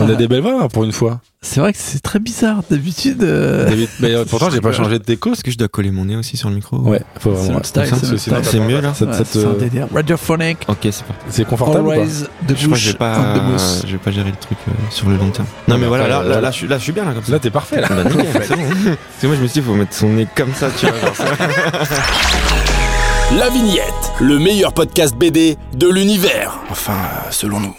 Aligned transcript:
On 0.00 0.08
a 0.10 0.14
des 0.14 0.28
belles 0.28 0.40
voix 0.42 0.62
hein, 0.62 0.68
pour 0.68 0.84
une 0.84 0.92
fois. 0.92 1.20
C'est 1.42 1.60
vrai 1.60 1.72
que 1.72 1.78
c'est 1.80 2.00
très 2.00 2.18
bizarre. 2.18 2.62
D'habitude. 2.68 3.22
euh, 3.22 3.70
mais 4.00 4.14
euh, 4.14 4.24
pourtant, 4.28 4.50
j'ai 4.50 4.60
pas 4.60 4.72
changé 4.72 4.98
de 4.98 5.04
déco. 5.04 5.32
Est-ce 5.32 5.44
que 5.44 5.50
je 5.50 5.58
dois 5.58 5.68
coller 5.68 5.90
mon 5.90 6.06
nez 6.06 6.16
aussi 6.16 6.36
sur 6.36 6.48
le 6.48 6.54
micro 6.56 6.78
Ouais, 6.78 7.00
faut 7.20 7.34
C'est 7.36 7.42
vraiment. 7.42 7.60
c'est 8.42 8.60
mieux 8.60 8.80
là 8.80 8.88
ouais, 8.88 9.24
c'est 9.24 9.44
un 9.44 9.52
délire. 9.52 9.86
Radiophonic. 9.94 10.58
Ok, 10.68 10.78
c'est 10.90 11.04
parti. 11.04 11.24
C'est 11.30 11.44
confortable 11.46 11.86
ou 11.86 11.90
pas 11.90 11.94
Always 11.96 12.24
de 12.48 12.54
Je 12.56 12.66
crois 12.66 12.78
que 12.78 12.84
vais 12.84 12.92
pas, 12.94 13.34
je 13.86 13.92
vais 13.92 13.98
pas 13.98 14.10
gérer 14.10 14.30
le 14.30 14.36
truc 14.36 14.58
euh, 14.68 14.72
sur 14.90 15.08
le 15.08 15.16
long 15.16 15.30
terme. 15.30 15.46
Non 15.68 15.78
mais 15.78 15.86
voilà, 15.86 16.08
là, 16.08 16.22
là, 16.24 16.40
là, 16.40 16.50
je 16.50 16.56
suis, 16.56 16.66
là, 16.68 16.78
je 16.78 16.82
suis 16.82 16.92
bien 16.92 17.04
là 17.04 17.12
comme 17.12 17.24
ça. 17.24 17.32
Là, 17.32 17.38
t'es 17.38 17.50
parfait. 17.50 17.80
Là. 17.80 17.88
Bah, 17.88 18.04
nickel, 18.04 18.26
c'est 18.42 18.56
bon. 18.56 18.62
Parce 18.64 19.22
que 19.22 19.26
moi 19.28 19.36
je 19.36 19.42
me 19.42 19.46
suis 19.46 19.60
dit, 19.60 19.66
faut 19.66 19.74
mettre 19.74 19.94
son 19.94 20.08
nez 20.10 20.26
comme 20.34 20.52
ça, 20.54 20.68
tu 20.76 20.86
vois. 20.86 20.94
La 23.38 23.50
Vignette, 23.50 24.12
le 24.20 24.38
meilleur 24.38 24.72
podcast 24.72 25.16
BD 25.16 25.56
de 25.74 25.88
l'univers. 25.88 26.58
Enfin, 26.70 26.92
euh, 26.94 27.28
selon 27.30 27.60
nous. 27.60 27.74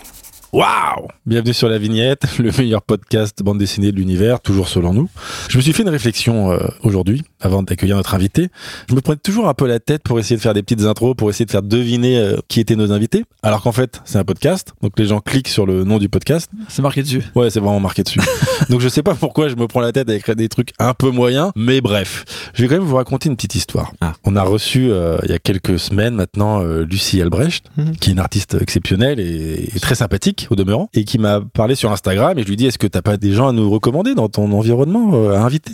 Waouh 0.53 1.07
Bienvenue 1.25 1.53
sur 1.53 1.67
La 1.67 1.77
Vignette, 1.77 2.23
le 2.39 2.51
meilleur 2.57 2.81
podcast 2.81 3.43
bande 3.43 3.57
dessinée 3.57 3.91
de 3.91 3.97
l'univers, 3.97 4.39
toujours 4.39 4.69
selon 4.69 4.93
nous. 4.93 5.09
Je 5.49 5.57
me 5.57 5.61
suis 5.61 5.73
fait 5.73 5.83
une 5.83 5.89
réflexion 5.89 6.51
euh, 6.53 6.59
aujourd'hui, 6.83 7.23
avant 7.41 7.63
d'accueillir 7.63 7.97
notre 7.97 8.15
invité. 8.15 8.47
Je 8.89 8.95
me 8.95 9.01
prenais 9.01 9.17
toujours 9.21 9.49
un 9.49 9.53
peu 9.53 9.67
la 9.67 9.81
tête 9.81 10.03
pour 10.03 10.19
essayer 10.19 10.37
de 10.37 10.41
faire 10.41 10.53
des 10.53 10.63
petites 10.63 10.83
intros, 10.85 11.15
pour 11.17 11.29
essayer 11.29 11.45
de 11.45 11.51
faire 11.51 11.63
deviner 11.63 12.17
euh, 12.17 12.37
qui 12.47 12.61
étaient 12.61 12.77
nos 12.77 12.93
invités. 12.93 13.25
Alors 13.43 13.61
qu'en 13.61 13.73
fait, 13.73 14.01
c'est 14.05 14.17
un 14.19 14.23
podcast, 14.23 14.73
donc 14.81 14.93
les 14.97 15.05
gens 15.07 15.19
cliquent 15.19 15.49
sur 15.49 15.65
le 15.65 15.83
nom 15.83 15.97
du 15.97 16.07
podcast. 16.07 16.49
C'est 16.69 16.81
marqué 16.81 17.03
dessus. 17.03 17.23
Ouais, 17.35 17.49
c'est 17.49 17.59
vraiment 17.59 17.81
marqué 17.81 18.03
dessus. 18.03 18.21
donc 18.69 18.79
je 18.79 18.87
sais 18.87 19.03
pas 19.03 19.15
pourquoi 19.15 19.49
je 19.49 19.55
me 19.55 19.67
prends 19.67 19.81
la 19.81 19.91
tête 19.91 20.09
à 20.09 20.15
écrire 20.15 20.37
des 20.37 20.47
trucs 20.47 20.69
un 20.79 20.93
peu 20.93 21.11
moyens, 21.11 21.51
mais 21.57 21.81
bref. 21.81 22.23
Je 22.53 22.61
vais 22.61 22.69
quand 22.69 22.75
même 22.75 22.87
vous 22.87 22.95
raconter 22.95 23.27
une 23.27 23.35
petite 23.35 23.55
histoire. 23.55 23.91
Ah. 23.99 24.13
On 24.23 24.37
a 24.37 24.43
reçu, 24.43 24.91
euh, 24.91 25.17
il 25.25 25.29
y 25.29 25.33
a 25.33 25.39
quelques 25.39 25.77
semaines 25.77 26.15
maintenant, 26.15 26.61
euh, 26.63 26.85
Lucie 26.85 27.21
Albrecht, 27.21 27.65
Mhm. 27.77 27.97
qui 27.97 28.11
est 28.11 28.13
une 28.13 28.19
artiste 28.19 28.55
exceptionnelle 28.61 29.19
et, 29.19 29.69
et 29.75 29.79
très 29.81 29.95
sympathique 29.95 30.36
au 30.49 30.55
demeurant, 30.55 30.89
et 30.93 31.03
qui 31.03 31.17
m'a 31.17 31.41
parlé 31.41 31.75
sur 31.75 31.91
Instagram 31.91 32.37
et 32.37 32.43
je 32.43 32.47
lui 32.47 32.55
dis 32.55 32.65
est-ce 32.67 32.77
que 32.77 32.87
t'as 32.87 33.01
pas 33.01 33.17
des 33.17 33.33
gens 33.33 33.47
à 33.47 33.51
nous 33.51 33.69
recommander 33.69 34.13
dans 34.15 34.29
ton 34.29 34.51
environnement 34.51 35.11
euh, 35.15 35.33
à 35.35 35.39
inviter? 35.41 35.71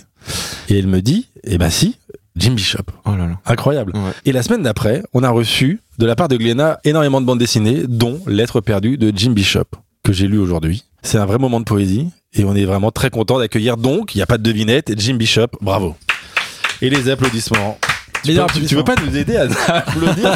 Et 0.70 0.80
elle 0.80 0.88
me 0.88 1.02
dit 1.02 1.28
eh 1.44 1.58
ben 1.58 1.70
si, 1.70 1.98
Jim 2.36 2.54
Bishop. 2.54 2.84
Oh 3.06 3.12
là 3.12 3.28
là. 3.28 3.38
Incroyable. 3.46 3.92
Ouais. 3.96 4.12
Et 4.26 4.32
la 4.32 4.42
semaine 4.44 4.64
d'après, 4.64 5.04
on 5.14 5.24
a 5.24 5.30
reçu 5.30 5.82
de 6.00 6.06
la 6.06 6.16
part 6.16 6.28
de 6.30 6.38
Glénat 6.38 6.80
énormément 6.84 7.22
de 7.22 7.26
bandes 7.26 7.40
dessinées, 7.40 7.84
dont 7.88 8.20
Lettre 8.26 8.62
perdue 8.62 8.98
de 8.98 9.12
Jim 9.16 9.32
Bishop, 9.32 9.66
que 10.04 10.14
j'ai 10.14 10.28
lu 10.28 10.38
aujourd'hui. 10.40 10.86
C'est 11.04 11.18
un 11.18 11.26
vrai 11.26 11.38
moment 11.38 11.60
de 11.60 11.66
poésie 11.66 12.08
et 12.34 12.46
on 12.46 12.56
est 12.56 12.66
vraiment 12.66 12.90
très 12.92 13.10
content 13.10 13.38
d'accueillir 13.38 13.78
donc, 13.78 14.16
il 14.16 14.18
n'y 14.20 14.24
a 14.24 14.26
pas 14.26 14.38
de 14.38 14.44
devinette, 14.44 14.94
Jim 14.98 15.16
Bishop, 15.16 15.48
bravo. 15.62 15.96
Et 16.82 16.90
les 16.90 17.10
applaudissements. 17.10 17.78
Tu, 18.24 18.34
peux- 18.34 18.46
tu- 18.62 18.66
tu 18.66 18.76
veux 18.76 18.84
pas 18.86 18.96
nous 19.06 19.16
aider 19.18 19.36
à 19.36 19.44
applaudir? 19.68 20.34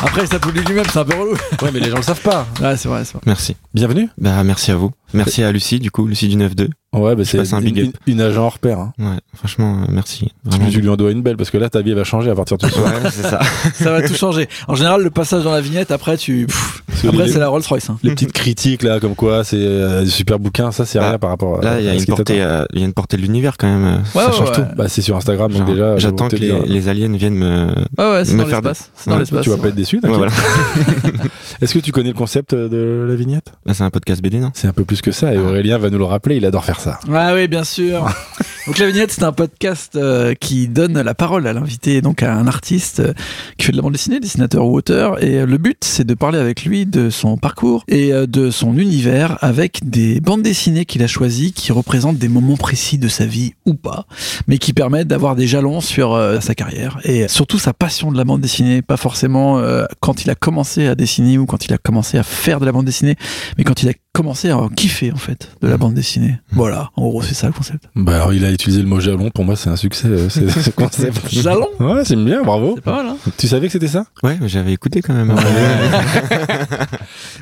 Après, 0.00 0.22
il 0.22 0.28
s'applaudit 0.28 0.60
lui-même, 0.60 0.84
c'est 0.92 0.98
un 1.00 1.04
peu 1.04 1.16
relou. 1.16 1.32
Ouais, 1.60 1.70
mais 1.72 1.80
les 1.80 1.90
gens 1.90 1.96
le 1.96 2.02
savent 2.02 2.20
pas. 2.22 2.46
Ouais, 2.60 2.76
c'est 2.76 2.88
vrai, 2.88 3.04
c'est 3.04 3.14
vrai. 3.14 3.22
Merci. 3.26 3.56
Bienvenue. 3.74 4.08
Bah 4.16 4.44
merci 4.44 4.70
à 4.70 4.76
vous. 4.76 4.92
Merci 5.12 5.42
à 5.42 5.50
Lucie 5.50 5.80
du 5.80 5.90
coup, 5.90 6.06
Lucie 6.06 6.28
du 6.28 6.36
9-2. 6.36 6.68
Ouais, 6.94 7.14
bah 7.14 7.22
c'est 7.24 7.36
passe 7.38 7.52
un 7.52 7.60
big 7.60 7.76
une, 7.76 7.88
up. 7.88 7.94
une 8.06 8.20
agent 8.22 8.42
hors 8.42 8.58
pair. 8.58 8.78
Hein. 8.78 8.92
Ouais, 8.98 9.18
franchement, 9.34 9.82
euh, 9.82 9.86
merci. 9.92 10.32
Vraiment. 10.44 10.70
tu 10.70 10.80
lui 10.80 10.88
en 10.88 10.96
dois 10.96 11.10
une 11.10 11.20
belle 11.20 11.36
parce 11.36 11.50
que 11.50 11.58
là, 11.58 11.68
ta 11.68 11.82
vie 11.82 11.92
va 11.92 12.02
changer 12.02 12.30
à 12.30 12.34
partir 12.34 12.56
de 12.56 12.66
ce 12.66 12.72
soir. 12.72 12.86
Ouais, 12.86 13.10
c'est 13.10 13.22
ça. 13.28 13.40
Ça 13.74 13.90
va 13.92 14.00
tout 14.00 14.14
changer. 14.14 14.48
En 14.68 14.74
général, 14.74 15.02
le 15.02 15.10
passage 15.10 15.44
dans 15.44 15.52
la 15.52 15.60
vignette, 15.60 15.90
après, 15.90 16.16
tu. 16.16 16.46
pff, 16.46 16.82
après, 17.06 17.28
c'est 17.28 17.38
la 17.38 17.48
Rolls-Royce. 17.48 17.90
hein. 17.90 17.98
les 18.02 18.10
petites 18.12 18.32
critiques 18.32 18.82
là, 18.82 19.00
comme 19.00 19.14
quoi 19.14 19.44
c'est 19.44 19.56
euh, 19.58 20.02
des 20.04 20.08
super 20.10 20.38
bouquins, 20.38 20.72
ça 20.72 20.86
c'est 20.86 20.98
Ah, 20.98 21.10
rien 21.10 21.18
par 21.18 21.28
rapport 21.30 21.58
à. 21.58 21.62
Là, 21.62 21.78
il 21.80 21.84
y 21.84 21.88
a 21.88 21.92
à 21.92 21.94
ce 21.94 21.98
une 21.98 22.04
qui 22.06 22.10
portée, 22.10 22.38
t'attend. 22.38 22.50
euh, 22.62 22.64
il 22.72 22.80
y 22.80 22.82
a 22.82 22.86
une 22.86 22.94
portée 22.94 23.16
de 23.18 23.22
l'univers 23.22 23.56
quand 23.58 23.66
même. 23.68 23.84
euh, 23.84 23.98
Ouais, 23.98 24.24
ça 24.24 24.30
ouais, 24.30 24.36
change 24.36 24.48
ouais. 24.48 24.54
tout. 24.56 24.64
Bah, 24.76 24.88
c'est 24.88 25.02
sur 25.02 25.14
Instagram, 25.16 25.52
donc 25.52 25.66
déjà. 25.66 25.98
J'attends 25.98 26.28
que 26.28 26.36
te 26.36 26.40
les, 26.40 26.46
dire. 26.48 26.62
les 26.66 26.88
aliens 26.88 27.12
viennent 27.14 27.34
me. 27.34 27.66
Ouais, 27.98 28.10
ouais, 28.12 28.24
c'est 28.24 28.32
Me 28.32 28.42
dans 28.44 28.46
faire 28.48 28.62
l'espace. 28.62 28.90
C'est. 28.96 29.40
Tu 29.42 29.50
vas 29.50 29.58
pas 29.58 29.68
être 29.68 29.74
déçu. 29.74 30.00
Est-ce 31.60 31.74
que 31.74 31.80
tu 31.80 31.92
connais 31.92 32.10
le 32.10 32.14
concept 32.14 32.54
de 32.54 33.04
la 33.08 33.14
vignette? 33.16 33.52
Là, 33.66 33.74
c'est 33.74 33.82
un 33.84 33.90
podcast 33.90 34.22
BD, 34.22 34.38
non? 34.38 34.50
C'est 34.54 34.68
un 34.68 34.72
peu 34.72 34.84
plus 34.84 35.02
que 35.02 35.10
ça, 35.12 35.34
et 35.34 35.38
Aurélien 35.38 35.76
va 35.78 35.90
nous 35.90 35.98
le 35.98 36.04
rappeler, 36.04 36.36
il 36.36 36.46
adore 36.46 36.64
faire 36.64 36.77
ça. 36.78 36.98
Ah 37.12 37.34
oui, 37.34 37.48
bien 37.48 37.64
sûr. 37.64 38.08
donc 38.68 38.76
la 38.76 38.86
vignette, 38.86 39.12
c'est 39.12 39.22
un 39.22 39.32
podcast 39.32 39.96
euh, 39.96 40.34
qui 40.34 40.68
donne 40.68 41.00
la 41.00 41.14
parole 41.14 41.46
à 41.46 41.54
l'invité, 41.54 42.02
donc 42.02 42.22
à 42.22 42.34
un 42.34 42.46
artiste 42.46 43.00
euh, 43.00 43.14
qui 43.56 43.64
fait 43.64 43.72
de 43.72 43.78
la 43.78 43.82
bande 43.82 43.94
dessinée, 43.94 44.20
dessinateur 44.20 44.66
ou 44.66 44.76
auteur. 44.76 45.24
Et 45.24 45.36
euh, 45.36 45.46
le 45.46 45.56
but, 45.56 45.78
c'est 45.80 46.04
de 46.04 46.12
parler 46.12 46.38
avec 46.38 46.66
lui 46.66 46.84
de 46.84 47.08
son 47.08 47.38
parcours 47.38 47.82
et 47.88 48.12
de 48.12 48.50
son 48.50 48.76
univers 48.76 49.38
avec 49.40 49.88
des 49.88 50.20
bandes 50.20 50.42
dessinées 50.42 50.84
qu'il 50.84 51.02
a 51.02 51.06
choisies 51.06 51.54
qui 51.54 51.72
représentent 51.72 52.18
des 52.18 52.28
moments 52.28 52.58
précis 52.58 52.98
de 52.98 53.08
sa 53.08 53.24
vie 53.24 53.54
ou 53.64 53.72
pas, 53.72 54.04
mais 54.48 54.58
qui 54.58 54.74
permettent 54.74 55.08
d'avoir 55.08 55.34
des 55.34 55.46
jalons 55.46 55.80
sur 55.80 56.20
sa 56.42 56.54
carrière 56.54 56.98
et 57.04 57.26
surtout 57.26 57.58
sa 57.58 57.72
passion 57.72 58.12
de 58.12 58.18
la 58.18 58.24
bande 58.24 58.42
dessinée, 58.42 58.82
pas 58.82 58.98
forcément 58.98 59.62
quand 60.00 60.24
il 60.24 60.30
a 60.30 60.34
commencé 60.34 60.86
à 60.86 60.94
dessiner 60.94 61.38
ou 61.38 61.46
quand 61.46 61.64
il 61.64 61.72
a 61.72 61.78
commencé 61.78 62.18
à 62.18 62.22
faire 62.22 62.60
de 62.60 62.66
la 62.66 62.72
bande 62.72 62.84
dessinée, 62.84 63.16
mais 63.56 63.64
quand 63.64 63.82
il 63.82 63.88
a 63.88 63.92
commencé 64.18 64.50
à 64.50 64.58
kiffer 64.74 65.12
en 65.12 65.16
fait 65.16 65.52
de 65.62 65.68
la 65.68 65.76
bande 65.76 65.94
dessinée. 65.94 66.40
Voilà, 66.50 66.90
en 66.96 67.06
gros, 67.08 67.22
c'est 67.22 67.34
ça 67.34 67.46
le 67.46 67.52
concept. 67.52 67.88
Bah, 67.94 68.16
alors, 68.16 68.34
il 68.34 68.44
a 68.44 68.50
utilisé 68.58 68.82
le 68.82 68.88
mot 68.88 68.98
jalon, 68.98 69.30
pour 69.30 69.44
moi, 69.44 69.54
c'est 69.54 69.70
un 69.70 69.76
succès, 69.76 70.08
euh, 70.08 70.28
c'est 70.28 70.48
ce 70.62 70.70
concept. 70.70 71.28
Jalon 71.30 71.68
Ouais, 71.78 72.04
c'est 72.04 72.16
bien, 72.16 72.42
bravo. 72.42 72.72
C'est 72.74 72.80
pas 72.82 73.02
mal, 73.04 73.06
hein 73.12 73.16
Tu 73.38 73.46
savais 73.46 73.66
que 73.68 73.72
c'était 73.72 73.86
ça? 73.86 74.04
Ouais, 74.24 74.36
mais 74.40 74.48
j'avais 74.48 74.72
écouté 74.72 75.00
quand 75.00 75.14
même. 75.14 75.30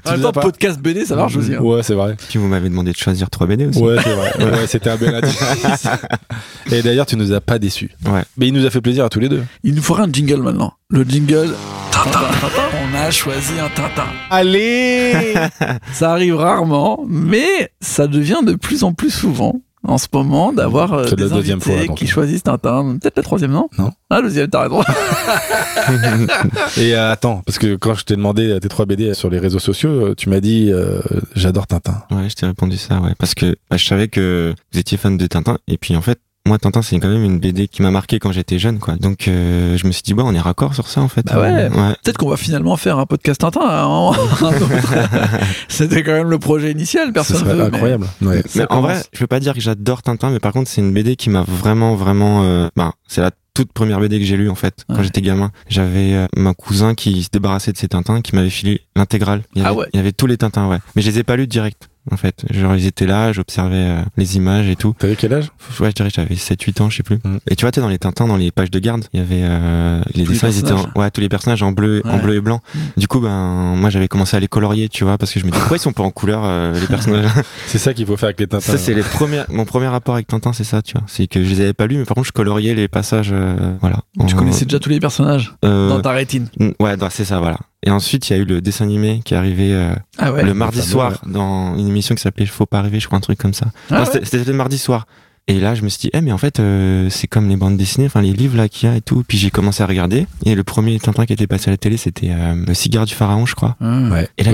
En 0.05 0.11
Tu 0.11 0.21
même 0.21 0.21
temps, 0.33 0.41
podcast 0.41 0.79
BD, 0.81 1.05
ça 1.05 1.17
marche 1.17 1.37
aussi. 1.37 1.55
hein. 1.55 1.61
Ouais, 1.61 1.83
c'est 1.83 1.95
vrai. 1.95 2.17
Puis 2.29 2.39
vous 2.39 2.47
m'avez 2.47 2.69
demandé 2.69 2.93
de 2.93 2.97
choisir 2.97 3.29
trois 3.29 3.47
BD 3.49 3.67
aussi. 3.67 3.81
Ouais, 3.81 3.97
c'est 4.03 4.13
vrai. 4.15 4.33
Ouais, 4.45 4.67
c'était 4.69 4.91
un 4.91 4.97
bel 4.97 5.15
indice. 5.15 5.37
Et 6.71 6.83
d'ailleurs, 6.83 7.07
tu 7.07 7.17
nous 7.17 7.33
as 7.33 7.41
pas 7.41 7.59
déçus. 7.59 7.91
Ouais. 8.07 8.23
Mais 8.37 8.47
il 8.49 8.53
nous 8.55 8.65
a 8.67 8.71
fait 8.71 8.81
plaisir 8.81 9.05
à 9.05 9.09
tous 9.09 9.19
les 9.21 9.29
deux. 9.29 9.43
Il 9.65 9.75
nous 9.75 9.83
faudra 9.83 10.05
un 10.05 10.13
jingle 10.13 10.43
maintenant. 10.43 10.75
Le 10.91 11.03
jingle. 11.03 11.55
Tintin. 11.91 12.21
On 12.93 12.97
a 12.97 13.11
choisi 13.11 13.53
un 13.59 13.69
Tintin. 13.69 14.07
Allez 14.31 15.35
Ça 15.93 16.13
arrive 16.13 16.37
rarement, 16.37 17.05
mais 17.09 17.73
ça 17.81 18.07
devient 18.07 18.41
de 18.45 18.55
plus 18.55 18.85
en 18.85 18.93
plus 18.93 19.11
souvent 19.11 19.61
en 19.87 19.99
ce 19.99 20.07
moment 20.13 20.53
d'avoir 20.53 20.93
euh, 20.93 21.05
C'est 21.05 21.19
la 21.19 21.29
des 21.29 21.35
deuxième 21.35 21.59
invités 21.59 21.77
fois, 21.77 21.87
donc. 21.87 21.97
qui 21.97 22.07
choisissent 22.07 22.43
Tintin. 22.43 22.99
Peut-être 23.01 23.17
la 23.17 23.23
troisième, 23.23 23.53
non? 23.53 23.69
Non. 23.79 23.93
Ah, 24.11 24.21
le 24.21 24.29
deuxième, 24.29 24.49
t'as 24.49 24.63
raison. 24.63 24.83
Et 26.77 26.95
euh, 26.95 27.13
attends, 27.13 27.43
parce 27.47 27.59
que 27.59 27.77
quand 27.77 27.95
je 27.95 28.05
t'ai 28.05 28.17
demandé 28.17 28.53
à 28.53 28.61
tes 28.61 28.69
trois 28.69 28.87
BD 28.87 29.15
sur 29.15 29.31
les 29.31 29.39
réseaux 29.39 29.59
sociaux, 29.59 29.91
euh, 29.91 30.15
tu 30.15 30.29
m'as 30.29 30.41
dit 30.41 30.71
euh, 30.73 31.01
j'adore 31.35 31.67
Tintin. 31.67 32.03
Ouais, 32.11 32.29
je 32.29 32.35
t'ai 32.35 32.47
répondu 32.47 32.77
ça, 32.77 33.01
ouais. 33.01 33.15
Parce 33.19 33.35
que 33.35 33.57
bah, 33.71 33.77
je 33.77 33.85
savais 33.85 34.09
que 34.09 34.55
vous 34.73 34.79
étiez 34.79 34.99
fan 34.99 35.17
de 35.17 35.27
Tintin. 35.27 35.59
Et 35.69 35.79
puis 35.79 35.97
en 35.97 36.03
fait, 36.03 36.19
moi, 36.47 36.59
Tintin, 36.59 36.81
c'est 36.83 36.99
quand 36.99 37.09
même 37.09 37.25
une 37.25 37.39
BD 37.39 37.69
qui 37.69 37.83
m'a 37.83 37.91
marqué 37.91 38.19
quand 38.19 38.33
j'étais 38.33 38.59
jeune, 38.59 38.79
quoi. 38.79 38.95
Donc 38.97 39.29
euh, 39.29 39.77
je 39.77 39.87
me 39.87 39.93
suis 39.93 40.03
dit, 40.03 40.15
bah, 40.15 40.23
on 40.25 40.35
est 40.35 40.41
raccord 40.41 40.75
sur 40.75 40.89
ça, 40.89 41.01
en 41.03 41.09
fait. 41.09 41.27
Bah 41.27 41.41
ouais. 41.41 41.69
ouais. 41.69 41.95
Peut-être 42.03 42.17
qu'on 42.19 42.29
va 42.31 42.37
finalement 42.37 42.77
faire 42.77 42.99
un 42.99 43.07
podcast 43.07 43.41
Tintin. 43.41 43.61
hein. 43.63 44.13
C'était 45.69 46.03
quand 46.03 46.13
même 46.13 46.31
le 46.31 46.39
projet 46.39 46.71
initial, 46.73 47.13
personne 47.13 47.45
veut. 47.47 47.55
mais- 47.57 47.63
incroyable. 47.65 48.07
Ouais. 48.23 48.43
Mais 48.55 48.63
en 48.65 48.67
commence. 48.67 48.83
vrai, 48.85 49.03
je 49.13 49.19
peux 49.19 49.27
pas 49.27 49.41
dire 49.41 49.55
que 49.55 49.61
j'adore 49.61 50.03
Tintin, 50.03 50.31
mais 50.31 50.41
par 50.41 50.53
contre, 50.53 50.71
c'est 50.71 50.81
une 50.81 50.93
BD 50.93 51.17
qui 51.17 51.31
m'a 51.31 51.43
vraiment, 51.43 51.95
vraiment. 51.97 52.43
Euh, 52.45 52.69
bah, 52.77 52.93
c'est 53.07 53.21
la 53.21 53.31
toute 53.55 53.73
première 53.73 54.01
BD 54.01 54.19
que 54.19 54.25
j'ai 54.27 54.37
lue 54.37 54.51
en 54.51 54.55
fait 54.55 54.85
quand 54.89 54.97
Ouais. 54.99 55.05
j'étais 55.05 55.23
gamin. 55.23 55.51
J'avais 55.69 56.13
euh, 56.13 56.27
mon 56.37 56.53
cousin 56.53 56.95
qui 56.95 57.23
se 57.23 57.31
débarrassait 57.33 57.73
de 57.73 57.79
ses 57.79 57.89
Tintins, 57.89 58.21
qui 58.21 58.35
m'avait 58.37 58.51
filé 58.51 58.83
l'intégrale. 58.95 59.43
Il 59.55 59.63
y 59.63 59.65
Ah 59.65 59.69
avait, 59.69 59.79
ouais. 59.79 59.87
Il 59.95 59.97
y 59.97 60.01
avait 60.01 60.13
tous 60.13 60.27
les 60.27 60.37
Tintins, 60.37 60.69
ouais. 60.69 60.79
Mais 60.95 61.01
je 61.03 61.11
les 61.11 61.19
ai 61.21 61.23
pas 61.25 61.37
lus 61.37 61.47
direct. 61.47 61.89
En 62.11 62.17
fait, 62.17 62.45
genre 62.51 62.77
ils 62.77 62.87
étaient 62.87 63.07
là, 63.07 63.33
j'observais 63.33 63.75
euh, 63.77 64.01
les 64.17 64.37
images 64.37 64.69
et 64.69 64.77
tout. 64.77 64.95
T'avais 64.99 65.17
quel 65.17 65.33
âge? 65.33 65.47
Ouais, 65.81 65.89
je 65.91 65.95
dirais 65.95 66.09
que 66.11 66.15
j'avais 66.15 66.35
7-8 66.37 66.81
ans, 66.83 66.89
je 66.91 66.99
sais 66.99 67.03
plus. 67.03 67.19
Mhm. 67.25 67.41
Et 67.51 67.57
tu 67.57 67.65
vois, 67.65 67.73
t'es 67.73 67.81
dans 67.81 67.89
les 67.89 67.99
Tintins, 67.99 68.27
dans 68.29 68.37
les 68.37 68.51
pages 68.53 68.71
de 68.71 68.79
garde, 68.79 69.05
il 69.13 69.19
y 69.21 69.23
avait 69.23 69.41
euh, 69.43 70.01
les 70.15 70.23
Tous 70.25 70.29
les 70.31 70.35
dessins, 70.35 70.49
ils 70.49 70.59
étaient 70.61 70.73
en, 70.73 70.87
ouais, 70.95 71.11
tous 71.11 71.21
les 71.21 71.29
personnages 71.29 71.63
en 71.65 71.73
bleu, 71.73 72.03
en 72.05 72.19
bleu 72.19 72.37
et 72.37 72.41
blanc. 72.41 72.61
Mhm. 72.75 72.81
Du 72.97 73.09
coup, 73.09 73.19
ben, 73.21 73.75
moi, 73.77 73.91
j'avais 73.91 74.09
commencé 74.09 74.37
à 74.37 74.41
les 74.41 74.47
colorier, 74.49 74.89
tu 74.89 75.03
vois, 75.05 75.19
parce 75.19 75.33
que 75.33 75.41
je 75.41 75.47
me 75.47 75.51
dis, 75.51 75.59
pourquoi 75.59 75.77
ils 75.77 75.81
sont 75.81 75.93
pas 75.93 76.05
en 76.05 76.11
couleur, 76.11 76.43
euh, 76.45 76.79
les 76.79 76.87
personnages? 76.87 77.31
C'est 77.67 77.79
ça 77.79 77.93
qu'il 77.93 78.07
faut 78.07 78.17
faire 78.17 78.29
avec 78.29 78.39
les 78.41 78.47
Tintins. 78.47 78.61
ça, 78.73 78.79
c'est 78.79 78.95
les 78.95 79.03
premiers, 79.03 79.43
mon 79.49 79.65
premier 79.65 79.89
rapport 79.89 80.15
avec 80.15 80.27
Tintin, 80.29 80.53
c'est 80.53 80.65
ça, 80.65 80.83
tu 80.83 80.93
vois. 80.93 81.03
C'est 81.09 81.27
que 81.27 81.43
je 81.43 81.49
les 81.51 81.61
avais 81.61 81.73
pas 81.73 81.87
lus, 81.87 81.97
mais 81.99 82.05
par 82.05 82.15
contre, 82.15 82.29
je 82.29 82.33
coloriais 82.33 82.75
les 82.75 82.87
passages, 82.89 83.31
euh, 83.33 83.57
voilà. 83.81 83.99
Tu 84.29 84.35
En- 84.35 84.39
connaissais 84.39 84.65
déjà 84.65 84.79
tous 84.79 84.91
les 84.91 85.01
personnages 85.01 85.55
euh, 85.65 85.89
dans 85.89 86.01
ta 86.01 86.13
rétine. 86.13 86.47
mm, 86.61 86.71
Ouais, 86.79 86.97
bah, 86.97 87.09
c'est 87.11 87.25
ça, 87.25 87.41
voilà. 87.41 87.59
Et 87.87 87.91
ensuite, 87.91 88.29
il 88.29 88.33
y 88.33 88.37
a 88.37 88.43
eu 88.43 88.45
le 88.45 88.61
dessin 88.61 88.85
animé 88.85 89.21
qui 89.25 89.33
est 89.35 89.37
arrivé 89.37 89.73
euh, 89.73 89.95
Ah 90.19 90.33
ouais. 90.33 90.43
le 90.43 90.53
mardi 90.55 90.83
soir 90.83 91.13
dans 91.25 91.77
une 91.79 91.87
émission 91.87 92.15
qui 92.17 92.21
s'appelait 92.21 92.45
Faut 92.45 92.67
pas 92.67 92.83
rêver, 92.83 92.99
je 93.01 93.07
crois, 93.07 93.17
un 93.17 93.21
truc 93.21 93.39
comme 93.39 93.55
ça. 93.55 93.67
Ah 93.91 94.03
ouais. 94.03 94.21
C'était 94.25 94.45
le 94.45 94.53
mardi 94.53 94.77
soir. 94.77 95.07
Et 95.49 95.61
là, 95.61 95.77
je 95.77 95.83
me 95.83 95.89
suis 95.89 96.01
dit, 96.01 96.11
eh, 96.13 96.21
mais 96.23 96.33
en 96.33 96.39
fait, 96.39 96.59
euh, 96.59 97.09
c'est 97.09 97.29
comme 97.29 97.49
les 97.49 97.57
bandes 97.57 97.77
dessinées, 97.77 98.07
enfin 98.07 98.21
les 98.21 98.33
livres 98.33 98.57
là 98.57 98.69
qu'il 98.69 98.89
y 98.89 98.93
a 98.93 98.97
et 98.97 99.01
tout. 99.01 99.23
Puis 99.27 99.39
j'ai 99.39 99.51
commencé 99.51 99.81
à 99.81 99.87
regarder. 99.87 100.27
Et 100.45 100.57
le 100.57 100.65
premier 100.65 100.99
Tintin 100.99 101.25
qui 101.25 101.33
était 101.35 101.47
passé 101.47 101.69
à 101.69 101.71
la 101.71 101.77
télé, 101.77 101.97
c'était 101.97 102.31
euh, 102.31 102.65
Le 102.67 102.75
cigare 102.75 103.05
du 103.05 103.15
pharaon, 103.15 103.47
je 103.47 103.55
crois. 103.55 103.77
Ah. 103.81 104.09
Ouais, 104.11 104.29
Et 104.39 104.43
là. 104.43 104.51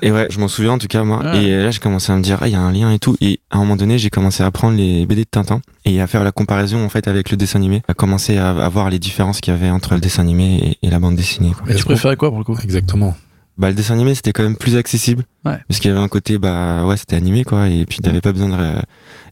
Et 0.00 0.10
ouais, 0.10 0.28
je 0.30 0.40
m'en 0.40 0.48
souviens 0.48 0.72
en 0.72 0.78
tout 0.78 0.86
cas 0.86 1.04
moi. 1.04 1.22
Ouais. 1.22 1.44
Et 1.44 1.62
là, 1.62 1.70
j'ai 1.70 1.78
commencé 1.78 2.10
à 2.10 2.16
me 2.16 2.22
dire, 2.22 2.38
ah, 2.40 2.48
il 2.48 2.52
y 2.52 2.56
a 2.56 2.60
un 2.60 2.72
lien 2.72 2.90
et 2.90 2.98
tout. 2.98 3.16
Et 3.20 3.40
à 3.50 3.56
un 3.56 3.60
moment 3.60 3.76
donné, 3.76 3.98
j'ai 3.98 4.08
commencé 4.08 4.42
à 4.42 4.50
prendre 4.50 4.78
les 4.78 5.04
BD 5.04 5.24
de 5.24 5.28
Tintin 5.30 5.60
et 5.84 6.00
à 6.00 6.06
faire 6.06 6.24
la 6.24 6.32
comparaison 6.32 6.82
en 6.84 6.88
fait 6.88 7.06
avec 7.06 7.30
le 7.30 7.36
dessin 7.36 7.58
animé, 7.58 7.82
à 7.86 7.92
commencer 7.92 8.38
à, 8.38 8.50
à 8.50 8.68
voir 8.70 8.88
les 8.88 8.98
différences 8.98 9.42
qu'il 9.42 9.52
y 9.52 9.56
avait 9.56 9.68
entre 9.70 9.92
le 9.92 10.00
dessin 10.00 10.22
animé 10.22 10.76
et, 10.82 10.86
et 10.86 10.90
la 10.90 11.00
bande 11.00 11.16
dessinée. 11.16 11.52
Quoi. 11.52 11.64
Mais 11.68 11.74
tu 11.74 11.84
préférais 11.84 12.16
quoi 12.16 12.30
pour 12.30 12.38
le 12.38 12.44
coup? 12.44 12.56
Exactement. 12.62 13.14
Bah, 13.60 13.68
le 13.68 13.74
dessin 13.74 13.94
animé, 13.94 14.14
c'était 14.14 14.32
quand 14.32 14.42
même 14.42 14.56
plus 14.56 14.76
accessible. 14.76 15.24
Ouais. 15.44 15.58
Parce 15.68 15.78
qu'il 15.80 15.90
y 15.90 15.94
avait 15.94 16.02
un 16.02 16.08
côté, 16.08 16.38
bah, 16.38 16.84
ouais, 16.86 16.96
c'était 16.96 17.16
animé, 17.16 17.44
quoi. 17.44 17.68
Et 17.68 17.84
puis, 17.84 17.98
t'avais 17.98 18.20
pas 18.22 18.32
besoin 18.32 18.48
de. 18.48 18.54
ré- 18.54 18.80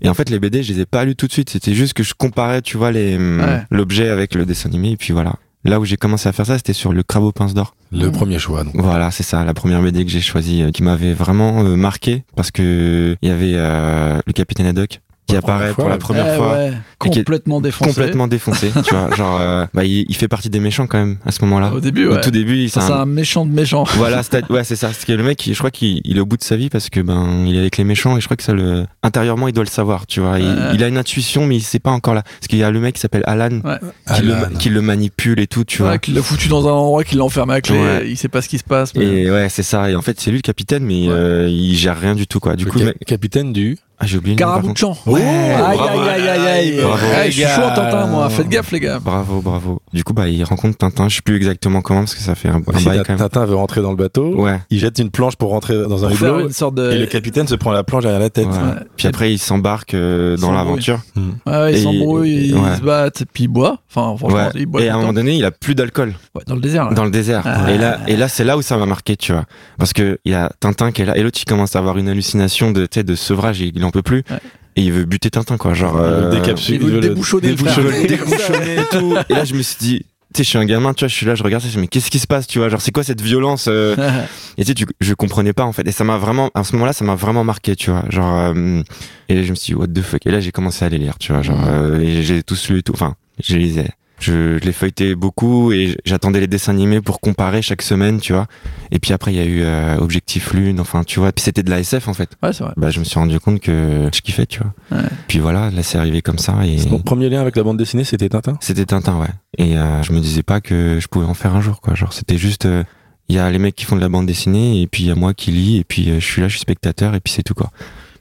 Et 0.02 0.08
en 0.08 0.14
fait, 0.14 0.28
les 0.30 0.38
BD, 0.38 0.62
je 0.62 0.72
les 0.75 0.80
ai 0.80 0.86
pas 0.86 1.04
lus 1.04 1.16
tout 1.16 1.26
de 1.26 1.32
suite. 1.32 1.48
C'était 1.50 1.75
juste 1.75 1.94
que 1.94 2.02
je 2.02 2.12
comparais, 2.12 2.60
tu 2.62 2.76
vois, 2.76 2.92
les, 2.92 3.16
hum, 3.16 3.40
Ouais. 3.40 3.62
l'objet 3.70 4.10
avec 4.10 4.34
le 4.34 4.44
dessin 4.44 4.69
animé. 4.69 4.90
Et 4.92 4.96
puis 4.98 5.12
voilà. 5.14 5.34
Là 5.64 5.80
où 5.80 5.84
j'ai 5.84 5.96
commencé 5.96 6.28
à 6.28 6.32
faire 6.32 6.46
ça, 6.46 6.56
c'était 6.58 6.72
sur 6.72 6.92
le 6.92 7.02
crabe 7.02 7.25
aux 7.25 7.32
pinces 7.32 7.52
d'or. 7.54 7.75
Le 7.90 8.10
premier 8.12 8.38
choix. 8.38 8.64
Donc. 8.64 8.75
Voilà, 8.76 9.10
c'est 9.10 9.22
ça, 9.25 9.44
la 9.44 9.54
première 9.54 9.82
BD 9.82 10.04
que 10.04 10.10
j'ai 10.10 10.20
choisie, 10.20 10.62
euh, 10.62 10.70
qui 10.70 10.82
m'avait 10.82 11.14
vraiment 11.14 11.64
euh, 11.64 11.75
marqué, 11.75 12.22
parce 12.36 12.50
que 12.50 13.16
il 13.22 13.28
y 13.28 13.32
avait 13.32 13.54
euh, 13.56 14.20
le 14.26 14.32
capitaine 14.34 14.66
Haddock 14.66 15.00
qui 15.26 15.34
Pour 15.34 15.34
la 15.34 15.38
apparaît 15.38 15.72
première 15.72 15.75
fois, 15.75 15.75
pour 15.75 15.88
la 15.88 15.94
ouais. 15.94 15.98
première 15.98 16.26
Eh 16.32 16.36
fois. 16.36 16.52
ouais, 16.52 16.69
qui 16.70 16.75
est 16.75 16.78
complètement 16.99 17.61
défoncé. 17.61 17.91
complètement 17.91 18.27
défoncé, 18.29 18.71
tu 18.85 18.95
vois, 18.95 19.09
genre, 19.17 19.39
euh, 19.41 19.67
bah, 19.73 19.85
il, 19.85 20.05
il 20.09 20.15
fait 20.17 20.29
partie 20.29 20.50
des 20.50 20.61
méchants 20.61 20.87
quand 20.87 20.99
même 20.99 21.17
à 21.25 21.31
ce 21.31 21.45
moment-là. 21.45 21.73
Au 21.73 21.81
début, 21.81 22.06
Au 22.06 22.15
ouais. 22.15 22.21
tout 22.21 22.31
début, 22.31 22.69
c'est 22.69 22.81
c'est 22.81 22.93
un- 22.93 23.00
un 23.03 23.06
méchant 23.06 23.47
de 23.47 23.53
méchant. 23.53 23.85
voilà, 23.97 24.23
c'est 24.23 24.49
ouais, 24.50 24.65
c'est 24.65 24.77
ça. 24.77 24.91
C'est 24.93 25.06
que 25.06 25.12
le 25.12 25.23
mec, 25.23 25.49
je 25.50 25.56
crois 25.59 25.71
qu'il 25.71 26.00
il 26.05 26.17
est 26.17 26.21
au 26.21 26.27
bout 26.27 26.37
de 26.37 26.43
sa 26.43 26.56
vie 26.56 26.69
parce 26.71 26.91
que 26.91 27.00
ben, 27.00 27.45
il 27.47 27.55
est 27.56 27.61
avec 27.61 27.77
les 27.77 27.85
méchants 27.85 28.17
et 28.17 28.21
je 28.21 28.27
crois 28.27 28.37
que 28.37 28.43
ça 28.43 28.53
le, 28.53 28.85
intérieurement, 29.03 29.49
il 29.49 29.55
doit 29.55 29.65
le 29.65 29.71
savoir, 29.71 30.06
tu 30.06 30.21
vois. 30.21 30.39
Il, 30.39 30.47
Ouais. 30.49 30.55
il 30.75 30.83
a 30.85 30.89
une 30.89 30.99
intuition, 30.99 31.47
mais 31.47 31.56
il 31.56 31.62
sait 31.62 31.79
pas 31.79 31.91
encore 31.93 32.15
là. 32.15 32.23
Parce 32.23 32.49
qu'il 32.49 32.59
y 32.59 32.62
a 32.65 32.71
le 32.71 32.81
mec 32.81 32.95
qui 32.97 33.00
s'appelle 33.00 33.23
Alan, 33.27 33.61
Ouais. 33.65 33.79
qui, 34.17 34.23
le, 34.23 34.35
qui 34.59 34.69
le 34.71 34.81
manipule 34.83 35.39
et 35.41 35.47
tout, 35.47 35.65
tu 35.65 35.83
vois. 35.83 35.93
Ouais, 35.93 35.99
qu'il 35.99 36.15
l'a 36.15 36.23
foutu 36.23 36.49
dans 36.49 36.67
un 36.67 36.73
endroit, 36.73 37.05
qu'il 37.05 37.19
l'a 37.19 37.25
enfermé 37.25 37.55
à 37.55 37.61
clé. 37.61 37.79
Ouais. 37.79 38.09
Il 38.11 38.17
sait 38.17 38.29
pas 38.29 38.43
ce 38.43 38.49
qui 38.49 38.59
se 38.59 38.65
passe. 38.65 38.95
mais- 38.95 39.05
Et 39.05 39.31
ouais, 39.31 39.49
c'est 39.49 39.62
ça. 39.62 39.89
Et 39.91 39.95
en 39.97 40.03
fait, 40.03 40.21
c'est 40.21 40.31
lui 40.31 40.39
le 40.39 40.43
capitaine, 40.43 40.83
mais 40.85 41.06
Ouais. 41.09 41.15
euh, 41.15 41.49
il 41.49 41.77
gère 41.77 41.99
rien 42.00 42.15
du 42.15 42.27
tout, 42.27 42.41
quoi. 42.41 42.56
Du 42.56 42.65
Le 42.65 42.71
coup, 42.71 42.79
le 42.79 42.85
ca- 42.87 42.91
mec- 42.93 43.05
capitaine 43.06 43.53
du. 43.53 43.79
ah, 43.99 44.06
j'ai 44.06 44.19
oublié. 44.19 44.37
le 44.37 44.45
nom. 44.45 44.97
Ouais, 45.06 45.23
aïe, 45.23 45.77
bravo. 45.77 46.00
aïe, 46.00 46.09
aïe, 46.09 46.29
aïe, 46.29 46.47
aïe. 46.47 46.81
Bravo. 46.88 47.06
Ouais, 47.06 47.26
je 47.26 47.31
suis 47.32 47.43
Les 47.43 47.49
chaud 47.49 47.62
en. 47.62 47.75
Tintin, 47.75 48.06
moi. 48.06 48.29
Faites 48.31 48.49
gaffe, 48.49 48.70
les 48.73 48.81
gars. 48.81 48.99
Bravo, 49.00 49.40
bravo. 49.40 49.81
Du 49.93 50.05
coup, 50.05 50.12
bah, 50.12 50.29
il 50.29 50.43
rencontre 50.44 50.76
Tintin. 50.79 51.08
Je 51.08 51.17
sais 51.17 51.23
plus 51.23 51.37
exactement 51.37 51.81
comment 51.81 52.00
parce 52.00 52.14
que 52.14 52.20
ça 52.20 52.35
fait 52.35 52.49
un, 52.49 52.61
un 52.73 52.79
Si 52.79 52.85
bail 52.85 52.99
quand 52.99 53.11
même. 53.11 53.19
Tintin 53.19 53.44
veut 53.46 53.55
rentrer 53.55 53.81
dans 53.82 53.90
le 53.90 53.96
bateau, 53.96 54.35
Ouais. 54.37 54.58
il 54.70 54.79
jette 54.79 54.99
une 54.99 55.11
planche 55.11 55.37
pour 55.37 55.50
rentrer 55.50 55.75
dans 55.88 56.05
un 56.05 56.11
hublot. 56.11 56.40
une 56.40 56.52
sorte 56.52 56.75
de. 56.75 56.90
Et 56.93 56.99
le 56.99 57.06
capitaine 57.06 57.46
se 57.46 57.55
prend 57.55 57.73
la 57.73 57.85
planche 57.85 58.02
derrière 58.02 58.20
la 58.20 58.31
tête. 58.31 58.46
ouais. 58.46 58.52
Ouais. 58.52 58.75
Puis 58.96 59.06
après, 59.08 59.32
il 59.32 59.38
s'embarque 59.38 59.94
euh, 59.94 60.37
dans 60.37 60.49
s'embrouille. 60.49 60.56
l'aventure. 60.64 61.00
Hmm. 61.14 61.31
Ouais, 61.46 61.76
s'embrouillent, 61.76 62.49
ils 62.49 62.55
ouais. 62.55 62.76
se 62.76 62.81
battent, 62.82 63.25
puis 63.32 63.44
ils 63.44 63.49
boivent. 63.49 63.76
Enfin, 63.94 64.17
franchement, 64.17 64.37
Ouais. 64.38 64.49
ils 64.55 64.67
boivent. 64.67 64.85
Et 64.85 64.88
à 64.88 64.94
un 64.94 64.99
moment 64.99 65.12
donné, 65.12 65.37
il 65.37 65.44
a 65.44 65.50
plus 65.50 65.75
d'alcool. 65.75 66.14
dans 66.46 66.55
le 66.55 66.61
désert. 66.61 66.87
là. 66.88 66.94
dans 66.94 67.05
le 67.05 67.11
désert. 67.11 67.43
Ah. 67.44 67.70
Et 67.70 67.79
là, 67.79 67.99
et 68.06 68.17
là, 68.17 68.29
c'est 68.29 68.44
là 68.44 68.56
où 68.56 68.62
ça 68.62 68.76
m'a 68.76 68.87
marqué, 68.87 69.17
tu 69.17 69.32
vois, 69.32 69.44
parce 69.79 69.93
que 69.93 70.19
il 70.25 70.32
y 70.32 70.35
a 70.35 70.50
Tintin 70.61 70.93
qui 70.93 71.02
est 71.02 71.05
là, 71.05 71.17
et 71.17 71.23
l'autre 71.23 71.38
il 71.40 71.44
commence 71.44 71.75
à 71.76 71.79
avoir 71.79 71.99
une 71.99 72.08
hallucination 72.08 72.70
de, 72.70 72.87
de 72.94 73.14
sevrage, 73.14 73.61
et 73.62 73.73
il 73.75 73.85
en 73.85 73.90
peut 73.90 74.02
plus, 74.02 74.23
Ouais. 74.31 74.38
Et 74.78 74.82
il 74.82 74.92
veut 74.92 75.04
buter 75.04 75.30
Tintin, 75.30 75.56
quoi, 75.56 75.75
genre 75.75 75.94
Il 75.96 76.00
veut 76.02 76.08
euh. 76.08 76.54
Il 76.69 76.78
veut 76.80 76.90
le 76.92 77.00
débouchonner, 77.00 77.48
le 77.48 77.54
débouchonner, 78.06 78.76
et 78.76 78.84
tout. 78.90 79.14
Et 79.28 79.34
là, 79.34 79.44
je 79.44 79.54
me 79.54 79.62
suis 79.62 79.76
dit. 79.80 80.06
Tu 80.34 80.38
sais, 80.38 80.44
je 80.44 80.48
suis 80.50 80.58
un 80.58 80.66
gamin, 80.66 80.92
tu 80.92 81.00
vois, 81.04 81.08
je 81.08 81.14
suis 81.14 81.25
là, 81.25 81.34
je 81.34 81.42
regarde 81.42 81.62
ça, 81.62 81.69
je 81.70 81.76
me 81.76 81.76
dis, 81.76 81.80
mais 81.84 81.88
qu'est-ce 81.88 82.10
qui 82.10 82.19
se 82.19 82.26
passe, 82.26 82.46
tu 82.46 82.58
vois, 82.58 82.69
genre, 82.69 82.82
c'est 82.82 82.92
quoi 82.92 83.02
cette 83.02 83.22
violence 83.22 83.66
euh 83.66 83.96
Et 84.58 84.62
tu 84.62 84.69
sais, 84.69 84.75
tu- 84.75 84.86
je 85.00 85.14
comprenais 85.14 85.54
pas, 85.54 85.64
en 85.64 85.72
fait. 85.72 85.88
Et 85.88 85.90
ça 85.90 86.04
m'a 86.04 86.19
vraiment, 86.19 86.50
à 86.54 86.64
ce 86.64 86.75
moment-là, 86.75 86.92
ça 86.92 87.02
m'a 87.04 87.14
vraiment 87.14 87.44
marqué, 87.44 87.75
tu 87.75 87.90
vois, 87.90 88.04
genre, 88.10 88.38
euh, 88.38 88.82
et 89.30 89.42
je 89.44 89.50
me 89.50 89.54
suis 89.54 89.72
dit, 89.72 89.75
what 89.75 89.86
the 89.88 90.02
fuck. 90.02 90.26
Et 90.26 90.30
là, 90.30 90.40
j'ai 90.40 90.52
commencé 90.52 90.84
à 90.84 90.90
les 90.90 90.98
lire, 90.98 91.16
tu 91.19 91.32
vois, 91.32 91.40
genre, 91.40 91.64
euh, 91.66 91.98
et 92.00 92.22
j'ai 92.22 92.42
tous 92.42 92.69
lu 92.69 92.80
et 92.80 92.82
tout, 92.82 92.92
enfin, 92.92 93.14
je 93.42 93.54
les 93.56 93.60
lisais. 93.64 93.88
Je, 94.20 94.59
je 94.59 94.65
les 94.65 94.73
feuilletais 94.73 95.15
beaucoup 95.15 95.73
et 95.73 95.97
j'attendais 96.05 96.41
les 96.41 96.47
dessins 96.47 96.73
animés 96.73 97.00
pour 97.00 97.20
comparer 97.20 97.62
chaque 97.62 97.82
semaine, 97.82 98.20
tu 98.20 98.32
vois. 98.32 98.47
Et 98.91 98.99
puis 98.99 99.12
après, 99.12 99.32
il 99.32 99.37
y 99.37 99.41
a 99.41 99.44
eu 99.44 99.62
euh, 99.62 99.97
Objectif 99.99 100.53
Lune, 100.55 100.81
enfin, 100.81 101.05
tu 101.05 101.20
vois. 101.20 101.31
Puis 101.32 101.44
c'était 101.44 101.62
de 101.62 101.70
la 101.70 101.81
SF, 101.81 102.09
en 102.09 102.15
fait. 102.15 102.31
Ouais, 102.43 102.53
c'est 102.53 102.65
vrai. 102.65 102.73
Bah, 102.76 102.91
je 102.91 102.99
me 102.99 103.05
suis 103.05 103.19
rendu 103.19 103.38
compte 103.38 103.61
que 103.61 104.09
je 104.12 104.20
kiffais, 104.20 104.47
tu 104.47 104.61
vois. 104.61 104.73
Ouais. 104.99 105.06
Puis 105.29 105.38
voilà, 105.38 105.70
là, 105.70 105.82
c'est 105.82 105.99
arrivé 105.99 106.20
comme 106.23 106.38
ça 106.38 106.59
et 106.67 106.76
Mon 106.88 106.99
premier 106.99 107.29
lien 107.29 107.41
avec 107.41 107.56
la 107.56 107.62
bande 107.62 107.76
dessinée, 107.76 108.05
c'était 108.05 108.29
Tintin. 108.29 108.56
c'était 108.61 108.85
Tintin, 108.87 109.19
ouais. 109.19 109.29
Et 109.56 109.76
euh, 109.76 110.03
je 110.03 110.12
me 110.12 110.21
disais 110.21 110.43
pas 110.43 110.61
que 110.61 110.99
je 111.00 111.06
pouvais 111.09 111.26
en 111.26 111.35
faire 111.35 111.55
un 111.55 111.61
jour, 111.61 111.81
quoi. 111.81 111.94
Genre, 111.94 112.12
c'était 112.12 112.38
juste, 112.38 112.67
euh, 112.67 112.82
il 113.29 113.37
y 113.37 113.38
a 113.38 113.49
les 113.50 113.59
mecs 113.59 113.76
qui 113.76 113.85
font 113.85 113.97
de 113.97 114.00
la 114.00 114.09
bande 114.09 114.26
dessinée 114.26 114.81
et 114.82 114.87
puis 114.87 115.05
il 115.05 115.06
y 115.09 115.11
a 115.11 115.14
moi 115.14 115.35
qui 115.35 115.50
lis 115.50 115.76
et 115.79 115.85
puis 115.85 116.11
euh, 116.11 116.19
je 116.19 116.25
suis 116.25 116.41
là, 116.41 116.49
je 116.49 116.55
suis 116.55 116.61
spectateur 116.62 117.14
et 117.14 117.21
puis 117.21 117.32
c'est 117.32 117.43
tout, 117.43 117.55
quoi. 117.55 117.71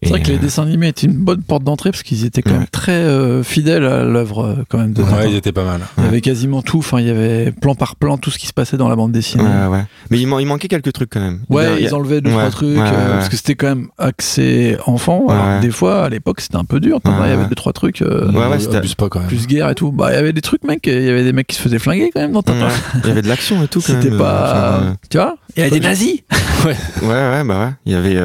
C'est 0.04 0.10
vrai 0.10 0.22
que 0.22 0.28
les 0.28 0.36
euh, 0.36 0.40
dessins 0.40 0.64
animés 0.64 0.90
étaient 0.90 1.08
une 1.08 1.14
bonne 1.24 1.42
porte 1.42 1.64
d'entrée 1.64 1.92
parce 1.92 2.04
qu'ils 2.04 2.26
étaient 2.26 2.42
quand 2.42 2.52
Ouais. 2.52 2.58
même 2.60 2.68
très 2.68 2.92
euh, 2.92 3.44
fidèles 3.44 3.86
à 3.86 4.04
l'œuvre 4.04 4.44
euh, 4.46 4.56
quand 4.70 4.78
même 4.78 4.94
de. 4.94 5.02
Ouais, 5.02 5.30
ils 5.32 5.36
étaient 5.36 5.52
pas 5.52 5.64
mal. 5.64 5.82
Il 5.98 6.04
y 6.04 6.08
avait 6.08 6.22
quasiment 6.22 6.62
tout, 6.62 6.80
enfin 6.80 7.00
il 7.00 7.08
y 7.08 7.10
avait 7.10 7.52
plan 7.52 7.74
par 7.76 7.96
plan 7.96 8.18
tout 8.18 8.30
ce 8.32 8.38
qui 8.38 8.48
se 8.48 8.54
passait 8.54 8.78
dans 8.78 8.90
la 8.90 8.96
bande 8.96 9.12
dessinée. 9.12 9.44
Ouais, 9.44 9.68
ouais. 9.68 9.86
Mais 10.12 10.20
il, 10.20 10.28
man- 10.28 10.40
il 10.40 10.46
manquait 10.46 10.68
quelques 10.68 10.94
trucs 10.94 11.10
quand 11.10 11.20
même. 11.20 11.40
Ouais, 11.50 11.66
Il 11.78 11.84
y 11.84 11.86
a- 11.86 11.90
ils 11.90 11.96
enlevaient 11.96 12.22
deux 12.22 12.30
trois 12.32 12.50
trucs 12.50 12.78
euh, 12.78 13.14
parce 13.14 13.30
que 13.30 13.38
c'était 13.38 13.56
quand 13.56 13.68
même 13.68 13.88
axé 13.98 14.78
enfant. 14.86 15.28
Alors 15.30 15.60
des 15.62 15.72
fois 15.72 16.06
à 16.06 16.10
l'époque 16.10 16.42
c'était 16.42 16.58
un 16.58 16.66
peu 16.66 16.80
dur. 16.80 17.00
Il 17.06 17.12
y 17.12 17.32
avait 17.32 17.48
deux 17.48 17.56
trois 17.56 17.74
trucs 17.74 18.02
euh, 18.02 18.32
Ouais, 18.32 18.48
ouais, 18.48 18.60
c'était- 18.60 18.78
abuse 18.78 18.96
pas 18.96 19.10
quand 19.10 19.20
même. 19.20 19.28
plus 19.28 19.48
guerre 19.48 19.70
et 19.70 19.76
tout. 19.76 19.92
Bah 19.92 20.12
il 20.12 20.16
y 20.16 20.18
avait 20.18 20.34
des 20.34 20.42
trucs 20.42 20.64
mec, 20.64 20.86
il 20.88 21.04
y 21.04 21.10
avait 21.10 21.24
des 21.24 21.34
mecs 21.34 21.48
qui 21.48 21.56
se 21.56 21.62
faisaient 21.62 21.80
flinguer 21.80 22.12
quand 22.14 22.22
même 22.22 22.32
dans. 22.34 22.42
Ouais, 22.48 22.70
il 23.04 23.08
y 23.08 23.12
avait 23.12 23.22
de 23.22 23.28
l'action 23.28 23.64
et 23.64 23.68
tout 23.68 23.82
C'était 23.82 24.12
pas, 24.12 24.94
tu 25.10 25.18
vois, 25.18 25.38
il 25.56 25.60
y 25.60 25.62
avait 25.64 25.72
des 25.72 25.80
nazis. 25.86 26.20
ouais, 26.66 26.76
ouais, 27.04 27.44
bah 27.44 27.60
ouais. 27.66 27.72
Il 27.86 27.92
y 27.92 27.96
avait. 27.96 28.18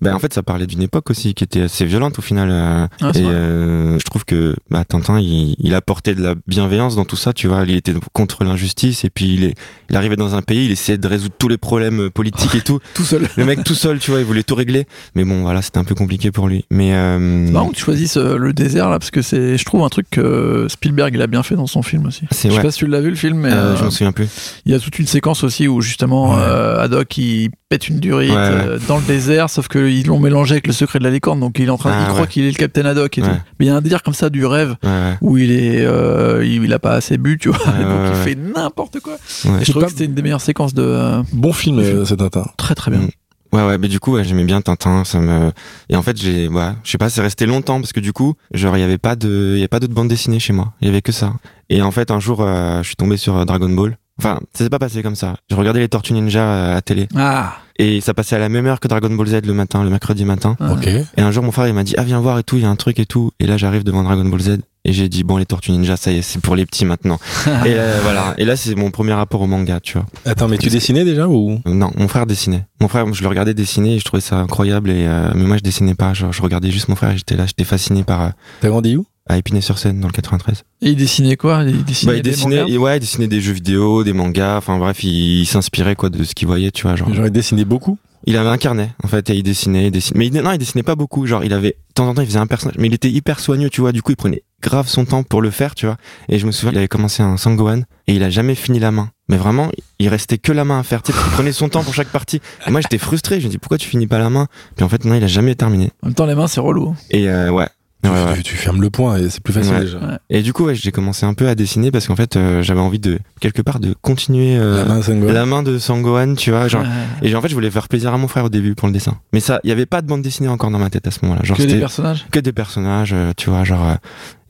Bah, 0.00 0.14
en 0.14 0.18
fait, 0.18 0.32
ça 0.32 0.42
parlait 0.42 0.66
d'une 0.66 0.82
époque 0.82 0.93
aussi 1.10 1.34
qui 1.34 1.44
était 1.44 1.62
assez 1.62 1.84
violente 1.84 2.18
au 2.18 2.22
final. 2.22 2.48
euh, 2.50 2.86
Ah, 3.00 3.10
et 3.14 3.22
euh, 3.22 3.98
je 3.98 4.04
trouve 4.04 4.24
que 4.24 4.54
bah, 4.70 4.84
Tintin, 4.84 5.18
il, 5.20 5.56
il 5.58 5.74
apportait 5.74 6.14
de 6.14 6.22
la 6.22 6.34
bienveillance 6.46 6.96
dans 6.96 7.04
tout 7.04 7.16
ça. 7.16 7.32
Tu 7.32 7.48
vois, 7.48 7.64
il 7.66 7.74
était 7.76 7.94
contre 8.12 8.44
l'injustice 8.44 9.04
et 9.04 9.10
puis 9.10 9.34
il 9.34 9.44
est, 9.44 9.54
il 9.90 9.96
arrivait 9.96 10.16
dans 10.16 10.34
un 10.34 10.42
pays, 10.42 10.66
il 10.66 10.70
essayait 10.70 10.98
de 10.98 11.06
résoudre 11.08 11.34
tous 11.38 11.48
les 11.48 11.58
problèmes 11.58 12.02
euh, 12.06 12.10
politiques 12.10 12.54
et 12.54 12.60
tout. 12.60 12.78
Tout 12.94 13.04
seul. 13.04 13.28
Le 13.36 13.44
mec 13.44 13.64
tout 13.64 13.74
seul, 13.74 13.98
tu 13.98 14.10
vois, 14.10 14.20
il 14.20 14.26
voulait 14.26 14.42
tout 14.42 14.54
régler. 14.54 14.86
Mais 15.14 15.24
bon, 15.24 15.42
voilà, 15.42 15.62
c'était 15.62 15.78
un 15.78 15.84
peu 15.84 15.94
compliqué 15.94 16.30
pour 16.30 16.48
lui. 16.48 16.64
Mais 16.70 16.92
euh, 16.94 17.18
marrant 17.18 17.70
que 17.70 17.74
tu 17.76 17.82
choisisses 17.82 18.16
le 18.16 18.52
désert 18.52 18.88
là 18.90 18.98
parce 18.98 19.10
que 19.10 19.22
c'est, 19.22 19.56
je 19.58 19.64
trouve 19.64 19.82
un 19.82 19.88
truc 19.88 20.06
que 20.10 20.66
Spielberg 20.68 21.12
il 21.14 21.22
a 21.22 21.26
bien 21.26 21.42
fait 21.42 21.54
dans 21.56 21.66
son 21.66 21.82
film 21.82 22.06
aussi. 22.06 22.22
c'est 22.30 22.48
Je 22.48 22.52
sais 22.52 22.56
ouais. 22.58 22.62
pas 22.62 22.70
si 22.70 22.78
tu 22.78 22.86
l'as 22.86 23.00
vu 23.00 23.10
le 23.10 23.16
film, 23.16 23.38
mais 23.38 23.50
je 23.50 23.84
m'en 23.84 23.90
souviens 23.90 24.12
plus. 24.12 24.28
il 24.66 24.72
y 24.72 24.74
a 24.74 24.80
toute 24.80 24.98
une 24.98 25.06
séquence 25.06 25.44
aussi 25.44 25.68
où 25.68 25.80
justement 25.80 26.34
Ouais. 26.34 26.40
Haddock 26.80 27.16
il 27.18 27.50
pète 27.68 27.88
une 27.88 27.98
durite 28.00 28.30
Ouais, 28.32 28.78
dans 28.88 28.96
le 28.98 29.02
désert, 29.04 29.50
sauf 29.50 29.68
qu'ils 29.68 30.06
l'ont 30.06 30.18
mélangé 30.20 30.52
avec 30.52 30.66
le 30.66 30.72
secret 30.84 30.98
de 30.98 31.04
la 31.04 31.10
licorne, 31.10 31.40
donc 31.40 31.58
il 31.58 31.66
est 31.66 31.70
en 31.70 31.76
train, 31.78 31.92
Ah, 31.92 32.00
il 32.02 32.06
croit 32.08 32.20
ouais. 32.22 32.26
qu'il 32.28 32.44
est 32.44 32.48
le 32.50 32.54
Capitaine 32.56 32.86
Haddock 32.86 33.18
et 33.18 33.22
Ouais. 33.22 33.28
tout. 33.28 33.34
Mais 33.58 33.66
il 33.66 33.68
y 33.68 33.70
a 33.70 33.76
un 33.76 33.80
délire 33.80 34.02
comme 34.02 34.14
ça 34.14 34.30
du 34.30 34.44
rêve 34.46 34.76
Ouais, 34.82 35.14
où 35.20 35.36
il 35.38 35.50
est, 35.52 35.84
euh, 35.84 36.44
il, 36.44 36.64
il 36.64 36.72
a 36.72 36.78
pas 36.78 36.92
assez 36.92 37.18
bu, 37.18 37.38
tu 37.38 37.48
vois, 37.48 37.58
Ouais, 37.58 37.64
donc 37.84 37.90
ouais, 38.00 38.06
il 38.08 38.18
ouais. 38.18 38.24
fait 38.24 38.34
n'importe 38.34 39.00
quoi. 39.00 39.14
Ouais. 39.44 39.62
Et 39.62 39.64
je 39.64 39.70
trouve 39.70 39.84
que 39.84 39.90
c'était 39.90 40.04
une 40.04 40.14
des 40.14 40.22
meilleures 40.22 40.40
séquences 40.40 40.74
de 40.74 40.82
euh, 40.82 41.22
Bon 41.32 41.52
film, 41.52 41.78
euh, 41.78 42.04
ce 42.04 42.14
Tintin. 42.14 42.44
très 42.56 42.74
très 42.74 42.90
bien. 42.90 43.00
Mm. 43.00 43.08
Ouais, 43.52 43.64
ouais, 43.64 43.78
mais 43.78 43.86
du 43.86 44.00
coup, 44.00 44.14
ouais, 44.14 44.24
j'aimais 44.24 44.42
bien 44.42 44.60
Tintin, 44.62 45.04
ça 45.04 45.20
me, 45.20 45.52
et 45.88 45.94
en 45.94 46.02
fait, 46.02 46.16
j'ai, 46.20 46.48
ouais, 46.48 46.70
je 46.82 46.90
sais 46.90 46.98
pas, 46.98 47.08
c'est 47.08 47.20
resté 47.20 47.46
longtemps 47.46 47.80
parce 47.80 47.92
que 47.92 48.00
du 48.00 48.12
coup, 48.12 48.34
genre, 48.52 48.76
il 48.76 48.80
y 48.80 48.82
avait 48.82 48.98
pas 48.98 49.14
de, 49.14 49.52
il 49.54 49.58
y 49.58 49.60
avait 49.60 49.68
pas 49.68 49.78
d'autres 49.78 49.94
bandes 49.94 50.08
dessinées 50.08 50.40
chez 50.40 50.52
moi. 50.52 50.72
Il 50.80 50.88
y 50.88 50.90
avait 50.90 51.02
que 51.02 51.12
ça. 51.12 51.34
Et 51.70 51.80
en 51.80 51.92
fait, 51.92 52.10
un 52.10 52.18
jour, 52.18 52.40
euh, 52.40 52.82
je 52.82 52.86
suis 52.88 52.96
tombé 52.96 53.16
sur 53.16 53.46
Dragon 53.46 53.68
Ball. 53.70 53.96
Enfin, 54.18 54.38
ça 54.52 54.64
s'est 54.64 54.70
pas 54.70 54.78
passé 54.78 55.02
comme 55.02 55.16
ça. 55.16 55.36
Je 55.50 55.56
regardais 55.56 55.80
les 55.80 55.88
Tortues 55.88 56.12
Ninja 56.12 56.40
euh, 56.42 56.70
à 56.70 56.74
la 56.74 56.82
télé 56.82 57.08
Ah, 57.16 57.54
et 57.78 58.00
ça 58.00 58.14
passait 58.14 58.36
à 58.36 58.38
la 58.38 58.48
même 58.48 58.66
heure 58.66 58.78
que 58.78 58.86
Dragon 58.86 59.10
Ball 59.10 59.26
Z 59.26 59.40
le 59.44 59.52
matin, 59.54 59.82
le 59.82 59.90
mercredi 59.90 60.24
matin. 60.24 60.56
ah. 60.60 60.72
Ok. 60.74 60.86
Et 60.86 61.20
un 61.20 61.30
jour, 61.32 61.42
mon 61.42 61.50
frère, 61.50 61.66
il 61.66 61.74
m'a 61.74 61.82
dit, 61.84 61.94
ah, 61.98 62.04
viens 62.04 62.20
voir 62.20 62.38
et 62.38 62.44
tout, 62.44 62.56
il 62.56 62.62
y 62.62 62.66
a 62.66 62.70
un 62.70 62.76
truc 62.76 62.98
et 63.00 63.06
tout. 63.06 63.32
Et 63.40 63.46
là, 63.46 63.56
j'arrive 63.56 63.82
devant 63.82 64.02
Dragon 64.04 64.24
Ball 64.24 64.40
Z 64.40 64.58
et 64.84 64.92
j'ai 64.92 65.08
dit, 65.08 65.24
bon, 65.24 65.36
les 65.38 65.46
Tortues 65.46 65.72
Ninja, 65.72 65.96
ça 65.96 66.12
y 66.12 66.18
est, 66.18 66.22
c'est 66.22 66.40
pour 66.40 66.56
les 66.56 66.66
petits 66.66 66.84
maintenant. 66.84 67.18
et 67.64 67.74
euh, 67.74 68.00
voilà. 68.02 68.34
Et 68.38 68.44
là, 68.44 68.54
c'est 68.56 68.74
mon 68.74 68.90
premier 68.90 69.12
rapport 69.14 69.40
au 69.40 69.46
manga, 69.46 69.80
tu 69.80 69.94
vois. 69.94 70.06
Attends, 70.26 70.46
mais 70.48 70.58
tu 70.58 70.68
dessinais 70.68 71.04
déjà 71.04 71.26
ou? 71.26 71.60
Non, 71.66 71.90
mon 71.96 72.08
frère 72.08 72.26
dessinait. 72.26 72.66
Mon 72.80 72.88
frère, 72.88 73.10
je 73.12 73.22
le 73.22 73.28
regardais 73.28 73.54
dessiner 73.54 73.94
et 73.94 73.98
je 73.98 74.04
trouvais 74.04 74.20
ça 74.20 74.36
incroyable. 74.36 74.90
Et 74.90 75.06
euh, 75.06 75.30
mais 75.34 75.44
moi, 75.44 75.56
je 75.56 75.62
dessinais 75.62 75.94
pas. 75.94 76.12
Genre, 76.12 76.32
je 76.32 76.42
regardais 76.42 76.70
juste 76.70 76.88
mon 76.88 76.96
frère 76.96 77.12
et 77.12 77.16
j'étais 77.16 77.36
là, 77.36 77.46
j'étais 77.46 77.64
fasciné 77.64 78.04
par 78.04 78.22
euh, 78.22 78.28
T'as 78.60 78.68
grandi 78.68 78.96
où? 78.96 79.06
à 79.26 79.38
Épinay-sur-Seine 79.38 80.00
dans 80.00 80.08
le 80.08 80.12
93. 80.12 80.64
Et 80.82 80.90
il 80.90 80.96
dessinait 80.96 81.36
quoi? 81.36 81.62
Il 81.66 81.82
dessinait, 81.82 82.12
bah, 82.12 82.16
il 82.18 82.22
des 82.22 82.30
dessinait, 82.30 82.56
mangas? 82.60 82.74
et 82.74 82.76
ouais, 82.76 82.96
il 82.98 83.00
dessinait 83.00 83.26
des 83.26 83.40
jeux 83.40 83.54
vidéo, 83.54 84.04
des 84.04 84.12
mangas. 84.12 84.58
Enfin 84.58 84.76
bref, 84.78 85.02
il, 85.02 85.40
il 85.40 85.46
s'inspirait 85.46 85.96
quoi 85.96 86.10
de 86.10 86.22
ce 86.24 86.34
qu'il 86.34 86.46
voyait, 86.46 86.70
tu 86.70 86.82
vois. 86.82 86.94
Genre, 86.94 87.08
J'aurais 87.14 87.30
dessiné 87.30 87.64
beaucoup? 87.64 87.96
il 88.26 88.38
avait 88.38 88.48
un 88.48 88.56
carnet 88.56 88.88
en 89.02 89.08
fait 89.08 89.28
et 89.28 89.34
il 89.36 89.42
dessinait, 89.42 89.86
il 89.88 89.90
dessinait. 89.90 90.18
Mais 90.18 90.26
il, 90.28 90.32
non, 90.42 90.52
il 90.52 90.58
dessinait 90.58 90.82
pas 90.82 90.94
beaucoup. 90.94 91.26
Genre, 91.26 91.42
il 91.44 91.52
avait 91.54 91.70
de 91.88 91.94
temps 91.94 92.08
en 92.08 92.14
temps, 92.14 92.22
il 92.22 92.26
faisait 92.26 92.38
un 92.38 92.46
personnage, 92.46 92.76
mais 92.78 92.88
il 92.88 92.94
était 92.94 93.10
hyper 93.10 93.38
soigneux, 93.40 93.70
tu 93.70 93.80
vois. 93.80 93.92
Du 93.92 94.02
coup, 94.02 94.12
il 94.12 94.16
prenait 94.16 94.42
grave 94.64 94.88
son 94.88 95.04
temps 95.04 95.22
pour 95.22 95.42
le 95.42 95.50
faire, 95.50 95.74
tu 95.74 95.86
vois. 95.86 95.96
Et 96.28 96.38
je 96.38 96.46
me 96.46 96.50
souviens, 96.52 96.72
il 96.72 96.78
avait 96.78 96.88
commencé 96.88 97.22
un 97.22 97.36
Sangohan 97.36 97.82
et 98.06 98.14
il 98.14 98.22
a 98.22 98.30
jamais 98.30 98.54
fini 98.54 98.78
la 98.80 98.90
main. 98.90 99.10
Mais 99.28 99.36
vraiment, 99.36 99.70
il 99.98 100.08
restait 100.08 100.38
que 100.38 100.52
la 100.52 100.64
main 100.64 100.78
à 100.80 100.82
faire. 100.82 101.02
Tu 101.02 101.12
sais, 101.12 101.18
il 101.26 101.30
prenait 101.32 101.52
son 101.52 101.68
temps 101.68 101.82
pour 101.82 101.94
chaque 101.94 102.08
partie. 102.08 102.40
Et 102.66 102.70
moi, 102.70 102.80
j'étais 102.80 102.98
frustré. 102.98 103.40
Je 103.40 103.46
me 103.46 103.50
dis 103.50 103.58
pourquoi 103.58 103.78
tu 103.78 103.88
finis 103.88 104.06
pas 104.06 104.18
la 104.18 104.28
main? 104.30 104.48
Puis 104.76 104.84
en 104.84 104.88
fait, 104.88 105.04
non, 105.04 105.14
il 105.14 105.24
a 105.24 105.28
jamais 105.28 105.54
terminé. 105.54 105.90
En 106.02 106.08
même 106.08 106.14
temps, 106.14 106.26
les 106.26 106.34
mains 106.34 106.46
c'est 106.46 106.60
relou. 106.60 106.94
Et 107.10 107.28
euh, 107.28 107.50
ouais. 107.50 107.68
Tu, 108.02 108.10
Ouais, 108.10 108.22
ouais. 108.22 108.34
tu- 108.36 108.42
tu 108.42 108.56
fermes 108.56 108.82
le 108.82 108.90
point 108.90 109.16
et 109.16 109.30
c'est 109.30 109.42
plus 109.42 109.54
facile 109.54 109.72
Ouais. 109.72 109.80
déjà. 109.80 109.96
Ouais. 109.96 110.18
Et 110.28 110.42
du 110.42 110.52
coup, 110.52 110.66
ouais, 110.66 110.74
j'ai 110.74 110.92
commencé 110.92 111.24
un 111.24 111.32
peu 111.32 111.48
à 111.48 111.54
dessiner 111.54 111.90
parce 111.90 112.06
qu'en 112.06 112.16
fait, 112.16 112.36
euh, 112.36 112.62
j'avais 112.62 112.80
envie 112.80 112.98
de 112.98 113.18
quelque 113.40 113.62
part 113.62 113.80
de 113.80 113.94
continuer 114.02 114.58
euh, 114.58 114.76
La 114.76 114.84
main 114.84 115.00
Sengoku. 115.00 115.32
la 115.32 115.46
main 115.46 115.62
de 115.62 115.78
Sangohan, 115.78 116.34
tu 116.34 116.50
vois. 116.50 116.68
Genre, 116.68 116.82
Ouais. 116.82 116.88
et 117.30 117.34
en 117.34 117.40
fait, 117.40 117.48
je 117.48 117.54
voulais 117.54 117.70
faire 117.70 117.88
plaisir 117.88 118.12
à 118.12 118.18
mon 118.18 118.28
frère 118.28 118.44
au 118.44 118.48
début 118.50 118.74
pour 118.74 118.88
le 118.88 118.92
dessin. 118.92 119.16
Mais 119.32 119.40
ça, 119.40 119.58
il 119.64 119.70
y 119.70 119.72
avait 119.72 119.86
pas 119.86 120.02
de 120.02 120.06
bande 120.06 120.20
dessinée 120.20 120.50
encore 120.50 120.70
dans 120.70 120.78
ma 120.78 120.90
tête 120.90 121.06
à 121.06 121.10
ce 121.10 121.20
moment-là. 121.22 121.40
Genre, 121.44 121.56
que 121.56 121.62
des 121.62 121.78
personnages. 121.80 122.26
que 122.30 122.40
des 122.40 122.52
personnages, 122.52 123.14
euh, 123.14 123.32
tu 123.38 123.48
vois, 123.48 123.64
genre. 123.64 123.96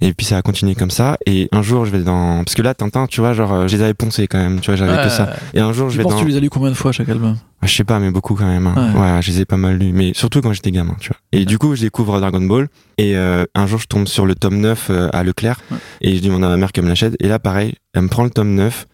Et 0.00 0.12
puis 0.12 0.26
ça 0.26 0.36
a 0.36 0.42
continué 0.42 0.74
comme 0.74 0.90
ça. 0.90 1.16
Et 1.26 1.48
un 1.52 1.62
jour, 1.62 1.84
je 1.86 1.90
vais 1.90 2.00
dans 2.02 2.44
parce 2.44 2.54
que 2.54 2.62
là, 2.62 2.74
Tintin, 2.74 3.06
tu 3.06 3.20
vois, 3.20 3.32
genre, 3.32 3.68
je 3.68 3.76
les 3.76 3.82
avais 3.82 3.94
poncés 3.94 4.26
quand 4.26 4.38
même, 4.38 4.60
tu 4.60 4.70
vois, 4.70 4.76
j'avais 4.76 5.02
que 5.04 5.08
ça. 5.10 5.34
Et 5.54 5.60
un 5.60 5.72
jour, 5.72 5.90
je 5.90 5.98
vais 5.98 6.04
dans. 6.04 6.16
tu 6.18 6.26
les 6.26 6.36
as 6.36 6.40
lus 6.40 6.50
combien 6.50 6.70
de 6.70 6.74
fois 6.74 6.92
chaque 6.92 7.08
album? 7.08 7.36
Ah, 7.62 7.66
Je 7.66 7.74
sais 7.74 7.84
pas, 7.84 7.98
mais 7.98 8.10
beaucoup 8.10 8.34
quand 8.34 8.46
même. 8.46 8.66
hein. 8.66 8.92
Ouais. 8.94 9.00
Ouais. 9.00 9.22
je 9.22 9.30
les 9.30 9.40
ai 9.40 9.44
pas 9.44 9.56
mal 9.56 9.78
lus, 9.78 9.92
mais 9.92 10.12
surtout 10.14 10.40
quand 10.42 10.52
j'étais 10.52 10.70
gamin, 10.70 10.96
tu 11.00 11.08
vois. 11.08 11.16
Et 11.32 11.44
du 11.44 11.56
coup, 11.58 11.74
je 11.74 11.80
découvre 11.82 12.20
Dragon 12.20 12.40
Ball, 12.42 12.68
et 12.98 13.16
euh, 13.16 13.44
un 13.54 13.66
jour, 13.66 13.78
je 13.80 13.86
tombe 13.86 14.06
sur 14.06 14.26
le 14.26 14.34
tome 14.34 14.58
9 14.60 14.88
euh, 14.90 15.08
à 15.12 15.22
Leclerc, 15.24 15.60
Ouais. 15.70 15.78
et 16.02 16.16
je 16.16 16.22
demande 16.22 16.44
à 16.44 16.48
ma 16.48 16.56
mère 16.56 16.72
qu'elle 16.72 16.84
me 16.84 16.88
l'achète, 16.90 17.14
et 17.20 17.28
là, 17.28 17.38
pareil, 17.38 17.74
elle 17.94 18.02
me 18.02 18.08
prend 18.08 18.24
le 18.24 18.30
tome 18.30 18.54
9, 18.54 18.86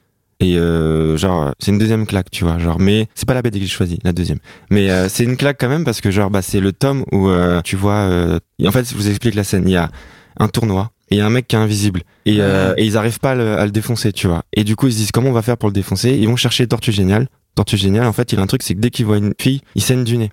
et 0.43 0.57
euh, 0.57 1.17
genre, 1.19 1.53
c'est 1.59 1.71
une 1.71 1.79
deuxième 1.79 2.07
claque, 2.07 2.31
tu 2.31 2.45
vois, 2.45 2.59
genre, 2.59 2.79
mais 2.79 3.09
c'est 3.15 3.27
pas 3.27 3.35
la 3.35 3.43
BD 3.43 3.59
que 3.59 3.65
j'ai 3.67 3.71
choisie, 3.71 3.99
la 4.05 4.13
deuxième. 4.13 4.39
Mais 4.71 4.89
euh, 4.91 5.09
c'est 5.09 5.25
une 5.25 5.37
claque 5.37 5.59
quand 5.61 5.69
même, 5.69 5.85
parce 5.85 6.01
que 6.01 6.11
genre, 6.11 6.31
bah, 6.31 6.41
c'est 6.41 6.61
le 6.61 6.73
tome 6.73 7.05
où 7.13 7.29
euh, 7.29 7.61
tu 7.63 7.77
vois, 7.77 7.93
euh, 8.09 8.39
en 8.65 8.71
fait, 8.71 8.89
je 8.89 8.95
vous 8.95 9.09
explique 9.09 9.35
la 9.35 9.45
scène, 9.45 9.65
il 9.67 9.73
y 9.73 9.77
a 9.77 9.91
un 10.41 10.49
tournoi, 10.49 10.91
et 11.11 11.15
il 11.15 11.19
y 11.19 11.21
a 11.21 11.27
un 11.27 11.31
mec 11.31 11.47
qui 11.47 11.55
est 11.55 11.59
invisible 11.59 12.03
et, 12.27 12.39
euh, 12.41 12.75
et 12.77 12.85
ils 12.85 12.97
arrivent 12.97 13.21
pas 13.21 13.33
à 13.33 13.35
le, 13.35 13.59
à 13.59 13.65
le 13.65 13.71
défoncer, 13.71 14.13
tu 14.13 14.27
vois. 14.27 14.43
Et 14.53 14.65
du 14.65 14.75
coup, 14.75 14.89
ils 14.89 14.93
se 14.93 14.99
disent 14.99 15.13
comment 15.13 15.31
on 15.31 15.33
va 15.33 15.43
faire 15.43 15.57
pour 15.57 15.69
le 15.69 15.75
défoncer? 15.75 16.11
Ils 16.11 16.27
vont 16.27 16.37
chercher 16.37 16.67
Tortue 16.67 16.93
Géniale. 16.93 17.29
Tortue 17.55 17.77
Géniale, 17.77 18.07
en 18.07 18.13
fait, 18.13 18.33
il 18.33 18.39
a 18.39 18.43
un 18.43 18.47
truc, 18.47 18.63
c'est 18.63 18.75
que 18.75 18.81
dès 18.81 18.91
qu'il 18.91 19.07
voit 19.07 19.19
une 19.19 19.35
fille, 19.39 19.61
il 19.75 19.83
saigne 19.83 20.05
du 20.05 20.17
nez. 20.17 20.31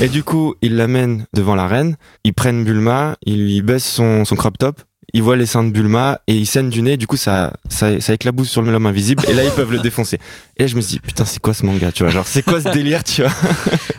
Et 0.00 0.08
du 0.08 0.22
coup, 0.22 0.54
ils 0.62 0.76
l'amènent 0.76 1.26
devant 1.34 1.54
la 1.54 1.66
reine, 1.66 1.96
ils 2.24 2.32
prennent 2.32 2.64
Bulma, 2.64 3.16
ils 3.26 3.44
lui 3.44 3.62
baissent 3.62 3.90
son, 3.90 4.24
son 4.24 4.36
crop 4.36 4.56
top, 4.56 4.80
ils 5.12 5.22
voient 5.22 5.36
les 5.36 5.46
seins 5.46 5.64
de 5.64 5.70
Bulma 5.70 6.20
et 6.28 6.36
ils 6.36 6.46
saignent 6.46 6.70
du 6.70 6.82
nez, 6.82 6.96
du 6.96 7.08
coup 7.08 7.16
ça, 7.16 7.52
ça, 7.68 8.00
ça 8.00 8.14
éclabousse 8.14 8.48
sur 8.48 8.62
l'homme 8.62 8.86
invisible 8.86 9.24
et 9.28 9.34
là 9.34 9.42
ils 9.44 9.50
peuvent 9.50 9.72
le 9.72 9.80
défoncer. 9.80 10.18
Et 10.60 10.64
là 10.64 10.66
je 10.68 10.76
me 10.76 10.82
suis 10.82 10.92
dit 10.96 11.00
putain 11.00 11.24
c'est 11.24 11.40
quoi 11.40 11.54
ce 11.54 11.64
manga, 11.64 11.90
tu 11.90 12.02
vois, 12.02 12.12
genre 12.12 12.26
c'est 12.26 12.42
quoi 12.44 12.60
ce 12.60 12.68
délire, 12.74 13.02
tu 13.02 13.22
vois? 13.22 13.32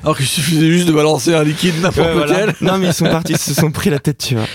Alors 0.03 0.15
qu'il 0.15 0.27
suffisait 0.27 0.69
juste 0.71 0.87
de 0.87 0.93
balancer 0.93 1.33
un 1.33 1.43
liquide 1.43 1.73
n'importe 1.81 2.07
Ouais, 2.09 2.13
voilà. 2.13 2.53
Non 2.61 2.77
mais 2.77 2.85
ils 2.87 2.93
sont 2.93 3.05
partis, 3.05 3.31
ils 3.33 3.37
se 3.39 3.55
sont 3.55 3.71
pris 3.71 3.89
la 3.89 3.97
tête, 3.97 4.19
tu 4.19 4.35
vois. 4.35 4.45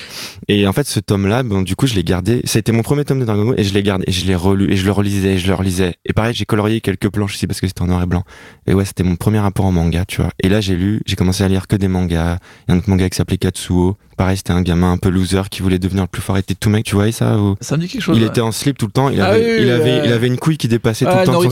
Et 0.47 0.69
en 0.69 0.73
fait 0.73 0.87
ce 0.87 1.01
tome-là, 1.01 1.43
bon 1.43 1.63
du 1.63 1.75
coup 1.75 1.89
je 1.89 1.95
l'ai 1.95 2.05
gardé, 2.05 2.43
ça 2.45 2.59
a 2.59 2.61
été 2.61 2.71
mon 2.71 2.83
premier 2.83 3.05
tome 3.05 3.19
de 3.19 3.25
Dragon 3.25 3.45
Ball 3.45 3.59
et 3.59 3.65
je 3.65 3.75
l'ai 3.75 3.83
gardé 3.83 4.05
et 4.07 4.13
je 4.13 4.25
l'ai 4.25 4.37
relu 4.37 4.73
et 4.73 4.77
je 4.77 4.85
le 4.87 4.93
relisais 4.93 5.35
et 5.35 5.39
je 5.39 5.49
le 5.49 5.55
relisais. 5.55 5.95
Et 6.05 6.13
pareil 6.13 6.33
j'ai 6.33 6.45
colorié 6.45 6.81
quelques 6.81 7.09
planches 7.09 7.35
ici 7.35 7.49
parce 7.49 7.61
que 7.61 7.67
c'était 7.67 7.83
en 7.83 7.89
noir 7.89 8.05
et 8.05 8.07
blanc. 8.07 8.23
Et 8.69 8.75
ouais 8.75 8.85
c'était 8.85 9.03
mon 9.03 9.17
premier 9.17 9.41
rapport 9.41 9.65
au 9.65 9.73
manga, 9.73 10.05
tu 10.07 10.21
vois. 10.21 10.31
Et 10.41 10.49
là 10.49 10.61
j'ai 10.61 10.77
lu, 10.77 11.01
j'ai 11.07 11.17
commencé 11.17 11.43
à 11.43 11.49
lire 11.49 11.67
que 11.67 11.75
des 11.75 11.89
mangas. 11.89 12.39
Il 12.69 12.71
y 12.71 12.73
a 12.73 12.75
un 12.77 12.79
autre 12.79 12.89
manga 12.89 13.09
qui 13.09 13.17
s'appelait 13.17 13.39
Katsuo. 13.39 13.97
Pareil 14.17 14.37
c'était 14.37 14.53
un 14.53 14.63
gamin 14.63 14.93
un 14.93 14.97
peu 14.97 15.09
loser 15.11 15.43
qui 15.51 15.61
voulait 15.63 15.79
devenir 15.81 16.05
le 16.05 16.09
plus 16.09 16.23
fort. 16.23 16.37
Il 16.37 16.41
était 16.41 16.55
tout 16.55 16.71
mec, 16.71 16.85
tu 16.85 16.95
vois 16.95 17.11
ça 17.11 17.37
ou... 17.39 17.57
Ça 17.61 17.77
me 17.77 17.83
dit 17.83 17.89
quelque 17.89 18.03
chose. 18.03 18.17
Il 18.17 18.23
ouais. 18.23 18.29
était 18.29 18.41
en 18.41 18.53
slip 18.53 18.79
tout 18.79 18.87
le 18.87 18.93
temps, 18.93 19.09
il 19.11 19.21
Ah 19.21 19.27
avait, 19.31 19.41
oui, 19.59 19.63
il, 19.67 19.71
avait, 19.71 19.91
euh, 19.91 20.03
il 20.07 20.13
avait 20.13 20.27
une 20.29 20.39
couille 20.39 20.57
qui 20.57 20.69
dépassait 20.69 21.05
tout 21.05 21.11
Ah, 21.13 21.21
le 21.21 21.27
temps. 21.27 21.43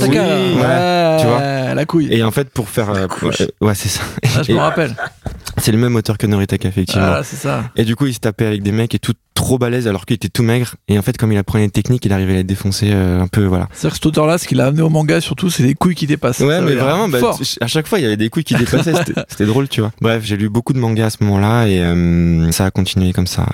De 0.47 0.53
son 0.53 0.59
Noritaka, 0.59 0.59
slip. 0.59 0.63
là. 0.63 1.17
Ouais. 1.17 1.21
tu 1.21 1.27
vois. 1.27 1.75
La 1.75 1.85
couille. 1.87 2.09
Et 2.13 2.23
en 2.23 2.31
fait, 2.31 2.51
pour 2.51 2.69
faire, 2.69 2.91
euh, 2.91 3.07
euh, 3.23 3.47
ouais, 3.61 3.75
c'est 3.75 3.89
ça. 3.89 4.03
Ah, 4.37 4.43
je 4.47 4.53
me 4.53 4.59
rappelle. 4.59 4.95
c'est 5.59 5.73
le 5.73 5.79
même 5.79 5.97
auteur 5.97 6.19
que 6.19 6.27
Noritaka, 6.27 6.69
effectivement. 6.69 7.05
Ah, 7.17 7.23
c'est 7.25 7.37
ça. 7.37 7.65
Et 7.77 7.85
du 7.85 7.97
coup, 7.97 8.07
il 8.07 8.15
se 8.15 8.21
tapait 8.21 8.47
avec 8.47 8.63
des 8.63 8.73
mecs 8.73 8.95
et 8.95 8.99
tout 8.99 9.15
trop 9.35 9.59
balèze 9.59 9.89
alors 9.89 10.07
qu'il 10.07 10.15
était 10.15 10.29
tout 10.29 10.45
maigre. 10.45 10.77
Et 10.87 10.99
en 10.99 11.03
fait, 11.03 11.17
comme 11.17 11.33
il 11.33 11.39
apprenait 11.39 11.65
les 11.65 11.71
techniques, 11.71 12.05
il 12.05 12.13
arrivait 12.13 12.35
à 12.35 12.37
les 12.37 12.45
défoncer 12.45 12.91
euh, 12.93 13.21
un 13.21 13.27
peu, 13.27 13.45
voilà. 13.45 13.69
C'est-à-dire 13.73 13.91
que 13.91 13.97
cet 13.97 14.07
auteur-là, 14.07 14.39
ce 14.39 14.47
qu'il 14.47 14.61
a 14.61 14.67
amené 14.67 14.83
au 14.83 14.89
manga, 14.89 15.21
surtout, 15.21 15.51
c'est 15.51 15.65
des 15.65 15.75
couilles 15.75 15.97
qui 15.97 16.07
dépassent. 16.07 16.41
Ouais, 16.41 16.57
Ça 16.57 16.61
mais 16.61 16.75
vraiment, 16.75 17.09
bah, 17.09 17.19
à 17.61 17.67
chaque 17.67 17.89
fois, 17.89 17.99
il 17.99 18.03
y 18.03 18.07
avait 18.07 18.17
des 18.17 18.29
couilles 18.31 18.45
qui 18.45 18.55
dépassaient. 18.55 18.93
C'était 19.29 19.47
drôle, 19.47 19.69
tu 19.69 19.81
vois. 19.81 19.91
Bref, 20.01 20.23
j'ai 20.25 20.37
lu 20.37 20.49
beaucoup 20.49 20.73
de 20.73 20.79
mangas 20.79 21.07
à 21.07 21.11
ce 21.11 21.19
moment-là 21.25 21.67
et 21.67 22.53
ça 22.53 22.67
a 22.67 22.71
continué 22.71 23.13
comme 23.13 23.27
ça. 23.27 23.47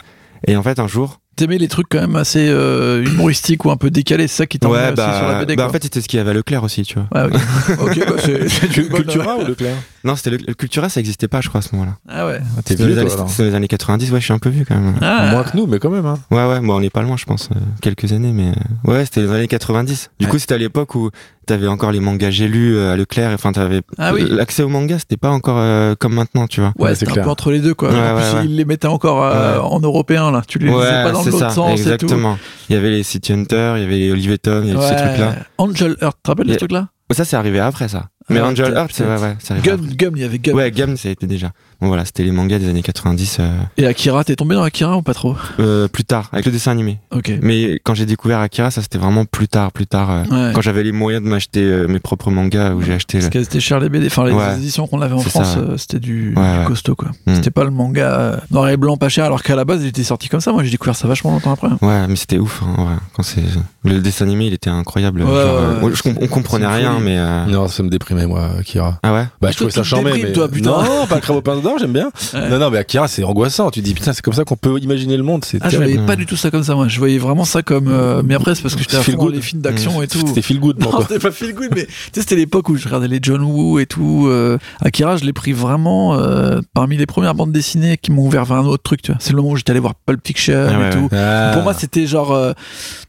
Et 0.47 0.57
en 0.57 0.63
fait, 0.63 0.79
un 0.79 0.89
jour, 0.89 1.20
T'aimais 1.37 1.57
les 1.59 1.69
trucs 1.69 1.87
quand 1.89 2.01
même 2.01 2.17
assez 2.17 2.49
euh, 2.51 3.03
humoristiques 3.03 3.65
ou 3.65 3.71
un 3.71 3.77
peu 3.77 3.91
décalés, 3.91 4.29
c'est 4.29 4.37
ça 4.39 4.47
qui 4.47 4.59
t'a 4.59 4.69
ouais, 4.69 4.79
sur 4.89 4.97
la 4.97 5.33
bah, 5.33 5.41
BD. 5.41 5.57
bah, 5.57 5.63
quoi. 5.63 5.71
en 5.71 5.73
fait, 5.73 5.83
c'était 5.85 6.03
ce 6.03 6.09
qu'il 6.09 6.19
y 6.19 6.21
avait 6.21 6.33
à 6.33 6.35
Leclerc 6.35 6.63
aussi, 6.65 6.83
tu 6.83 6.97
vois. 6.99 7.23
Ouais, 7.23 7.31
ok. 7.33 7.81
ok, 7.81 7.99
bah, 8.09 8.15
c'est 8.19 8.69
Cultura 8.91 9.37
ou 9.39 9.47
Leclerc 9.47 9.75
Non, 10.05 10.17
c'était 10.17 10.31
le, 10.31 10.39
le 10.47 10.53
Cultura, 10.55 10.91
ça 10.91 11.01
existait 11.01 11.29
pas, 11.29 11.41
je 11.41 11.49
crois, 11.49 11.61
à 11.61 11.63
ce 11.63 11.69
moment-là. 11.75 11.97
Ah 12.11 12.27
ouais. 12.27 12.41
T'es 12.65 12.75
C'était 12.75 12.85
vieux, 12.85 12.95
les 12.95 12.99
années- 13.01 13.13
alors. 13.13 13.31
c'était 13.31 13.45
dans 13.45 13.49
les 13.51 13.55
années 13.55 13.69
90, 13.69 14.13
ouais, 14.13 14.21
je 14.21 14.25
suis 14.25 14.35
un 14.35 14.39
peu 14.39 14.51
vieux 14.51 14.67
quand 14.69 14.75
même. 14.77 14.95
Ah. 15.01 15.29
Moins 15.31 15.45
que 15.45 15.57
nous, 15.57 15.67
mais 15.67 15.79
quand 15.79 15.89
même. 15.91 16.05
Hein. 16.05 16.19
Ouais, 16.31 16.47
ouais, 16.47 16.61
bon, 16.61 16.75
on 16.77 16.81
n'est 16.81 16.91
pas 16.91 17.03
loin, 17.03 17.17
je 17.17 17.25
pense, 17.25 17.49
euh, 17.53 17.59
quelques 17.81 18.13
années, 18.13 18.33
mais 18.33 18.51
euh, 18.51 18.91
ouais, 18.93 19.05
c'était 19.07 19.23
les 19.23 19.31
années 19.33 19.49
90. 19.49 20.11
Du 20.19 20.27
Ouais. 20.27 20.31
coup, 20.33 20.39
c'était 20.39 20.55
à 20.55 20.59
l'époque 20.59 20.95
où 20.95 21.11
t'avais 21.47 21.67
encore 21.69 21.91
les 21.91 21.99
mangas 22.01 22.31
j'ai 22.31 22.47
lus 22.47 22.79
à 22.79 22.97
Leclerc, 22.97 23.33
enfin, 23.35 23.51
t'avais 23.53 23.81
Ah 23.99 24.13
oui. 24.15 24.25
l'accès 24.29 24.63
aux 24.63 24.69
mangas, 24.69 25.01
c'était 25.01 25.17
pas 25.17 25.31
encore 25.31 25.57
euh, 25.59 25.95
comme 25.99 26.15
maintenant, 26.15 26.47
tu 26.47 26.61
vois. 26.61 26.73
Ouais, 26.79 26.95
c'était 26.95 27.13
c'est 27.13 27.21
un 27.21 27.25
peu 27.25 27.31
entre 27.31 27.51
les 27.51 27.61
deux, 27.61 27.75
quoi. 27.75 27.89
Plus, 27.89 27.97
ouais, 27.99 28.13
ouais. 28.13 28.45
il 28.45 28.57
les 28.57 28.65
mettait 28.67 28.87
encore 28.89 29.23
en 29.65 29.81
européen, 29.81 30.31
là. 30.31 30.43
Tu 30.47 30.59
les 30.59 30.67
lisais 30.67 30.77
pas 30.77 31.13
dans 31.21 31.25
c'est 31.25 31.31
l'autre 31.31 31.49
ça, 31.49 31.55
sens 31.55 31.71
exactement. 31.81 32.39
Il 32.69 32.75
y 32.75 32.77
avait 32.77 32.91
les 32.91 33.03
City 33.03 33.33
Hunter, 33.33 33.75
il 33.77 33.83
y 33.83 33.85
avait 33.87 33.97
les 33.99 34.11
Olivier 34.13 34.39
Tom, 34.39 34.65
il 34.65 34.69
y 34.69 34.71
avait 34.77 34.81
tous 34.81 34.87
ces 34.89 35.03
Ouais. 35.03 35.09
trucs-là. 35.09 35.37
Angel 35.59 35.97
Earth, 36.03 36.17
tu 36.17 36.23
te 36.23 36.31
rappelles 36.31 36.47
de 36.47 36.51
Et- 36.51 36.55
ce 36.55 36.59
truc-là? 36.59 36.89
Ça, 37.13 37.25
c'est 37.25 37.37
arrivé 37.37 37.59
après, 37.59 37.89
ça. 37.89 38.09
Mais 38.29 38.39
Ah, 38.39 38.47
Angel 38.47 38.73
Heart, 38.73 38.91
c'est 38.95 39.03
ouais, 39.03 39.09
peut-être. 39.09 39.23
ouais, 39.23 39.37
c'est 39.41 39.53
arrivé 39.55 39.69
Gum. 39.69 39.87
Gum, 39.97 40.17
il 40.17 40.23
y 40.23 40.25
avait 40.25 40.39
Gum. 40.39 40.55
Ouais, 40.55 40.71
Gum, 40.71 40.97
ça 40.97 41.09
a 41.09 41.13
été 41.13 41.27
déjà. 41.27 41.51
Bon, 41.81 41.89
voilà, 41.89 42.05
c'était 42.05 42.23
les 42.25 42.31
mangas 42.33 42.59
des 42.59 42.69
années 42.69 42.83
90, 42.83 43.39
euh, 43.41 43.49
Et 43.79 43.87
Akira, 43.87 44.23
t'es 44.25 44.37
tombé 44.37 44.55
dans 44.55 44.63
Akira 44.63 44.97
ou 44.97 45.03
pas 45.03 45.15
trop? 45.15 45.35
Euh, 45.61 45.89
plus 45.89 46.05
tard, 46.05 46.29
avec 46.33 46.45
le 46.47 46.53
dessin 46.53 46.71
animé. 46.73 46.99
Ok. 47.11 47.33
Mais 47.43 47.81
quand 47.83 47.95
j'ai 47.95 48.07
découvert 48.07 48.39
Akira, 48.41 48.71
ça 48.71 48.83
c'était 48.83 48.99
vraiment 48.99 49.25
plus 49.25 49.49
tard, 49.49 49.73
plus 49.73 49.87
tard. 49.87 50.11
euh, 50.11 50.25
Ouais. 50.31 50.53
Quand 50.55 50.61
j'avais 50.61 50.83
les 50.83 50.93
moyens 50.93 51.25
de 51.25 51.29
m'acheter 51.29 51.63
euh, 51.63 51.87
mes 51.89 51.99
propres 51.99 52.31
mangas, 52.31 52.75
où 52.75 52.83
j'ai 52.83 52.93
acheté. 52.93 53.19
Parce 53.19 53.25
le- 53.27 53.31
qu'elles 53.31 53.43
étaient 53.45 53.61
chères 53.61 53.81
les 53.81 53.89
BD, 53.89 54.07
enfin 54.07 54.25
les 54.27 54.33
Ouais. 54.33 54.55
éditions 54.57 54.87
qu'on 54.87 55.01
avait 55.03 55.15
en 55.15 55.21
France, 55.21 55.55
euh, 55.57 55.77
c'était 55.77 55.99
du, 56.01 56.35
Ouais, 56.37 56.53
du 56.53 56.59
ouais. 56.61 56.65
costaud 56.67 56.95
quoi. 56.95 57.09
Hmm. 57.27 57.35
C'était 57.35 57.51
pas 57.51 57.65
le 57.65 57.71
manga 57.71 58.41
noir 58.51 58.69
et 58.69 58.77
blanc 58.77 58.97
pas 58.97 59.09
cher, 59.09 59.25
alors 59.25 59.43
qu'à 59.43 59.57
la 59.57 59.65
base 59.65 59.83
il 59.83 59.89
était 59.89 60.05
sorti 60.05 60.29
comme 60.29 60.41
ça. 60.41 60.53
Moi 60.53 60.63
j'ai 60.65 60.71
découvert 60.71 60.95
ça 60.97 61.09
vachement 61.09 61.31
longtemps 61.33 61.53
après. 61.53 61.69
Ouais, 61.81 62.07
mais 62.09 62.17
c'était 62.17 62.39
ouf. 62.39 62.63
Hein, 62.63 62.75
ouais. 62.83 62.97
Quand 63.15 63.23
c'est 63.23 63.43
le 63.85 64.01
dessin 64.01 64.27
animé, 64.27 64.47
il 64.47 64.53
était 64.53 64.71
incroyable. 64.71 65.21
Genre, 65.21 65.31
euh, 65.31 65.91
je 65.95 66.03
on 66.21 66.27
comprenait 66.27 66.67
rien, 66.67 66.99
mais 67.01 67.17
euh, 67.19 67.47
Non, 67.47 67.69
ça 67.69 67.83
me 67.83 67.89
déprimait, 67.89 68.27
moi, 68.27 68.51
Akira. 68.59 68.99
ah 69.03 69.15
ouais? 69.15 69.27
Bah, 69.41 69.51
je 69.51 69.57
trouvais 69.57 69.71
ça 69.71 69.83
charmé, 69.83 70.05
déprimes, 70.13 70.27
mais. 70.27 70.33
toi, 70.33 70.49
putain. 70.49 70.71
Non, 70.71 71.07
pas 71.09 71.15
le 71.17 71.21
crabe 71.23 71.37
au 71.37 71.41
pince 71.43 71.63
d'or, 71.71 71.79
j'aime 71.79 71.93
bien. 71.93 72.11
Ouais. 72.35 72.49
Non, 72.49 72.59
non, 72.59 72.71
mais 72.71 72.79
Akira, 72.79 73.09
c'est 73.09 73.25
angoissant. 73.25 73.71
Tu 73.71 73.81
dis, 73.81 73.95
putain, 73.95 74.13
c'est 74.13 74.23
comme 74.23 74.35
ça 74.35 74.45
qu'on 74.45 74.57
peut 74.57 74.79
imaginer 74.81 75.17
le 75.17 75.23
monde. 75.23 75.45
C'est 75.45 75.59
Ah, 75.61 75.69
je 75.69 75.77
voyais 75.77 75.99
pas 76.07 76.17
du 76.17 76.27
tout 76.27 76.37
ça 76.37 76.51
comme 76.51 76.63
ça, 76.65 76.75
moi. 76.75 76.89
Je 76.89 76.99
voyais 76.99 77.19
vraiment 77.19 77.45
ça 77.45 77.63
comme. 77.63 77.89
euh, 77.89 78.23
Mais 78.25 78.35
après, 78.35 78.55
c'est 78.55 78.63
parce 78.63 78.75
que 78.75 78.81
j'étais 78.83 78.97
à 78.97 79.03
fond 79.03 79.29
les 79.29 79.41
films 79.41 79.63
d'action 79.63 80.03
et 80.03 80.07
tout. 80.09 80.19
C'était 80.27 80.43
feel 80.43 80.61
good 80.61 80.79
pour 80.79 80.93
Non, 80.93 81.01
c'était 81.03 81.19
pas 81.19 81.31
feel 81.31 81.55
good, 81.55 81.71
mais 81.75 81.87
tu 81.87 81.93
sais, 82.15 82.21
c'était 82.21 82.37
l'époque 82.37 82.69
où 82.69 82.77
je 82.77 82.85
regardais 82.87 83.09
les 83.09 83.19
John 83.23 83.43
Woo 83.43 83.79
et 83.79 83.87
tout. 83.87 84.27
euh, 84.29 84.59
Akira, 84.81 85.17
je 85.17 85.25
l'ai 85.25 85.33
pris 85.33 85.53
vraiment 85.53 86.15
euh, 86.15 86.61
parmi 86.75 86.97
les 86.97 87.07
premières 87.07 87.35
bandes 87.35 87.53
dessinées 87.53 87.97
qui 87.97 88.11
m'ont 88.13 88.27
ouvert 88.27 88.45
vers 88.45 88.59
un 88.59 88.67
autre 88.67 88.83
truc, 88.83 89.03
tu 89.03 89.13
vois. 89.13 89.19
C'est 89.21 89.31
le 89.31 89.37
moment 89.37 89.51
où 89.51 89.57
j'étais 89.57 89.71
allé 89.71 89.81
voir 89.81 89.95
Pulp 89.95 90.21
Fiction 90.27 90.67
Ah 90.69 90.89
et 90.89 90.91
tout. 90.91 91.09
Ah. 91.13 91.51
Pour 91.55 91.63
moi, 91.63 91.75
c'était 91.75 92.07
genre 92.07 92.37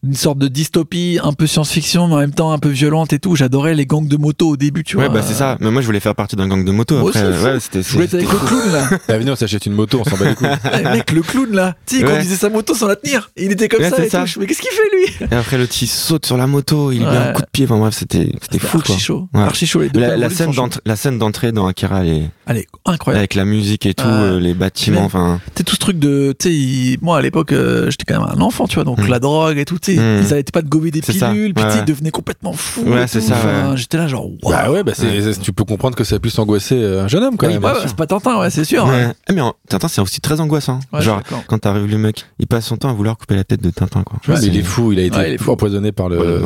une 0.04 0.14
sorte 0.16 0.38
de 0.38 0.48
dystopie, 0.48 1.20
un 1.24 1.34
peu 1.34 1.48
science-fiction, 1.48 2.08
mais 2.08 2.14
en 2.16 2.18
même 2.20 2.34
temps 2.34 2.52
un 2.52 2.60
peu 2.60 2.70
violente 2.70 3.14
et 3.14 3.20
tout. 3.20 3.36
J'adorais 3.36 3.74
les 3.76 3.86
gangs 3.86 4.08
de 4.08 4.18
moto 4.18 4.50
au 4.50 4.58
début, 4.58 4.84
tu 4.84 4.98
Ouais, 4.98 5.06
vois. 5.08 5.16
bah 5.16 5.22
c'est 5.26 5.34
ça. 5.34 5.58
Mais 5.60 5.72
moi, 5.72 5.82
je 5.82 5.86
voulais 5.86 6.00
faire 6.00 6.16
partie 6.16 6.36
d'un 6.36 6.48
gang 6.48 6.64
de 6.66 6.72
moto. 6.72 6.98
Après, 7.08 7.22
ouais, 7.24 7.60
c'était. 7.60 7.82
Je 7.84 7.90
voulais 7.94 8.06
être 8.06 8.12
c'était- 8.12 8.26
avec 8.28 8.42
le 8.42 8.48
clown 8.52 8.72
là. 8.74 8.90
Ah, 9.08 9.18
venez, 9.18 9.32
on 9.32 9.36
s'achète 9.36 9.66
une 9.66 9.74
moto, 9.74 10.02
on 10.06 10.10
s'en 10.10 10.18
bat 10.18 10.30
les 10.30 10.36
couilles. 10.36 10.48
Eh, 10.80 10.84
mec, 10.84 11.12
le 11.12 11.22
clown 11.22 11.52
là. 11.52 11.76
Tu 11.86 11.96
sais, 11.96 12.02
il 12.02 12.06
Ouais. 12.06 12.12
conduisait 12.14 12.36
sa 12.36 12.50
moto 12.50 12.74
sans 12.76 12.88
la 12.88 12.96
tenir. 12.96 13.30
Il 13.38 13.52
était 13.52 13.68
comme 13.70 13.82
ça 13.84 13.92
c'est 13.96 14.08
et 14.08 14.10
ça. 14.10 14.26
tout. 14.26 14.40
Mais 14.40 14.46
qu'est-ce 14.48 14.62
qu'il 14.62 14.72
fait 14.72 14.96
lui? 15.24 15.28
Et 15.32 15.36
après, 15.36 15.58
le 15.58 15.66
petit 15.68 15.88
saute 15.88 16.26
sur 16.26 16.38
la 16.38 16.48
moto, 16.48 16.92
il 16.92 17.00
lui 17.00 17.06
met 17.06 17.18
un 17.18 17.34
coup 17.34 17.42
de 17.42 17.48
pied. 17.52 17.66
Enfin 17.66 17.78
bref, 17.78 17.94
c'était 17.98 18.32
c'était 18.42 18.60
fou 18.60 18.80
quoi. 18.80 18.94
archi 18.94 19.00
chaud. 19.00 19.28
Ouais. 19.34 19.42
Archi 19.42 19.68
chaud 19.68 19.82
les 19.82 19.90
deux. 19.90 20.00
La 20.86 20.96
scène 20.96 21.18
d'entrée 21.18 21.52
dans 21.52 21.68
Akira, 21.68 22.02
elle 22.04 22.10
est 22.10 22.30
Allez, 22.52 22.68
incroyable. 22.86 23.20
avec 23.20 23.36
la 23.36 23.46
musique 23.46 23.86
et 23.86 23.94
tout, 23.94 24.06
euh, 24.08 24.40
les 24.40 24.54
bâtiments. 24.54 25.04
Enfin, 25.04 25.40
Tu 25.56 25.64
tout 25.64 25.76
ce 25.76 25.80
truc 25.80 25.98
de. 26.00 26.34
Tu 26.38 26.98
moi 27.02 27.18
à 27.18 27.22
l'époque, 27.22 27.52
euh, 27.54 27.90
j'étais 27.90 28.04
quand 28.06 28.20
même 28.20 28.30
un 28.38 28.42
enfant, 28.42 28.68
tu 28.68 28.76
vois, 28.76 28.84
donc 28.84 29.00
Mm. 29.00 29.08
la 29.08 29.20
drogue 29.20 29.58
et 29.58 29.66
tout, 29.66 29.80
tu 29.80 29.96
sais, 29.96 30.00
Mm. 30.02 30.22
ils 30.24 30.34
arrêtaient 30.34 30.52
pas 30.52 30.62
de 30.62 30.68
gober 30.70 30.92
des 30.92 31.02
C'est 31.02 31.14
ça, 31.14 31.30
pilules, 31.30 31.54
puis 31.54 31.64
ils 31.78 31.86
devenaient 31.86 32.12
complètement 32.12 32.54
fous. 32.54 32.84
Ouais, 32.86 33.08
c'est 33.08 33.22
ça, 33.22 33.36
ouais. 33.36 33.78
J'étais 33.78 33.98
là, 33.98 34.08
genre, 34.08 34.26
waouh. 34.44 34.52
Bah 34.52 34.70
ouais, 34.72 34.84
bah 34.84 34.92
c'est, 34.96 35.22
c'est- 35.22 35.40
tu 35.40 35.54
peux 35.54 35.64
comprendre 35.64 35.96
que 35.96 36.04
ça 36.04 36.20
puisse 36.20 36.38
angoisser 36.40 36.76
euh, 36.76 37.04
un 37.04 37.08
jeune 37.08 37.24
homme 37.24 37.38
quand 37.38 37.48
Oui, 37.48 37.54
même. 37.54 37.64
ouais, 37.64 37.72
sûr. 37.80 37.84
c'est 37.88 37.96
pas 37.96 38.08
Tintin, 38.08 38.40
ouais, 38.40 38.50
c'est 38.50 38.66
sûr. 38.66 38.86
ouais. 38.86 39.08
Ah, 39.30 39.34
mais 39.34 39.42
en- 39.42 39.54
Tintin, 39.70 39.88
c'est 39.88 40.02
aussi 40.02 40.20
très 40.22 40.40
angoissant. 40.42 40.80
Ouais, 40.92 41.02
Genre, 41.02 41.22
quand 41.48 41.60
t'arrives 41.60 41.86
le 41.90 41.98
mec, 41.98 42.26
il 42.40 42.48
passe 42.48 42.66
son 42.66 42.78
temps 42.78 42.90
à 42.90 42.94
vouloir 42.94 43.18
couper 43.18 43.36
la 43.36 43.44
tête 43.44 43.62
de 43.62 43.70
Tintin, 43.70 44.04
quoi. 44.04 44.20
C'est- 44.36 44.48
il 44.48 44.58
est 44.58 44.64
fou, 44.64 44.92
il 44.92 45.00
a 45.00 45.04
été 45.04 45.18
Ouais, 45.18 45.30
il 45.30 45.34
est 45.36 45.38
fou. 45.38 45.52
empoisonné 45.52 45.92
par 45.92 46.10
le. 46.10 46.42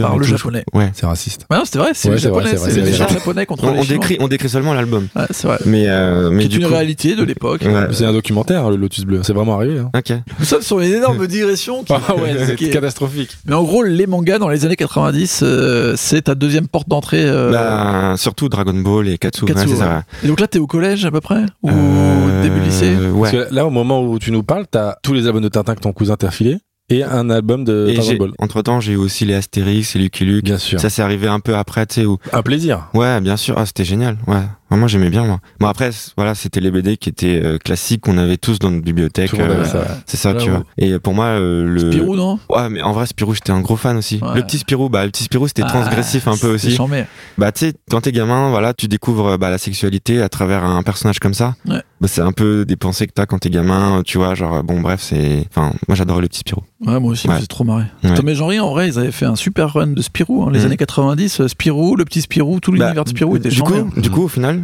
Par 0.00 0.16
le 0.18 0.24
japonais. 0.24 0.64
Ouais. 0.72 0.90
C'est 0.94 1.06
raciste. 1.06 1.46
Ouais, 1.50 1.58
non, 1.58 1.64
c'était 1.64 1.78
vrai, 1.78 1.90
c'est 1.94 2.08
c'est 2.10 2.18
japonais, 2.18 2.50
c'est 2.50 2.56
vrai, 2.56 2.68
c'est 2.70 2.74
c'est 2.74 2.80
les 2.82 2.90
vrai. 2.92 3.08
japonais 3.14 3.46
contre 3.46 3.64
On, 3.64 3.84
décrit, 3.84 4.16
on 4.20 4.28
décrit 4.28 4.48
seulement 4.48 4.72
l'album. 4.74 5.08
C'est 5.34 5.46
vrai. 5.48 5.58
Mais, 5.66 5.86
euh, 5.88 6.30
mais 6.30 6.42
C'est 6.44 6.48
du 6.48 6.58
une 6.58 6.66
coup. 6.66 6.72
réalité 6.72 7.16
de 7.16 7.24
l'époque. 7.24 7.62
Ouais. 7.64 7.88
C'est 7.92 8.04
un 8.06 8.12
documentaire, 8.12 8.70
le 8.70 8.76
Lotus 8.76 9.04
Bleu. 9.04 9.20
C'est 9.22 9.32
vraiment 9.32 9.56
arrivé. 9.56 9.78
Hein. 9.80 9.90
Ok. 9.96 10.12
Nous 10.38 10.44
sommes 10.44 10.62
sur 10.62 10.80
une 10.80 10.92
énorme 10.92 11.26
digression. 11.26 11.82
Qui... 11.84 11.92
Ah 11.92 12.14
ouais, 12.16 12.34
c'est 12.46 12.56
qui 12.56 12.70
catastrophique. 12.70 13.36
Mais 13.46 13.54
en 13.54 13.64
gros, 13.64 13.82
les 13.82 14.06
mangas 14.06 14.38
dans 14.38 14.48
les 14.48 14.64
années 14.64 14.76
90, 14.76 15.40
euh, 15.42 15.94
c'est 15.96 16.22
ta 16.22 16.34
deuxième 16.34 16.68
porte 16.68 16.88
d'entrée. 16.88 17.24
euh, 17.24 17.50
Bah, 17.50 18.14
surtout 18.16 18.48
Dragon 18.48 18.74
Ball 18.74 19.08
et 19.08 19.18
Katsu. 19.18 19.44
Katsu, 19.44 19.64
ouais, 19.64 19.68
c'est 19.74 19.76
ça, 19.80 19.88
ouais. 19.88 20.00
Et 20.24 20.28
donc 20.28 20.40
là, 20.40 20.46
t'es 20.46 20.58
au 20.58 20.66
collège 20.66 21.04
à 21.04 21.10
peu 21.10 21.20
près? 21.20 21.42
Ou 21.62 21.70
Euh, 21.70 22.42
début 22.42 22.60
lycée? 22.60 22.94
Ouais. 23.12 23.30
Parce 23.32 23.48
que 23.48 23.54
là, 23.54 23.66
au 23.66 23.70
moment 23.70 24.02
où 24.04 24.18
tu 24.18 24.30
nous 24.30 24.42
parles, 24.44 24.66
t'as 24.70 24.94
tous 25.02 25.12
les 25.14 25.26
albums 25.26 25.42
de 25.42 25.48
Tintin 25.48 25.74
que 25.74 25.80
ton 25.80 25.92
cousin 25.92 26.16
t'a 26.16 26.30
filé 26.30 26.58
et 26.90 27.02
un 27.02 27.30
album 27.30 27.64
de 27.64 27.86
Et 27.88 27.94
Dragon 27.94 28.16
Ball. 28.18 28.32
entre 28.38 28.60
temps, 28.60 28.78
j'ai 28.78 28.92
eu 28.92 28.96
aussi 28.96 29.24
les 29.24 29.32
Astérix 29.34 29.96
et 29.96 29.98
Lucky 29.98 30.24
Luke. 30.26 30.44
Bien 30.44 30.58
sûr. 30.58 30.78
Ça 30.78 30.90
s'est 30.90 31.00
arrivé 31.00 31.26
un 31.28 31.40
peu 31.40 31.56
après, 31.56 31.86
tu 31.86 31.94
sais, 31.94 32.04
où. 32.06 32.18
Un 32.32 32.42
plaisir. 32.42 32.88
Ouais, 32.92 33.22
bien 33.22 33.38
sûr. 33.38 33.54
Ah, 33.56 33.64
c'était 33.64 33.84
génial. 33.86 34.18
Ouais. 34.26 34.42
Vraiment, 34.74 34.88
j'aimais 34.88 35.08
bien, 35.10 35.22
moi. 35.22 35.38
Bon, 35.60 35.68
après, 35.68 35.90
voilà, 36.16 36.34
c'était 36.34 36.58
les 36.58 36.72
BD 36.72 36.96
qui 36.96 37.08
étaient 37.08 37.40
euh, 37.40 37.58
classiques 37.58 38.00
qu'on 38.00 38.18
avait 38.18 38.38
tous 38.38 38.58
dans 38.58 38.72
notre 38.72 38.82
bibliothèque. 38.84 39.32
Euh, 39.34 39.64
ça. 39.64 39.84
c'est 40.04 40.16
ça, 40.16 40.34
tu 40.34 40.50
vois. 40.50 40.64
Et 40.78 40.98
pour 40.98 41.14
moi, 41.14 41.26
euh, 41.26 41.64
le. 41.64 41.92
Spirou, 41.92 42.16
non? 42.16 42.40
Ouais, 42.50 42.68
mais 42.68 42.82
en 42.82 42.90
vrai, 42.92 43.06
Spirou, 43.06 43.34
j'étais 43.34 43.52
un 43.52 43.60
gros 43.60 43.76
fan 43.76 43.96
aussi. 43.96 44.18
Ouais. 44.20 44.34
Le 44.34 44.42
petit 44.42 44.58
Spirou, 44.58 44.88
bah, 44.88 45.04
le 45.04 45.12
petit 45.12 45.22
Spirou, 45.22 45.46
c'était 45.46 45.62
transgressif 45.62 46.24
Ah, 46.26 46.30
un 46.32 46.36
peu 46.36 46.48
aussi. 46.52 46.72
charmé. 46.72 47.04
Bah, 47.38 47.52
tu 47.52 47.66
sais, 47.66 47.74
quand 47.88 48.00
t'es 48.00 48.10
gamin, 48.10 48.50
voilà, 48.50 48.74
tu 48.74 48.88
découvres 48.88 49.38
bah, 49.38 49.48
la 49.48 49.58
sexualité 49.58 50.20
à 50.20 50.28
travers 50.28 50.64
un 50.64 50.82
personnage 50.82 51.20
comme 51.20 51.34
ça. 51.34 51.54
Ouais. 51.68 51.80
Bah, 52.00 52.08
c'est 52.08 52.22
un 52.22 52.32
peu 52.32 52.64
des 52.64 52.74
pensées 52.76 53.06
que 53.06 53.12
t'as 53.12 53.26
quand 53.26 53.38
t'es 53.38 53.50
gamin, 53.50 54.02
tu 54.04 54.18
vois, 54.18 54.34
genre, 54.34 54.64
bon, 54.64 54.80
bref, 54.80 54.98
c'est. 55.00 55.46
Enfin, 55.50 55.72
moi, 55.86 55.94
j'adorais 55.94 56.20
le 56.22 56.26
petit 56.26 56.40
Spirou. 56.40 56.62
Ouais, 56.84 56.98
moi 56.98 57.12
aussi, 57.12 57.28
Ouais. 57.28 57.36
c'est 57.40 57.46
trop 57.46 57.62
marré. 57.62 57.84
Tom 58.16 58.28
et 58.28 58.34
Jean-Ry, 58.34 58.58
en 58.58 58.70
vrai, 58.72 58.88
ils 58.88 58.98
avaient 58.98 59.12
fait 59.12 59.24
un 59.24 59.36
super 59.36 59.72
run 59.72 59.86
de 59.86 60.02
Spirou. 60.02 60.42
hein, 60.42 60.50
les 60.52 60.58
Mhm. 60.60 60.66
années 60.66 60.76
90, 60.76 61.40
euh, 61.42 61.48
Spirou, 61.48 61.94
le 61.94 62.04
petit 62.04 62.20
Spirou, 62.22 62.58
tout 62.58 62.72
Bah, 62.72 62.78
l'univers 62.86 63.04
de 63.04 63.08
Spirou 63.10 63.36
était 63.36 63.50
du 63.50 63.62
coup, 63.62 63.72
du 63.96 64.10
coup, 64.10 64.22
au 64.24 64.28
final, 64.28 64.63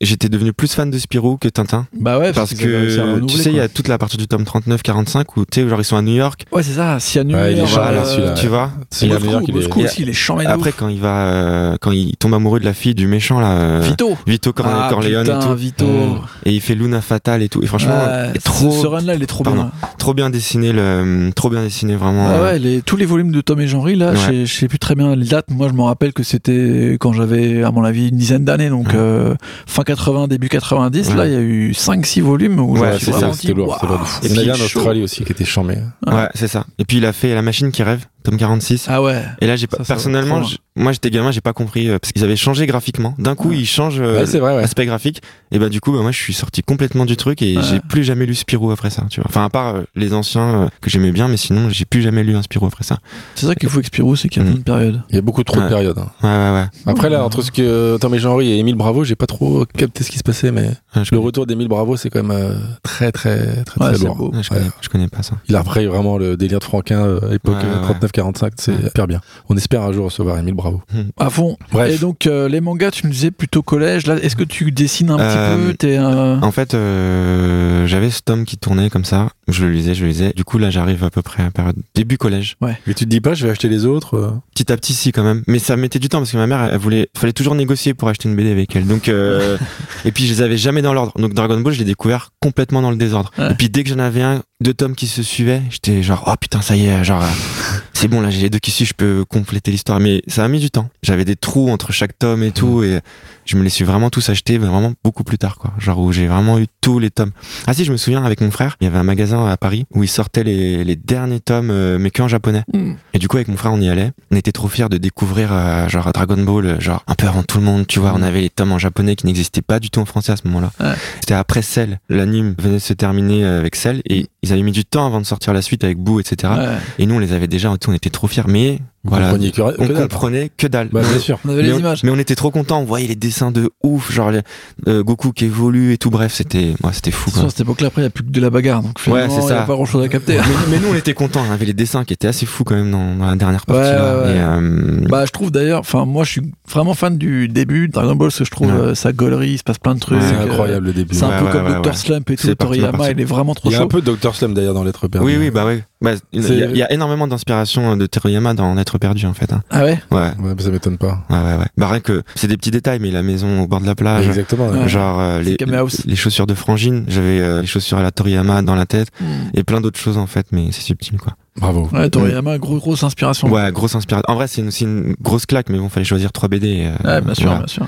j'étais 0.00 0.28
devenu 0.28 0.52
plus 0.52 0.72
fan 0.72 0.90
de 0.90 0.98
Spirou 0.98 1.36
que 1.38 1.48
Tintin. 1.48 1.86
Bah 1.98 2.18
ouais, 2.18 2.32
Parce 2.32 2.52
à 2.52 2.54
que, 2.54 3.20
tu 3.26 3.36
sais, 3.38 3.50
il 3.50 3.56
y 3.56 3.60
a 3.60 3.68
toute 3.68 3.88
la 3.88 3.98
partie 3.98 4.16
du 4.16 4.26
tome 4.28 4.44
39-45 4.44 5.24
où, 5.36 5.44
tu 5.44 5.60
sais, 5.62 5.68
genre, 5.68 5.80
ils 5.80 5.84
sont 5.84 5.96
à 5.96 6.02
New 6.02 6.14
York. 6.14 6.44
Ouais, 6.52 6.62
c'est 6.62 6.74
ça, 6.74 6.98
Cyanure, 7.00 7.36
Ouais, 7.38 7.52
il 7.52 7.58
est 7.58 7.62
euh, 7.62 7.66
génial, 7.66 8.06
celui-là. 8.06 8.34
Tu 8.34 8.46
vois? 8.46 8.70
C'est 8.90 9.06
est. 9.06 9.52
Moscou 9.52 9.80
Et- 9.80 9.84
aussi, 9.84 10.02
il 10.02 10.08
est 10.08 10.12
chambé 10.12 10.44
de 10.44 10.50
Après, 10.50 10.72
quand 10.72 10.88
il 10.88 11.00
va, 11.00 11.26
euh, 11.28 11.76
quand 11.80 11.90
il 11.90 12.16
tombe 12.16 12.34
amoureux 12.34 12.60
de 12.60 12.64
la 12.64 12.74
fille 12.74 12.94
du 12.94 13.06
méchant, 13.06 13.40
là. 13.40 13.52
euh, 13.52 13.80
Vito. 13.82 14.16
Vito 14.26 14.52
Corle- 14.52 14.70
Ah, 14.72 14.88
Corleone 14.90 15.26
et 15.26 15.44
tout. 15.44 15.54
Vito. 15.54 15.84
Mm. 15.86 16.20
Et 16.44 16.52
il 16.52 16.60
fait 16.60 16.74
Luna 16.74 17.00
Fatale 17.00 17.42
et 17.42 17.48
tout. 17.48 17.62
Et 17.62 17.66
franchement, 17.66 17.96
Ouais, 17.98 18.32
trop, 18.44 18.70
ce 18.70 18.86
run 18.86 19.00
là 19.02 19.14
il 19.14 19.22
est 19.22 19.26
trop 19.26 19.42
Pardon. 19.44 19.62
bien. 19.62 19.72
trop 19.98 20.14
bien 20.14 20.30
dessiné, 20.30 20.72
le, 20.72 21.30
trop 21.34 21.50
bien 21.50 21.62
dessiné, 21.62 21.96
vraiment. 21.96 22.26
Ah 22.28 22.34
euh, 22.34 22.42
ouais, 22.52 22.58
les, 22.58 22.82
tous 22.82 22.96
les 22.96 23.04
volumes 23.06 23.32
de 23.32 23.40
Tom 23.40 23.60
et 23.60 23.66
Jean-Ry, 23.66 23.96
là, 23.96 24.12
Ouais. 24.12 24.44
je 24.44 24.52
sais- 24.52 24.68
plus 24.68 24.78
très 24.78 24.94
bien 24.94 25.16
les 25.16 25.24
dates. 25.26 25.50
Moi, 25.50 25.68
je 25.68 25.72
me 25.72 25.82
rappelle 25.82 26.12
que 26.12 26.22
c'était 26.22 26.96
quand 27.00 27.12
j'avais, 27.14 27.62
à 27.62 27.70
mon 27.70 27.82
avis, 27.84 28.08
une 28.10 28.16
dizaine 28.16 28.44
d'années, 28.44 28.68
donc 28.68 28.88
Ouais. 28.88 28.94
euh, 28.96 29.34
fin 29.66 29.82
80, 29.88 30.28
début 30.28 30.48
90. 30.48 31.08
Ouais. 31.08 31.14
Là, 31.16 31.26
il 31.26 31.32
y 31.32 31.36
a 31.36 31.40
eu 31.40 31.72
5-6 31.72 32.20
volumes 32.20 32.60
où 32.60 32.76
Ouais, 32.78 32.98
c'est 33.00 33.12
ça, 33.12 33.32
C'était 33.32 33.54
lourd, 33.54 33.74
c'était 33.80 33.86
waouh, 33.86 33.92
lourd. 33.96 34.00
de 34.00 34.04
fou. 34.04 34.20
Et 34.24 34.28
Il 34.28 34.34
y 34.36 34.38
avait 34.40 34.52
puis 34.52 34.62
en. 34.62 34.64
Australie 34.64 35.02
aussi 35.02 35.24
qui 35.24 35.32
était 35.32 35.44
chambé. 35.44 35.76
Ouais, 36.06 36.28
c'est 36.34 36.48
ça. 36.48 36.64
Et 36.78 36.84
puis 36.84 36.98
il 36.98 37.06
a 37.06 37.12
fait 37.12 37.34
La 37.34 37.42
machine 37.42 37.70
qui 37.72 37.82
rêve, 37.82 38.04
tome 38.22 38.36
46. 38.36 38.86
Ah 38.88 39.02
ouais. 39.02 39.22
Et 39.40 39.46
là, 39.46 39.56
j'ai 39.56 39.66
pas, 39.66 39.78
personnellement, 39.84 40.42
moi 40.76 40.92
j'étais 40.92 41.10
gamin, 41.10 41.30
j'ai 41.30 41.40
pas 41.40 41.52
compris 41.52 41.88
euh, 41.88 41.98
parce 41.98 42.12
qu'ils 42.12 42.22
avaient 42.24 42.36
changé 42.36 42.66
graphiquement. 42.66 43.14
D'un 43.18 43.34
coup, 43.34 43.48
Ouais. 43.48 43.56
ils 43.58 43.66
changent 43.66 44.00
euh, 44.00 44.24
Ouais, 44.24 44.60
l'aspect 44.60 44.86
graphique. 44.86 45.22
Et 45.50 45.58
bah 45.58 45.68
du 45.70 45.80
coup, 45.80 45.92
bah, 45.92 46.02
moi 46.02 46.10
je 46.12 46.18
suis 46.18 46.34
sorti 46.34 46.62
complètement 46.62 47.06
du 47.06 47.16
truc 47.16 47.40
et 47.42 47.56
Ouais. 47.56 47.62
j'ai 47.62 47.80
plus 47.80 48.04
jamais 48.04 48.26
lu 48.26 48.34
Spirou 48.34 48.70
après 48.70 48.90
ça. 48.90 49.04
Tu 49.10 49.20
vois. 49.20 49.28
Enfin 49.30 49.44
à 49.44 49.48
part 49.48 49.76
euh, 49.76 49.82
les 49.96 50.12
anciens 50.12 50.62
euh, 50.64 50.68
que 50.82 50.90
j'aimais 50.90 51.10
bien, 51.12 51.26
mais 51.28 51.36
sinon 51.38 51.68
j'ai 51.70 51.84
plus 51.86 52.02
jamais 52.02 52.22
lu 52.22 52.36
un 52.36 52.42
Spirou 52.42 52.66
après 52.66 52.84
ça. 52.84 52.98
C'est 53.34 53.46
ça 53.46 53.54
qu'il 53.54 53.68
faut 53.68 53.76
avec 53.78 53.86
Spirou, 53.86 54.14
c'est 54.16 54.28
qu'il 54.28 54.42
y 54.42 54.46
a 54.46 54.48
Mm. 54.48 54.52
plein 54.52 54.58
de 54.58 54.64
périodes. 54.64 55.02
Il 55.10 55.14
y 55.16 55.18
a 55.18 55.22
beaucoup 55.22 55.42
trop 55.44 55.60
de 55.60 55.68
périodes. 55.68 55.98
hein. 55.98 56.10
Ouais 56.22 56.28
ouais 56.28 56.60
ouais. 56.60 56.66
Après, 56.92 57.08
là, 57.10 57.24
entre 57.24 57.42
ce 57.42 57.50
que 57.50 57.96
Tom 57.98 58.14
et 58.14 58.18
Jean-Henri 58.18 58.50
et 58.52 58.58
Émile 58.58 58.74
Bravo, 58.76 59.04
j'ai 59.04 59.16
pas 59.16 59.26
trop 59.26 59.64
capté 59.78 60.04
ce 60.04 60.10
qui 60.10 60.18
se 60.18 60.22
passait, 60.22 60.50
mais 60.52 60.70
je, 60.94 61.00
le 61.00 61.04
connais, 61.10 61.22
retour 61.24 61.46
d'Émile 61.46 61.68
Bravo, 61.68 61.96
c'est 61.96 62.10
quand 62.10 62.22
même 62.22 62.36
euh, 62.36 62.54
très, 62.82 63.12
très, 63.12 63.64
très, 63.64 63.84
Ouais, 63.84 63.92
très 63.94 64.04
lourd. 64.04 64.16
beau. 64.16 64.30
ouais, 64.32 64.42
je, 64.42 64.48
connais, 64.48 64.60
Ouais. 64.62 64.70
je 64.80 64.88
connais 64.88 65.08
pas 65.08 65.22
ça. 65.22 65.36
Il 65.48 65.56
a 65.56 65.60
repris 65.60 65.86
vraiment 65.86 66.18
le 66.18 66.36
délire 66.36 66.58
de 66.58 66.64
Franquin 66.64 67.00
euh, 67.00 67.20
à 67.28 67.30
l'époque 67.32 67.56
Ouais, 67.56 67.64
euh, 67.64 67.86
ouais. 67.86 67.94
39-45, 68.08 68.50
c'est 68.56 68.72
Ouais. 68.72 68.78
hyper 68.86 69.06
bien. 69.06 69.20
On 69.48 69.56
espère 69.56 69.82
un 69.82 69.92
jour 69.92 70.06
recevoir 70.06 70.38
Émile 70.38 70.54
Bravo. 70.54 70.82
À 71.18 71.30
fond. 71.30 71.56
Bref. 71.72 71.94
Et 71.94 71.98
donc, 71.98 72.26
euh, 72.26 72.48
les 72.48 72.60
mangas, 72.60 72.90
tu 72.90 73.06
me 73.06 73.12
disais 73.12 73.30
plutôt 73.30 73.62
collège. 73.62 74.06
Là, 74.06 74.16
est-ce 74.22 74.36
que 74.36 74.44
tu 74.44 74.70
dessines 74.72 75.10
un 75.10 75.18
Euh, 75.18 75.56
petit 75.56 75.66
peu? 75.68 75.74
T'es 75.74 75.96
un. 75.96 76.42
En 76.42 76.52
fait, 76.52 76.74
euh, 76.74 77.86
j'avais 77.86 78.10
ce 78.10 78.22
tome 78.22 78.44
qui 78.44 78.56
tournait 78.56 78.90
comme 78.90 79.04
ça. 79.04 79.28
Je 79.48 79.64
le 79.64 79.72
lisais, 79.72 79.94
je 79.94 80.02
le 80.02 80.08
lisais. 80.08 80.32
Du 80.36 80.44
coup, 80.44 80.58
là, 80.58 80.68
j'arrive 80.68 81.02
à 81.04 81.10
peu 81.10 81.22
près 81.22 81.42
à 81.42 81.46
la 81.46 81.50
période 81.50 81.76
début 81.94 82.18
collège. 82.18 82.56
Mais 82.60 82.76
tu 82.86 82.94
te 82.94 83.04
dis 83.04 83.20
pas, 83.20 83.34
je 83.34 83.46
vais 83.46 83.50
acheter 83.50 83.68
les 83.68 83.86
autres 83.86 84.14
euh, 84.14 84.30
Petit 84.54 84.70
à 84.70 84.76
petit, 84.76 84.92
si 84.92 85.10
quand 85.10 85.24
même. 85.24 85.42
Mais 85.46 85.58
ça 85.58 85.76
mettait 85.76 85.98
du 85.98 86.08
temps 86.08 86.18
parce 86.18 86.32
que 86.32 86.36
ma 86.36 86.46
mère, 86.46 86.62
elle 86.70 86.78
voulait, 86.78 87.08
fallait 87.16 87.32
toujours 87.32 87.54
négocier 87.54 87.94
pour 87.94 88.08
acheter 88.08 88.28
une 88.28 88.36
BD 88.36 88.50
avec 88.50 88.76
elle. 88.76 88.86
Donc, 88.86 89.08
euh, 89.08 89.56
et 90.04 90.12
puis 90.12 90.26
je 90.26 90.34
les 90.34 90.42
avais 90.42 90.58
jamais 90.58 90.82
dans 90.82 90.92
l'ordre. 90.92 91.12
Donc 91.18 91.32
Dragon 91.32 91.58
Ball, 91.60 91.72
je 91.72 91.78
l'ai 91.78 91.84
découvert 91.86 92.30
complètement 92.40 92.82
dans 92.82 92.90
le 92.90 92.96
désordre. 92.96 93.30
Ouais. 93.38 93.50
Et 93.50 93.54
puis 93.54 93.70
dès 93.70 93.84
que 93.84 93.90
j'en 93.90 93.98
avais 93.98 94.22
un, 94.22 94.42
deux 94.60 94.74
tomes 94.74 94.96
qui 94.96 95.06
se 95.06 95.22
suivaient, 95.22 95.62
j'étais 95.70 96.02
genre, 96.02 96.24
oh 96.26 96.34
putain, 96.40 96.60
ça 96.60 96.74
y 96.76 96.86
est, 96.86 97.04
genre, 97.04 97.22
euh, 97.22 97.26
c'est 97.92 98.08
bon 98.08 98.20
là, 98.20 98.30
j'ai 98.30 98.42
les 98.42 98.50
deux 98.50 98.58
qui 98.58 98.70
suivent, 98.70 98.88
je 98.88 98.94
peux 98.94 99.24
compléter 99.24 99.70
l'histoire. 99.70 100.00
Mais 100.00 100.22
ça 100.26 100.44
a 100.44 100.48
mis 100.48 100.60
du 100.60 100.70
temps. 100.70 100.88
J'avais 101.02 101.24
des 101.24 101.36
trous 101.36 101.70
entre 101.70 101.92
chaque 101.92 102.18
tome 102.18 102.42
et 102.42 102.50
tout, 102.52 102.82
et 102.82 103.00
je 103.44 103.56
me 103.56 103.62
les 103.62 103.70
suis 103.70 103.84
vraiment 103.84 104.10
tous 104.10 104.28
achetés, 104.28 104.58
mais 104.58 104.66
vraiment 104.66 104.92
beaucoup 105.02 105.24
plus 105.24 105.38
tard, 105.38 105.56
quoi. 105.56 105.72
Genre 105.78 105.98
où 105.98 106.12
j'ai 106.12 106.26
vraiment 106.26 106.58
eu 106.58 106.66
tous 106.80 106.98
les 106.98 107.10
tomes. 107.10 107.32
Ah 107.66 107.74
si, 107.74 107.84
je 107.84 107.90
me 107.90 107.96
souviens 107.96 108.22
avec 108.24 108.40
mon 108.40 108.50
frère, 108.50 108.76
il 108.80 108.84
y 108.84 108.86
avait 108.86 108.98
un 108.98 109.04
magasin 109.04 109.46
à 109.46 109.56
Paris 109.56 109.86
où 109.92 110.04
ils 110.04 110.08
sortaient 110.08 110.44
les, 110.44 110.84
les 110.84 110.96
derniers 110.96 111.40
tomes, 111.40 111.70
euh, 111.70 111.98
mais 111.98 112.10
que 112.10 112.22
en 112.22 112.28
japonais. 112.28 112.62
Hmm. 112.72 112.94
Et 113.14 113.18
du 113.18 113.26
coup, 113.26 113.36
avec 113.36 113.48
mon 113.48 113.56
frère, 113.56 113.72
on 113.72 113.80
y 113.80 113.88
allait. 113.88 114.12
On 114.30 114.36
était 114.36 114.52
trop 114.52 114.68
fiers 114.68 114.88
de 114.88 114.98
découvrir, 114.98 115.50
euh, 115.52 115.88
genre, 115.88 116.12
Dragon 116.12 116.36
Ball, 116.36 116.66
euh, 116.66 116.80
genre, 116.80 117.02
un 117.06 117.14
peu 117.14 117.26
avant 117.26 117.42
tout 117.42 117.58
le 117.58 117.64
monde, 117.64 117.86
tu 117.86 118.00
vois. 118.00 118.12
On 118.14 118.22
avait 118.22 118.42
les 118.42 118.50
tomes 118.50 118.72
en 118.72 118.78
japonais 118.78 119.16
qui 119.16 119.26
n'existaient 119.26 119.62
pas 119.62 119.80
du 119.80 119.90
tout 119.90 120.00
en 120.00 120.04
français 120.04 120.32
à 120.32 120.36
ce 120.36 120.46
moment-là. 120.46 120.70
Ouais. 120.78 120.94
C'était 121.20 121.34
après 121.34 121.62
Cell. 121.62 122.00
L'anime 122.08 122.54
venait 122.58 122.74
de 122.74 122.78
se 122.78 122.92
terminer 122.92 123.44
avec 123.44 123.76
Cell 123.76 124.02
et 124.08 124.26
ils 124.42 124.47
avaient 124.52 124.62
mis 124.62 124.72
du 124.72 124.84
temps 124.84 125.06
avant 125.06 125.20
de 125.20 125.26
sortir 125.26 125.52
la 125.52 125.62
suite 125.62 125.84
avec 125.84 125.98
Boo, 125.98 126.20
etc. 126.20 126.52
Ouais. 126.56 126.66
Et 126.98 127.06
nous, 127.06 127.14
on 127.16 127.18
les 127.18 127.32
avait 127.32 127.48
déjà, 127.48 127.70
on 127.70 127.92
était 127.92 128.10
trop 128.10 128.26
fiers. 128.26 128.42
Mais, 128.46 128.80
Vous 129.04 129.10
voilà. 129.10 129.30
que, 129.32 129.36
On 129.62 129.86
que 129.86 129.92
dalle. 129.92 130.02
comprenait 130.02 130.50
que 130.56 130.66
dalle. 130.66 130.88
Bah, 130.92 131.00
bien 131.08 131.18
sûr. 131.20 131.38
On 131.44 131.50
avait 131.50 131.62
mais, 131.62 131.68
les 131.68 131.74
on, 131.74 131.78
images. 131.78 132.02
mais 132.02 132.10
on 132.10 132.18
était 132.18 132.34
trop 132.34 132.50
contents, 132.50 132.80
on 132.80 132.84
voyait 132.84 133.06
les 133.06 133.14
dessins 133.14 133.52
de 133.52 133.70
ouf, 133.84 134.12
genre 134.12 134.32
les, 134.32 134.40
euh, 134.88 135.02
Goku 135.04 135.32
qui 135.32 135.44
évolue 135.44 135.92
et 135.92 135.98
tout, 135.98 136.10
bref, 136.10 136.34
c'était 136.34 136.74
ouais, 136.82 136.92
c'était 136.92 137.12
fou. 137.12 137.30
C'est 137.30 137.34
Quoi. 137.34 137.40
sûr, 137.42 137.46
à 137.46 137.50
cette 137.50 137.60
époque-là, 137.60 137.86
après, 137.86 138.02
il 138.02 138.04
n'y 138.04 138.08
a 138.08 138.10
plus 138.10 138.24
que 138.24 138.30
de 138.30 138.40
la 138.40 138.50
bagarre. 138.50 138.82
Donc, 138.82 138.98
finalement, 138.98 139.28
c'est 139.34 139.40
il 139.42 139.46
n'y 139.46 139.52
a 139.52 139.56
ça. 139.60 139.62
pas 139.62 139.74
grand-chose 139.74 140.04
à 140.04 140.08
capter. 140.08 140.36
mais, 140.36 140.42
mais 140.70 140.78
nous 140.80 140.88
on 140.90 140.94
était 140.94 141.14
contents, 141.14 141.42
on 141.48 141.52
avait 141.52 141.64
les 141.64 141.74
dessins 141.74 142.04
qui 142.04 142.12
étaient 142.12 142.26
assez 142.28 142.44
fous 142.44 142.64
quand 142.64 142.74
même 142.74 142.90
dans, 142.90 143.14
dans 143.14 143.26
la 143.26 143.36
dernière 143.36 143.64
partie. 143.66 143.82
Ouais, 143.82 143.92
là. 143.94 144.16
ouais, 144.18 144.24
ouais. 144.24 144.36
Et, 144.36 144.40
euh, 144.40 145.06
Bah, 145.08 145.24
je 145.26 145.30
trouve 145.30 145.52
d'ailleurs, 145.52 145.80
enfin, 145.80 146.04
moi, 146.04 146.24
je 146.24 146.30
suis 146.32 146.42
vraiment 146.68 146.94
fan 146.94 147.16
du 147.16 147.46
début 147.48 147.86
de 147.88 147.92
Dragon 147.92 148.16
Ball, 148.16 148.28
parce 148.28 148.38
que 148.40 148.44
je 148.44 148.50
trouve 148.50 148.66
Ouais. 148.68 148.72
euh, 148.80 148.94
sa 148.96 149.12
gaulerie, 149.12 149.50
il 149.52 149.58
se 149.58 149.62
passe 149.62 149.78
plein 149.78 149.94
de 149.94 150.00
trucs. 150.00 150.18
Ouais, 150.20 150.26
C'est 150.28 150.34
euh, 150.34 150.44
incroyable 150.50 150.86
le 150.86 150.92
début. 150.92 151.14
C'est 151.14 151.24
un 151.24 151.28
Ouais, 151.28 151.38
peu 151.38 151.44
ouais, 151.46 151.50
comme 151.52 151.66
ouais, 151.66 151.80
Dr. 151.80 151.86
ouais. 151.90 151.96
Slump 151.96 152.30
et 152.30 152.36
tout. 152.36 152.54
Toriyama, 152.56 153.10
il 153.12 153.20
est 153.20 153.24
vraiment 153.24 153.54
trop 153.54 153.68
Il 153.68 153.72
y 153.72 153.74
a 153.76 153.78
chaud. 153.78 153.84
un 153.84 153.88
peu 153.88 154.02
de 154.02 154.12
Dr. 154.12 154.34
Slum 154.34 154.54
d'ailleurs 154.54 154.74
dans 154.74 154.82
l'être 154.84 155.06
perdu. 155.06 155.24
Oui, 155.26 155.36
oui, 155.38 155.50
bah 155.50 155.64
oui. 155.66 155.82
Bah, 156.00 156.12
il, 156.32 156.42
y 156.48 156.62
a, 156.82 156.90
y 156.90 156.94
énormément 156.94 157.26
d'inspiration 157.26 157.96
de 157.96 158.06
Teruyama 158.06 158.54
dans 158.54 158.72
L'être 158.74 158.98
perdu 158.98 159.26
en 159.26 159.34
fait. 159.34 159.52
hein. 159.52 159.62
Ah 159.70 159.82
ouais? 159.82 160.00
Ouais, 160.12 160.30
Ouais, 160.38 160.54
ça 160.58 160.70
m'étonne 160.70 160.96
pas. 160.96 161.24
ouais, 161.28 161.36
ouais, 161.36 161.56
ouais. 161.58 161.66
Bah 161.76 161.88
rien 161.88 161.98
que 162.00 162.22
c'est 162.36 162.46
des 162.46 162.56
petits 162.56 162.70
détails, 162.70 163.00
mais 163.00 163.10
la 163.10 163.22
maison 163.24 163.62
au 163.62 163.66
bord 163.66 163.80
de 163.80 163.86
la 163.86 163.96
plage. 163.96 164.26
Exactement. 164.28 164.68
ouais. 164.68 164.88
Genre 164.88 165.18
euh, 165.20 165.42
les 165.42 166.16
chaussures 166.16 166.46
de 166.46 166.54
Frangine, 166.54 167.04
j'avais 167.08 167.40
euh, 167.40 167.60
les 167.62 167.66
chaussures 167.66 167.98
à 167.98 168.02
la 168.02 168.12
Toriyama 168.12 168.62
dans 168.62 168.76
la 168.76 168.86
tête 168.86 169.08
Hmm. 169.20 169.50
et 169.54 169.64
plein 169.64 169.80
d'autres 169.80 169.98
choses 169.98 170.18
en 170.18 170.26
fait, 170.26 170.46
mais 170.52 170.68
c'est 170.70 170.82
subtil 170.82 171.18
quoi. 171.18 171.34
Bravo. 171.58 171.88
Ouais, 171.92 172.08
Toriyama, 172.10 172.58
gros, 172.58 172.76
grosse 172.78 173.02
inspiration. 173.02 173.48
Ouais, 173.48 173.70
grosse 173.72 173.94
inspiration. 173.94 174.24
En 174.28 174.34
vrai, 174.34 174.46
c'est 174.48 174.60
une, 174.62 174.70
une 174.80 175.14
grosse 175.20 175.46
claque, 175.46 175.68
mais 175.70 175.78
bon, 175.78 175.88
fallait 175.88 176.04
choisir 176.04 176.32
trois 176.32 176.48
BD. 176.48 176.86
euh, 176.86 176.92
Ouais, 177.16 177.20
bien 177.20 177.34
sûr, 177.34 177.44
voilà. 177.46 177.58
bien 177.60 177.66
sûr. 177.66 177.86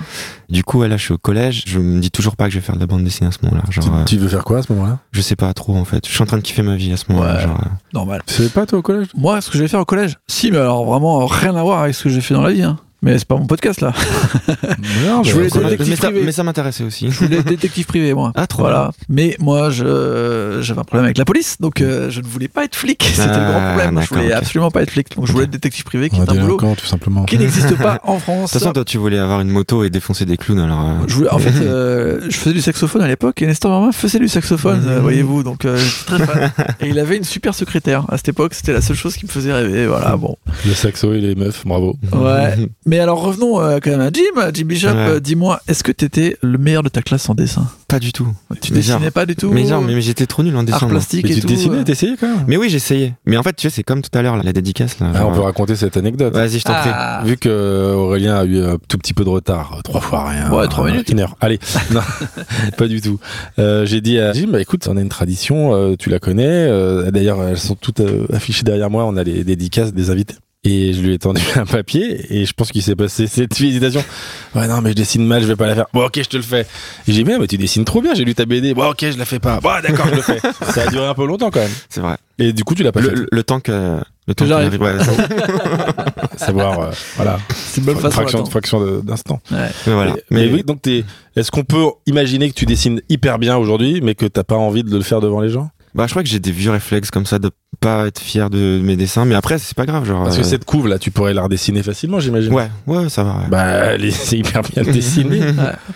Du 0.49 0.65
coup, 0.65 0.81
ouais, 0.81 0.89
là, 0.89 0.97
je 0.97 1.05
suis 1.05 1.15
au 1.15 1.19
collège. 1.19 1.63
Je 1.67 1.79
me 1.79 2.01
dis 2.01 2.11
toujours 2.11 2.37
pas 2.37 2.47
que 2.47 2.51
je 2.51 2.59
vais 2.59 2.65
faire 2.65 2.75
de 2.75 2.81
la 2.81 2.87
bande 2.87 3.05
dessinée 3.05 3.29
à 3.29 3.33
ce 3.33 3.39
moment-là. 3.43 3.63
Genre, 3.71 3.85
Tu, 3.85 3.91
euh, 3.91 4.05
tu 4.05 4.17
veux 4.19 4.29
faire 4.29 4.45
quoi 4.45 4.59
à 4.59 4.63
ce 4.63 4.73
moment-là? 4.73 4.99
je 5.13 5.21
sais 5.21 5.37
pas 5.37 5.53
trop 5.55 5.77
en 5.77 5.85
fait. 5.85 6.07
Je 6.07 6.13
suis 6.13 6.23
en 6.23 6.27
train 6.27 6.37
de 6.39 6.43
kiffer 6.43 6.63
ma 6.63 6.77
vie 6.77 6.93
à 6.93 6.97
ce 6.97 7.05
moment-là. 7.11 7.35
Ouais. 7.37 7.43
genre, 7.43 7.61
euh, 7.61 7.69
Normal. 7.95 8.23
Tu 8.27 8.35
savais 8.35 8.49
pas 8.49 8.67
toi 8.67 8.79
au 8.79 8.83
collège? 8.83 9.07
Moi, 9.17 9.41
ce 9.41 9.51
que 9.51 9.57
j'allais 9.59 9.69
faire 9.69 9.81
au 9.81 9.85
collège? 9.85 10.17
Si, 10.29 10.51
mais 10.51 10.59
alors 10.59 10.85
vraiment 10.85 11.27
rien 11.27 11.55
à 11.57 11.63
voir 11.63 11.83
avec 11.83 11.95
ce 11.95 12.05
que 12.05 12.09
j'ai 12.11 12.21
fait 12.21 12.35
dans 12.35 12.43
la 12.43 12.53
vie. 12.53 12.63
Hein. 12.63 12.77
Mais 13.03 13.19
c'est 13.19 13.27
pas 13.27 13.37
mon 13.37 13.47
podcast 13.47 13.81
là. 13.81 13.93
Non, 15.07 15.23
Je 15.23 15.29
mais 15.29 15.33
voulais 15.33 15.47
être 15.47 15.59
détective 15.61 15.89
mais, 15.91 15.97
ça, 15.97 16.09
privé. 16.11 16.23
mais 16.27 16.33
ça 16.33 16.43
m'intéressait 16.43 16.85
aussi. 16.85 17.11
Je 17.11 17.19
voulais 17.25 17.39
être 17.39 17.47
détective 17.49 17.87
privé, 17.87 18.13
moi. 18.15 18.33
Ah, 18.35 18.47
trop 18.47 18.63
Voilà. 18.63 18.93
Mais 19.09 19.37
moi, 19.41 19.71
je 19.71 20.59
j'avais 20.61 20.81
un 20.81 20.85
problème 20.85 21.05
avec 21.07 21.17
la 21.19 21.25
police, 21.25 21.57
donc 21.61 21.81
euh, 21.81 22.11
je 22.11 22.21
ne 22.21 22.27
voulais 22.27 22.49
pas 22.49 22.65
être 22.65 22.77
flic. 22.77 23.03
C'était 23.15 23.27
le 23.29 23.33
grand 23.33 23.59
Ah, 23.61 23.75
problème. 23.79 24.01
Je 24.03 24.15
voulais 24.15 24.33
absolument 24.33 24.71
pas 24.71 24.83
être 24.83 24.91
flic. 24.91 25.17
Donc 25.17 25.27
je 25.27 25.33
voulais 25.33 25.45
être 25.45 25.51
détective 25.51 25.85
privé, 25.85 26.11
qui 26.11 26.17
est 26.17 26.29
un 26.31 26.35
boulot 26.35 26.59
tout 26.77 26.87
simplement. 26.87 27.25
qui 27.25 27.39
n'existe 27.39 27.77
pas 27.77 28.01
en 28.05 28.17
De 28.17 28.21
France. 28.21 28.51
toute 28.53 28.61
façon, 28.61 28.73
toi, 28.73 28.85
tu 28.85 28.99
voulais 28.99 29.19
avoir 29.19 29.41
une 29.41 29.51
moto 29.51 29.83
et 29.85 29.91
défoncer 29.91 30.27
des 30.27 30.37
clowns, 30.37 30.59
alors. 30.61 30.81
euh, 30.83 30.93
Je 31.07 31.15
voulais- 31.15 31.31
en 31.31 31.39
fait, 31.39 31.55
euh, 31.63 32.21
je 32.29 32.37
faisais 32.37 32.55
du 32.55 32.61
saxophone 32.61 33.03
à 33.03 33.09
l'époque 33.09 33.41
et 33.43 33.47
Nestor 33.47 33.71
Martin 33.71 33.93
faisait 33.97 34.19
du 34.19 34.29
saxophone, 34.29 34.83
euh, 34.87 35.01
voyez-vous. 35.01 35.43
Donc, 35.43 35.65
euh, 35.65 35.79
très 36.07 36.19
fan. 36.27 36.51
Et 36.81 36.89
il 36.89 36.99
avait 36.99 37.17
une 37.17 37.25
super 37.25 37.55
secrétaire. 37.55 38.05
À 38.11 38.17
cette 38.19 38.29
époque, 38.29 38.53
c'était 38.55 38.73
la 38.75 38.81
seule 38.83 38.97
chose 38.97 39.17
qui 39.17 39.25
me 39.27 39.31
faisait 39.31 39.53
rêver. 39.53 39.87
Voilà, 39.87 40.17
bon. 40.17 40.37
Le 40.67 40.75
saxo 40.75 41.13
et 41.15 41.21
les 41.21 41.35
meufs, 41.35 41.65
bravo. 41.67 41.97
Ouais. 42.13 42.55
Mais 42.91 42.99
alors, 42.99 43.23
revenons 43.23 43.61
euh, 43.61 43.79
quand 43.81 43.91
même 43.91 44.01
à 44.01 44.11
Jim. 44.13 44.51
Jim 44.53 44.65
Bishop, 44.65 44.89
Ouais. 44.89 44.95
euh, 44.97 45.21
dis-moi, 45.21 45.61
est-ce 45.69 45.85
que 45.85 45.93
t'étais 45.93 46.37
le 46.43 46.59
meilleur 46.59 46.83
de 46.83 46.89
ta 46.89 47.03
classe 47.03 47.29
en 47.31 47.37
dessin? 47.37 47.69
Pas 47.87 48.01
du 48.01 48.13
tout. 48.13 48.27
Tu 48.61 48.73
Mais 48.73 48.83
genre- 48.83 48.97
dessinais 48.99 49.11
pas 49.13 49.27
du 49.27 49.37
tout 49.37 49.51
Mais 49.53 49.65
genre, 49.65 49.81
mais, 49.81 49.95
mais 49.95 50.01
j'étais 50.01 50.27
trop 50.27 50.43
nul 50.43 50.57
en 50.57 50.65
dessin. 50.65 50.79
Art 50.83 50.89
plastique 50.89 51.25
Mais 51.25 51.31
et 51.31 51.35
tu 51.37 51.41
tout 51.43 51.47
dessinais, 51.47 51.79
euh. 51.79 51.83
t'essayais 51.85 52.17
quand 52.19 52.27
même 52.27 52.45
Mais 52.49 52.57
oui, 52.57 52.69
j'essayais. 52.69 53.15
Mais 53.27 53.37
en 53.37 53.45
fait, 53.45 53.53
tu 53.55 53.63
sais, 53.69 53.71
c'est 53.77 53.85
comme 53.85 54.03
tout 54.03 54.11
à 54.19 54.23
l'heure, 54.23 54.37
là, 54.37 54.43
la 54.43 54.53
dédicace. 54.53 54.99
Là, 54.99 55.13
Ah, 55.15 55.19
genre, 55.19 55.31
On 55.31 55.35
peut 55.35 55.41
raconter 55.41 55.77
cette 55.77 55.97
anecdote. 55.97 56.35
Vas-y, 56.35 56.59
je 56.59 56.65
t'en 56.65 56.75
prie. 56.75 56.91
Ah. 56.93 57.23
Vu 57.25 57.37
que 57.37 57.95
Aurélien 57.95 58.35
a 58.39 58.45
eu 58.45 58.61
un 58.61 58.77
tout 58.89 58.99
petit 58.99 59.15
peu 59.15 59.23
de 59.23 59.29
retard, 59.29 59.79
trois 59.85 60.01
fois 60.01 60.29
rien. 60.29 60.51
Ouais, 60.53 60.67
trois 60.67 60.87
minutes. 60.91 61.09
Une 61.11 61.21
heure. 61.21 61.37
Allez, 61.41 61.61
non, 61.93 62.01
pas 62.77 62.89
du 62.89 63.01
tout. 63.01 63.21
Euh, 63.61 63.87
J'ai 63.87 64.01
dit 64.01 64.19
à 64.19 64.33
Jim, 64.33 64.49
bah 64.51 64.61
écoute, 64.61 64.89
on 64.91 64.97
a 64.97 65.01
une 65.01 65.09
tradition, 65.09 65.75
euh, 65.75 65.95
tu 65.97 66.11
la 66.11 66.19
connais. 66.19 66.45
euh, 66.49 67.09
D'ailleurs, 67.13 67.41
elles 67.45 67.57
sont 67.59 67.77
toutes 67.77 68.01
euh, 68.01 68.27
affichées 68.33 68.65
derrière 68.65 68.91
moi. 68.91 69.05
On 69.07 69.17
a 69.17 69.23
les 69.23 69.45
dédicaces 69.45 69.95
des 69.95 70.11
invités. 70.11 70.35
Et 70.63 70.93
je 70.93 71.01
lui 71.01 71.15
ai 71.15 71.19
tendu 71.19 71.41
un 71.57 71.65
papier 71.65 72.27
et 72.39 72.45
je 72.45 72.53
pense 72.53 72.71
qu'il 72.71 72.83
s'est 72.83 72.95
passé 72.97 73.27
cette 73.29 73.59
hésitation. 73.59 74.05
Ouais, 74.55 74.69
non, 74.69 74.83
mais 74.83 74.91
je 74.91 74.95
dessine 74.97 75.25
mal, 75.27 75.41
je 75.43 75.47
vais 75.47 75.57
pas 75.57 75.67
la 75.67 75.75
faire. 75.75 75.87
Bon, 75.95 76.05
ok, 76.05 76.13
je 76.23 76.29
te 76.29 76.37
le 76.37 76.43
fais. 76.43 76.63
Et 77.09 77.13
j'ai 77.13 77.23
dit, 77.23 77.25
mais, 77.25 77.39
mais 77.39 77.47
tu 77.47 77.57
dessines 77.57 77.87
trop 77.87 78.03
bien, 78.03 78.13
j'ai 78.15 78.25
lu 78.27 78.35
ta 78.35 78.45
BD. 78.45 78.75
Bon, 78.75 78.91
ok, 78.91 78.99
je 79.11 79.17
la 79.19 79.25
fais 79.25 79.39
pas. 79.39 79.59
Bon, 79.61 79.71
d'accord, 79.83 80.07
je 80.11 80.17
le 80.17 80.23
fais. 80.23 80.39
Ça 80.73 80.83
a 80.83 80.87
duré 80.89 81.07
un 81.07 81.15
peu 81.15 81.27
longtemps 81.27 81.51
quand 81.51 81.61
même. 81.61 81.71
C'est 81.89 82.01
vrai. 82.03 82.17
Et 82.39 82.53
du 82.53 82.63
coup, 82.65 82.75
tu 82.75 82.83
l'as 82.83 82.93
pas 82.93 83.01
Le, 83.01 83.09
fait. 83.09 83.15
le- 83.17 83.29
le 83.33 83.43
temps 83.43 83.61
que. 83.61 84.01
Le 84.27 84.35
temps 84.35 84.45
j'arrive. 84.47 84.69
arrive. 84.69 84.83
Ouais, 84.83 85.03
ça- 85.03 86.47
Savoir, 86.47 86.79
euh, 86.79 86.91
voilà. 87.17 87.39
C'est 87.55 87.81
une 87.81 87.87
bonne 87.87 87.97
façon 87.97 88.11
fraction, 88.11 88.45
fraction 88.47 88.81
de- 88.85 89.01
d'instant. 89.01 89.41
Ouais. 89.51 89.69
mais 89.87 89.93
voilà. 89.95 90.17
Mais, 90.31 90.47
oui, 90.53 90.63
donc 90.63 90.83
t'es. 90.83 91.05
Est-ce 91.37 91.51
qu'on 91.51 91.65
peut 91.65 91.85
imaginer 92.07 92.49
que 92.51 92.55
tu 92.55 92.67
dessines 92.67 93.01
hyper 93.09 93.39
bien 93.39 93.57
aujourd'hui, 93.57 94.01
mais 94.03 94.15
que 94.15 94.27
t'as 94.27 94.45
pas 94.45 94.57
envie 94.57 94.85
de 94.85 94.95
le 94.95 95.03
faire 95.03 95.21
devant 95.21 95.41
les 95.41 95.49
gens? 95.49 95.71
Bah, 95.95 96.07
je 96.07 96.11
crois 96.13 96.23
que 96.23 96.29
j'ai 96.29 96.39
des 96.41 96.53
vieux 96.53 96.71
réflexes 96.71 97.11
comme 97.11 97.27
ça 97.27 97.39
de 97.39 97.51
pas 97.81 98.07
être 98.07 98.21
fier 98.21 98.51
de 98.51 98.81
mes 98.83 98.97
dessins. 98.97 99.25
Mais 99.25 99.35
après, 99.35 99.59
c'est 99.59 99.75
pas 99.77 99.87
grave. 99.87 100.05
Genre. 100.07 100.25
Parce 100.25 100.37
que 100.37 100.43
euh, 100.43 100.45
cette 100.45 100.65
couve 100.65 100.87
là, 100.87 100.99
tu 100.99 101.11
pourrais 101.11 101.35
la 101.35 101.43
redessiner 101.43 101.83
facilement, 101.83 102.21
j'imagine. 102.21 102.53
Ouais, 102.53 102.69
ouais, 102.87 103.09
ça 103.09 103.25
va. 103.25 103.31
ouais. 103.39 103.49
Bah, 103.49 103.65
elle 103.95 104.05
est- 104.05 104.11
c'est 104.13 104.39
hyper 104.39 104.63
bien 104.63 104.83
dessiné. 104.93 105.41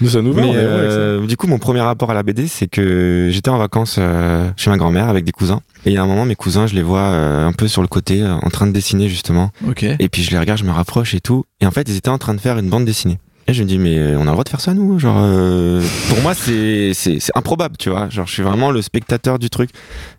Nous, 0.01 0.09
ça 0.11 0.23
nous 0.23 0.33
va. 0.33 0.43
Euh, 0.43 1.27
du 1.27 1.37
coup, 1.37 1.47
mon 1.47 1.59
premier 1.59 1.81
rapport 1.81 2.11
à 2.11 2.15
la 2.15 2.23
BD, 2.23 2.47
c'est 2.49 2.67
que 2.67 3.29
j'étais 3.31 3.51
en 3.51 3.59
vacances 3.59 3.97
euh, 3.99 4.49
chez 4.57 4.71
ma 4.71 4.77
grand-mère 4.79 5.09
avec 5.09 5.25
des 5.25 5.33
cousins. 5.33 5.61
Et 5.87 5.91
il 5.91 5.93
y 5.95 5.99
a 5.99 6.03
un 6.03 6.07
moment, 6.07 6.25
mes 6.25 6.35
cousins, 6.37 6.67
je 6.67 6.75
les 6.75 6.83
vois 6.83 7.01
euh, 7.01 7.47
un 7.47 7.53
peu 7.53 7.69
sur 7.69 7.83
le 7.83 7.89
côté, 7.89 8.23
euh, 8.23 8.35
en 8.35 8.51
train 8.51 8.67
de 8.67 8.73
dessiner 8.73 9.09
justement. 9.09 9.51
Ok. 9.69 9.83
Et 9.85 10.09
puis 10.09 10.23
je 10.23 10.31
les 10.31 10.39
regarde, 10.39 10.59
je 10.59 10.65
me 10.65 10.73
rapproche 10.73 11.15
et 11.15 11.21
tout. 11.21 11.45
Et 11.61 11.67
en 11.67 11.71
fait, 11.71 11.89
ils 11.89 11.97
étaient 11.97 12.09
en 12.09 12.19
train 12.19 12.35
de 12.35 12.41
faire 12.41 12.59
une 12.59 12.71
bande 12.71 12.85
dessinée. 12.87 13.19
Et 13.47 13.53
je 13.53 13.63
me 13.63 13.69
dis, 13.69 13.79
mais 13.79 14.17
on 14.17 14.23
a 14.23 14.25
le 14.25 14.31
droit 14.33 14.45
de 14.45 14.49
faire 14.49 14.61
ça, 14.63 14.73
nous? 14.73 14.99
Genre, 14.99 15.19
euh, 15.21 15.83
pour 16.09 16.21
moi, 16.23 16.33
c'est 16.35 16.93
c'est 16.95 17.21
c'est 17.21 17.33
improbable, 17.37 17.77
tu 17.77 17.91
vois. 17.91 18.09
Genre, 18.09 18.27
je 18.27 18.33
suis 18.33 18.43
vraiment 18.43 18.71
le 18.71 18.81
spectateur 18.81 19.39
du 19.39 19.51
truc. 19.51 19.69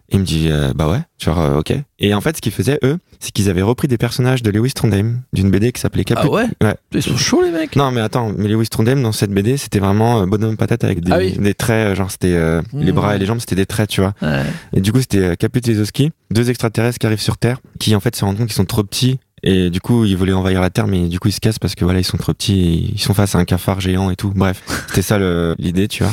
Et 0.09 0.17
il 0.17 0.19
me 0.19 0.25
dit, 0.25 0.49
euh, 0.51 0.71
bah 0.75 0.87
ouais, 0.87 0.99
genre, 1.19 1.39
euh, 1.41 1.57
ok. 1.57 1.73
Et 1.97 2.13
en 2.13 2.21
fait, 2.21 2.37
ce 2.37 2.41
qu'ils 2.41 2.51
faisaient, 2.51 2.77
eux, 2.83 2.99
c'est 3.19 3.31
qu'ils 3.31 3.49
avaient 3.49 3.63
repris 3.63 3.87
des 3.87 3.97
personnages 3.97 4.43
de 4.43 4.51
Lewis 4.51 4.73
Trondheim, 4.73 5.21
d'une 5.33 5.49
BD 5.49 5.71
qui 5.71 5.81
s'appelait 5.81 6.03
Caput. 6.03 6.27
Ah 6.27 6.29
ouais? 6.31 6.45
Ouais. 6.61 6.75
Ils 6.93 7.01
sont 7.01 7.17
chauds, 7.17 7.41
les 7.41 7.49
mecs. 7.49 7.75
Non, 7.75 7.89
mais 7.89 8.01
attends, 8.01 8.31
mais 8.37 8.47
Lewis 8.47 8.67
Trondheim, 8.67 9.01
dans 9.01 9.11
cette 9.11 9.31
BD, 9.31 9.57
c'était 9.57 9.79
vraiment 9.79 10.21
euh, 10.21 10.25
bonhomme 10.27 10.57
patate 10.57 10.83
avec 10.83 10.99
des, 11.01 11.11
Ah 11.11 11.17
oui. 11.17 11.31
des 11.39 11.55
traits, 11.55 11.93
euh, 11.93 11.95
genre, 11.95 12.11
c'était 12.11 12.33
euh, 12.35 12.61
les 12.73 12.91
Mhm. 12.91 12.95
bras 12.95 13.15
et 13.15 13.17
les 13.19 13.25
jambes, 13.25 13.39
c'était 13.39 13.55
des 13.55 13.65
traits, 13.65 13.89
tu 13.89 14.01
vois. 14.01 14.13
Ouais. 14.21 14.43
Et 14.73 14.81
du 14.81 14.91
coup, 14.91 14.99
c'était 15.01 15.35
Caput 15.37 15.67
et 15.67 15.73
Zoski, 15.73 16.11
deux 16.29 16.51
extraterrestres 16.51 16.99
qui 16.99 17.07
arrivent 17.07 17.19
sur 17.19 17.37
Terre, 17.37 17.57
qui 17.79 17.95
en 17.95 17.99
fait 17.99 18.15
se 18.15 18.23
rendent 18.23 18.37
compte 18.37 18.45
qu'ils 18.47 18.55
sont 18.55 18.65
trop 18.65 18.83
petits. 18.83 19.19
Et 19.43 19.69
du 19.69 19.79
coup, 19.81 20.05
ils 20.05 20.17
voulaient 20.17 20.33
envahir 20.33 20.61
la 20.61 20.69
Terre, 20.69 20.87
mais 20.87 21.07
du 21.07 21.19
coup, 21.19 21.27
ils 21.27 21.31
se 21.33 21.39
cassent 21.39 21.59
parce 21.59 21.75
que 21.75 21.83
voilà, 21.85 21.99
ils 21.99 22.03
sont 22.05 22.17
trop 22.17 22.33
petits, 22.33 22.59
et 22.59 22.91
ils 22.95 22.99
sont 22.99 23.13
face 23.13 23.35
à 23.35 23.37
un 23.39 23.45
cafard 23.45 23.79
géant 23.79 24.09
et 24.09 24.15
tout. 24.15 24.31
Bref, 24.35 24.61
c'était 24.87 25.01
ça 25.01 25.17
le- 25.17 25.55
l'idée, 25.59 25.87
tu 25.87 26.03
vois. 26.03 26.11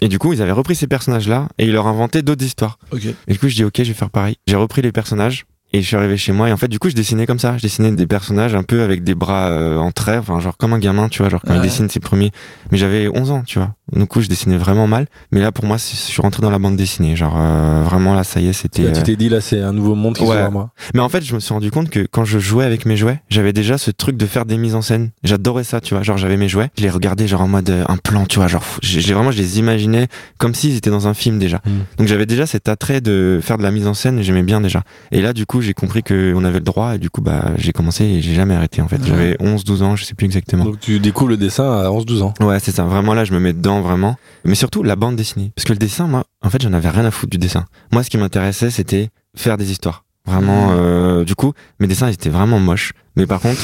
Et 0.00 0.08
du 0.08 0.18
coup, 0.18 0.32
ils 0.32 0.42
avaient 0.42 0.50
repris 0.52 0.74
ces 0.74 0.86
personnages-là 0.86 1.48
et 1.58 1.66
ils 1.66 1.72
leur 1.72 1.86
inventaient 1.86 2.22
d'autres 2.22 2.44
histoires. 2.44 2.78
Ok. 2.90 3.02
Et 3.28 3.32
du 3.32 3.38
coup, 3.38 3.48
je 3.48 3.54
dis 3.54 3.64
ok, 3.64 3.74
je 3.78 3.82
vais 3.84 3.94
faire 3.94 4.10
pareil. 4.10 4.36
J'ai 4.46 4.56
repris 4.56 4.82
les 4.82 4.92
personnages 4.92 5.44
et 5.76 5.82
je 5.82 5.86
suis 5.88 5.96
arrivé 5.96 6.16
chez 6.16 6.30
moi 6.32 6.48
et 6.48 6.52
en 6.52 6.56
fait, 6.56 6.68
du 6.68 6.78
coup, 6.78 6.88
je 6.88 6.94
dessinais 6.94 7.26
comme 7.26 7.40
ça. 7.40 7.56
Je 7.56 7.62
dessinais 7.62 7.90
des 7.90 8.06
personnages 8.06 8.54
un 8.54 8.62
peu 8.62 8.82
avec 8.82 9.02
des 9.02 9.16
bras 9.16 9.48
euh, 9.48 9.76
en 9.76 9.90
trait, 9.90 10.16
enfin 10.18 10.38
genre 10.38 10.56
comme 10.56 10.72
un 10.72 10.78
gamin, 10.78 11.08
tu 11.08 11.18
vois, 11.20 11.28
genre 11.28 11.40
quand 11.44 11.52
il 11.52 11.56
Ouais. 11.58 11.62
dessine 11.64 11.88
ses 11.88 11.98
premiers. 11.98 12.30
Mais 12.70 12.78
j'avais 12.78 13.08
11 13.08 13.30
ans, 13.32 13.42
tu 13.44 13.58
vois. 13.58 13.74
Du 13.92 14.06
coup, 14.06 14.20
je 14.20 14.28
dessinais 14.28 14.56
vraiment 14.56 14.86
mal. 14.86 15.06
Mais 15.32 15.40
là, 15.40 15.50
pour 15.52 15.64
moi, 15.66 15.76
je 15.76 15.82
suis 15.96 16.22
rentré 16.22 16.42
dans 16.42 16.50
la 16.50 16.58
bande 16.60 16.76
dessinée. 16.76 17.16
Genre 17.16 17.34
euh, 17.36 17.82
vraiment 17.84 18.14
là, 18.14 18.22
ça 18.24 18.40
y 18.40 18.46
est, 18.48 18.52
c'était. 18.52 18.82
Là, 18.84 18.92
tu 18.92 19.02
t'es 19.02 19.16
dit, 19.16 19.28
là, 19.28 19.40
c'est 19.40 19.60
un 19.60 19.72
nouveau 19.72 19.94
monde 19.96 20.14
qui 20.14 20.22
Ouais. 20.22 20.28
s'ouvre 20.28 20.40
à 20.44 20.50
moi. 20.50 20.70
Mais 20.94 21.00
en 21.00 21.08
fait, 21.08 21.24
je 21.24 21.34
me 21.34 21.40
suis 21.40 21.52
rendu 21.52 21.70
compte 21.72 21.90
que 21.90 22.06
quand 22.10 22.24
je 22.24 22.38
jouais 22.38 22.64
avec 22.64 22.86
mes 22.86 22.96
jouets, 22.96 23.20
j'avais 23.28 23.52
déjà 23.52 23.76
ce 23.76 23.90
truc 23.90 24.16
de 24.16 24.26
faire 24.26 24.46
des 24.46 24.56
mises 24.58 24.74
en 24.76 24.82
scène. 24.82 25.10
J'adorais 25.24 25.64
ça, 25.64 25.80
tu 25.80 25.94
vois. 25.94 26.02
Genre, 26.04 26.16
j'avais 26.18 26.36
mes 26.36 26.48
jouets, 26.48 26.70
je 26.78 26.82
les 26.84 26.90
regardais 26.90 27.26
genre 27.26 27.42
en 27.42 27.48
mode 27.48 27.68
euh, 27.70 27.84
un 27.88 27.96
plan, 27.96 28.26
tu 28.26 28.38
vois. 28.38 28.46
Genre, 28.48 28.62
j'ai 28.82 29.12
vraiment, 29.12 29.32
je 29.32 29.38
les 29.38 29.58
imaginais 29.58 30.06
comme 30.38 30.54
s'ils 30.54 30.76
étaient 30.76 30.90
dans 30.90 31.08
un 31.08 31.14
film 31.14 31.38
déjà. 31.40 31.58
Mm. 31.66 31.70
Donc 31.98 32.06
j'avais 32.06 32.26
déjà 32.26 32.46
cet 32.46 32.68
attrait 32.68 33.00
de 33.00 33.40
faire 33.42 33.58
de 33.58 33.64
la 33.64 33.72
mise 33.72 33.86
en 33.88 33.94
scène. 33.94 34.22
J'aimais 34.22 34.42
bien 34.44 34.60
déjà. 34.60 34.82
Et 35.10 35.20
là, 35.20 35.32
du 35.32 35.46
coup, 35.46 35.60
j'ai 35.64 35.74
compris 35.74 36.02
qu'on 36.02 36.44
avait 36.44 36.58
le 36.58 36.64
droit. 36.64 36.94
Et 36.94 36.98
du 36.98 37.10
coup, 37.10 37.20
bah, 37.20 37.52
j'ai 37.56 37.72
commencé 37.72 38.04
et 38.04 38.22
j'ai 38.22 38.34
jamais 38.34 38.54
arrêté. 38.54 38.82
En 38.82 38.88
fait, 38.88 39.04
j'avais 39.04 39.36
11, 39.40 39.64
12 39.64 39.82
ans, 39.82 39.96
je 39.96 40.04
sais 40.04 40.14
plus 40.14 40.26
exactement. 40.26 40.64
Donc, 40.64 40.80
tu 40.80 41.00
découvres 41.00 41.30
le 41.30 41.36
dessin 41.36 41.64
à 41.64 41.88
11-12 41.88 42.22
ans. 42.22 42.34
Ouais, 42.40 42.60
c'est 42.60 42.72
ça. 42.72 42.84
Vraiment, 42.84 43.14
là, 43.14 43.24
je 43.24 43.32
me 43.32 43.40
mets 43.40 43.52
dedans, 43.52 43.80
vraiment. 43.80 44.16
Mais 44.44 44.54
surtout, 44.54 44.82
la 44.82 44.96
bande 44.96 45.16
dessinée. 45.16 45.52
Parce 45.56 45.64
que 45.64 45.72
le 45.72 45.78
dessin, 45.78 46.06
moi, 46.06 46.24
en 46.42 46.50
fait, 46.50 46.62
j'en 46.62 46.72
avais 46.72 46.90
rien 46.90 47.04
à 47.04 47.10
foutre 47.10 47.30
du 47.30 47.38
dessin. 47.38 47.64
Moi, 47.92 48.02
ce 48.02 48.10
qui 48.10 48.18
m'intéressait, 48.18 48.70
c'était 48.70 49.10
faire 49.36 49.56
des 49.56 49.70
histoires. 49.70 50.04
Vraiment, 50.26 50.70
euh, 50.72 51.24
du 51.24 51.34
coup, 51.34 51.52
mes 51.80 51.86
dessins, 51.86 52.08
ils 52.08 52.14
étaient 52.14 52.30
vraiment 52.30 52.58
moches. 52.58 52.92
Mais 53.16 53.26
par 53.26 53.40
contre, 53.40 53.60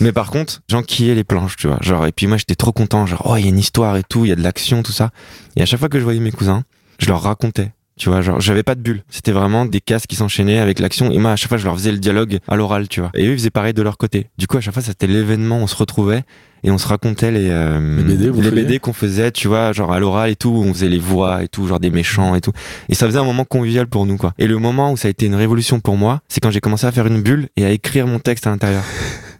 mais 0.00 0.12
par 0.12 0.30
contre, 0.30 0.60
j'enquillais 0.68 1.16
les 1.16 1.24
planches, 1.24 1.56
tu 1.56 1.66
vois. 1.66 1.78
Genre, 1.80 2.06
et 2.06 2.12
puis 2.12 2.26
moi, 2.28 2.36
j'étais 2.36 2.54
trop 2.54 2.72
content. 2.72 3.04
Genre, 3.06 3.22
oh, 3.24 3.36
il 3.36 3.42
y 3.42 3.46
a 3.46 3.48
une 3.48 3.58
histoire 3.58 3.96
et 3.96 4.04
tout, 4.04 4.24
il 4.24 4.28
y 4.28 4.32
a 4.32 4.36
de 4.36 4.42
l'action, 4.42 4.82
tout 4.82 4.92
ça. 4.92 5.10
Et 5.56 5.62
à 5.62 5.66
chaque 5.66 5.80
fois 5.80 5.88
que 5.88 5.98
je 5.98 6.04
voyais 6.04 6.20
mes 6.20 6.30
cousins, 6.30 6.62
je 7.00 7.08
leur 7.08 7.22
racontais. 7.22 7.72
Tu 7.98 8.08
vois, 8.08 8.20
genre, 8.22 8.40
j'avais 8.40 8.62
pas 8.62 8.74
de 8.76 8.80
bulle. 8.80 9.02
C'était 9.10 9.32
vraiment 9.32 9.66
des 9.66 9.80
cases 9.80 10.06
qui 10.06 10.14
s'enchaînaient 10.16 10.58
avec 10.58 10.78
l'action. 10.78 11.10
Et 11.10 11.18
moi, 11.18 11.32
à 11.32 11.36
chaque 11.36 11.48
fois, 11.48 11.58
je 11.58 11.64
leur 11.64 11.74
faisais 11.76 11.90
le 11.92 11.98
dialogue 11.98 12.38
à 12.48 12.54
l'oral, 12.56 12.88
tu 12.88 13.00
vois. 13.00 13.10
Et 13.14 13.26
eux, 13.26 13.32
ils 13.32 13.38
faisaient 13.38 13.50
pareil 13.50 13.74
de 13.74 13.82
leur 13.82 13.98
côté. 13.98 14.28
Du 14.38 14.46
coup, 14.46 14.56
à 14.56 14.60
chaque 14.60 14.72
fois, 14.74 14.82
c'était 14.82 15.06
l'événement, 15.08 15.58
on 15.58 15.66
se 15.66 15.74
retrouvait 15.76 16.22
et 16.64 16.70
on 16.70 16.78
se 16.78 16.86
racontait 16.88 17.30
les, 17.30 17.48
euh, 17.50 18.02
Les 18.40 18.50
BD, 18.62 18.78
qu'on 18.78 18.92
faisait, 18.92 19.30
tu 19.32 19.48
vois, 19.48 19.72
genre 19.72 19.92
à 19.92 19.98
l'oral 20.00 20.30
et 20.30 20.36
tout, 20.36 20.48
où 20.50 20.62
on 20.62 20.72
faisait 20.72 20.88
les 20.88 20.98
voix 20.98 21.42
et 21.42 21.48
tout, 21.48 21.66
genre 21.66 21.80
des 21.80 21.90
méchants 21.90 22.34
et 22.34 22.40
tout. 22.40 22.52
Et 22.88 22.94
ça 22.94 23.06
faisait 23.06 23.18
un 23.18 23.24
moment 23.24 23.44
convivial 23.44 23.86
pour 23.88 24.06
nous, 24.06 24.16
quoi. 24.16 24.32
Et 24.38 24.46
le 24.46 24.58
moment 24.58 24.92
où 24.92 24.96
ça 24.96 25.08
a 25.08 25.10
été 25.10 25.26
une 25.26 25.34
révolution 25.34 25.80
pour 25.80 25.96
moi, 25.96 26.20
c'est 26.28 26.40
quand 26.40 26.50
j'ai 26.50 26.60
commencé 26.60 26.86
à 26.86 26.92
faire 26.92 27.06
une 27.06 27.20
bulle 27.22 27.48
et 27.56 27.64
à 27.64 27.70
écrire 27.70 28.06
mon 28.06 28.18
texte 28.20 28.46
à 28.46 28.50
l'intérieur. 28.50 28.82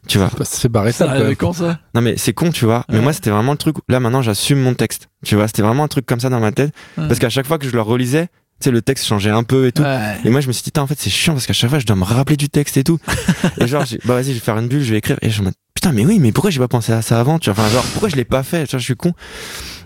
Tu 0.06 0.16
vois. 0.18 0.30
Bah, 0.38 0.44
Ça 0.44 0.58
fait 0.60 0.68
barrer 0.68 0.92
ça, 0.92 1.06
Ça 1.06 1.34
quand 1.34 1.52
ça? 1.52 1.80
Non 1.94 2.00
mais 2.00 2.16
c'est 2.16 2.32
con, 2.32 2.50
tu 2.50 2.64
vois. 2.64 2.84
Mais 2.88 3.00
moi 3.00 3.12
c'était 3.12 3.28
vraiment 3.30 3.52
le 3.52 3.58
truc. 3.58 3.76
où- 3.78 3.82
Là 3.88 4.00
maintenant 4.00 4.22
j'assume 4.22 4.58
mon 4.58 4.72
texte. 4.72 5.08
Tu 5.24 5.34
vois, 5.34 5.48
c'était 5.48 5.60
vraiment 5.62 5.84
un 5.84 5.88
truc 5.88 6.06
comme 6.06 6.20
ça 6.20 6.30
dans 6.30 6.40
ma 6.40 6.50
tête. 6.50 6.72
Ouais. 6.96 7.06
Parce 7.08 7.18
qu'à 7.18 7.28
chaque 7.28 7.46
fois 7.46 7.58
que 7.58 7.66
je 7.66 7.72
le 7.72 7.82
relisais, 7.82 8.28
sais, 8.64 8.70
le 8.70 8.82
texte 8.82 9.06
changeait 9.06 9.30
un 9.30 9.44
peu 9.44 9.66
et 9.66 9.72
tout. 9.72 9.82
Ouais. 9.82 10.16
Et 10.24 10.30
moi 10.30 10.40
je 10.40 10.48
me 10.48 10.52
suis 10.52 10.62
dit, 10.62 10.72
en 10.80 10.86
fait 10.86 10.98
c'est 10.98 11.10
chiant 11.10 11.34
parce 11.34 11.46
qu'à 11.46 11.52
chaque 11.52 11.70
fois 11.70 11.78
je 11.78 11.86
dois 11.86 11.96
me 11.96 12.04
rappeler 12.04 12.36
du 12.36 12.48
texte 12.48 12.76
et 12.76 12.84
tout. 12.84 12.98
et 13.60 13.66
genre, 13.66 13.84
j'ai- 13.84 14.00
bah 14.04 14.14
vas-y, 14.14 14.26
je 14.28 14.32
vais 14.34 14.38
faire 14.40 14.58
une 14.58 14.68
bulle, 14.68 14.82
je 14.82 14.92
vais 14.92 14.98
écrire. 14.98 15.16
Et 15.22 15.30
je 15.30 15.42
me 15.42 15.50
dis, 15.50 15.56
putain, 15.74 15.92
mais 15.92 16.04
oui, 16.04 16.18
mais 16.18 16.32
pourquoi 16.32 16.50
j'ai 16.50 16.58
pas 16.60 16.68
pensé 16.68 16.92
à 16.92 17.02
ça 17.02 17.20
avant 17.20 17.38
Tu 17.38 17.50
vois, 17.50 17.62
enfin 17.64 17.72
genre 17.72 17.84
pourquoi 17.92 18.08
je 18.08 18.16
l'ai 18.16 18.24
pas 18.24 18.42
fait? 18.42 18.64
Tu 18.66 18.72
vois, 18.72 18.80
je 18.80 18.84
suis 18.84 18.96
con. 18.96 19.12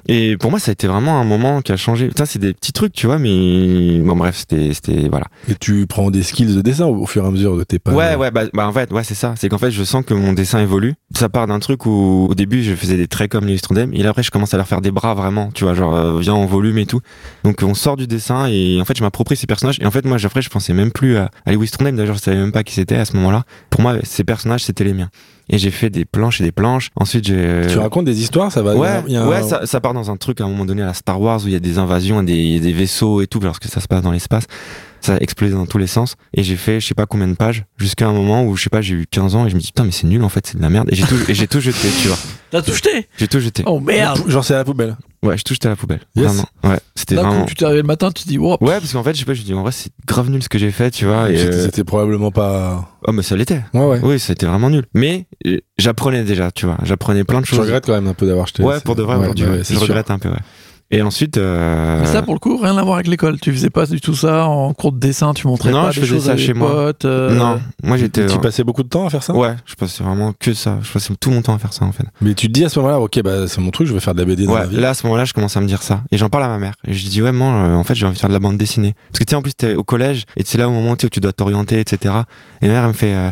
Et 0.09 0.37
pour 0.37 0.51
moi 0.51 0.59
ça 0.59 0.71
a 0.71 0.73
été 0.73 0.87
vraiment 0.87 1.21
un 1.21 1.25
moment 1.25 1.63
qui 1.63 1.73
a 1.73 1.77
changé. 1.77 2.11
Ça 2.17 2.27
c'est 2.27 2.39
des 2.39 2.55
petits 2.55 2.73
trucs, 2.73 2.93
tu 2.93 3.07
vois, 3.07 3.19
mais 3.19 3.99
bon 4.01 4.17
bref, 4.17 4.37
c'était, 4.37 4.73
c'était 4.75 5.09
voilà. 5.09 5.27
Et 5.49 5.55
tu 5.55 5.87
prends 5.87 6.11
des 6.11 6.23
skills 6.23 6.55
de 6.55 6.63
dessin 6.63 6.87
au, 6.87 7.07
fur 7.07 7.25
et 7.25 7.27
à 7.27 7.31
mesure 7.31 7.57
de 7.57 7.65
tes 7.65 7.79
pas. 7.79 7.93
Ouais, 7.93 8.15
ouais, 8.15 8.31
bah, 8.31 8.45
bah 8.53 8.67
en 8.67 8.73
fait, 8.73 8.93
ouais, 8.93 9.05
c'est 9.05 9.15
ça. 9.15 9.35
C'est 9.37 9.49
qu'en 9.49 9.59
fait, 9.59 9.71
je 9.71 9.85
sens 9.85 10.05
que 10.05 10.15
mon 10.15 10.33
dessin 10.33 10.61
évolue. 10.61 10.95
Ça 11.15 11.29
part 11.29 11.47
d'un 11.47 11.59
truc 11.59 11.87
où, 11.87 12.29
au 12.31 12.35
début, 12.35 12.63
je 12.63 12.75
faisais 12.75 12.97
des 12.97 13.09
traits 13.09 13.31
comme 13.31 13.47
Lewis 13.47 13.61
Trondheim, 13.61 13.91
et 13.93 14.03
là, 14.03 14.11
après, 14.11 14.23
je 14.23 14.31
commence 14.31 14.55
à 14.55 14.57
leur 14.57 14.67
faire 14.67 14.81
des 14.81 14.91
bras 14.91 15.15
vraiment, 15.15 15.51
tu 15.53 15.65
vois, 15.65 15.75
genre, 15.75 15.95
euh, 15.95 16.19
viens 16.19 16.35
en 16.35 16.47
volume 16.47 16.79
et 16.79 16.87
tout. 16.87 17.01
Donc, 17.45 17.63
on 17.63 17.75
sort 17.75 17.97
du 17.97 18.07
dessin, 18.07 18.47
et 18.47 18.81
en 18.81 18.85
fait, 18.85 18.97
je 18.97 19.03
m'approprie 19.03 19.37
ces 19.37 19.47
personnages. 19.47 19.79
Et 19.81 19.87
en 19.87 19.91
fait, 19.91 20.05
moi, 20.05 20.19
après, 20.23 20.43
je 20.43 20.51
pensais 20.51 20.73
même 20.73 20.93
plus 20.93 21.17
à, 21.17 21.31
à 21.47 21.53
Lewis 21.53 21.71
Trondheim, 21.71 21.97
d'ailleurs, 21.97 22.17
je 22.17 22.21
savais 22.21 22.37
même 22.37 22.53
pas 22.53 22.65
qui 22.65 22.75
c'était 22.75 22.97
à 22.97 23.05
ce 23.05 23.17
moment-là. 23.17 23.45
Pour 23.71 23.81
moi, 23.81 23.97
ces 24.03 24.25
personnages, 24.25 24.65
c'était 24.65 24.85
les 24.85 24.95
miens. 24.95 25.11
Et 25.49 25.59
j'ai 25.59 25.71
fait 25.71 25.91
des 25.91 26.05
planches 26.05 26.41
et 26.41 26.45
des 26.45 26.53
planches. 26.53 26.91
Ensuite, 26.97 27.25
j'ai. 27.27 27.63
Tu 27.69 27.79
racontes 27.79 28.05
des 28.05 28.21
histoires, 28.23 28.51
ça 28.53 28.63
va. 28.63 28.75
Ouais, 28.77 29.03
il 29.07 29.13
y 29.13 29.17
a 29.17 29.23
un- 29.25 29.29
ouais, 29.29 29.43
ça, 29.43 29.67
ça 29.67 29.81
part 29.81 29.93
dans 29.95 30.11
un 30.11 30.17
truc 30.17 30.41
à 30.41 30.45
un 30.45 30.49
moment 30.49 30.65
donné 30.65 30.83
à 30.83 30.87
la 30.87 30.95
Star 30.95 31.21
Wars 31.21 31.41
où 31.45 31.49
il 31.49 31.53
y 31.53 31.57
a 31.57 31.61
des 31.61 31.79
invasions, 31.79 32.23
des, 32.23 32.61
des 32.61 32.73
vaisseaux 32.73 33.21
et 33.21 33.27
tout, 33.27 33.41
parce 33.41 33.59
que 33.59 33.69
ça 33.69 33.81
se 33.81 33.89
passe 33.89 34.03
dans 34.03 34.13
l'espace. 34.13 34.45
Ça 35.05 35.15
a 35.15 35.19
explosé 35.19 35.53
dans 35.55 35.67
tous 35.67 35.79
les 35.79 35.87
sens. 35.87 36.17
Et 36.33 36.43
j'ai 36.43 36.57
fait 36.57 36.81
je 36.81 36.87
sais 36.87 36.95
pas 36.95 37.07
combien 37.07 37.29
de 37.29 37.35
pages, 37.35 37.65
jusqu'à 37.77 38.07
un 38.07 38.13
moment 38.13 38.45
où 38.45 38.57
je 38.57 38.63
sais 38.63 38.71
pas, 38.71 38.81
j'ai 38.81 38.95
eu 38.95 39.07
15 39.11 39.35
ans 39.35 39.47
et 39.47 39.51
je 39.51 39.55
me 39.57 39.61
dis 39.61 39.67
putain, 39.67 39.85
mais 39.85 39.91
c'est 39.91 40.07
nul 40.07 40.23
en 40.23 40.29
fait, 40.29 40.47
c'est 40.47 40.57
de 40.57 40.63
la 40.63 40.71
merde. 40.71 40.89
Et 40.93 40.95
j'ai 40.97 41.05
tout, 41.05 41.17
et 41.29 41.35
j'ai 41.35 41.49
tout 41.49 41.61
jeté, 41.61 41.89
tu 42.01 42.09
vois. 42.09 42.19
T'as 42.51 42.63
tout 42.63 42.73
jeté? 42.73 43.09
J'ai 43.19 43.29
tout 43.29 43.41
jeté. 43.41 43.63
Oh 43.67 43.81
merde 43.81 44.21
Genre, 44.29 44.45
c'est 44.45 44.55
à 44.55 44.59
la 44.59 44.65
poubelle. 44.65 44.97
Ouais, 45.23 45.37
j'ai 45.37 45.43
tout 45.45 45.55
jeté 45.55 45.69
à 45.69 45.71
la 45.71 45.77
poubelle. 45.77 46.01
Yes. 46.17 46.27
Vraiment. 46.27 46.45
Ouais, 46.65 46.81
c'était 46.97 47.15
Là, 47.15 47.23
vraiment. 47.23 47.41
quand 47.41 47.47
tu 47.47 47.55
t'es 47.55 47.65
réveillé 47.65 47.83
le 47.83 47.87
matin, 47.87 48.11
tu 48.11 48.25
te 48.25 48.29
dis, 48.29 48.39
wow, 48.39 48.59
Ouais, 48.61 48.79
parce 48.81 48.93
qu'en 48.93 49.03
fait, 49.05 49.15
je 49.15 49.21
sais 49.21 49.25
pas, 49.25 49.35
je 49.35 49.41
me 49.41 49.47
dis 49.47 49.55
en 49.55 49.63
vrai, 49.63 49.71
c'est 49.73 49.91
grave 50.07 50.29
nul 50.31 50.43
ce 50.43 50.49
que 50.49 50.59
j'ai 50.59 50.71
fait, 50.73 50.91
tu 50.91 51.07
vois. 51.07 51.31
Et, 51.31 51.37
C'était 51.39 51.55
euh, 51.55 51.65
c'était 51.65 51.85
probablement 51.85 52.31
pas. 52.31 52.89
Oh, 53.07 53.13
mais 53.13 53.23
ça 53.23 53.37
l'était. 53.37 53.61
Ouais, 53.73 53.85
ouais. 53.87 54.01
Oui, 54.03 54.19
c'était 54.21 54.47
vraiment 54.47 54.69
nul. 54.69 54.85
Mais 54.95 55.27
euh, 55.47 55.59
j'apprenais 55.79 56.25
déjà, 56.25 56.51
tu 56.51 56.67
vois. 56.67 56.77
J'apprenais 56.83 57.25
plein 57.25 57.41
de 57.41 57.47
Je 57.47 57.51
choses. 57.51 57.61
regrette 57.61 57.87
quand 57.87 57.95
même 57.95 58.09
un 58.09 58.15
peu 58.15 58.27
d'avoir 58.27 58.47
jeté. 58.49 58.63
Ouais, 58.65 58.81
pour 58.81 58.97
de 58.97 59.03
vrai, 59.03 59.15
ouais, 59.15 59.21
aujourd'hui, 59.23 59.45
bah 59.45 59.53
ouais. 59.53 59.59
ouais, 59.59 59.65
c'est 59.65 59.75
je 59.75 59.79
sûr. 59.79 59.89
regrette 59.89 60.11
un 60.11 60.19
peu, 60.19 60.29
ouais. 60.29 60.35
Et 60.95 61.01
ensuite. 61.03 61.39
euh, 61.39 62.01
Mais 62.01 62.07
ça, 62.07 62.23
pour 62.23 62.35
le 62.35 62.39
coup, 62.39 62.59
rien 62.59 62.77
à 62.77 62.83
voir 62.83 62.97
avec 62.97 63.09
l'école. 63.09 63.41
Tu 63.41 63.51
faisais 63.53 63.71
pas 63.71 63.87
du 63.87 64.01
tout 64.01 64.15
ça 64.15 64.47
en 64.47 64.73
cours 64.75 64.93
de 64.93 64.99
dessin, 65.01 65.33
tu 65.33 65.47
montrais 65.47 65.71
Non, 65.73 65.85
pas 65.85 65.91
je 65.91 66.01
des 66.01 66.07
faisais 66.07 66.17
choses 66.17 66.27
ça 66.27 66.33
à 66.33 66.37
chez 66.37 66.53
moi. 66.53 66.69
potes, 66.71 67.05
euh, 67.07 67.35
Non, 67.35 67.61
moi 67.83 67.97
j'étais. 67.97 68.27
Tu 68.27 68.39
passais 68.39 68.63
beaucoup 68.63 68.83
de 68.83 68.89
temps 68.89 69.07
à 69.07 69.11
faire 69.11 69.23
ça? 69.23 69.35
Ouais, 69.35 69.55
je 69.65 69.75
passais 69.75 70.05
vraiment 70.05 70.33
que 70.39 70.53
ça. 70.55 70.79
Je 70.83 70.93
passais 70.93 71.15
tout 71.19 71.31
mon 71.31 71.41
temps 71.43 71.55
à 71.55 71.59
faire 71.59 71.73
ça 71.73 71.85
en 71.87 71.93
fait. 71.93 72.05
Mais 72.21 72.35
tu 72.35 72.47
te 72.49 72.53
dis 72.53 72.65
à 72.65 72.69
ce 72.69 72.79
moment-là, 72.79 73.01
ok, 73.01 73.21
bah 73.25 73.49
c'est 73.49 73.61
mon 73.63 73.71
truc, 73.71 73.89
je 73.89 73.95
vais 73.95 74.01
faire 74.01 74.15
de 74.15 74.21
la 74.21 74.27
BD 74.27 74.45
dans 74.45 74.53
Ouais, 74.53 74.61
la 74.61 74.67
vie. 74.67 74.77
là 74.77 74.91
à 74.91 74.95
ce 74.95 75.07
moment-là, 75.07 75.25
je 75.25 75.33
commence 75.33 75.57
à 75.57 75.61
me 75.63 75.67
dire 75.67 75.83
ça. 75.83 76.03
Et 76.13 76.19
j'en 76.19 76.29
parle 76.29 76.45
à 76.45 76.49
ma 76.49 76.59
mère. 76.59 76.75
Et 76.87 76.93
je 76.93 77.09
dis, 77.09 77.23
ouais, 77.23 77.33
moi, 77.33 77.49
euh, 77.49 77.75
en 77.75 77.85
fait, 77.85 77.95
j'ai 77.95 78.05
envie 78.05 78.15
de 78.17 78.21
faire 78.21 78.29
de 78.29 78.35
la 78.35 78.41
bande 78.41 78.59
dessinée. 78.59 78.95
Parce 79.11 79.19
que 79.21 79.25
tu 79.25 79.31
sais, 79.31 79.37
en 79.37 79.43
plus, 79.43 79.55
t'es 79.55 79.75
au 79.75 79.85
collège, 79.85 80.25
et 80.37 80.43
c'est 80.45 80.59
là 80.59 80.69
au 80.69 80.73
moment 80.73 80.91
où 80.93 80.97
tu 80.97 81.21
dois 81.21 81.33
t'orienter, 81.33 81.81
etc. 81.81 82.15
Et 82.61 82.67
ma 82.69 82.75
mère, 82.75 82.83
elle 82.83 82.89
me 82.89 82.93
fait, 82.93 83.15
euh, 83.15 83.31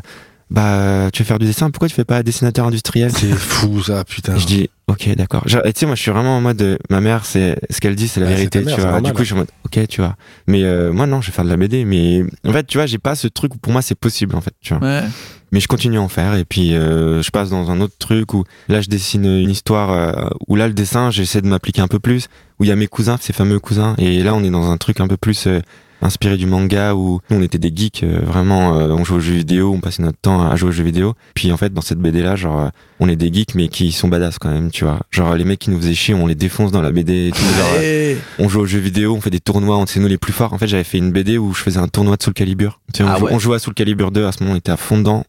bah, 0.50 1.10
tu 1.12 1.22
veux 1.22 1.26
faire 1.26 1.38
du 1.38 1.46
dessin, 1.46 1.70
pourquoi 1.70 1.88
tu 1.88 1.94
fais 1.94 2.04
pas 2.04 2.22
dessinateur 2.22 2.66
industriel? 2.66 3.12
C'est 3.12 3.32
fou 3.32 3.82
ça, 3.82 4.04
putain. 4.04 4.36
Je 4.36 4.46
dis, 4.46 4.70
ok, 4.88 5.14
d'accord. 5.14 5.44
Tu 5.46 5.56
sais, 5.74 5.86
moi, 5.86 5.94
je 5.94 6.02
suis 6.02 6.10
vraiment 6.10 6.36
en 6.36 6.40
mode, 6.40 6.60
euh, 6.60 6.76
ma 6.90 7.00
mère, 7.00 7.24
c'est 7.24 7.56
ce 7.70 7.80
qu'elle 7.80 7.94
dit, 7.94 8.08
c'est 8.08 8.20
la 8.20 8.26
vérité, 8.26 8.60
mère, 8.60 8.74
tu 8.74 8.80
vois. 8.80 8.90
normal. 8.90 9.12
Du 9.12 9.16
coup, 9.16 9.22
je 9.22 9.26
suis 9.26 9.34
en 9.34 9.38
mode, 9.38 9.50
ok, 9.64 9.86
tu 9.88 10.00
vois. 10.00 10.16
Mais 10.48 10.64
euh, 10.64 10.92
moi, 10.92 11.06
non, 11.06 11.20
je 11.20 11.28
vais 11.28 11.32
faire 11.32 11.44
de 11.44 11.50
la 11.50 11.56
BD. 11.56 11.84
Mais 11.84 12.24
en 12.44 12.52
fait, 12.52 12.66
tu 12.66 12.78
vois, 12.78 12.86
j'ai 12.86 12.98
pas 12.98 13.14
ce 13.14 13.28
truc 13.28 13.54
où 13.54 13.58
pour 13.58 13.72
moi, 13.72 13.80
c'est 13.80 13.94
possible, 13.94 14.34
en 14.34 14.40
fait, 14.40 14.54
tu 14.60 14.74
vois. 14.74 14.86
Ouais. 14.86 15.04
Mais 15.52 15.60
je 15.60 15.68
continue 15.68 15.98
à 15.98 16.02
en 16.02 16.08
faire 16.08 16.34
et 16.36 16.44
puis 16.44 16.74
euh, 16.74 17.22
je 17.22 17.30
passe 17.32 17.50
dans 17.50 17.72
un 17.72 17.80
autre 17.80 17.96
truc 17.98 18.34
où 18.34 18.44
là 18.68 18.80
je 18.80 18.88
dessine 18.88 19.24
une 19.24 19.50
histoire 19.50 19.90
euh, 19.90 20.28
où 20.46 20.54
là 20.54 20.68
le 20.68 20.74
dessin 20.74 21.10
j'essaie 21.10 21.42
de 21.42 21.48
m'appliquer 21.48 21.82
un 21.82 21.88
peu 21.88 21.98
plus 21.98 22.28
où 22.60 22.64
il 22.64 22.68
y 22.68 22.70
a 22.70 22.76
mes 22.76 22.86
cousins, 22.86 23.16
ces 23.20 23.32
fameux 23.32 23.58
cousins 23.58 23.96
et 23.98 24.22
là 24.22 24.32
on 24.32 24.44
est 24.44 24.50
dans 24.50 24.70
un 24.70 24.76
truc 24.76 25.00
un 25.00 25.08
peu 25.08 25.16
plus 25.16 25.48
euh, 25.48 25.60
inspiré 26.02 26.36
du 26.36 26.46
manga 26.46 26.94
où 26.94 27.20
nous 27.30 27.36
on 27.38 27.42
était 27.42 27.58
des 27.58 27.72
geeks 27.74 28.02
euh, 28.04 28.20
vraiment 28.24 28.78
euh, 28.78 28.88
on 28.90 29.04
jouait 29.04 29.18
aux 29.18 29.20
jeux 29.20 29.34
vidéo, 29.34 29.72
on 29.74 29.80
passait 29.80 30.02
notre 30.02 30.18
temps 30.18 30.48
à 30.48 30.56
jouer 30.56 30.68
aux 30.70 30.72
jeux 30.72 30.84
vidéo. 30.84 31.14
Puis 31.34 31.52
en 31.52 31.56
fait 31.56 31.72
dans 31.72 31.80
cette 31.82 31.98
BD 31.98 32.22
là 32.22 32.36
genre 32.36 32.60
euh, 32.60 32.68
on 33.00 33.08
est 33.08 33.16
des 33.16 33.32
geeks 33.32 33.54
mais 33.54 33.68
qui 33.68 33.92
sont 33.92 34.08
badass 34.08 34.38
quand 34.38 34.50
même, 34.50 34.70
tu 34.70 34.84
vois. 34.84 35.00
Genre 35.10 35.34
les 35.34 35.44
mecs 35.44 35.58
qui 35.58 35.70
nous 35.70 35.78
faisaient 35.80 35.94
chier, 35.94 36.14
on 36.14 36.26
les 36.26 36.34
défonce 36.34 36.72
dans 36.72 36.82
la 36.82 36.90
BD 36.92 37.28
et 37.28 37.30
tout. 37.30 37.40
Genre, 37.42 38.18
on 38.38 38.48
joue 38.48 38.60
aux 38.60 38.66
jeux 38.66 38.78
vidéo, 38.78 39.14
on 39.14 39.20
fait 39.20 39.30
des 39.30 39.40
tournois, 39.40 39.78
on 39.78 39.86
c'est 39.86 40.00
nous 40.00 40.08
les 40.08 40.18
plus 40.18 40.32
forts. 40.32 40.52
En 40.52 40.58
fait, 40.58 40.66
j'avais 40.66 40.84
fait 40.84 40.98
une 40.98 41.10
BD 41.12 41.38
où 41.38 41.52
je 41.54 41.60
faisais 41.62 41.78
un 41.78 41.88
tournoi 41.88 42.16
de 42.16 42.22
Soul 42.22 42.34
Calibur. 42.34 42.80
Tu 42.92 42.98
sais, 42.98 43.04
on, 43.04 43.08
Ah 43.08 43.18
jou- 43.18 43.24
ouais. 43.26 43.32
on 43.34 43.38
jouait 43.38 43.56
à 43.56 43.58
Soul 43.58 43.74
Calibur 43.74 44.10
2 44.10 44.26
à 44.26 44.32
ce 44.32 44.42
moment, 44.42 44.54
on 44.54 44.58
était 44.58 44.72
à 44.72 44.76
fond 44.76 44.98
dedans. 44.98 45.24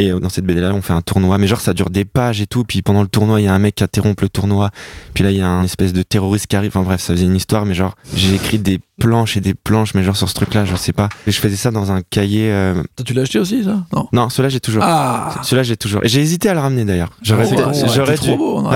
Et 0.00 0.12
euh, 0.12 0.20
dans 0.20 0.28
cette 0.28 0.44
BD 0.46 0.60
là, 0.60 0.72
on 0.74 0.80
fait 0.80 0.92
un 0.92 1.00
tournoi, 1.02 1.38
mais 1.38 1.48
genre 1.48 1.60
ça 1.60 1.74
dure 1.74 1.90
des 1.90 2.04
pages 2.04 2.40
et 2.40 2.46
tout. 2.46 2.62
Puis 2.62 2.82
pendant 2.82 3.02
le 3.02 3.08
tournoi, 3.08 3.40
il 3.40 3.44
y 3.44 3.48
a 3.48 3.52
un 3.52 3.58
mec 3.58 3.74
qui 3.74 3.82
interrompt 3.84 4.22
le 4.22 4.28
tournoi. 4.28 4.70
Puis 5.12 5.24
là, 5.24 5.32
il 5.32 5.36
y 5.36 5.40
a 5.42 5.48
un 5.48 5.64
espèce 5.64 5.92
de 5.92 6.02
terroriste 6.02 6.46
qui 6.46 6.54
arrive. 6.56 6.70
Enfin 6.70 6.82
bref, 6.84 7.00
ça 7.00 7.12
faisait 7.14 7.26
une 7.26 7.34
histoire, 7.36 7.66
mais 7.66 7.74
genre 7.74 7.96
j'ai 8.14 8.34
écrit 8.36 8.58
des 8.60 8.78
planches 9.00 9.36
et 9.36 9.40
des 9.40 9.54
planches, 9.54 9.94
mais 9.94 10.02
genre 10.04 10.16
sur 10.16 10.28
ce 10.28 10.34
truc-là, 10.34 10.64
je 10.64 10.74
sais 10.76 10.92
pas. 10.92 11.08
Et 11.26 11.32
je 11.32 11.40
faisais 11.40 11.56
ça 11.56 11.70
dans 11.72 11.90
un 11.92 12.00
cahier. 12.02 12.48
euh, 12.50 12.74
Toi, 12.96 13.04
tu 13.04 13.12
l'as 13.12 13.22
acheté 13.22 13.38
aussi, 13.40 13.64
ça? 13.64 13.84
Non. 13.92 14.08
Non, 14.12 14.28
celui-là 14.28 14.48
j'ai 14.50 14.60
toujours. 14.60 14.82
Ah 14.84 15.34
Celui-là 15.42 15.62
j'ai 15.64 15.76
toujours. 15.76 16.04
Et 16.04 16.08
j'ai 16.08 16.20
hésité 16.20 16.48
à 16.48 16.54
le 16.54 16.60
ramener 16.60 16.84
d'ailleurs. 16.84 17.10
J'aurais, 17.22 17.48
con, 17.48 17.56
ouais, 17.56 17.72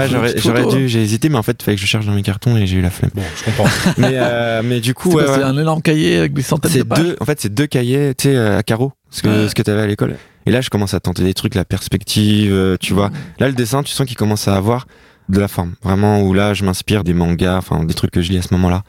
dû. 0.09 0.17
Ouais, 0.17 0.35
j'aurais, 0.37 0.67
dû. 0.67 0.89
J'ai 0.89 1.03
hésité, 1.03 1.29
mais 1.29 1.39
en 1.39 1.43
fait, 1.45 1.57
il 1.61 1.65
fallait 1.65 1.77
que 1.77 1.81
je 1.83 1.87
cherche 1.87 2.07
dans 2.07 2.13
mes 2.15 2.23
cartons 2.23 2.57
et 2.57 2.67
j'ai 2.67 2.79
eu 2.79 2.83
la 2.83 2.91
flemme. 2.91 3.11
Bon, 3.15 3.23
je 3.37 3.45
comprends. 3.45 3.69
mais 3.99 4.11
euh, 4.15 4.63
mais 4.65 4.81
du 4.81 4.93
coup, 4.95 5.11
C'est 5.13 5.17
ouais, 5.29 5.43
un 5.43 5.57
énorme 5.57 5.83
cahier 5.83 6.19
avec 6.19 6.33
des 6.35 6.43
centaines 6.43 6.73
de 6.73 6.77
C'est 6.79 6.85
pages. 6.85 6.99
deux, 6.99 7.17
en 7.21 7.25
fait, 7.25 7.41
c'est 7.41 7.53
deux 7.55 7.67
cahiers, 7.67 8.15
tu 8.17 8.29
sais, 8.29 8.37
euh, 8.37 8.59
à 8.59 8.63
carreaux. 8.65 8.93
Ce 9.13 9.23
que 9.23 9.47
ce 9.49 9.55
que 9.55 9.63
t'avais 9.63 9.83
à 9.83 9.87
l'école. 9.87 10.17
Et 10.47 10.51
là, 10.51 10.61
je 10.61 10.71
commence 10.71 10.93
à 10.95 10.99
tenter 11.01 11.23
des 11.23 11.35
trucs, 11.35 11.55
la 11.55 11.65
perspective, 11.65 12.53
euh, 12.53 12.77
tu 12.81 12.95
vois. 12.95 13.11
Là, 13.39 13.47
le 13.47 13.55
dessin, 13.55 13.85
tu 13.85 13.93
sens 13.93 14.07
qu'il 14.07 14.17
commence 14.17 14.49
à 14.49 14.57
avoir 14.57 14.87
de 15.29 15.39
la 15.39 15.47
forme. 15.47 15.75
Vraiment, 15.85 16.21
où 16.23 16.35
là, 16.35 16.53
je 16.53 16.65
m'inspire 16.65 17.05
des 17.05 17.15
mangas, 17.15 17.57
enfin, 17.59 17.85
des 17.85 17.95
trucs 17.95 18.11
que 18.11 18.21
je 18.21 18.33
lis 18.33 18.39
à 18.39 18.43
ce 18.43 18.53
moment-là. 18.55 18.83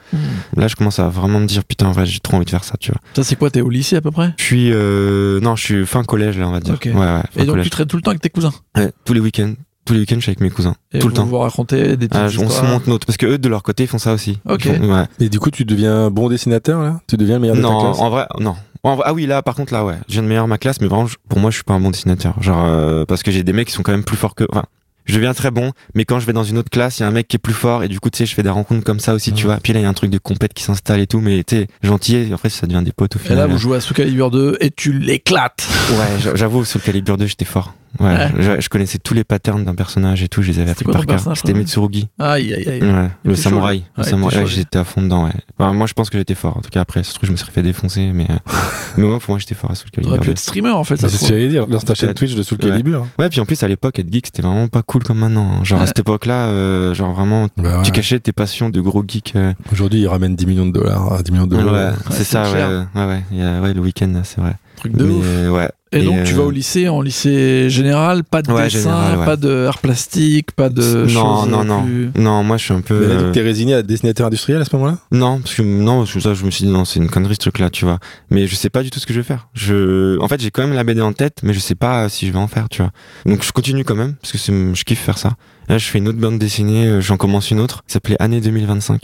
Là, 0.57 0.67
je 0.67 0.75
commence 0.75 0.97
à 0.97 1.07
vraiment 1.09 1.39
me 1.39 1.45
dire, 1.45 1.63
putain, 1.63 1.85
en 1.87 1.91
vrai, 1.91 2.07
j'ai 2.07 2.19
trop 2.19 2.37
envie 2.37 2.45
de 2.45 2.49
faire 2.49 2.63
ça, 2.63 2.75
tu 2.79 2.91
vois. 2.91 2.99
Ça, 3.15 3.23
c'est 3.23 3.35
quoi 3.35 3.51
T'es 3.51 3.61
au 3.61 3.69
lycée 3.69 3.95
à 3.97 4.01
peu 4.01 4.09
près? 4.09 4.33
Je 4.39 4.43
suis, 4.43 4.71
euh, 4.73 5.39
non, 5.41 5.55
je 5.55 5.63
suis 5.63 5.85
fin 5.85 6.03
collège, 6.03 6.39
là, 6.39 6.47
on 6.47 6.51
va 6.51 6.59
dire. 6.59 6.77
Ouais, 6.85 6.91
ouais, 6.91 6.95
fin 7.05 7.21
Et 7.35 7.39
donc, 7.45 7.49
collège. 7.49 7.65
tu 7.65 7.69
traînes 7.69 7.87
tout 7.87 7.97
le 7.97 8.01
temps 8.01 8.11
avec 8.11 8.21
tes 8.21 8.29
cousins? 8.29 8.51
Ouais, 8.75 8.91
tous 9.05 9.13
les 9.13 9.19
week-ends. 9.19 9.53
Tous 9.85 9.93
les 9.93 9.99
week-ends, 10.01 10.15
je 10.15 10.21
suis 10.21 10.29
avec 10.29 10.39
mes 10.41 10.49
cousins. 10.49 10.75
Et 10.93 10.99
tout 10.99 11.07
le 11.09 11.13
temps. 11.13 11.25
vous 11.25 11.37
racontez 11.39 11.97
des 11.97 12.07
petites 12.07 12.15
Ah, 12.15 12.27
on 12.41 12.49
se 12.49 12.65
monte 12.65 12.87
notre, 12.87 13.05
parce 13.05 13.17
que 13.17 13.25
eux, 13.25 13.37
de 13.37 13.49
leur 13.49 13.63
côté, 13.63 13.83
ils 13.83 13.87
font 13.87 13.97
ça 13.97 14.13
aussi. 14.13 14.39
Ok. 14.49 14.65
Ils 14.65 14.75
font- 14.77 14.93
ouais. 14.93 15.05
Et 15.19 15.29
du 15.29 15.39
coup, 15.39 15.51
tu 15.51 15.65
deviens 15.65 16.09
bon 16.09 16.29
dessinateur, 16.29 16.81
là? 16.81 17.01
Tu 17.07 17.17
deviens 17.17 17.35
le 17.35 17.41
meilleur 17.41 17.57
de 17.57 17.61
ta 17.61 17.67
Non, 17.67 17.79
classe? 17.81 17.99
en 17.99 18.09
vrai, 18.09 18.25
non. 18.39 18.55
En 18.83 18.95
vrai- 18.95 19.03
ah 19.07 19.13
oui, 19.13 19.25
là, 19.25 19.41
par 19.41 19.55
contre, 19.55 19.73
là, 19.73 19.83
ouais. 19.85 19.95
Je 20.07 20.13
viens 20.13 20.23
de 20.23 20.27
meilleur 20.27 20.47
ma 20.47 20.57
classe, 20.57 20.79
mais 20.81 20.87
vraiment, 20.87 21.05
je- 21.07 21.15
pour 21.29 21.39
moi, 21.39 21.49
je 21.51 21.55
suis 21.55 21.63
pas 21.63 21.73
un 21.73 21.79
bon 21.79 21.89
dessinateur. 21.91 22.41
Genre, 22.41 22.63
euh, 22.65 23.05
parce 23.05 23.23
que 23.23 23.31
j'ai 23.31 23.43
des 23.43 23.53
mecs 23.53 23.67
qui 23.67 23.73
sont 23.73 23.83
quand 23.83 23.91
même 23.93 24.03
plus 24.03 24.17
forts 24.17 24.35
que. 24.35 24.45
Enfin, 24.51 24.63
je 25.05 25.15
deviens 25.15 25.33
très 25.33 25.51
bon, 25.51 25.71
mais 25.95 26.05
quand 26.05 26.19
je 26.19 26.25
vais 26.25 26.33
dans 26.33 26.43
une 26.43 26.57
autre 26.57 26.69
classe, 26.69 26.99
il 26.99 27.01
y 27.01 27.05
a 27.05 27.07
un 27.07 27.11
mec 27.11 27.27
qui 27.27 27.35
est 27.35 27.39
plus 27.39 27.53
fort, 27.53 27.83
et 27.83 27.87
du 27.87 27.99
coup, 27.99 28.09
tu 28.09 28.17
sais, 28.19 28.25
je 28.25 28.33
fais 28.35 28.43
des 28.43 28.49
rencontres 28.49 28.83
comme 28.83 28.99
ça 28.99 29.13
aussi, 29.13 29.31
tu 29.33 29.45
vois. 29.45 29.57
Puis 29.57 29.73
là, 29.73 29.79
il 29.79 29.83
y 29.83 29.85
a 29.85 29.89
un 29.89 29.93
truc 29.93 30.09
de 30.11 30.17
compète 30.17 30.53
qui 30.53 30.63
s'installe 30.63 30.99
et 30.99 31.07
tout, 31.07 31.19
mais 31.19 31.43
tu 31.43 31.55
sais, 31.57 31.67
gentil, 31.81 32.15
et 32.17 32.33
en 32.33 32.37
fait, 32.37 32.49
ça 32.49 32.67
devient 32.67 32.83
des 32.83 32.91
potes 32.93 33.15
au 33.15 33.19
Et 33.19 33.23
final. 33.23 33.37
là, 33.37 33.47
vous 33.47 33.57
jouez 33.57 33.77
à 33.77 33.81
Soul 33.81 33.95
Calibur 33.97 34.31
2 34.31 34.57
et 34.61 34.71
tu 34.71 34.93
l'éclates. 34.93 35.67
Ouais, 35.91 36.19
j'a- 36.21 36.35
j'avoue, 36.35 36.65
sur 36.65 36.79
le 36.79 36.85
calibre 36.85 37.17
2, 37.17 37.25
j'étais 37.27 37.45
fort. 37.45 37.73
Ouais, 37.99 38.07
Ouais. 38.07 38.31
Je, 38.39 38.59
je 38.61 38.69
connaissais 38.69 38.97
tous 38.97 39.13
les 39.13 39.23
patterns 39.23 39.63
d'un 39.65 39.75
personnage 39.75 40.23
et 40.23 40.27
tout, 40.27 40.41
je 40.41 40.47
les 40.51 40.57
avais 40.59 40.73
C'était 40.73 40.89
appris 40.89 41.05
par 41.05 41.23
cœur. 41.23 41.37
C'était 41.37 41.53
Mitsurugi. 41.53 42.07
Aïe, 42.17 42.51
aïe, 42.51 42.67
aïe. 42.67 42.81
Ouais, 42.81 43.09
le 43.23 43.35
samouraï. 43.35 43.83
le 43.95 44.03
samouraï, 44.03 44.47
j'étais 44.47 44.79
à 44.79 44.83
fond 44.83 45.03
dedans, 45.03 45.25
ouais. 45.25 45.31
Enfin, 45.59 45.73
moi, 45.73 45.85
je 45.85 45.93
pense 45.93 46.09
que 46.09 46.17
j'étais 46.17 46.33
fort. 46.33 46.57
En 46.57 46.61
tout 46.61 46.71
cas, 46.71 46.81
après, 46.81 47.03
ce 47.03 47.13
truc, 47.13 47.27
je 47.27 47.31
me 47.31 47.37
serais 47.37 47.51
fait 47.51 47.61
défoncer, 47.61 48.09
mais, 48.11 48.25
euh, 48.31 48.51
mais 48.97 49.03
moi, 49.05 49.19
pour 49.19 49.29
moi, 49.33 49.37
j'étais 49.39 49.53
fort 49.53 49.69
à 49.69 49.75
Soul 49.75 49.91
T'aurais 49.91 50.05
Calibur 50.05 50.21
pu 50.21 50.25
2. 50.27 50.31
être 50.31 50.39
streamer 50.39 50.71
en 50.71 50.83
fait. 50.83 50.97
Ça 50.97 51.07
C'est 51.07 51.17
ce 51.17 51.21
que 51.21 51.27
j'allais 51.27 51.49
dire. 51.49 51.67
Lance 51.67 51.85
ta 51.85 51.93
chaîne. 51.93 52.13
Twitch 52.15 52.33
de 52.33 52.41
Soul. 52.41 52.57
Calibur. 52.57 53.05
Ouais, 53.19 53.29
puis 53.29 53.39
en 53.41 53.45
plus, 53.45 53.61
à 53.61 53.67
l'époque, 53.67 53.99
être 53.99 54.11
geek, 54.11 54.25
c'était 54.25 54.41
vraiment 54.41 54.67
pas 54.67 54.81
cool 54.81 54.92
comme 55.01 55.17
maintenant. 55.19 55.49
hein. 55.59 55.63
Genre, 55.63 55.79
Ouais. 55.79 55.83
à 55.85 55.87
cette 55.87 55.99
époque-là, 55.99 56.47
euh, 56.49 56.93
genre 56.93 57.13
vraiment, 57.13 57.47
Bah 57.57 57.77
ouais. 57.77 57.83
tu 57.83 57.91
cachais 57.91 58.19
tes 58.19 58.31
passions 58.33 58.69
de 58.69 58.79
gros 58.81 59.03
geek. 59.07 59.33
euh, 59.35 59.53
Aujourd'hui, 59.71 60.01
ils 60.01 60.07
ramènent 60.07 60.35
10 60.35 60.45
millions 60.45 60.65
de 60.67 60.71
dollars. 60.71 61.23
10 61.23 61.31
millions 61.31 61.47
de 61.47 61.55
ouais, 61.55 61.63
dollars. 61.63 61.95
c'est 62.11 62.17
c'est 62.17 62.23
ça, 62.25 62.43
ouais, 62.51 62.85
ouais, 62.95 63.05
ouais, 63.07 63.23
il 63.31 63.37
y 63.39 63.41
a- 63.41 63.59
ouais, 63.61 63.73
le 63.73 63.81
week-end, 63.81 64.13
c'est 64.23 64.39
vrai. 64.41 64.55
Truc 64.83 64.97
de 64.97 65.05
Mais, 65.05 65.13
ouf. 65.47 65.51
ouais. 65.53 65.69
Et, 65.93 66.01
donc, 66.03 66.23
tu 66.23 66.33
euh, 66.33 66.37
vas 66.37 66.43
au 66.43 66.51
lycée, 66.51 66.89
en 66.89 67.01
lycée 67.01 67.69
général, 67.69 68.23
pas 68.23 68.41
de 68.41 68.51
Ouais, 68.51 68.63
dessin, 68.63 68.79
général, 68.79 69.19
ouais. 69.19 69.25
pas 69.25 69.35
de 69.37 69.65
art 69.67 69.77
plastique, 69.77 70.51
pas 70.51 70.69
de 70.69 70.81
Non, 71.03 71.07
choses 71.41 71.49
non, 71.49 71.63
non. 71.63 71.83
plus- 71.83 72.09
Non, 72.17 72.43
moi, 72.43 72.57
je 72.57 72.63
suis 72.65 72.73
un 72.73 72.81
peu. 72.81 72.99
Mais 72.99 73.13
euh, 73.13 73.31
t'es 73.31 73.41
résigné 73.41 73.75
à 73.75 73.83
dessinateur 73.83 74.25
industriel 74.27 74.59
à 74.59 74.65
ce 74.65 74.75
moment-là? 74.75 74.97
Non, 75.11 75.39
parce 75.39 75.53
que 75.55 75.61
non, 75.61 75.99
parce 75.99 76.11
que 76.13 76.19
ça, 76.19 76.33
je 76.33 76.43
me 76.45 76.49
suis 76.51 76.65
dit 76.65 76.71
non, 76.71 76.83
c'est 76.83 76.99
une 76.99 77.09
connerie 77.09 77.35
ce 77.35 77.39
truc-là, 77.41 77.69
tu 77.69 77.85
vois. 77.85 77.99
Mais 78.31 78.47
je 78.47 78.55
sais 78.55 78.71
pas 78.71 78.81
du 78.83 78.89
tout 78.89 78.99
ce 78.99 79.05
que 79.05 79.13
je 79.13 79.19
vais 79.19 79.23
faire. 79.25 79.47
Je, 79.53 80.19
en 80.19 80.27
fait, 80.27 80.41
j'ai 80.41 80.49
quand 80.51 80.63
même 80.63 80.73
la 80.73 80.83
BD 80.83 80.99
en 81.01 81.13
tête, 81.13 81.37
mais 81.43 81.53
je 81.53 81.59
sais 81.59 81.75
pas 81.75 82.09
si 82.09 82.25
je 82.27 82.31
vais 82.33 82.39
en 82.39 82.47
faire, 82.47 82.67
tu 82.69 82.81
vois. 82.81 82.91
Donc 83.27 83.43
je 83.43 83.51
continue 83.51 83.83
quand 83.85 83.95
même 83.95 84.15
parce 84.15 84.31
que 84.31 84.39
c'est- 84.39 84.51
je 84.73 84.83
kiffe 84.83 84.99
faire 84.99 85.19
ça. 85.19 85.33
Là, 85.69 85.77
je 85.77 85.85
fais 85.85 85.99
une 85.99 86.07
autre 86.09 86.17
bande 86.19 86.39
dessinée, 86.39 86.87
euh, 86.87 87.01
j'en 87.01 87.15
commence 87.17 87.51
une 87.51 87.59
autre, 87.61 87.83
ça 87.87 87.93
s'appelait 87.93 88.17
Année 88.19 88.41
2025. 88.41 89.03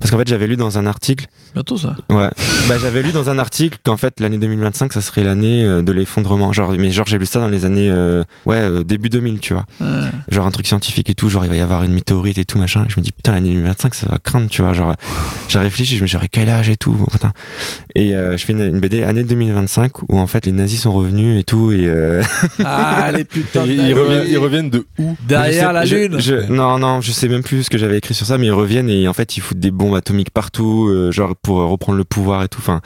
Parce 0.00 0.10
qu'en 0.10 0.18
fait, 0.18 0.28
j'avais 0.28 0.46
lu 0.46 0.56
dans 0.56 0.78
un 0.78 0.86
article, 0.86 1.26
Bientôt 1.54 1.76
ça. 1.76 1.96
ouais, 2.10 2.28
bah 2.68 2.76
j'avais 2.80 3.02
lu 3.02 3.10
dans 3.12 3.28
un 3.28 3.38
article 3.38 3.78
qu'en 3.84 3.96
fait 3.96 4.20
l'année 4.20 4.38
2025, 4.38 4.92
ça 4.92 5.00
serait 5.00 5.24
l'année 5.24 5.64
euh, 5.64 5.82
de 5.82 5.90
l'effondrement. 5.92 6.52
Genre, 6.52 6.72
mais 6.78 6.90
genre 6.90 7.06
j'ai 7.06 7.18
lu 7.18 7.26
ça 7.26 7.40
dans 7.40 7.48
les 7.48 7.64
années, 7.64 7.90
euh, 7.90 8.22
ouais, 8.46 8.56
euh, 8.58 8.84
début 8.84 9.08
2000, 9.08 9.40
tu 9.40 9.54
vois 9.54 9.64
Ouais. 9.80 10.08
genre 10.28 10.46
un 10.46 10.50
truc 10.50 10.66
scientifique 10.66 11.10
et 11.10 11.14
tout, 11.14 11.28
genre 11.28 11.44
il 11.44 11.50
va 11.50 11.56
y 11.56 11.60
avoir 11.60 11.82
une 11.82 11.92
météorite 11.92 12.38
et 12.38 12.44
tout 12.44 12.58
machin. 12.58 12.84
Et 12.86 12.90
je 12.90 12.98
me 13.00 13.04
dis 13.04 13.12
putain 13.12 13.32
l'année 13.32 13.48
2025 13.50 13.94
ça 13.94 14.06
va 14.08 14.18
craindre, 14.18 14.48
tu 14.48 14.62
vois. 14.62 14.72
Genre 14.72 14.94
j'ai 15.48 15.58
réfléchi, 15.58 15.96
je 15.96 16.02
me 16.02 16.06
suis 16.06 16.18
dit 16.18 16.28
quel 16.30 16.48
âge 16.48 16.68
et 16.68 16.76
tout, 16.76 16.94
putain. 17.10 17.32
Et 17.96 18.14
euh, 18.14 18.36
je 18.36 18.44
fais 18.44 18.52
une, 18.52 18.60
une 18.62 18.80
BD 18.80 19.02
année 19.02 19.24
2025 19.24 20.08
où 20.08 20.18
en 20.18 20.26
fait 20.26 20.46
les 20.46 20.52
nazis 20.52 20.80
sont 20.82 20.92
revenus 20.92 21.40
et 21.40 21.44
tout 21.44 21.72
et 21.72 21.88
Ah, 22.64 23.10
les 23.12 23.24
putains 23.24 23.66
de 23.66 23.72
ils, 23.72 23.94
reviennent, 23.94 24.26
ils 24.28 24.38
reviennent 24.38 24.70
de 24.70 24.86
où? 24.98 25.16
Derrière 25.26 25.72
la 25.72 25.84
lune. 25.84 26.18
je- 26.20 26.40
je- 26.46 26.52
non 26.52 26.78
non, 26.78 27.00
je 27.00 27.10
sais 27.12 27.28
même 27.28 27.42
plus 27.42 27.64
ce 27.64 27.70
que 27.70 27.78
j'avais 27.78 27.98
écrit 27.98 28.14
sur 28.14 28.26
ça, 28.26 28.38
mais 28.38 28.46
ils 28.46 28.52
reviennent 28.52 28.88
et 28.88 29.08
en 29.08 29.12
fait 29.12 29.36
ils 29.36 29.40
foutent 29.40 29.58
des 29.60 29.69
bombes 29.70 29.94
atomiques 29.94 30.30
partout, 30.30 30.88
euh, 30.88 31.10
genre 31.12 31.34
pour 31.36 31.60
euh, 31.60 31.66
reprendre 31.66 31.98
le 31.98 32.04
pouvoir 32.04 32.42
et 32.42 32.48
tout. 32.48 32.58
Enfin. 32.60 32.80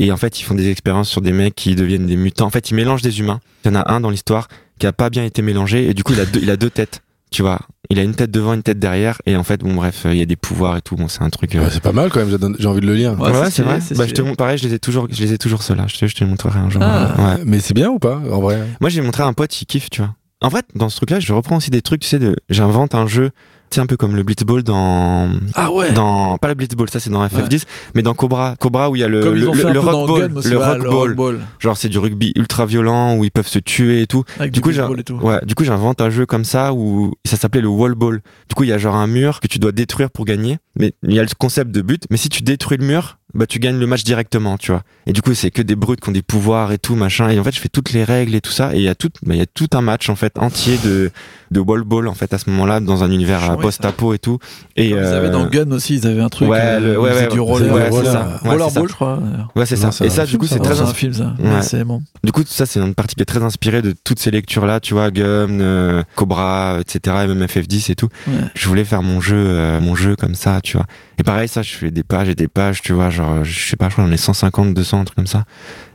Et 0.00 0.12
en 0.12 0.16
fait, 0.16 0.38
ils 0.40 0.44
font 0.44 0.54
des 0.54 0.70
expériences 0.70 1.08
sur 1.08 1.20
des 1.20 1.32
mecs 1.32 1.56
qui 1.56 1.74
deviennent 1.74 2.06
des 2.06 2.16
mutants. 2.16 2.46
En 2.46 2.50
fait, 2.50 2.70
ils 2.70 2.74
mélangent 2.74 3.02
des 3.02 3.18
humains. 3.18 3.40
Il 3.64 3.72
y 3.72 3.76
en 3.76 3.80
a 3.80 3.92
un 3.92 4.00
dans 4.00 4.10
l'histoire 4.10 4.46
qui 4.78 4.86
a 4.86 4.92
pas 4.92 5.10
bien 5.10 5.24
été 5.24 5.42
mélangé 5.42 5.88
et 5.90 5.94
du 5.94 6.04
coup, 6.04 6.12
il 6.12 6.20
a 6.20 6.24
deux, 6.24 6.38
il 6.40 6.50
a 6.50 6.56
deux 6.56 6.70
têtes. 6.70 7.02
Tu 7.30 7.42
vois, 7.42 7.58
il 7.90 7.98
a 7.98 8.02
une 8.04 8.14
tête 8.14 8.30
devant, 8.30 8.54
une 8.54 8.62
tête 8.62 8.78
derrière, 8.78 9.20
et 9.26 9.36
en 9.36 9.42
fait, 9.44 9.60
bon, 9.60 9.74
bref, 9.74 10.06
euh, 10.06 10.14
il 10.14 10.18
y 10.18 10.22
a 10.22 10.24
des 10.24 10.36
pouvoirs 10.36 10.78
et 10.78 10.80
tout. 10.80 10.96
Bon, 10.96 11.08
c'est 11.08 11.20
un 11.20 11.28
truc. 11.28 11.54
euh, 11.56 11.60
Ouais, 11.64 11.68
C'est 11.70 11.82
pas 11.82 11.92
mal 11.92 12.08
quand 12.10 12.24
même, 12.24 12.56
j'ai 12.58 12.66
envie 12.66 12.80
de 12.80 12.86
le 12.86 12.94
lire. 12.94 13.20
Ouais, 13.20 13.30
Ouais, 13.30 13.50
c'est 13.50 13.62
vrai. 13.62 13.80
Bah, 13.96 14.06
je 14.06 14.14
te 14.14 14.22
montre, 14.22 14.38
pareil, 14.38 14.56
je 14.56 14.66
les 14.66 14.72
ai 14.72 14.78
toujours, 14.78 15.08
je 15.10 15.20
les 15.22 15.34
ai 15.34 15.36
toujours 15.36 15.62
ceux-là. 15.62 15.84
Je 15.88 15.98
te, 15.98 16.06
je 16.06 16.14
te 16.14 16.24
les 16.24 16.30
montrerai 16.30 16.58
un 16.58 16.70
jour. 16.70 16.80
Ah. 16.82 17.14
Ouais. 17.18 17.42
Mais 17.44 17.58
c'est 17.60 17.74
bien 17.74 17.90
ou 17.90 17.98
pas, 17.98 18.16
en 18.32 18.40
vrai? 18.40 18.58
Moi, 18.80 18.88
j'ai 18.88 19.02
montré 19.02 19.24
à 19.24 19.26
un 19.26 19.34
pote, 19.34 19.60
il 19.60 19.66
kiffe, 19.66 19.90
tu 19.90 20.00
vois. 20.00 20.14
En 20.40 20.48
fait, 20.48 20.64
dans 20.74 20.88
ce 20.88 20.96
truc-là, 20.96 21.20
je 21.20 21.30
reprends 21.34 21.56
aussi 21.56 21.68
des 21.70 21.82
trucs, 21.82 22.00
tu 22.00 22.08
sais, 22.08 22.18
de, 22.18 22.34
j'invente 22.48 22.94
un 22.94 23.06
jeu, 23.06 23.30
sais, 23.76 23.80
un 23.80 23.86
peu 23.86 23.96
comme 23.96 24.16
le 24.16 24.22
Blitzball 24.22 24.62
dans, 24.62 25.28
Ah 25.54 25.70
ouais. 25.72 25.92
dans, 25.92 26.38
pas 26.38 26.48
le 26.48 26.54
Blitzball, 26.54 26.88
ça 26.90 27.00
c'est 27.00 27.10
dans 27.10 27.24
FF10, 27.26 27.64
mais 27.94 28.02
dans 28.02 28.14
Cobra. 28.14 28.56
Cobra 28.58 28.90
où 28.90 28.96
il 28.96 29.00
y 29.00 29.04
a 29.04 29.08
le, 29.08 29.20
le, 29.20 29.30
le, 29.52 29.72
le 29.72 29.80
rock 29.80 30.08
ball, 30.08 30.32
aussi, 30.36 30.50
le 30.50 30.58
rock 30.58 31.14
ball. 31.16 31.40
Genre, 31.58 31.76
c'est 31.76 31.88
du 31.88 31.98
rugby 31.98 32.32
ultra 32.36 32.66
violent 32.66 33.16
où 33.16 33.24
ils 33.24 33.30
peuvent 33.30 33.46
se 33.48 33.58
tuer 33.58 34.02
et 34.02 34.06
tout. 34.06 34.24
Avec 34.38 34.52
Du 34.52 34.60
coup, 34.60 34.70
et 34.70 35.02
tout. 35.04 35.14
ouais, 35.16 35.40
du 35.44 35.54
coup, 35.54 35.64
j'invente 35.64 36.00
un 36.00 36.10
jeu 36.10 36.26
comme 36.26 36.44
ça 36.44 36.72
où 36.72 37.12
ça 37.24 37.36
s'appelait 37.36 37.60
le 37.62 37.68
wall 37.68 37.94
ball. 37.94 38.20
Du 38.48 38.54
coup, 38.54 38.64
il 38.64 38.70
y 38.70 38.72
a 38.72 38.78
genre 38.78 38.94
un 38.96 39.06
mur 39.06 39.40
que 39.40 39.46
tu 39.48 39.58
dois 39.58 39.72
détruire 39.72 40.10
pour 40.10 40.24
gagner. 40.24 40.58
Mais 40.78 40.92
il 41.02 41.12
y 41.14 41.18
a 41.18 41.22
le 41.22 41.28
concept 41.36 41.70
de 41.72 41.82
but. 41.82 42.04
Mais 42.10 42.16
si 42.16 42.28
tu 42.28 42.42
détruis 42.42 42.78
le 42.78 42.86
mur, 42.86 43.18
bah, 43.34 43.46
tu 43.46 43.58
gagnes 43.58 43.78
le 43.78 43.86
match 43.86 44.04
directement, 44.04 44.56
tu 44.58 44.70
vois. 44.70 44.82
Et 45.06 45.12
du 45.12 45.22
coup, 45.22 45.34
c'est 45.34 45.50
que 45.50 45.60
des 45.60 45.74
brutes 45.74 46.00
qui 46.00 46.08
ont 46.08 46.12
des 46.12 46.22
pouvoirs 46.22 46.70
et 46.72 46.78
tout, 46.78 46.94
machin. 46.94 47.28
Et 47.30 47.38
en 47.40 47.44
fait, 47.44 47.52
je 47.54 47.60
fais 47.60 47.68
toutes 47.68 47.92
les 47.92 48.04
règles 48.04 48.34
et 48.36 48.40
tout 48.40 48.52
ça. 48.52 48.74
Et 48.74 48.78
il 48.78 48.82
y 48.84 48.88
a 48.88 48.94
tout, 48.94 49.08
bah, 49.26 49.34
il 49.34 49.38
y 49.38 49.42
a 49.42 49.46
tout 49.46 49.66
un 49.72 49.80
match, 49.80 50.08
en 50.08 50.14
fait, 50.14 50.38
entier 50.38 50.78
de, 50.84 51.10
de 51.50 51.60
wall 51.60 51.82
ball, 51.82 52.06
en 52.06 52.14
fait, 52.14 52.32
à 52.32 52.38
ce 52.38 52.48
moment-là, 52.50 52.78
dans 52.78 53.02
un 53.02 53.10
univers 53.10 53.57
Euh, 53.58 53.62
post-apo 53.62 54.14
et 54.14 54.18
tout. 54.18 54.38
Et, 54.76 54.88
Ils 54.90 54.94
avaient 54.98 55.28
euh, 55.28 55.30
dans 55.30 55.46
Gun 55.46 55.70
aussi, 55.72 55.96
ils 55.96 56.06
avaient 56.06 56.20
un 56.20 56.28
truc. 56.28 56.48
ouais, 56.48 56.58
euh, 56.60 56.80
le- 56.80 57.00
ouais, 57.00 57.12
ouais, 57.12 57.28
du 57.28 57.40
roller. 57.40 57.72
ouais, 57.72 57.82
c'est 57.84 57.90
roller- 57.90 58.12
ça. 58.12 58.20
Ouais, 58.26 58.38
c'est 58.42 58.48
Rollerball, 58.48 58.72
ça. 58.72 58.88
je 58.88 58.94
crois. 58.94 59.18
Ouais, 59.56 59.66
c'est 59.66 59.76
ça. 59.76 59.92
c'est 59.92 60.06
Et 60.06 60.10
ça, 60.10 60.26
du 60.26 60.38
coup, 60.38 60.46
ça, 60.46 60.54
c'est 60.56 60.58
non 60.62 60.64
C'est 60.68 60.74
très, 60.76 60.82
un 60.90 60.94
film 60.94 61.12
ça. 61.12 61.34
Ouais. 61.38 61.48
Ouais, 61.56 61.62
C'est 61.62 61.84
bon. 61.84 62.02
Du 62.24 62.32
coup, 62.32 62.42
ça, 62.46 62.66
c'est 62.66 62.80
une 62.80 62.94
partie 62.94 63.14
qui 63.14 63.22
est 63.22 63.26
très 63.26 63.42
inspirée 63.42 63.82
de 63.82 63.94
toutes 64.04 64.18
ces 64.18 64.30
lectures-là, 64.30 64.80
tu 64.80 64.94
vois, 64.94 65.10
euh, 65.16 66.02
Cobra, 66.14 66.78
etc., 66.80 67.16
et 67.24 67.26
même 67.26 67.42
FF10 67.46 67.90
et 67.90 67.94
tout. 67.94 68.08
Ouais. 68.26 68.34
Je 68.54 68.68
voulais 68.68 68.84
faire 68.84 69.02
mon 69.02 69.20
jeu, 69.20 69.36
euh, 69.36 69.80
mon 69.80 69.94
jeu 69.94 70.16
comme 70.16 70.34
ça, 70.34 70.60
tu 70.62 70.76
vois. 70.76 70.86
Et 71.18 71.24
pareil, 71.24 71.48
ça, 71.48 71.62
je 71.62 71.74
fais 71.74 71.90
des 71.90 72.04
pages 72.04 72.28
et 72.28 72.34
des 72.36 72.46
pages, 72.46 72.80
tu 72.80 72.92
vois, 72.92 73.10
genre, 73.10 73.42
je 73.44 73.68
sais 73.70 73.76
pas, 73.76 73.88
je 73.88 73.94
crois 73.94 74.06
j'en 74.06 74.12
ai 74.12 74.16
150, 74.16 74.72
200, 74.72 75.00
un 75.00 75.04
truc 75.04 75.16
comme 75.16 75.26
ça. 75.26 75.44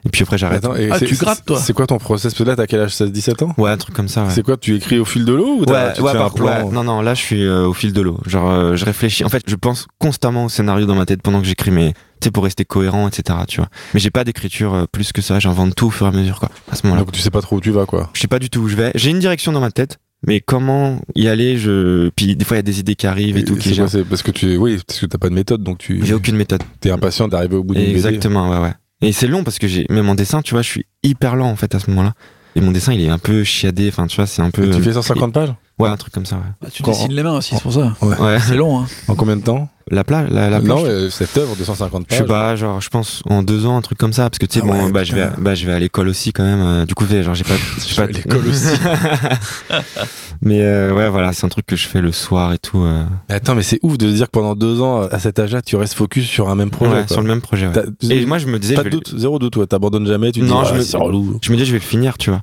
Et 0.05 0.09
puis 0.09 0.21
après, 0.23 0.37
j'arrête. 0.37 0.65
Attends, 0.65 0.75
et 0.75 0.89
Ah, 0.91 0.99
tu 0.99 1.15
grattes, 1.15 1.45
toi 1.45 1.57
C'est 1.59 1.71
quoi 1.71 1.87
ton 1.87 1.97
process? 1.97 2.33
Parce 2.33 2.43
que 2.43 2.49
là, 2.49 2.57
t'as 2.57 2.67
quel 2.67 2.81
âge? 2.81 2.91
16-17 2.93 3.41
ans? 3.43 3.53
Ouais, 3.57 3.71
un 3.71 3.77
truc 3.77 3.95
comme 3.95 4.09
ça, 4.09 4.23
ouais. 4.25 4.31
C'est 4.31 4.43
quoi 4.43 4.57
Tu 4.57 4.75
écris 4.75 4.99
au 4.99 5.05
fil 5.05 5.23
de 5.23 5.31
l'eau 5.33 5.59
ou 5.61 5.65
t'as- 5.65 5.73
Ouais, 5.87 5.93
tu 5.93 6.01
ouais, 6.01 6.11
fais 6.11 6.17
par- 6.17 6.27
un 6.27 6.29
plan 6.31 6.45
ouais. 6.67 6.71
non, 6.73 6.83
non, 6.83 7.01
là, 7.01 7.13
je 7.13 7.21
suis 7.21 7.45
euh, 7.45 7.65
au 7.67 7.73
fil 7.73 7.93
de 7.93 8.01
l'eau. 8.01 8.19
Genre, 8.25 8.49
euh, 8.51 8.75
je 8.75 8.83
réfléchis. 8.83 9.23
En 9.23 9.29
fait, 9.29 9.43
je 9.47 9.55
pense 9.55 9.87
constamment 9.97 10.43
au 10.45 10.49
scénario 10.49 10.85
dans 10.85 10.95
ma 10.95 11.05
tête 11.05 11.21
pendant 11.21 11.39
que 11.39 11.47
j'écris, 11.47 11.71
mais 11.71 11.93
tu 11.93 12.25
sais, 12.25 12.31
pour 12.31 12.43
rester 12.43 12.65
cohérent, 12.65 13.07
etc., 13.07 13.39
tu 13.47 13.57
vois. 13.61 13.69
Mais 13.93 14.01
j'ai 14.01 14.11
pas 14.11 14.25
d'écriture 14.25 14.73
euh, 14.73 14.85
plus 14.91 15.13
que 15.13 15.21
ça. 15.21 15.39
J'invente 15.39 15.73
tout 15.73 15.87
au 15.87 15.89
fur 15.91 16.05
et 16.05 16.09
à 16.09 16.11
mesure, 16.11 16.39
quoi. 16.41 16.49
À 16.69 16.75
ce 16.75 16.85
moment-là. 16.85 17.03
Donc 17.05 17.13
tu 17.13 17.21
sais 17.21 17.31
pas 17.31 17.41
trop 17.41 17.55
où 17.55 17.61
tu 17.61 17.71
vas, 17.71 17.85
quoi. 17.85 18.09
Je 18.13 18.19
sais 18.19 18.27
pas 18.27 18.39
du 18.39 18.49
tout 18.49 18.59
où 18.59 18.67
je 18.67 18.75
vais. 18.75 18.91
J'ai 18.95 19.11
une 19.11 19.19
direction 19.19 19.53
dans 19.53 19.61
ma 19.61 19.71
tête, 19.71 19.99
mais 20.25 20.39
comment 20.39 21.01
y 21.15 21.27
aller, 21.27 21.57
je. 21.57 22.09
Puis 22.15 22.35
des 22.35 22.45
fois, 22.45 22.55
il 22.57 22.59
y 22.59 22.61
a 22.61 22.63
des 22.63 22.79
idées 22.79 22.95
qui 22.95 23.07
arrivent 23.07 23.37
et, 23.37 23.43
tout. 23.43 23.55
c'est 23.59 23.71
Qui 23.71 23.77
quoi, 23.77 23.87
c'est 23.87 24.03
parce 24.03 24.23
que 24.23 24.31
tu, 24.31 24.57
oui, 24.57 24.79
parce 24.87 24.99
que 24.99 25.05
t'as 25.05 25.17
pas 25.17 25.29
de 25.29 25.33
méthode, 25.33 25.63
donc 25.63 25.77
tu, 25.79 26.05
J'ai 26.05 26.13
aucune 26.13 26.35
méthode. 26.35 26.63
t'es 26.79 26.91
impatient 26.91 27.27
d'arriver 27.27 27.55
au 27.55 27.63
bout 27.63 27.73
d'une 27.73 27.83
BD. 27.83 27.93
Exactement, 27.95 28.49
ouais, 28.49 28.59
ouais. 28.59 28.73
Et 29.01 29.11
c'est 29.11 29.27
long 29.27 29.43
parce 29.43 29.59
que 29.59 29.67
j'ai, 29.67 29.85
même 29.89 30.07
en 30.07 30.15
dessin, 30.15 30.41
tu 30.41 30.53
vois, 30.53 30.61
je 30.61 30.69
suis 30.69 30.85
hyper 31.03 31.35
lent 31.35 31.49
en 31.49 31.55
fait 31.55 31.75
à 31.75 31.79
ce 31.79 31.89
moment-là. 31.89 32.13
Et 32.55 32.61
mon 32.61 32.71
dessin, 32.71 32.93
il 32.93 33.01
est 33.01 33.09
un 33.09 33.17
peu 33.17 33.43
chiadé. 33.43 33.87
Enfin, 33.89 34.05
tu 34.07 34.15
vois, 34.15 34.27
c'est 34.27 34.41
un 34.43 34.51
peu. 34.51 34.67
Et 34.67 34.75
tu 34.75 34.81
fais 34.81 34.93
150 34.93 35.33
pages? 35.33 35.53
Ouais, 35.79 35.89
un 35.89 35.97
truc 35.97 36.13
comme 36.13 36.25
ça. 36.27 36.35
Ouais. 36.35 36.41
Bah, 36.61 36.67
tu 36.71 36.83
Quand- 36.83 36.91
dessines 36.91 37.11
les 37.13 37.23
mains 37.23 37.37
aussi, 37.37 37.55
c'est 37.55 37.61
pour 37.63 37.73
ça. 37.73 37.95
Ouais. 38.01 38.37
C'est 38.39 38.55
long, 38.55 38.79
hein. 38.81 38.85
en 39.07 39.15
combien 39.15 39.35
de 39.35 39.41
temps? 39.41 39.69
La 39.91 40.03
plage, 40.03 40.29
la, 40.31 40.49
la 40.49 40.61
Non, 40.61 40.83
euh, 40.85 41.09
cette 41.09 41.37
œuvre 41.37 41.55
de 41.57 41.63
150 41.63 42.03
Je 42.03 42.07
pages. 42.07 42.17
sais 42.19 42.23
pas, 42.25 42.55
genre, 42.55 42.79
je 42.81 42.89
pense 42.89 43.21
en 43.29 43.43
deux 43.43 43.65
ans, 43.65 43.77
un 43.77 43.81
truc 43.81 43.97
comme 43.97 44.13
ça, 44.13 44.29
parce 44.29 44.39
que 44.39 44.45
tu 44.45 44.59
sais, 44.59 44.61
Ah 44.63 44.67
bon, 44.67 44.85
ouais, 44.85 44.91
bah, 44.91 45.03
je 45.03 45.13
vais, 45.13 45.27
putain. 45.27 45.41
bah, 45.41 45.55
je 45.55 45.65
vais 45.65 45.73
à 45.73 45.79
l'école 45.79 46.07
aussi 46.07 46.31
quand 46.31 46.43
même. 46.43 46.61
euh, 46.61 46.85
du 46.85 46.95
coup, 46.95 47.05
genre, 47.05 47.35
j'ai 47.35 47.43
pas, 47.43 47.53
j'ai 47.79 47.89
Je 47.89 47.95
pas 47.95 48.05
vais 48.05 48.13
à 48.15 48.17
l'école 48.17 48.47
aussi. 48.47 48.67
mais 50.41 50.61
euh, 50.61 50.93
ouais, 50.93 51.09
voilà, 51.09 51.33
c'est 51.33 51.45
un 51.45 51.49
truc 51.49 51.65
que 51.65 51.75
je 51.75 51.87
fais 51.87 52.01
le 52.01 52.11
soir 52.11 52.53
et 52.53 52.57
tout. 52.57 52.79
Mais 53.29 53.35
Attends, 53.35 53.55
mais 53.55 53.63
c'est 53.63 53.79
ouf 53.81 53.97
de 53.97 54.09
se 54.09 54.13
dire 54.15 54.25
que 54.27 54.31
pendant 54.31 54.55
deux 54.55 54.81
ans, 54.81 55.01
à 55.01 55.19
cet 55.19 55.39
âge-là, 55.39 55.61
tu 55.61 55.75
restes 55.75 55.93
focus 55.95 56.25
sur 56.25 56.49
un 56.49 56.55
même 56.55 56.69
projet. 56.69 56.91
ouais, 56.93 57.07
sur 57.07 57.21
le 57.21 57.27
même 57.27 57.41
projet. 57.41 57.67
Ouais. 57.67 57.83
Et 58.09 58.25
moi, 58.25 58.37
je 58.37 58.47
me 58.47 58.59
disais, 58.59 58.75
pas 58.75 58.81
je 58.83 58.87
de 58.89 58.91
doute, 58.91 59.13
zéro 59.17 59.39
doute, 59.39 59.53
toi. 59.53 59.67
T'abandonnes 59.67 60.07
jamais, 60.07 60.31
tu 60.31 60.41
Non, 60.41 60.61
dis, 60.63 60.69
je 60.69 60.73
ah, 60.73 60.77
me- 60.77 60.83
c'est 60.83 60.97
relou. 60.97 61.39
je 61.41 61.51
me 61.51 61.57
dis, 61.57 61.65
je 61.65 61.71
vais 61.71 61.79
le 61.79 61.83
finir, 61.83 62.17
tu 62.17 62.29
vois. 62.29 62.41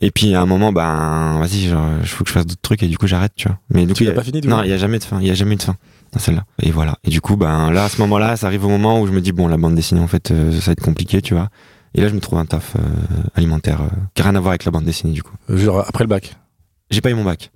Et 0.00 0.10
puis 0.10 0.34
à 0.34 0.40
un 0.40 0.46
moment, 0.46 0.72
ben, 0.72 1.38
vas-y, 1.38 1.68
genre, 1.68 1.86
il 2.00 2.06
faut 2.08 2.24
que 2.24 2.28
je 2.28 2.34
fasse 2.34 2.46
d'autres 2.46 2.60
trucs 2.60 2.82
et 2.82 2.88
du 2.88 2.98
coup, 2.98 3.06
j'arrête, 3.06 3.32
tu 3.36 3.46
vois. 3.48 3.58
Mais 3.70 3.86
du 3.86 3.94
coup, 3.94 4.02
il 4.02 4.08
a- 4.08 4.12
pas 4.12 4.24
fini, 4.24 4.40
du 4.40 4.48
Non, 4.48 4.62
il 4.64 4.70
y 4.70 4.72
a 4.72 4.76
jamais 4.76 4.98
de 4.98 5.04
fin. 5.04 5.20
Il 5.20 5.26
y 5.26 5.30
a 5.30 5.34
jamais 5.34 5.54
eu 5.54 5.56
de 5.56 5.62
fin 5.62 5.76
dans 6.14 6.20
celle-là. 6.20 6.44
Et 6.62 6.70
voilà. 6.70 6.96
Et 7.04 7.10
du 7.10 7.20
coup, 7.20 7.36
ben 7.36 7.70
là, 7.70 7.84
à 7.84 7.88
ce 7.88 8.00
moment-là, 8.00 8.36
ça 8.36 8.46
arrive 8.46 8.64
au 8.64 8.68
moment 8.68 9.00
où 9.00 9.06
je 9.06 9.12
me 9.12 9.20
dis 9.20 9.32
bon, 9.32 9.48
la 9.48 9.56
bande 9.56 9.74
dessinée, 9.74 10.00
en 10.00 10.06
fait, 10.06 10.30
euh, 10.30 10.52
ça 10.52 10.66
va 10.66 10.72
être 10.72 10.82
compliqué, 10.82 11.20
tu 11.20 11.34
vois. 11.34 11.48
Et 11.94 12.00
là, 12.00 12.08
je 12.08 12.14
me 12.14 12.20
trouve 12.20 12.38
un 12.38 12.46
taf 12.46 12.74
euh, 12.76 12.80
alimentaire 13.34 13.82
euh, 13.82 13.88
qui 14.14 14.22
a 14.22 14.24
rien 14.24 14.34
à 14.34 14.40
voir 14.40 14.52
avec 14.52 14.64
la 14.64 14.70
bande 14.70 14.84
dessinée, 14.84 15.12
du 15.12 15.22
coup. 15.22 15.34
Genre 15.48 15.84
après 15.86 16.04
le 16.04 16.08
bac? 16.08 16.36
J'ai 16.90 17.00
pas 17.00 17.10
eu 17.10 17.14
mon 17.14 17.24
bac. 17.24 17.50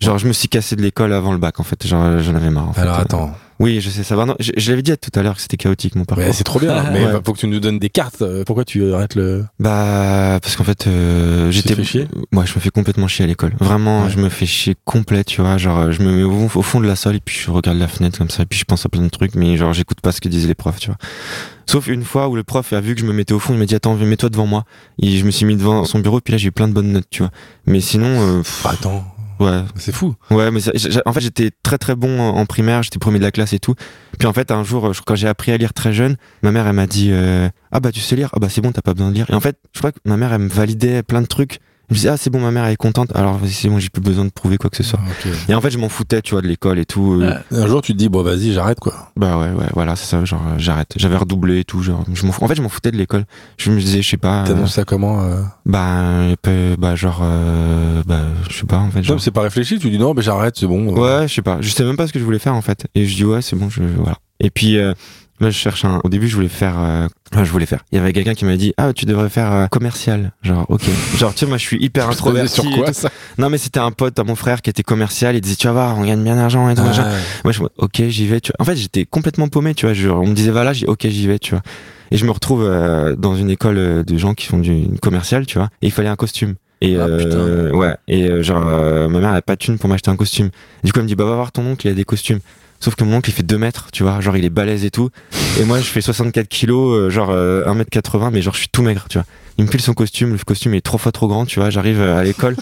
Genre, 0.00 0.18
je 0.18 0.26
me 0.26 0.32
suis 0.32 0.48
cassé 0.48 0.76
de 0.76 0.82
l'école 0.82 1.12
avant 1.12 1.32
le 1.32 1.38
bac, 1.38 1.60
en 1.60 1.62
fait. 1.62 1.86
Genre, 1.86 2.20
j'en 2.20 2.34
avais 2.34 2.50
marre. 2.50 2.68
En 2.68 2.72
fait. 2.72 2.80
Alors 2.82 2.98
attends, 2.98 3.34
Oui, 3.60 3.80
je 3.82 3.90
sais 3.90 4.02
ça 4.02 4.16
va. 4.16 4.24
Non, 4.24 4.34
je, 4.40 4.52
je 4.56 4.70
l'avais 4.70 4.80
dit 4.82 4.90
tout 4.96 5.10
à 5.18 5.22
l'heure 5.22 5.34
que 5.36 5.42
c'était 5.42 5.58
chaotique 5.58 5.94
mon 5.94 6.04
parcours. 6.06 6.24
Ouais, 6.26 6.32
c'est 6.32 6.44
trop 6.44 6.58
bien. 6.58 6.82
mais 6.92 7.04
Ouais. 7.04 7.12
bah, 7.12 7.20
faut 7.24 7.34
que 7.34 7.38
tu 7.38 7.46
nous 7.46 7.60
donnes 7.60 7.78
des 7.78 7.90
cartes. 7.90 8.22
Euh, 8.22 8.42
Pourquoi 8.44 8.64
tu 8.64 8.92
arrêtes 8.94 9.14
le. 9.16 9.44
Bah 9.58 10.38
parce 10.42 10.56
qu'en 10.56 10.64
fait 10.64 10.86
euh, 10.86 11.50
j'étais 11.50 11.76
moi 12.32 12.44
je 12.46 12.54
me 12.54 12.60
fais 12.60 12.70
complètement 12.70 13.06
chier 13.06 13.24
à 13.24 13.28
l'école. 13.28 13.52
Vraiment, 13.60 14.04
Ouais. 14.04 14.10
je 14.10 14.18
me 14.18 14.30
fais 14.30 14.46
chier 14.46 14.74
complet, 14.86 15.24
tu 15.24 15.42
vois, 15.42 15.58
genre 15.58 15.78
euh, 15.78 15.90
je 15.92 16.02
me 16.02 16.10
mets 16.10 16.22
au, 16.22 16.46
au 16.54 16.62
fond 16.62 16.80
de 16.80 16.86
la 16.86 16.96
salle 16.96 17.16
et 17.16 17.20
puis 17.20 17.36
je 17.38 17.50
regarde 17.50 17.76
la 17.78 17.86
fenêtre 17.88 18.16
comme 18.18 18.30
ça 18.30 18.44
et 18.44 18.46
puis 18.46 18.58
je 18.58 18.64
pense 18.64 18.86
à 18.86 18.88
plein 18.88 19.02
de 19.02 19.08
trucs 19.08 19.34
mais 19.34 19.56
genre 19.58 19.72
j'écoute 19.74 20.00
pas 20.00 20.12
ce 20.12 20.20
que 20.22 20.28
disent 20.30 20.48
les 20.48 20.54
profs, 20.54 20.80
tu 20.80 20.86
vois. 20.88 20.96
Sauf 21.66 21.86
une 21.86 22.02
fois 22.02 22.28
où 22.28 22.36
le 22.36 22.42
prof 22.44 22.72
a 22.72 22.80
vu 22.80 22.94
que 22.94 23.00
je 23.02 23.06
me 23.06 23.12
mettais 23.12 23.34
au 23.34 23.38
fond, 23.38 23.52
il 23.52 23.58
m'a 23.58 23.66
dit 23.66 23.74
attends, 23.74 23.94
mets-toi 23.94 24.30
devant 24.30 24.46
moi. 24.46 24.64
Et 25.02 25.18
je 25.18 25.24
me 25.26 25.30
suis 25.30 25.44
mis 25.44 25.56
devant 25.56 25.84
son 25.84 25.98
bureau 25.98 26.20
puis 26.20 26.32
là 26.32 26.38
j'ai 26.38 26.48
eu 26.48 26.52
plein 26.52 26.66
de 26.66 26.72
bonnes 26.72 26.92
notes, 26.92 27.06
tu 27.10 27.22
vois. 27.22 27.30
Mais 27.66 27.80
sinon 27.80 28.06
euh, 28.08 28.38
pff, 28.38 28.62
Bah, 28.64 28.70
attends, 28.72 29.04
ouais, 29.40 29.62
c'est 29.76 29.92
fou. 29.92 30.14
Ouais, 30.30 30.50
mais 30.50 30.60
ça- 30.60 30.72
en 31.06 31.12
fait, 31.12 31.20
j'étais 31.20 31.50
très 31.62 31.78
très 31.78 31.96
bon 31.96 32.20
en 32.20 32.46
primaire, 32.46 32.82
j'étais 32.82 32.98
premier 32.98 33.18
de 33.18 33.24
la 33.24 33.30
classe 33.32 33.52
et 33.52 33.58
tout. 33.58 33.74
Puis 34.18 34.28
en 34.28 34.32
fait, 34.32 34.50
un 34.50 34.62
jour, 34.64 34.92
quand 35.06 35.14
j'ai 35.16 35.28
appris 35.28 35.50
à 35.52 35.56
lire 35.56 35.72
très 35.72 35.92
jeune, 35.92 36.16
ma 36.42 36.52
mère, 36.52 36.66
elle 36.66 36.74
m'a 36.74 36.86
dit 36.86 37.08
euh, 37.10 37.48
Ah 37.72 37.80
bah 37.80 37.90
tu 37.92 38.00
sais 38.00 38.16
lire, 38.16 38.30
ah 38.34 38.38
bah 38.38 38.48
c'est 38.48 38.60
bon, 38.60 38.70
t'as 38.72 38.82
pas 38.82 38.94
besoin 38.94 39.10
de 39.10 39.14
lire. 39.14 39.26
Et 39.30 39.34
en 39.34 39.40
fait, 39.40 39.56
je 39.72 39.78
crois 39.80 39.92
que 39.92 39.98
ma 40.04 40.16
mère, 40.16 40.32
elle 40.32 40.42
me 40.42 40.48
validait 40.48 41.02
plein 41.02 41.22
de 41.22 41.26
trucs. 41.26 41.58
Je 41.90 41.94
me 41.94 41.96
disais 41.96 42.08
Ah 42.08 42.16
c'est 42.16 42.30
bon, 42.30 42.40
ma 42.40 42.50
mère, 42.52 42.64
elle 42.64 42.72
est 42.72 42.76
contente, 42.76 43.10
alors 43.16 43.36
vas-y, 43.36 43.50
c'est 43.50 43.68
bon, 43.68 43.78
j'ai 43.80 43.88
plus 43.88 44.00
besoin 44.00 44.24
de 44.24 44.30
prouver 44.30 44.56
quoi 44.58 44.70
que 44.70 44.76
ce 44.76 44.82
soit. 44.84 45.00
Ok. 45.00 45.30
Et 45.48 45.54
en 45.54 45.60
fait, 45.60 45.70
je 45.70 45.78
m'en 45.78 45.88
foutais, 45.88 46.22
tu 46.22 46.32
vois, 46.34 46.40
de 46.42 46.46
l'école 46.46 46.78
et 46.78 46.84
tout. 46.86 47.14
euh, 47.20 47.34
Ouais. 47.50 47.58
Un 47.58 47.66
jour, 47.66 47.82
tu 47.82 47.92
te 47.92 47.98
dis, 47.98 48.08
bon, 48.08 48.22
vas-y, 48.22 48.52
j'arrête, 48.52 48.78
quoi. 48.80 49.10
Bah 49.16 49.36
ouais, 49.38 49.50
ouais, 49.50 49.66
voilà, 49.74 49.96
c'est 49.96 50.06
ça, 50.06 50.24
genre 50.24 50.42
euh, 50.48 50.54
j'arrête. 50.58 50.92
J'avais 50.96 51.16
redoublé 51.16 51.58
et 51.60 51.64
tout, 51.64 51.82
genre, 51.82 52.04
je 52.12 52.24
en 52.26 52.32
fait, 52.48 52.54
je 52.54 52.62
m'en 52.62 52.68
foutais 52.68 52.90
de 52.92 52.96
l'école. 52.96 53.24
Je 53.58 53.70
me 53.72 53.80
disais, 53.80 54.02
je 54.02 54.08
sais 54.08 54.16
pas. 54.16 54.42
euh, 54.42 54.46
T'annonces 54.46 54.74
ça 54.74 54.84
comment 54.84 55.20
euh? 55.22 55.42
Bah, 55.66 56.00
peu- 56.42 56.76
bah, 56.78 56.94
genre, 56.94 57.20
euh, 57.22 58.02
bah, 58.06 58.20
je 58.48 58.56
sais 58.56 58.66
pas, 58.66 58.78
en 58.78 58.90
fait. 58.90 58.98
Non, 58.98 59.04
Genre, 59.04 59.20
c'est 59.20 59.30
pas 59.32 59.42
réfléchi. 59.42 59.78
Tu 59.78 59.90
dis, 59.90 59.98
non, 59.98 60.14
mais 60.14 60.22
j'arrête, 60.22 60.54
c'est 60.56 60.66
bon. 60.66 60.94
Ouais, 60.96 61.26
je 61.28 61.34
sais 61.34 61.42
pas. 61.42 61.58
Je 61.60 61.70
sais 61.70 61.84
même 61.84 61.96
pas 61.96 62.06
ce 62.06 62.12
que 62.12 62.18
je 62.18 62.24
voulais 62.24 62.38
faire 62.38 62.54
en 62.54 62.62
fait. 62.62 62.86
Et 62.94 63.06
je 63.06 63.14
dis 63.16 63.24
ouais, 63.24 63.42
c'est 63.42 63.56
bon, 63.56 63.68
je 63.68 63.82
voilà. 63.82 64.16
Et 64.38 64.50
puis 64.50 64.78
euh, 64.78 64.94
là, 65.40 65.50
je 65.50 65.56
cherche 65.58 65.84
un. 65.84 66.00
Au 66.04 66.08
début, 66.08 66.28
je 66.28 66.34
voulais 66.36 66.48
faire. 66.48 66.74
euh, 66.78 67.06
enfin, 67.32 67.44
je 67.44 67.50
voulais 67.50 67.66
faire. 67.66 67.80
Il 67.92 67.96
y 67.96 68.00
avait 68.00 68.12
quelqu'un 68.12 68.34
qui 68.34 68.44
m'a 68.44 68.56
dit 68.56 68.72
ah, 68.76 68.92
tu 68.92 69.04
devrais 69.06 69.28
faire 69.28 69.52
euh, 69.52 69.66
commercial. 69.66 70.32
Genre 70.42 70.66
ok. 70.68 70.82
Genre 71.18 71.32
tu 71.32 71.40
sais, 71.40 71.46
moi, 71.46 71.56
je 71.58 71.62
suis 71.64 71.82
hyper 71.82 72.08
introverti. 72.08 72.60
sur 72.60 72.64
quoi, 72.70 72.92
ça 72.92 73.10
Non, 73.38 73.50
mais 73.50 73.58
c'était 73.58 73.80
un 73.80 73.90
pote 73.90 74.18
à 74.18 74.24
mon 74.24 74.34
frère 74.34 74.62
qui 74.62 74.70
était 74.70 74.82
commercial. 74.82 75.34
Il 75.34 75.40
disait 75.40 75.56
tu 75.56 75.66
vas 75.66 75.72
voir, 75.72 75.98
on 75.98 76.04
gagne 76.04 76.22
bien 76.22 76.36
d'argent 76.36 76.68
et 76.70 76.74
tout. 76.74 76.82
machin. 76.82 77.04
Ouais. 77.10 77.18
Moi, 77.44 77.52
je 77.52 77.60
ok, 77.78 78.02
j'y 78.08 78.26
vais. 78.26 78.40
Tu 78.40 78.52
vois. 78.56 78.62
En 78.62 78.64
fait, 78.64 78.76
j'étais 78.76 79.04
complètement 79.06 79.48
paumé. 79.48 79.74
Tu 79.74 79.86
vois. 79.86 79.94
Je- 79.94 80.08
on 80.08 80.26
me 80.26 80.34
disait 80.34 80.50
voilà, 80.50 80.72
j'ai 80.72 80.86
ok, 80.86 81.06
j'y 81.08 81.26
vais. 81.26 81.38
Tu 81.38 81.52
vois. 81.52 81.62
Et 82.10 82.16
je 82.16 82.24
me 82.26 82.30
retrouve 82.32 82.64
euh, 82.64 83.14
dans 83.16 83.36
une 83.36 83.50
école 83.50 83.78
euh, 83.78 84.02
de 84.02 84.18
gens 84.18 84.34
qui 84.34 84.46
font 84.46 84.58
du 84.58 84.86
commercial. 85.00 85.46
Tu 85.46 85.58
vois. 85.58 85.68
Et 85.82 85.86
il 85.86 85.92
fallait 85.92 86.08
un 86.08 86.16
costume. 86.16 86.54
Et 86.82 86.96
Ah, 86.96 87.00
euh, 87.04 87.70
ouais. 87.72 87.94
Et 88.08 88.24
euh, 88.28 88.42
genre, 88.42 88.64
euh, 88.66 89.06
ma 89.08 89.20
mère 89.20 89.30
avait 89.32 89.42
pas 89.42 89.54
de 89.54 89.60
thune 89.60 89.78
pour 89.78 89.88
m'acheter 89.90 90.10
un 90.10 90.16
costume. 90.16 90.48
Du 90.82 90.92
coup, 90.92 90.98
elle 90.98 91.04
me 91.04 91.08
dit 91.08 91.14
bah 91.14 91.24
va 91.26 91.34
voir 91.34 91.52
ton 91.52 91.64
oncle, 91.66 91.86
il 91.86 91.90
a 91.90 91.94
des 91.94 92.04
costumes. 92.04 92.40
Sauf 92.80 92.94
que 92.94 93.04
mon 93.04 93.16
oncle 93.16 93.28
il 93.30 93.32
fait 93.34 93.42
2 93.42 93.58
mètres, 93.58 93.88
tu 93.92 94.02
vois, 94.02 94.20
genre 94.20 94.36
il 94.36 94.44
est 94.44 94.50
balèze 94.50 94.84
et 94.84 94.90
tout. 94.90 95.10
Et 95.60 95.64
moi 95.64 95.78
je 95.80 95.84
fais 95.84 96.00
64 96.00 96.48
kilos, 96.48 96.96
euh, 96.96 97.10
genre 97.10 97.28
euh, 97.30 97.64
1m80, 97.66 98.30
mais 98.32 98.40
genre 98.42 98.54
je 98.54 98.60
suis 98.60 98.68
tout 98.68 98.82
maigre, 98.82 99.04
tu 99.08 99.18
vois. 99.18 99.26
Il 99.58 99.64
me 99.66 99.70
file 99.70 99.80
son 99.82 99.92
costume, 99.92 100.32
le 100.32 100.38
costume 100.38 100.72
est 100.74 100.80
trois 100.80 100.98
fois 100.98 101.12
trop 101.12 101.28
grand, 101.28 101.44
tu 101.44 101.60
vois. 101.60 101.68
J'arrive 101.70 102.00
euh, 102.00 102.16
à 102.18 102.24
l'école, 102.24 102.56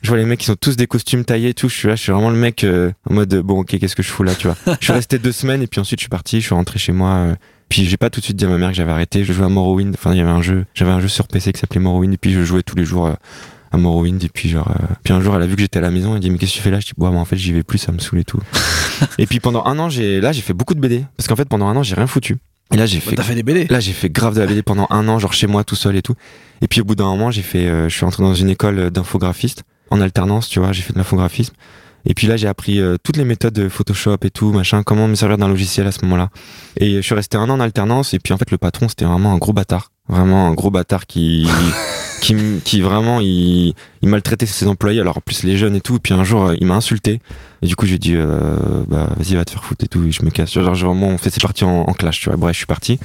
je 0.00 0.08
vois 0.08 0.16
les 0.16 0.24
mecs 0.24 0.38
qui 0.40 0.46
sont 0.46 0.56
tous 0.58 0.76
des 0.76 0.86
costumes 0.86 1.24
taillés 1.24 1.50
et 1.50 1.54
tout. 1.54 1.68
Je 1.68 1.74
suis 1.74 1.88
là, 1.88 1.96
je 1.96 2.02
suis 2.02 2.12
vraiment 2.12 2.30
le 2.30 2.36
mec 2.38 2.64
euh, 2.64 2.90
en 3.10 3.14
mode 3.14 3.34
euh, 3.34 3.42
bon 3.42 3.60
ok 3.60 3.78
qu'est-ce 3.78 3.94
que 3.94 4.02
je 4.02 4.08
fous 4.10 4.22
là, 4.22 4.34
tu 4.34 4.46
vois. 4.46 4.56
Je 4.80 4.84
suis 4.84 4.92
resté 4.94 5.18
deux 5.18 5.32
semaines 5.32 5.62
et 5.62 5.66
puis 5.66 5.80
ensuite 5.80 5.98
je 6.00 6.04
suis 6.04 6.08
parti, 6.10 6.40
je 6.40 6.46
suis 6.46 6.54
rentré 6.54 6.78
chez 6.78 6.92
moi. 6.92 7.10
euh, 7.10 7.34
puis 7.68 7.84
j'ai 7.84 7.98
pas 7.98 8.08
tout 8.08 8.20
de 8.20 8.24
suite 8.24 8.38
dit 8.38 8.46
à 8.46 8.48
ma 8.48 8.56
mère 8.56 8.70
que 8.70 8.76
j'avais 8.76 8.92
arrêté. 8.92 9.24
Je 9.24 9.32
jouais 9.34 9.44
à 9.44 9.50
Morrowind, 9.50 9.92
enfin 9.92 10.12
il 10.12 10.16
y 10.16 10.22
avait 10.22 10.30
un 10.30 10.40
jeu, 10.40 10.64
j'avais 10.74 10.92
un 10.92 11.00
jeu 11.00 11.08
sur 11.08 11.28
PC 11.28 11.52
qui 11.52 11.60
s'appelait 11.60 11.80
Morrowind 11.82 12.14
et 12.14 12.16
puis 12.16 12.32
je 12.32 12.42
jouais 12.42 12.62
tous 12.62 12.76
les 12.76 12.86
jours. 12.86 13.06
euh, 13.08 13.12
à 13.70 13.76
Morrowind 13.76 14.22
et 14.22 14.28
puis 14.28 14.48
genre 14.48 14.70
euh, 14.70 14.94
puis 15.02 15.12
un 15.12 15.20
jour 15.20 15.36
elle 15.36 15.42
a 15.42 15.46
vu 15.46 15.56
que 15.56 15.62
j'étais 15.62 15.78
à 15.78 15.82
la 15.82 15.90
maison 15.90 16.14
elle 16.14 16.20
dit 16.20 16.30
mais 16.30 16.38
qu'est-ce 16.38 16.52
que 16.52 16.56
tu 16.56 16.62
fais 16.62 16.70
là? 16.70 16.80
Je 16.80 16.86
dis 16.86 16.92
bon 16.96 17.16
en 17.16 17.24
fait 17.24 17.36
j'y 17.36 17.52
vais 17.52 17.62
plus 17.62 17.78
ça 17.78 17.92
me 17.92 17.98
saoule 17.98 18.20
et 18.20 18.24
tout 18.24 18.40
et 19.18 19.26
puis 19.26 19.40
pendant 19.40 19.64
un 19.64 19.78
an 19.78 19.88
j'ai 19.88 20.20
là 20.20 20.32
j'ai 20.32 20.42
fait 20.42 20.54
beaucoup 20.54 20.74
de 20.74 20.80
BD 20.80 21.04
parce 21.16 21.28
qu'en 21.28 21.36
fait 21.36 21.48
pendant 21.48 21.66
un 21.66 21.76
an 21.76 21.82
j'ai 21.82 21.94
rien 21.94 22.06
foutu 22.06 22.38
et 22.72 22.76
là 22.76 22.86
j'ai 22.86 23.00
fait 23.00 23.16
T'as 23.16 23.22
fait 23.22 23.34
des 23.34 23.42
BD. 23.42 23.66
Là, 23.66 23.80
j'ai 23.80 23.92
fait 23.92 24.10
grave 24.10 24.34
de 24.34 24.40
la 24.40 24.46
BD 24.46 24.62
pendant 24.62 24.86
un 24.90 25.08
an, 25.08 25.18
genre 25.18 25.32
chez 25.32 25.46
moi 25.46 25.64
tout 25.64 25.74
seul 25.74 25.96
et 25.96 26.02
tout. 26.02 26.14
Et 26.60 26.68
puis 26.68 26.80
au 26.80 26.84
bout 26.84 26.94
d'un 26.94 27.06
moment, 27.06 27.30
j'ai 27.30 27.42
fait, 27.42 27.66
euh, 27.66 27.88
je 27.88 27.94
suis 27.96 28.04
entré 28.04 28.22
dans 28.22 28.34
une 28.34 28.50
école 28.50 28.90
d'infographiste 28.90 29.62
en 29.90 30.00
alternance, 30.00 30.48
tu 30.48 30.58
vois. 30.58 30.72
J'ai 30.72 30.82
fait 30.82 30.92
de 30.92 30.98
l'infographisme. 30.98 31.54
Et 32.04 32.14
puis 32.14 32.26
là, 32.26 32.36
j'ai 32.36 32.46
appris 32.46 32.78
euh, 32.78 32.96
toutes 33.02 33.16
les 33.16 33.24
méthodes 33.24 33.54
de 33.54 33.68
Photoshop 33.68 34.18
et 34.22 34.30
tout, 34.30 34.52
machin, 34.52 34.82
comment 34.82 35.08
me 35.08 35.14
servir 35.14 35.38
d'un 35.38 35.48
logiciel 35.48 35.86
à 35.86 35.92
ce 35.92 36.04
moment-là. 36.04 36.30
Et 36.78 36.96
je 36.96 37.00
suis 37.00 37.14
resté 37.14 37.36
un 37.36 37.48
an 37.50 37.54
en 37.54 37.60
alternance. 37.60 38.14
Et 38.14 38.18
puis 38.18 38.32
en 38.34 38.38
fait, 38.38 38.50
le 38.50 38.58
patron, 38.58 38.88
c'était 38.88 39.04
vraiment 39.04 39.32
un 39.32 39.38
gros 39.38 39.52
bâtard, 39.52 39.90
vraiment 40.08 40.46
un 40.46 40.52
gros 40.52 40.70
bâtard 40.70 41.06
qui, 41.06 41.48
qui, 42.20 42.36
qui 42.64 42.80
vraiment, 42.80 43.20
il, 43.20 43.74
il 44.02 44.08
maltraitait 44.08 44.46
ses 44.46 44.66
employés. 44.66 45.00
Alors 45.00 45.18
en 45.18 45.20
plus 45.20 45.42
les 45.44 45.56
jeunes 45.56 45.76
et 45.76 45.80
tout. 45.80 45.96
Et 45.96 45.98
puis 45.98 46.14
un 46.14 46.24
jour, 46.24 46.46
euh, 46.46 46.56
il 46.60 46.66
m'a 46.66 46.74
insulté. 46.74 47.20
Et 47.62 47.66
du 47.66 47.76
coup, 47.76 47.86
j'ai 47.86 47.98
dit, 47.98 48.14
euh, 48.14 48.56
bah 48.86 49.08
vas-y, 49.16 49.34
va 49.34 49.44
te 49.44 49.50
faire 49.50 49.64
foutre 49.64 49.84
et 49.84 49.88
tout. 49.88 50.04
Et 50.04 50.12
je 50.12 50.24
me 50.24 50.30
casse. 50.30 50.52
Genre 50.52 50.74
j'ai 50.74 50.86
vraiment, 50.86 51.08
on 51.08 51.18
fait, 51.18 51.30
c'est 51.30 51.42
parti 51.42 51.64
en, 51.64 51.80
en 51.82 51.92
clash, 51.92 52.20
tu 52.20 52.28
vois. 52.28 52.36
Bref, 52.36 52.52
je 52.52 52.58
suis 52.58 52.66
parti. 52.66 52.98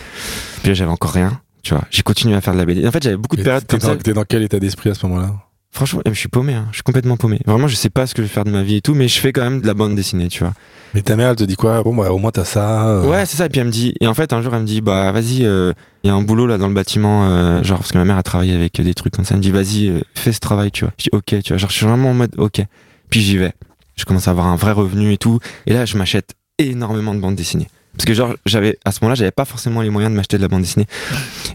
Puis 0.61 0.69
là, 0.69 0.73
j'avais 0.73 0.91
encore 0.91 1.11
rien. 1.11 1.39
Tu 1.63 1.73
vois, 1.73 1.83
j'ai 1.89 2.03
continué 2.03 2.35
à 2.35 2.41
faire 2.41 2.53
de 2.53 2.59
la 2.59 2.65
BD. 2.65 2.85
En 2.85 2.91
fait, 2.91 3.01
j'avais 3.01 3.15
beaucoup 3.17 3.37
de 3.37 3.43
périodes 3.43 3.63
ça. 3.79 3.95
t'es 3.95 4.13
dans 4.13 4.25
quel 4.25 4.43
état 4.43 4.59
d'esprit 4.59 4.89
à 4.89 4.93
ce 4.93 5.05
moment-là? 5.07 5.33
Franchement, 5.73 6.01
je 6.05 6.13
suis 6.13 6.29
paumé. 6.29 6.53
Hein. 6.53 6.67
Je 6.71 6.75
suis 6.75 6.83
complètement 6.83 7.17
paumé. 7.17 7.39
Vraiment, 7.47 7.67
je 7.67 7.75
sais 7.75 7.89
pas 7.89 8.05
ce 8.05 8.13
que 8.13 8.21
je 8.21 8.27
vais 8.27 8.33
faire 8.33 8.45
de 8.45 8.51
ma 8.51 8.61
vie 8.61 8.75
et 8.75 8.81
tout, 8.81 8.93
mais 8.93 9.07
je 9.07 9.19
fais 9.19 9.33
quand 9.33 9.41
même 9.41 9.59
de 9.59 9.65
la 9.67 9.73
bande 9.73 9.95
dessinée, 9.95 10.27
tu 10.27 10.43
vois. 10.43 10.53
Mais 10.93 11.01
ta 11.01 11.15
mère, 11.15 11.31
elle 11.31 11.35
te 11.35 11.43
dit 11.43 11.55
quoi? 11.55 11.81
Bon, 11.81 11.95
bah, 11.95 12.11
au 12.11 12.19
moins, 12.19 12.29
t'as 12.31 12.45
ça. 12.45 12.87
euh, 12.87 13.09
Ouais, 13.09 13.25
c'est 13.25 13.37
ça. 13.37 13.47
Et 13.47 13.49
puis 13.49 13.59
elle 13.59 13.65
me 13.67 13.71
dit. 13.71 13.95
Et 13.99 14.05
en 14.07 14.13
fait, 14.13 14.31
un 14.33 14.41
jour, 14.43 14.53
elle 14.53 14.61
me 14.61 14.67
dit, 14.67 14.81
bah 14.81 15.11
vas-y, 15.11 15.37
il 15.39 15.73
y 16.03 16.09
a 16.09 16.13
un 16.13 16.21
boulot 16.21 16.45
là 16.45 16.59
dans 16.59 16.67
le 16.67 16.75
bâtiment, 16.75 17.27
euh, 17.27 17.63
genre 17.63 17.79
parce 17.79 17.91
que 17.91 17.97
ma 17.97 18.05
mère 18.05 18.17
a 18.17 18.23
travaillé 18.23 18.53
avec 18.53 18.79
des 18.79 18.93
trucs 18.93 19.13
comme 19.15 19.25
ça. 19.25 19.33
Elle 19.33 19.39
me 19.39 19.43
dit, 19.43 19.51
vas-y, 19.51 19.87
euh, 19.89 20.01
fais 20.13 20.31
ce 20.31 20.39
travail, 20.39 20.69
tu 20.71 20.85
vois. 20.85 20.93
Je 20.99 21.05
dis, 21.05 21.09
ok, 21.11 21.41
tu 21.43 21.53
vois. 21.53 21.57
Genre, 21.57 21.69
je 21.71 21.75
suis 21.75 21.85
vraiment 21.87 22.11
en 22.11 22.13
mode, 22.13 22.35
ok. 22.37 22.61
Puis 23.09 23.21
j'y 23.21 23.37
vais. 23.37 23.53
Je 23.95 24.05
commence 24.05 24.27
à 24.27 24.31
avoir 24.31 24.45
un 24.47 24.55
vrai 24.55 24.71
revenu 24.73 25.11
et 25.11 25.17
tout. 25.17 25.39
Et 25.65 25.73
là, 25.73 25.85
je 25.85 25.97
m'achète 25.97 26.35
énormément 26.59 27.15
de 27.15 27.19
bandes 27.19 27.35
dessinées. 27.35 27.67
Parce 27.95 28.05
que 28.05 28.13
genre, 28.13 28.35
j'avais 28.45 28.79
à 28.85 28.91
ce 28.91 28.99
moment-là, 29.01 29.15
j'avais 29.15 29.31
pas 29.31 29.45
forcément 29.45 29.81
les 29.81 29.89
moyens 29.89 30.11
de 30.11 30.15
m'acheter 30.15 30.37
de 30.37 30.41
la 30.41 30.47
bande 30.47 30.61
dessinée. 30.61 30.87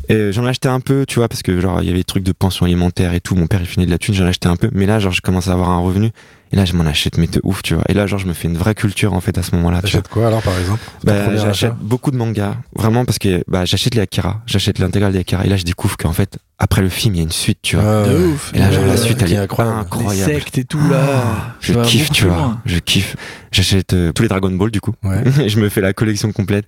Et 0.08 0.32
j'en 0.32 0.46
ai 0.46 0.50
acheté 0.50 0.68
un 0.68 0.80
peu, 0.80 1.04
tu 1.06 1.16
vois, 1.16 1.28
parce 1.28 1.42
que 1.42 1.60
genre, 1.60 1.82
il 1.82 1.86
y 1.86 1.88
avait 1.90 1.98
des 1.98 2.04
trucs 2.04 2.22
de 2.22 2.32
pension 2.32 2.64
alimentaire 2.64 3.12
et 3.12 3.20
tout. 3.20 3.34
Mon 3.34 3.46
père, 3.46 3.60
il 3.60 3.66
finit 3.66 3.86
de 3.86 3.90
la 3.90 3.98
thune, 3.98 4.14
j'en 4.14 4.24
ai 4.24 4.28
acheté 4.28 4.48
un 4.48 4.56
peu. 4.56 4.70
Mais 4.72 4.86
là, 4.86 5.00
genre, 5.00 5.12
je 5.12 5.20
commence 5.20 5.48
à 5.48 5.52
avoir 5.52 5.70
un 5.70 5.80
revenu. 5.80 6.10
Et 6.52 6.56
là, 6.56 6.64
je 6.64 6.72
m'en 6.72 6.84
achète, 6.86 7.18
mais 7.18 7.26
de 7.26 7.40
ouf, 7.44 7.62
tu 7.62 7.74
vois. 7.74 7.84
Et 7.88 7.94
là, 7.94 8.06
genre, 8.06 8.18
je 8.18 8.26
me 8.26 8.32
fais 8.32 8.48
une 8.48 8.56
vraie 8.56 8.74
culture, 8.74 9.12
en 9.12 9.20
fait, 9.20 9.36
à 9.38 9.42
ce 9.42 9.54
moment-là, 9.56 9.78
tu 9.82 9.92
vois. 9.92 10.02
T'achètes 10.02 10.08
quoi 10.08 10.26
alors, 10.28 10.42
par 10.42 10.58
exemple 10.58 10.80
Bah, 11.04 11.36
j'achète 11.36 11.74
beaucoup 11.74 12.10
de 12.10 12.16
mangas, 12.16 12.54
vraiment 12.74 13.04
parce 13.04 13.18
que 13.18 13.42
bah, 13.48 13.64
j'achète 13.64 13.94
les 13.94 14.00
Akira, 14.00 14.40
j'achète 14.46 14.78
l'intégrale 14.78 15.12
des 15.12 15.18
Akira, 15.18 15.44
et 15.44 15.48
là 15.48 15.56
je 15.56 15.64
découvre 15.64 15.96
qu'en 15.96 16.12
fait, 16.12 16.38
après 16.58 16.80
le 16.80 16.88
film, 16.88 17.14
il 17.14 17.18
y 17.18 17.20
a 17.20 17.24
une 17.24 17.30
suite, 17.32 17.58
tu 17.62 17.76
vois. 17.76 18.02
Ouais, 18.02 18.08
De 18.08 18.26
ouf. 18.28 18.50
Et 18.54 18.58
là, 18.58 18.70
genre, 18.72 18.84
la 18.86 18.96
suite, 18.96 19.20
elle 19.22 19.32
est 19.32 19.36
incroyable. 19.36 19.78
incroyable. 19.80 20.30
Les 20.32 20.38
sectes 20.38 20.58
et 20.58 20.64
tout 20.64 20.80
là. 20.90 21.54
Je 21.60 21.72
Ça 21.72 21.78
va 21.80 21.84
kiffe, 21.84 22.10
tu 22.10 22.24
vois. 22.24 22.36
loin. 22.36 22.60
Je 22.64 22.78
kiffe. 22.78 23.16
J'achète 23.52 23.92
euh, 23.92 24.12
tous 24.12 24.22
les 24.22 24.28
Dragon 24.28 24.50
Ball, 24.50 24.70
du 24.70 24.80
coup. 24.80 24.94
Ouais. 25.04 25.22
je 25.48 25.58
me 25.60 25.68
fais 25.68 25.80
la 25.80 25.92
collection 25.92 26.32
complète. 26.32 26.64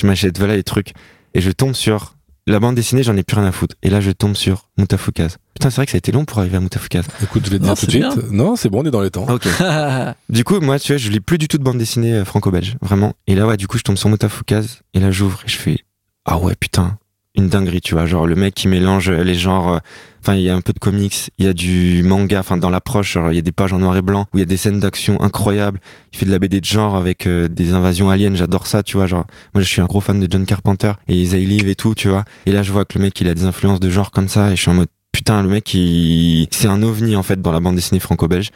Je 0.00 0.06
m'achète, 0.06 0.38
voilà, 0.38 0.56
les 0.56 0.62
trucs. 0.62 0.92
Et 1.34 1.40
je 1.40 1.50
tombe 1.50 1.74
sur 1.74 2.14
la 2.46 2.58
bande 2.60 2.74
dessinée, 2.74 3.02
j'en 3.02 3.16
ai 3.16 3.22
plus 3.22 3.36
rien 3.36 3.46
à 3.46 3.52
foutre. 3.52 3.76
Et 3.82 3.90
là, 3.90 4.00
je 4.00 4.10
tombe 4.10 4.34
sur 4.34 4.68
Mutafukaz. 4.78 5.36
Putain, 5.54 5.70
c'est 5.70 5.76
vrai 5.76 5.86
que 5.86 5.92
ça 5.92 5.96
a 5.96 5.98
été 5.98 6.10
long 6.12 6.24
pour 6.24 6.38
arriver 6.38 6.56
à 6.56 6.60
Mutafukaz. 6.60 7.04
Écoute, 7.22 7.42
je 7.46 7.50
vais 7.50 7.58
te 7.58 7.62
Non, 7.64 7.74
dire 7.74 7.80
tout 7.80 7.86
de 7.86 7.90
suite. 7.90 8.30
Non, 8.32 8.56
c'est 8.56 8.68
bon, 8.68 8.82
on 8.82 8.84
est 8.84 8.90
dans 8.90 9.00
les 9.00 9.10
temps. 9.10 9.26
Ok. 9.28 9.46
Du 10.28 10.44
coup, 10.44 10.60
moi, 10.60 10.78
tu 10.78 10.92
vois, 10.92 10.96
je 10.98 11.10
lis 11.10 11.20
plus 11.20 11.38
du 11.38 11.46
tout 11.48 11.58
de 11.58 11.62
bande 11.62 11.78
dessinée 11.78 12.14
euh, 12.14 12.24
franco-belge, 12.24 12.76
vraiment. 12.80 13.12
Et 13.26 13.34
là, 13.34 13.46
ouais, 13.46 13.56
du 13.56 13.66
coup, 13.68 13.78
je 13.78 13.82
tombe 13.82 13.96
sur 13.96 14.08
Mutafukaz, 14.08 14.80
et 14.94 15.00
là, 15.00 15.10
j'ouvre, 15.10 15.40
et 15.44 15.48
je 15.48 15.56
fais, 15.56 15.78
ah 16.24 16.38
ouais, 16.38 16.54
putain, 16.58 16.98
une 17.34 17.48
dinguerie, 17.48 17.80
tu 17.80 17.94
vois. 17.94 18.06
Genre, 18.06 18.26
le 18.26 18.34
mec 18.34 18.54
qui 18.54 18.68
mélange 18.68 19.10
les 19.10 19.34
genres, 19.34 19.74
euh, 19.74 19.78
enfin, 20.20 20.34
il 20.34 20.42
y 20.42 20.50
a 20.50 20.54
un 20.54 20.60
peu 20.60 20.72
de 20.72 20.78
comics, 20.78 21.30
il 21.38 21.46
y 21.46 21.48
a 21.48 21.52
du 21.52 22.02
manga, 22.02 22.40
enfin, 22.40 22.56
dans 22.56 22.70
l'approche, 22.70 23.16
il 23.30 23.34
y 23.34 23.38
a 23.38 23.42
des 23.42 23.52
pages 23.52 23.72
en 23.72 23.78
noir 23.78 23.96
et 23.96 24.02
blanc, 24.02 24.26
où 24.32 24.38
il 24.38 24.40
y 24.40 24.42
a 24.42 24.46
des 24.46 24.56
scènes 24.56 24.80
d'action 24.80 25.20
incroyables. 25.22 25.80
Il 26.12 26.18
fait 26.18 26.26
de 26.26 26.30
la 26.30 26.38
BD 26.38 26.60
de 26.60 26.64
genre 26.64 26.96
avec 26.96 27.26
euh, 27.26 27.48
des 27.48 27.72
invasions 27.72 28.10
aliens, 28.10 28.34
j'adore 28.34 28.66
ça, 28.66 28.82
tu 28.82 28.96
vois. 28.96 29.06
Genre, 29.06 29.26
moi, 29.54 29.62
je 29.62 29.68
suis 29.68 29.80
un 29.80 29.86
gros 29.86 30.00
fan 30.00 30.20
de 30.20 30.30
John 30.30 30.44
Carpenter, 30.44 30.92
et 31.08 31.14
Live 31.14 31.68
et 31.68 31.74
tout, 31.74 31.94
tu 31.94 32.08
vois. 32.08 32.24
Et 32.46 32.52
là, 32.52 32.62
je 32.62 32.72
vois 32.72 32.84
que 32.84 32.98
le 32.98 33.04
mec, 33.04 33.20
il 33.20 33.28
a 33.28 33.34
des 33.34 33.44
influences 33.44 33.80
de 33.80 33.90
genre 33.90 34.10
comme 34.10 34.28
ça, 34.28 34.52
et 34.52 34.56
je 34.56 34.60
suis 34.60 34.70
en 34.70 34.74
mode, 34.74 34.88
putain, 35.12 35.42
le 35.42 35.48
mec, 35.48 35.72
il... 35.74 36.48
c'est 36.50 36.68
un 36.68 36.82
ovni, 36.82 37.16
en 37.16 37.22
fait, 37.22 37.40
dans 37.40 37.52
la 37.52 37.60
bande 37.60 37.76
dessinée 37.76 38.00
franco-belge. 38.00 38.50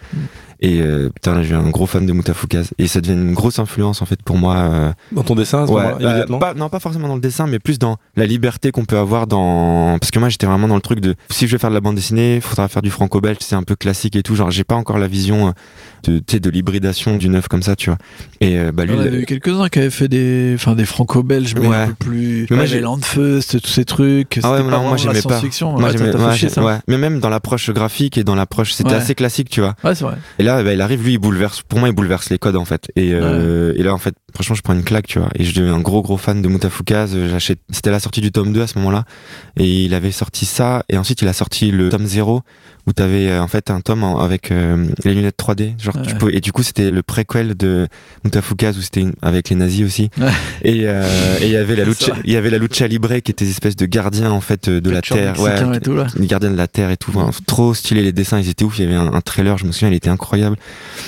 Et 0.60 0.80
euh, 0.80 1.10
putain, 1.10 1.34
là, 1.34 1.42
je 1.42 1.46
suis 1.48 1.54
un 1.54 1.68
gros 1.68 1.86
fan 1.86 2.06
de 2.06 2.12
Mutafukaz. 2.12 2.70
Et 2.78 2.86
ça 2.86 3.00
devient 3.00 3.14
une 3.14 3.34
grosse 3.34 3.58
influence, 3.58 4.00
en 4.02 4.06
fait, 4.06 4.22
pour 4.22 4.36
moi. 4.38 4.56
euh, 4.56 4.92
Dans 5.12 5.22
ton 5.22 5.34
dessin, 5.34 5.64
à 5.64 5.66
ce 5.66 5.72
ouais, 5.72 5.82
bah, 5.82 5.96
immédiatement 6.00 6.38
pas, 6.38 6.54
non, 6.54 6.68
pas 6.68 6.80
forcément 6.80 7.08
dans 7.08 7.14
le 7.14 7.20
dessin, 7.20 7.46
mais 7.46 7.58
plus 7.58 7.78
dans 7.78 7.96
la 8.16 8.26
liberté 8.26 8.70
qu'on 8.70 8.84
peut 8.84 8.96
avoir 8.98 9.26
dans. 9.26 9.98
Parce 10.00 10.10
que 10.10 10.18
moi, 10.18 10.28
j'étais 10.28 10.46
vraiment 10.46 10.68
dans 10.68 10.74
le 10.74 10.80
truc 10.80 11.00
de 11.00 11.14
si 11.30 11.46
je 11.46 11.52
vais 11.52 11.58
faire 11.58 11.70
de 11.70 11.74
la 11.74 11.80
bande 11.80 11.96
dessinée, 11.96 12.40
faudra 12.40 12.68
faire 12.68 12.82
du 12.82 12.90
franco-belge, 12.90 13.38
c'est 13.40 13.54
un 13.56 13.62
peu 13.62 13.76
classique 13.76 14.16
et 14.16 14.22
tout. 14.22 14.34
Genre, 14.34 14.50
j'ai 14.50 14.64
pas 14.64 14.74
encore 14.76 14.98
la 14.98 15.08
vision 15.08 15.48
euh, 15.48 15.50
de, 16.04 16.18
tu 16.18 16.24
sais, 16.32 16.40
de 16.40 16.48
l'hybridation 16.50 17.16
d'une 17.16 17.34
œuvre 17.34 17.48
comme 17.48 17.62
ça, 17.62 17.76
tu 17.76 17.90
vois. 17.90 17.98
Et 18.40 18.58
euh, 18.58 18.72
bah, 18.72 18.84
lui, 18.84 18.94
On 18.96 19.00
avait 19.00 19.20
eu 19.22 19.26
quelques-uns 19.26 19.68
qui 19.68 19.78
avaient 19.80 19.90
fait 19.90 20.08
des, 20.08 20.52
enfin 20.54 20.74
des 20.74 20.84
franco-belges, 20.86 21.54
mais 21.60 21.66
Ouais. 21.66 21.76
un 21.76 21.86
peu 21.88 21.94
plus. 21.94 22.46
Mais 22.50 22.56
moi, 22.56 22.64
j'ai- 22.66 22.76
les 22.76 22.80
Landfeust, 22.82 23.60
tous 23.60 23.70
ces 23.70 23.84
trucs. 23.84 24.38
Ah 24.42 24.52
ouais, 24.52 24.62
non, 24.62 24.82
moi, 24.88 24.96
j'aimais 24.96 25.14
la 25.14 25.22
pas. 25.22 25.40
moi, 25.62 25.90
Ouais, 25.90 26.36
j'aimais-. 26.36 26.78
Mais 26.88 26.98
même 26.98 27.20
dans 27.20 27.28
l'approche 27.28 27.70
graphique 27.70 28.16
et 28.18 28.24
dans 28.24 28.34
l'approche, 28.34 28.72
c'était 28.72 28.90
Ouais. 28.90 28.96
assez 28.96 29.14
classique, 29.14 29.48
tu 29.50 29.60
vois. 29.60 29.74
Ouais, 29.84 29.94
c'est 29.94 30.04
vrai. 30.04 30.16
Et 30.38 30.42
là, 30.46 30.62
bah, 30.62 30.72
il 30.72 30.80
arrive, 30.80 31.02
lui, 31.04 31.12
il 31.14 31.18
bouleverse. 31.18 31.62
Pour 31.68 31.78
moi, 31.78 31.88
il 31.88 31.94
bouleverse 31.94 32.30
les 32.30 32.38
codes 32.38 32.56
en 32.56 32.64
fait. 32.64 32.90
Et, 32.96 33.10
euh, 33.12 33.74
et 33.76 33.82
là, 33.82 33.92
en 33.92 33.98
fait, 33.98 34.14
franchement, 34.34 34.54
je 34.54 34.62
prends 34.62 34.72
une 34.74 34.84
claque, 34.84 35.06
tu 35.06 35.18
vois. 35.18 35.28
Et 35.38 35.44
je 35.44 35.54
deviens 35.54 35.74
un 35.74 35.80
gros 35.80 36.02
gros 36.02 36.16
fan 36.16 36.40
de 36.42 36.48
Mutafukaz. 36.48 37.10
J'achète. 37.28 37.58
C'était 37.70 37.90
la 37.90 38.00
sortie 38.00 38.20
du 38.20 38.32
tome 38.32 38.52
2 38.52 38.62
à 38.62 38.66
ce 38.66 38.78
moment-là. 38.78 39.04
Et 39.58 39.84
il 39.84 39.92
avait 39.94 40.12
sorti 40.12 40.46
ça. 40.46 40.84
Et 40.88 40.96
ensuite, 40.96 41.20
il 41.22 41.28
a 41.28 41.32
sorti 41.32 41.70
le 41.70 41.88
tome 41.90 42.06
0 42.06 42.42
où 42.88 42.92
t'avais 42.92 43.28
euh, 43.28 43.42
en 43.42 43.48
fait 43.48 43.70
un 43.70 43.80
tome 43.80 44.04
en- 44.04 44.20
avec 44.20 44.52
euh, 44.52 44.86
les 45.04 45.12
lunettes 45.14 45.36
3D. 45.36 45.74
Genre, 45.82 46.00
tu 46.02 46.12
Ouais. 46.12 46.18
pouvais- 46.18 46.36
et 46.36 46.40
du 46.40 46.52
coup, 46.52 46.62
c'était 46.62 46.90
le 46.92 47.02
préquel 47.02 47.56
de 47.56 47.88
Mutafukaz 48.24 48.78
où 48.78 48.80
c'était 48.80 49.00
une- 49.00 49.14
avec 49.22 49.50
les 49.50 49.56
nazis 49.56 49.84
aussi. 49.84 50.08
Ouais. 50.20 50.28
Et 50.62 50.82
euh, 50.84 51.04
il 51.40 51.48
y 51.48 51.56
avait 51.56 51.74
la 51.74 51.84
lucha, 51.86 52.12
il 52.24 52.32
y 52.32 52.36
avait 52.36 52.50
la 52.50 52.58
lucha 52.58 52.86
libre 52.86 53.08
qui 53.18 53.32
était 53.32 53.44
des 53.44 53.50
espèces 53.50 53.74
de 53.74 53.86
gardiens 53.86 54.30
en 54.30 54.40
fait 54.40 54.68
de 54.70 54.90
la 54.90 55.02
terre. 55.02 55.32
mexicain 55.32 55.72
et 55.72 55.80
tout, 55.80 55.94
là. 55.96 56.06
les 56.16 56.26
gardiens 56.28 56.50
de 56.52 56.56
la 56.56 56.68
terre 56.68 56.90
et 56.90 56.96
tout. 56.96 57.10
Enfin, 57.16 57.30
trop 57.46 57.74
stylé 57.74 58.02
les 58.02 58.12
dessins, 58.12 58.38
ils 58.38 58.48
étaient 58.48 58.64
ouf. 58.64 58.78
Il 58.78 58.84
y 58.84 58.86
avait 58.86 58.94
un, 58.96 59.12
un 59.12 59.20
trailer, 59.20 59.58
je 59.58 59.64
me 59.66 59.72
souviens, 59.72 59.88
il 59.88 59.94
était 59.94 60.08
incroyable. 60.10 60.35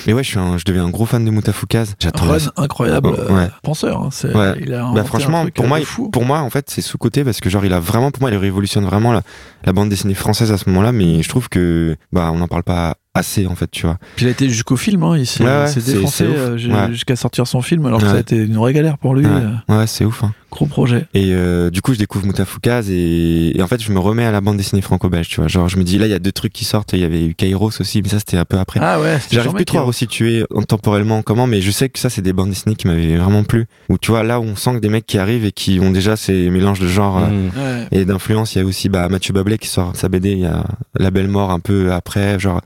Mais 0.07 0.13
ouais, 0.13 0.23
je 0.23 0.29
suis 0.29 0.39
un, 0.39 0.57
je 0.59 0.65
deviens 0.65 0.85
un 0.85 0.91
gros 0.91 1.07
fan 1.07 1.25
de 1.25 1.31
Mutafukaz. 1.31 1.95
J'attends. 1.99 2.27
Incroyable 2.57 3.09
Ouais. 3.09 3.49
penseur. 3.63 4.03
hein, 4.03 4.09
Ouais. 4.35 4.55
Il 4.61 4.73
a 4.75 4.91
Bah 4.95 5.05
franchement, 5.05 5.47
pour 5.55 5.67
moi, 5.67 5.81
fou. 5.81 6.09
pour 6.11 6.25
moi, 6.25 6.41
en 6.41 6.51
fait, 6.51 6.69
c'est 6.71 6.81
sous 6.83 6.99
côté 6.99 7.25
parce 7.25 7.41
que 7.41 7.51
genre, 7.51 7.65
il 7.65 7.73
a 7.73 7.81
vraiment, 7.81 8.11
pour 8.11 8.23
moi, 8.23 8.31
il 8.31 8.37
révolutionne 8.37 8.85
vraiment 8.85 9.13
la, 9.13 9.23
la 9.65 9.73
bande 9.73 9.89
dessinée 9.89 10.15
française 10.15 10.53
à 10.53 10.59
ce 10.59 10.69
moment-là. 10.69 10.93
Mais 10.93 11.23
je 11.23 11.29
trouve 11.29 11.49
que, 11.49 11.97
bah, 12.13 12.31
on 12.33 12.39
n'en 12.39 12.49
parle 12.49 12.63
pas 12.65 12.97
assez 13.15 13.47
en 13.49 13.57
fait, 13.57 13.69
tu 13.71 13.85
vois. 13.87 13.99
Puis 14.17 14.27
il 14.27 14.29
a 14.29 14.31
été 14.33 14.49
jusqu'au 14.49 14.77
film, 14.77 15.03
hein, 15.03 15.17
il 15.19 15.27
s'est 15.27 15.43
Ouais, 15.45 15.65
défoncé 15.75 16.25
euh, 16.25 16.55
Ouais. 16.57 16.93
jusqu'à 16.93 17.17
sortir 17.17 17.47
son 17.49 17.63
film, 17.63 17.85
alors 17.87 18.01
que 18.01 18.07
ça 18.07 18.15
a 18.15 18.21
été 18.21 18.37
une 18.37 18.55
vraie 18.55 18.73
galère 18.73 18.97
pour 18.99 19.15
lui. 19.15 19.27
Ouais. 19.27 19.33
euh, 19.69 19.79
Ouais, 19.81 19.87
c'est 19.89 20.05
ouf. 20.05 20.23
Hein. 20.23 20.33
Gros 20.51 20.67
projet. 20.67 21.07
Et 21.15 21.33
euh, 21.35 21.71
du 21.71 21.83
coup, 21.83 21.93
je 21.93 21.99
découvre 21.99 22.25
Mutafukaz 22.27 22.91
et, 22.91 23.57
et 23.57 23.63
en 23.63 23.67
fait, 23.67 23.83
je 23.83 23.93
me 23.93 23.99
remets 23.99 24.25
à 24.25 24.31
la 24.33 24.41
bande 24.41 24.57
dessinée 24.57 24.81
franco-belge, 24.83 25.29
tu 25.29 25.37
vois. 25.41 25.49
Genre, 25.49 25.69
je 25.69 25.77
me 25.77 25.85
dis, 25.85 25.99
là, 25.99 26.07
il 26.07 26.11
y 26.11 26.15
a 26.15 26.19
deux 26.19 26.33
trucs 26.33 26.53
qui 26.53 26.65
sortent. 26.65 26.93
Il 26.95 27.01
y 27.01 27.05
avait 27.05 27.25
eu 27.27 27.35
Kairos 27.35 27.71
aussi, 27.81 28.01
mais 28.03 28.09
ça, 28.09 28.19
c'était 28.19 28.37
un 28.39 28.45
peu 28.45 28.59
après. 28.59 28.81
Ah 28.83 29.01
ouais, 29.01 29.19
c'était 29.21 29.37
J'arrive 29.37 29.53
plus 29.53 29.65
trop 29.67 29.79
à 29.79 29.83
resituer 29.83 30.45
en- 30.55 30.63
temporellement 30.63 31.23
comment, 31.23 31.47
mais 31.47 31.61
je 31.61 31.71
sais 31.71 31.89
que 31.91 31.99
ça, 31.99 32.09
c'est 32.11 32.23
des 32.23 32.33
bandes 32.33 32.49
dessinées 32.51 32.75
qui 32.77 32.87
m'avaient 32.87 33.17
vraiment 33.17 33.45
plu. 33.45 33.67
Où 33.89 33.99
tu 33.99 34.11
vois, 34.11 34.23
là 34.23 34.41
où 34.41 34.45
on 34.45 34.57
sent 34.57 34.75
que 34.75 34.79
des 34.81 34.89
mecs 34.89 35.07
qui 35.07 35.19
arrivent 35.19 35.45
et 35.45 35.53
qui 35.53 35.81
ont 35.81 35.91
déjà 35.91 36.17
ces 36.17 36.49
mélanges 36.51 36.81
de 36.81 36.89
genres 36.89 37.19
euh. 37.19 37.49
Ouais. 37.83 37.87
et 38.01 38.05
d'influence. 38.05 38.55
Il 38.55 38.59
y 38.59 38.63
a 38.63 38.65
aussi 38.65 38.89
bah, 38.89 39.09
Mathieu 39.09 39.33
Bablé 39.35 39.59
qui 39.59 39.69
sort 39.69 39.95
sa 39.97 40.09
BD, 40.09 40.31
il 40.33 40.39
y 40.41 40.47
a 40.47 40.65
La 40.99 41.11
Belle 41.11 41.29
Mort 41.29 41.51
un 41.51 41.61
peu 41.61 41.93
après, 41.93 42.39
genre. 42.41 42.61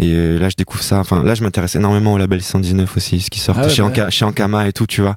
Et 0.00 0.08
euh, 0.10 0.38
là, 0.40 0.48
je 0.48 0.56
découvre 0.56 0.82
ça. 0.82 0.98
Enfin, 0.98 1.22
là, 1.22 1.34
je 1.34 1.42
m'intéresse 1.44 1.76
énormément 1.76 2.14
au 2.14 2.18
label 2.18 2.42
119 2.42 2.96
aussi, 2.96 3.20
ce 3.20 3.30
qui 3.30 3.38
sort 3.38 3.54
Ah 3.58 3.62
ouais, 3.62 3.68
chez, 3.70 3.80
bah 3.82 3.88
Anka- 3.90 4.10
chez 4.10 4.24
Ankama 4.24 4.66
et 4.68 4.72
tout, 4.72 4.86
tu 4.86 5.00
vois. 5.02 5.16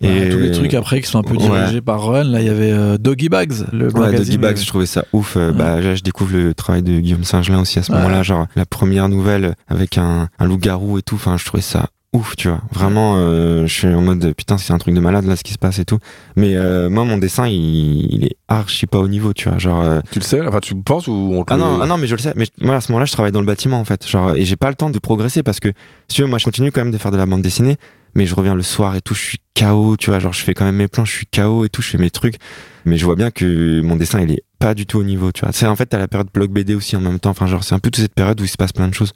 Ouais, 0.00 0.26
Et 0.26 0.28
tous 0.28 0.38
les 0.38 0.50
trucs 0.52 0.74
après 0.74 1.00
qui 1.00 1.08
sont 1.08 1.18
un 1.18 1.22
peu 1.22 1.34
Ouais. 1.34 1.38
dirigés 1.42 1.80
par 1.80 2.02
Run, 2.02 2.24
là 2.24 2.40
il 2.40 2.46
y 2.46 2.50
avait 2.50 2.70
euh, 2.70 2.98
Doggy 2.98 3.28
Bags, 3.28 3.52
le 3.72 3.86
Ouais, 3.92 4.00
magazine. 4.00 4.24
Doggy 4.36 4.38
Bags, 4.38 4.56
je 4.58 4.66
trouvais 4.66 4.86
ça 4.86 5.04
ouf. 5.12 5.36
Euh, 5.36 5.50
Ouais. 5.50 5.56
Bah, 5.56 5.80
là, 5.80 5.94
je 5.94 6.02
découvre 6.02 6.32
le 6.36 6.54
travail 6.54 6.82
de 6.82 7.00
Guillaume 7.00 7.24
Singelin 7.24 7.60
aussi 7.60 7.78
à 7.78 7.82
ce 7.82 7.90
Ouais. 7.90 7.98
moment-là. 7.98 8.22
Genre, 8.22 8.46
la 8.54 8.64
première 8.66 9.08
nouvelle 9.08 9.54
avec 9.68 9.98
un, 9.98 10.28
un 10.38 10.46
loup-garou 10.46 10.98
et 10.98 11.02
tout. 11.02 11.16
Enfin, 11.16 11.36
je 11.36 11.44
trouvais 11.44 11.62
ça 11.62 11.86
ouf, 12.14 12.36
tu 12.36 12.48
vois. 12.48 12.60
Vraiment, 12.72 13.16
euh, 13.18 13.66
je 13.66 13.72
suis 13.74 13.86
en 13.88 14.00
mode, 14.00 14.32
putain, 14.34 14.56
c'est 14.56 14.72
un 14.72 14.78
truc 14.78 14.94
de 14.94 15.00
malade 15.00 15.24
là, 15.26 15.36
ce 15.36 15.42
qui 15.44 15.52
se 15.52 15.58
passe 15.58 15.78
et 15.78 15.84
tout. 15.84 15.98
Mais 16.36 16.56
euh, 16.56 16.88
moi, 16.88 17.04
mon 17.04 17.18
dessin, 17.18 17.46
il, 17.48 18.06
il 18.14 18.24
est 18.24 18.36
archi 18.48 18.86
pas 18.86 18.98
au 18.98 19.08
niveau, 19.08 19.32
tu 19.34 19.48
vois. 19.48 19.58
Genre, 19.58 19.82
euh, 19.82 20.00
Tu 20.12 20.18
le 20.20 20.24
sais? 20.24 20.40
Enfin, 20.46 20.60
tu 20.60 20.74
le 20.74 20.80
penses 20.82 21.06
ou 21.08 21.12
on 21.34 21.44
te 21.44 21.52
ah 21.52 21.56
le- 21.56 21.62
non, 21.62 21.80
ah 21.82 21.86
non, 21.86 21.98
mais 21.98 22.06
je 22.06 22.14
le 22.14 22.20
sais. 22.20 22.32
Mais 22.36 22.46
moi, 22.60 22.76
à 22.76 22.80
ce 22.80 22.90
moment-là, 22.92 23.04
je 23.04 23.12
travaille 23.12 23.32
dans 23.32 23.40
le 23.40 23.46
bâtiment, 23.46 23.78
en 23.80 23.84
fait. 23.84 24.06
Genre, 24.08 24.34
et 24.36 24.44
j'ai 24.44 24.56
pas 24.56 24.68
le 24.70 24.74
temps 24.76 24.90
de 24.90 24.98
progresser 24.98 25.42
parce 25.42 25.60
que, 25.60 25.68
si 26.08 26.16
tu 26.16 26.22
veux, 26.22 26.28
moi, 26.28 26.38
je 26.38 26.44
continue 26.44 26.70
quand 26.72 26.80
même 26.82 26.92
de 26.92 26.98
faire 26.98 27.10
de 27.10 27.16
la 27.18 27.26
bande 27.26 27.42
dessinée, 27.42 27.76
mais 28.14 28.24
je 28.24 28.34
reviens 28.34 28.54
le 28.54 28.62
soir 28.62 28.96
et 28.96 29.00
tout, 29.02 29.14
je 29.14 29.20
suis 29.22 29.38
KO, 29.58 29.96
tu 29.96 30.10
vois. 30.10 30.18
Genre, 30.18 30.32
je 30.32 30.42
fais 30.42 30.54
quand 30.54 30.64
même 30.64 30.76
mes 30.76 30.88
plans, 30.88 31.04
je 31.04 31.12
suis 31.12 31.26
KO 31.26 31.64
et 31.64 31.68
tout, 31.68 31.82
je 31.82 31.88
fais 31.90 31.98
mes 31.98 32.10
trucs. 32.10 32.36
Mais 32.84 32.96
je 32.96 33.04
vois 33.04 33.16
bien 33.16 33.30
que 33.30 33.80
mon 33.82 33.96
dessin, 33.96 34.20
il 34.20 34.30
est 34.32 34.44
pas 34.58 34.74
du 34.74 34.86
tout 34.86 34.98
au 34.98 35.04
niveau, 35.04 35.30
tu 35.30 35.42
vois. 35.44 35.52
C'est 35.52 35.66
en 35.66 35.76
fait, 35.76 35.86
t'as 35.86 35.98
la 35.98 36.08
période 36.08 36.28
blog 36.32 36.50
BD 36.50 36.74
aussi 36.74 36.96
en 36.96 37.00
même 37.00 37.20
temps. 37.20 37.30
Enfin, 37.30 37.46
genre, 37.46 37.62
c'est 37.62 37.74
un 37.74 37.78
peu 37.78 37.90
toute 37.90 38.02
cette 38.02 38.14
période 38.14 38.40
où 38.40 38.44
il 38.44 38.48
se 38.48 38.56
passe 38.56 38.72
plein 38.72 38.88
de 38.88 38.94
choses. 38.94 39.12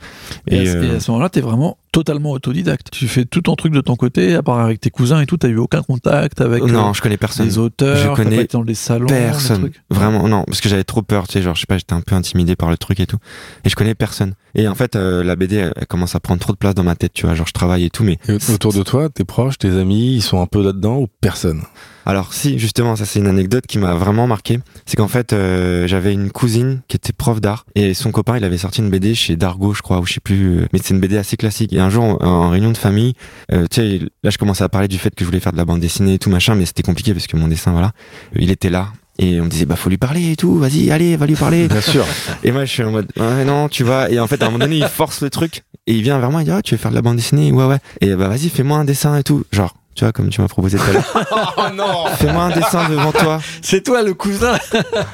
Et, 0.46 0.68
à, 0.68 0.72
euh, 0.72 0.82
et 0.92 0.96
à 0.96 1.00
ce 1.00 1.10
moment-là, 1.10 1.30
t'es 1.30 1.40
vraiment 1.40 1.78
totalement 1.90 2.30
autodidacte. 2.32 2.88
Tu 2.92 3.08
fais 3.08 3.24
tout 3.24 3.40
ton 3.42 3.54
truc 3.56 3.72
de 3.72 3.80
ton 3.80 3.96
côté, 3.96 4.34
à 4.34 4.42
part 4.42 4.58
avec 4.60 4.80
tes 4.80 4.90
cousins 4.90 5.20
et 5.20 5.26
tout, 5.26 5.36
t'as 5.36 5.48
eu 5.48 5.56
aucun 5.56 5.82
contact 5.82 6.40
avec 6.40 6.62
non, 6.64 6.90
euh, 6.90 6.92
je 6.92 7.00
connais 7.02 7.16
personne. 7.16 7.46
des 7.46 7.58
auteurs, 7.58 7.96
Je 7.96 8.08
t'as 8.08 8.14
connais 8.14 8.36
pas 8.36 8.42
été 8.42 8.56
dans 8.56 8.64
des 8.64 8.74
salons, 8.74 9.06
Personne. 9.06 9.60
trucs. 9.60 9.82
Vraiment, 9.90 10.28
non. 10.28 10.44
Parce 10.44 10.60
que 10.60 10.68
j'avais 10.68 10.84
trop 10.84 11.02
peur, 11.02 11.26
tu 11.26 11.34
sais, 11.34 11.42
genre, 11.42 11.54
je 11.54 11.60
sais 11.60 11.66
pas, 11.66 11.76
j'étais 11.78 11.94
un 11.94 12.00
peu 12.02 12.14
intimidé 12.14 12.54
par 12.56 12.70
le 12.70 12.76
truc 12.76 13.00
et 13.00 13.06
tout. 13.06 13.18
Et 13.64 13.68
je 13.68 13.74
connais 13.76 13.94
personne. 13.94 14.34
Et 14.54 14.68
en 14.68 14.74
fait, 14.74 14.96
euh, 14.96 15.24
la 15.24 15.34
BD, 15.34 15.56
elle, 15.56 15.72
elle 15.76 15.86
commence 15.86 16.14
à 16.14 16.20
prendre 16.20 16.40
trop 16.40 16.52
de 16.52 16.58
place 16.58 16.74
dans 16.74 16.84
ma 16.84 16.94
tête, 16.94 17.12
tu 17.14 17.26
vois. 17.26 17.34
Genre, 17.34 17.46
je 17.46 17.52
travaille 17.52 17.84
et 17.84 17.90
tout, 17.90 18.04
mais 18.04 18.18
Et 18.28 18.36
autour 18.52 18.72
de 18.72 18.82
toi, 18.82 19.08
tes 19.08 19.24
proches, 19.24 19.58
tes 19.58 19.70
amis, 19.76 20.14
ils 20.16 20.22
sont 20.22 20.31
un 20.40 20.46
peu 20.46 20.62
là-dedans 20.62 20.96
ou 20.98 21.08
personne? 21.20 21.62
Alors 22.04 22.32
si, 22.34 22.58
justement, 22.58 22.96
ça 22.96 23.04
c'est 23.04 23.20
une 23.20 23.28
anecdote 23.28 23.64
qui 23.68 23.78
m'a 23.78 23.94
vraiment 23.94 24.26
marqué. 24.26 24.58
C'est 24.86 24.96
qu'en 24.96 25.06
fait, 25.08 25.32
euh, 25.32 25.86
j'avais 25.86 26.12
une 26.12 26.30
cousine 26.32 26.80
qui 26.88 26.96
était 26.96 27.12
prof 27.12 27.40
d'art 27.40 27.64
et 27.76 27.94
son 27.94 28.10
copain, 28.10 28.36
il 28.36 28.44
avait 28.44 28.58
sorti 28.58 28.80
une 28.80 28.90
BD 28.90 29.14
chez 29.14 29.36
Dargo, 29.36 29.72
je 29.72 29.82
crois, 29.82 30.00
ou 30.00 30.06
je 30.06 30.14
sais 30.14 30.20
plus. 30.20 30.58
euh, 30.62 30.66
Mais 30.72 30.80
c'est 30.82 30.94
une 30.94 31.00
BD 31.00 31.16
assez 31.16 31.36
classique. 31.36 31.72
Et 31.72 31.78
un 31.78 31.90
jour, 31.90 32.02
en, 32.04 32.16
en 32.24 32.50
réunion 32.50 32.72
de 32.72 32.76
famille, 32.76 33.14
euh, 33.52 33.66
tu 33.70 33.76
sais, 33.80 34.00
là, 34.24 34.30
je 34.30 34.38
commençais 34.38 34.64
à 34.64 34.68
parler 34.68 34.88
du 34.88 34.98
fait 34.98 35.10
que 35.14 35.20
je 35.20 35.26
voulais 35.26 35.38
faire 35.40 35.52
de 35.52 35.58
la 35.58 35.64
bande 35.64 35.78
dessinée 35.80 36.14
et 36.14 36.18
tout 36.18 36.30
machin, 36.30 36.54
mais 36.56 36.66
c'était 36.66 36.82
compliqué 36.82 37.12
parce 37.14 37.26
que 37.28 37.36
mon 37.36 37.46
dessin, 37.48 37.70
voilà, 37.72 37.92
Euh, 38.34 38.38
il 38.40 38.50
était 38.50 38.70
là. 38.70 38.88
Et 39.18 39.40
on 39.40 39.44
me 39.44 39.48
disait, 39.50 39.66
bah, 39.66 39.76
faut 39.76 39.90
lui 39.90 39.98
parler 39.98 40.32
et 40.32 40.36
tout, 40.36 40.56
vas-y, 40.58 40.90
allez, 40.90 41.16
va 41.16 41.26
lui 41.26 41.34
parler. 41.36 41.68
Bien 41.68 41.82
sûr. 41.82 42.04
Et 42.42 42.50
moi, 42.50 42.64
je 42.64 42.70
suis 42.72 42.82
en 42.82 42.90
mode, 42.90 43.06
ouais, 43.18 43.44
non, 43.44 43.68
tu 43.68 43.84
vois. 43.84 44.10
Et 44.10 44.18
en 44.18 44.26
fait, 44.26 44.42
à 44.42 44.46
un 44.46 44.50
moment 44.50 44.64
donné, 44.64 44.78
il 44.78 44.86
force 44.86 45.20
le 45.20 45.28
truc. 45.30 45.62
Et 45.86 45.92
il 45.94 46.02
vient 46.02 46.18
vers 46.18 46.30
moi, 46.30 46.40
il 46.40 46.46
dit, 46.46 46.50
ah, 46.50 46.62
tu 46.62 46.74
veux 46.74 46.78
faire 46.78 46.90
de 46.90 46.96
la 46.96 47.02
bande 47.02 47.16
dessinée? 47.16 47.52
Ouais, 47.52 47.66
ouais. 47.66 47.76
Et 48.00 48.14
bah, 48.16 48.28
vas-y, 48.28 48.48
fais-moi 48.48 48.78
un 48.78 48.84
dessin 48.86 49.16
et 49.18 49.22
tout. 49.22 49.44
Genre, 49.52 49.76
tu 49.94 50.04
vois, 50.04 50.12
comme 50.12 50.30
tu 50.30 50.40
m'as 50.40 50.48
proposé 50.48 50.78
tout 50.78 50.84
à 50.88 50.92
l'heure. 50.92 51.54
oh 51.56 51.74
non 51.74 52.06
Fais-moi 52.16 52.44
un 52.44 52.50
dessin 52.50 52.88
devant 52.88 53.12
toi. 53.12 53.40
C'est 53.60 53.82
toi 53.82 54.02
le 54.02 54.14
cousin 54.14 54.58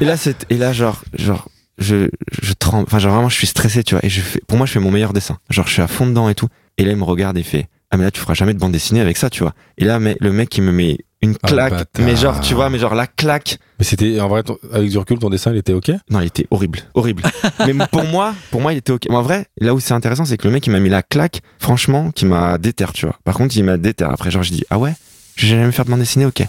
Et 0.00 0.04
là, 0.04 0.16
c'est, 0.16 0.46
et 0.50 0.56
là, 0.56 0.72
genre, 0.72 1.02
genre, 1.14 1.48
je, 1.78 2.08
je 2.42 2.52
tremble. 2.52 2.84
Enfin, 2.86 2.98
genre, 2.98 3.12
vraiment, 3.12 3.28
je 3.28 3.36
suis 3.36 3.46
stressé, 3.46 3.82
tu 3.82 3.94
vois. 3.94 4.04
Et 4.04 4.08
je 4.08 4.20
fais, 4.20 4.40
pour 4.46 4.56
moi, 4.56 4.66
je 4.66 4.72
fais 4.72 4.80
mon 4.80 4.90
meilleur 4.90 5.12
dessin. 5.12 5.38
Genre, 5.50 5.66
je 5.66 5.72
suis 5.72 5.82
à 5.82 5.88
fond 5.88 6.06
dedans 6.06 6.28
et 6.28 6.34
tout. 6.34 6.48
Et 6.76 6.84
là, 6.84 6.92
il 6.92 6.96
me 6.96 7.04
regarde 7.04 7.36
et 7.38 7.42
fait, 7.42 7.68
ah, 7.90 7.96
mais 7.96 8.04
là, 8.04 8.10
tu 8.10 8.20
feras 8.20 8.34
jamais 8.34 8.54
de 8.54 8.58
bande 8.58 8.72
dessinée 8.72 9.00
avec 9.00 9.16
ça, 9.16 9.30
tu 9.30 9.42
vois. 9.42 9.54
Et 9.78 9.84
là, 9.84 9.98
mais, 9.98 10.16
le 10.20 10.32
mec, 10.32 10.56
il 10.56 10.62
me 10.62 10.72
met 10.72 10.98
une 11.20 11.34
Ah, 11.42 11.48
claque. 11.48 11.88
mais 11.98 12.14
genre, 12.16 12.40
tu 12.40 12.54
vois, 12.54 12.70
mais 12.70 12.78
genre, 12.78 12.94
la 12.94 13.06
claque. 13.06 13.58
Mais 13.78 13.84
c'était, 13.84 14.20
en 14.20 14.28
vrai, 14.28 14.42
ton- 14.44 14.58
avec 14.72 14.88
du 14.90 14.98
recul, 14.98 15.18
ton 15.18 15.30
dessin, 15.30 15.50
il 15.52 15.58
était 15.58 15.72
ok? 15.72 15.90
Non, 16.10 16.20
il 16.20 16.26
était 16.26 16.46
horrible, 16.50 16.80
horrible. 16.94 17.22
mais 17.66 17.74
pour 17.90 18.04
moi, 18.04 18.34
pour 18.50 18.60
moi, 18.60 18.72
il 18.72 18.78
était 18.78 18.92
ok. 18.92 19.02
Mais 19.08 19.16
en 19.16 19.22
vrai, 19.22 19.46
là 19.60 19.74
où 19.74 19.80
c'est 19.80 19.94
intéressant, 19.94 20.24
c'est 20.24 20.36
que 20.36 20.46
le 20.46 20.52
mec, 20.52 20.66
il 20.66 20.70
m'a 20.70 20.80
mis 20.80 20.88
la 20.90 21.02
claque, 21.02 21.40
franchement, 21.58 22.10
qui 22.12 22.24
m'a 22.26 22.56
déter, 22.58 22.86
tu 22.94 23.06
vois. 23.06 23.16
Par 23.24 23.34
contre, 23.34 23.56
il 23.56 23.64
m'a 23.64 23.76
déter. 23.76 24.04
Après, 24.04 24.30
genre, 24.30 24.42
je 24.44 24.52
dis, 24.52 24.64
ah 24.70 24.78
ouais, 24.78 24.92
je 25.36 25.46
vais 25.46 25.60
jamais 25.60 25.72
faire 25.72 25.84
de 25.84 25.90
bande 25.90 26.00
dessinée, 26.00 26.26
ok. 26.26 26.42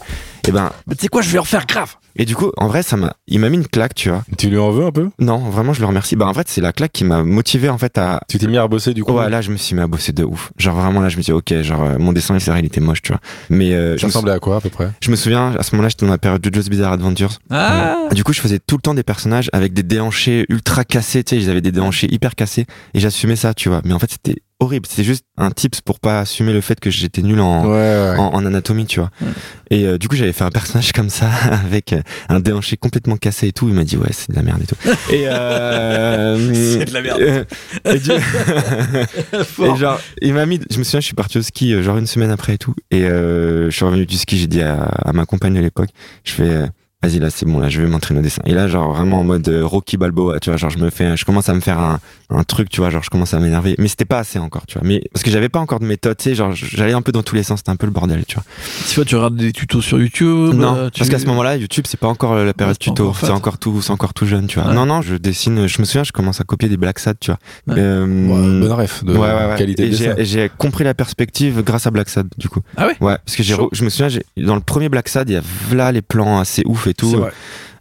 Et 0.48 0.52
ben, 0.52 0.72
Mais 0.88 0.96
tu 0.96 1.02
sais 1.04 1.08
quoi, 1.08 1.22
je 1.22 1.30
vais 1.30 1.38
en 1.40 1.42
refaire 1.44 1.66
grave 1.66 1.96
et 2.16 2.26
du 2.26 2.36
coup, 2.36 2.52
en 2.58 2.68
vrai, 2.68 2.84
ça 2.84 2.98
m'a, 2.98 3.14
il 3.28 3.40
m'a 3.40 3.48
mis 3.50 3.56
une 3.58 3.68
claque, 3.68 3.96
tu 3.96 4.10
vois. 4.10 4.24
Tu 4.38 4.50
lui 4.50 4.58
en 4.58 4.72
veux 4.72 4.84
un 4.86 4.92
peu? 4.92 5.10
Non, 5.20 5.38
vraiment, 5.38 5.72
je 5.72 5.80
le 5.80 5.86
remercie. 5.86 6.18
Bah, 6.18 6.26
en 6.26 6.34
fait, 6.34 6.50
c'est 6.50 6.60
la 6.60 6.74
claque 6.74 6.92
qui 6.92 7.06
m'a 7.06 7.24
motivé, 7.24 7.70
en 7.70 7.78
fait, 7.78 7.98
à, 7.98 8.20
Tu 8.28 8.38
t'es 8.40 8.48
mis 8.48 8.58
à 8.58 8.68
bosser 8.68 8.94
du 8.94 9.06
coup? 9.06 9.14
Ouais, 9.14 9.30
là, 9.30 9.40
je 9.42 9.52
me 9.52 9.56
suis 9.58 9.74
mis 9.74 9.80
à 9.82 9.88
bosser 9.88 10.12
de 10.12 10.26
ouf. 10.26 10.52
Genre, 10.58 10.76
vraiment, 10.76 11.00
là, 11.00 11.08
je 11.08 11.16
me 11.16 11.22
dis, 11.22 11.32
ok, 11.32 11.62
genre, 11.62 11.82
euh, 11.84 11.98
mon 11.98 12.12
dessin, 12.12 12.38
c'est 12.40 12.52
vrai, 12.52 12.60
il 12.60 12.66
était 12.66 12.82
moche, 12.82 13.02
tu 13.04 13.14
vois. 13.14 13.22
Mais, 13.50 13.74
euh, 13.74 13.94
Ça 13.96 14.02
sou- 14.02 14.06
ressemblait 14.08 14.34
à 14.34 14.40
quoi 14.40 14.58
à 14.58 14.60
peu 14.62 14.70
près? 14.70 14.90
Je 15.02 15.12
me 15.12 15.16
souviens, 15.16 15.56
à 15.58 15.64
ce 15.64 15.74
moment-là, 15.76 15.88
j'étais 15.90 16.06
dans 16.06 16.12
la 16.12 16.18
période 16.18 16.42
de 16.42 16.54
Joe's 16.54 16.68
Bizarre 16.68 16.92
Adventures. 16.94 17.40
Ah 17.52 17.96
Du 18.14 18.26
coup, 18.26 18.34
je 18.34 18.42
faisais 18.42 18.60
tout 18.60 18.76
le 18.76 18.82
temps 18.82 18.96
des 18.96 19.04
personnages 19.04 19.50
avec 19.54 19.72
des 19.72 19.84
déhanchés 19.84 20.46
ultra 20.50 20.84
cassés, 20.84 21.24
tu 21.24 21.36
sais, 21.38 21.42
ils 21.42 21.50
avaient 21.50 21.62
des 21.62 21.72
déhanchés 21.72 22.12
hyper 22.14 22.36
cassés, 22.36 22.66
et 22.94 23.00
j'assumais 23.00 23.38
ça, 23.38 23.54
tu 23.54 23.70
vois. 23.70 23.82
Mais 23.86 23.94
en 23.94 24.00
fait, 24.00 24.12
c'était 24.12 24.42
horrible. 24.62 24.88
C'était 24.90 25.06
juste 25.06 25.24
un 25.38 25.52
tips 25.52 25.80
pour 25.80 26.02
pas 26.02 26.20
assumer 26.20 26.52
le 26.52 26.60
fait 26.60 26.78
que 26.82 26.90
j'étais 26.90 27.22
nul 27.22 27.40
en, 27.40 27.64
Ouais, 27.64 27.70
ouais. 27.72 28.16
en, 28.18 28.34
en 28.34 28.46
anatomie, 28.46 28.86
tu 28.86 29.00
vois. 29.00 29.10
Ouais. 29.22 29.28
Et 29.70 29.86
euh, 29.86 29.98
du 29.98 30.10
coup, 30.10 30.18
j'avais 30.18 30.29
fait 30.34 30.44
un 30.44 30.50
personnage 30.50 30.92
comme 30.92 31.10
ça, 31.10 31.30
avec 31.66 31.94
euh, 31.94 32.02
un 32.30 32.40
déhanché 32.40 32.78
complètement 32.78 33.18
cassé 33.18 33.48
et 33.48 33.52
tout. 33.52 33.68
Il 33.68 33.74
m'a 33.76 33.84
dit, 33.84 33.98
ouais, 33.98 34.10
c'est 34.12 34.30
de 34.32 34.36
la 34.36 34.42
merde 34.44 34.62
et 34.64 34.66
tout. 34.66 34.76
Et, 35.14 35.28
euh, 35.28 36.54
C'est 36.80 36.86
de 36.86 36.94
la 36.94 37.02
merde. 37.02 37.22
euh, 37.22 37.44
et, 37.86 38.00
du- 38.00 38.12
et 38.12 39.76
genre, 39.78 40.00
il 40.22 40.34
m'a 40.34 40.46
mis, 40.46 40.60
je 40.70 40.78
me 40.80 40.84
souviens, 40.84 41.00
je 41.00 41.06
suis 41.06 41.16
parti 41.16 41.38
au 41.38 41.42
ski, 41.42 41.74
euh, 41.74 41.82
genre 41.84 41.98
une 41.98 42.08
semaine 42.08 42.32
après 42.32 42.54
et 42.54 42.58
tout. 42.58 42.76
Et 42.92 43.04
euh, 43.04 43.70
je 43.70 43.76
suis 43.76 43.86
revenu 43.86 44.06
du 44.06 44.18
ski, 44.18 44.38
j'ai 44.38 44.48
dit 44.48 44.62
à, 44.62 44.84
à 44.84 45.14
ma 45.14 45.26
compagne 45.26 45.54
de 45.54 45.60
l'époque, 45.60 45.90
je 46.24 46.32
fais, 46.34 46.44
euh, 46.50 46.66
vas-y 47.02 47.20
là, 47.20 47.30
c'est 47.30 47.46
bon, 47.46 47.60
là, 47.60 47.70
je 47.70 47.82
vais 47.82 47.88
m'entraîner 47.88 48.20
au 48.20 48.24
dessin. 48.24 48.42
Et 48.46 48.54
là, 48.54 48.68
genre, 48.68 48.94
vraiment 48.94 49.20
en 49.20 49.24
mode 49.24 49.48
euh, 49.48 49.66
Rocky 49.66 49.96
Balboa, 49.96 50.40
tu 50.40 50.50
vois, 50.50 50.58
genre, 50.58 50.70
je 50.70 50.78
me 50.80 50.90
fais, 50.90 51.16
je 51.16 51.24
commence 51.24 51.48
à 51.48 51.54
me 51.54 51.62
faire 51.62 51.80
un, 51.80 52.00
un 52.30 52.44
truc, 52.44 52.70
tu 52.70 52.82
vois, 52.82 52.90
genre, 52.90 53.02
je 53.04 53.10
commence 53.10 53.34
à 53.34 53.40
m'énerver. 53.40 53.76
Mais 53.78 53.88
c'était 53.88 54.04
pas 54.04 54.20
assez 54.20 54.38
encore, 54.38 54.66
tu 54.68 54.78
vois. 54.78 54.86
Mais, 54.86 55.02
parce 55.14 55.24
que 55.24 55.32
j'avais 55.32 55.48
pas 55.48 55.60
encore 55.60 55.80
de 55.80 55.86
méthode, 55.86 56.18
tu 56.18 56.26
sais, 56.26 56.36
genre, 56.36 56.52
j'allais 56.54 56.92
un 56.92 57.02
peu 57.02 57.14
dans 57.14 57.24
tous 57.24 57.36
les 57.36 57.44
sens, 57.44 57.60
c'était 57.60 57.70
un 57.72 57.78
peu 57.78 57.86
le 57.86 57.94
bordel, 57.94 58.26
tu 58.28 58.36
vois. 58.36 58.44
Tu 58.90 58.96
vois, 58.96 59.06
tu 59.06 59.16
regardes 59.16 59.38
des 59.38 59.54
tutos 59.54 59.82
sur 59.82 59.98
YouTube 60.00 60.54
Non, 60.56 60.76
euh, 60.76 60.90
tu- 60.90 61.00
parce 61.00 61.10
qu'à 61.10 61.20
ce 61.20 61.26
moment-là, 61.28 61.56
YouTube, 61.56 61.86
c'est 61.88 62.00
pas 62.00 62.08
encore 62.10 62.34
euh, 62.34 62.44
la 62.44 62.54
période 62.54 62.78
pas 62.78 62.84
tuto, 62.84 63.14
c'est 63.18 63.30
encore 63.30 63.58
tout, 63.60 63.82
c'est 63.82 63.92
encore 63.92 64.14
tout 64.14 64.26
jeune, 64.26 64.48
tu 64.48 64.60
vois. 64.60 64.68
Ouais. 64.68 64.76
Non, 64.76 64.86
non, 64.86 65.02
je 65.02 65.16
dessine, 65.16 65.68
je 65.68 65.80
me 65.80 65.86
souviens, 65.86 66.04
je 66.04 66.12
commence 66.12 66.42
à 66.42 66.44
copier 66.44 66.68
des 66.68 66.78
Black 66.78 67.00
Sad, 67.00 67.16
tu 67.20 67.32
vois. 67.32 67.40
Ouais. 67.74 67.82
Euh, 67.82 68.06
Ouais, 68.10 68.60
bonne 68.68 68.72
ref 68.74 69.04
de 69.06 69.14
ouais, 69.14 69.20
ouais, 69.20 69.26
ouais. 69.52 69.56
qualité 69.58 69.88
Et 70.18 70.26
j'ai- 70.26 70.50
compris 70.58 70.84
la 70.84 70.94
perspective 70.94 71.64
grâce 71.64 71.88
à 71.88 71.92
Black 71.92 72.10
Sad, 72.10 72.28
du 72.38 72.50
coup. 72.50 72.60
Ah 72.76 72.88
ouais? 72.88 72.98
Ouais, 73.00 73.18
parce 73.26 73.38
que 73.38 73.44
j'ai, 73.44 73.56
je 73.72 73.84
me 73.86 73.90
souviens, 73.90 74.10
j'ai- 74.10 74.26
dans 74.38 74.56
le 74.56 74.62
premier 74.62 74.90
Black 74.90 75.08
Sad, 75.08 75.30
il 75.30 75.34
y 75.34 75.36
a 75.38 75.42
là 75.74 75.92
les 75.94 76.02
plans 76.02 76.40
assez 76.40 76.62
ouf 76.66 76.88
et 76.90 76.94
tout, 76.94 77.16
euh, 77.16 77.30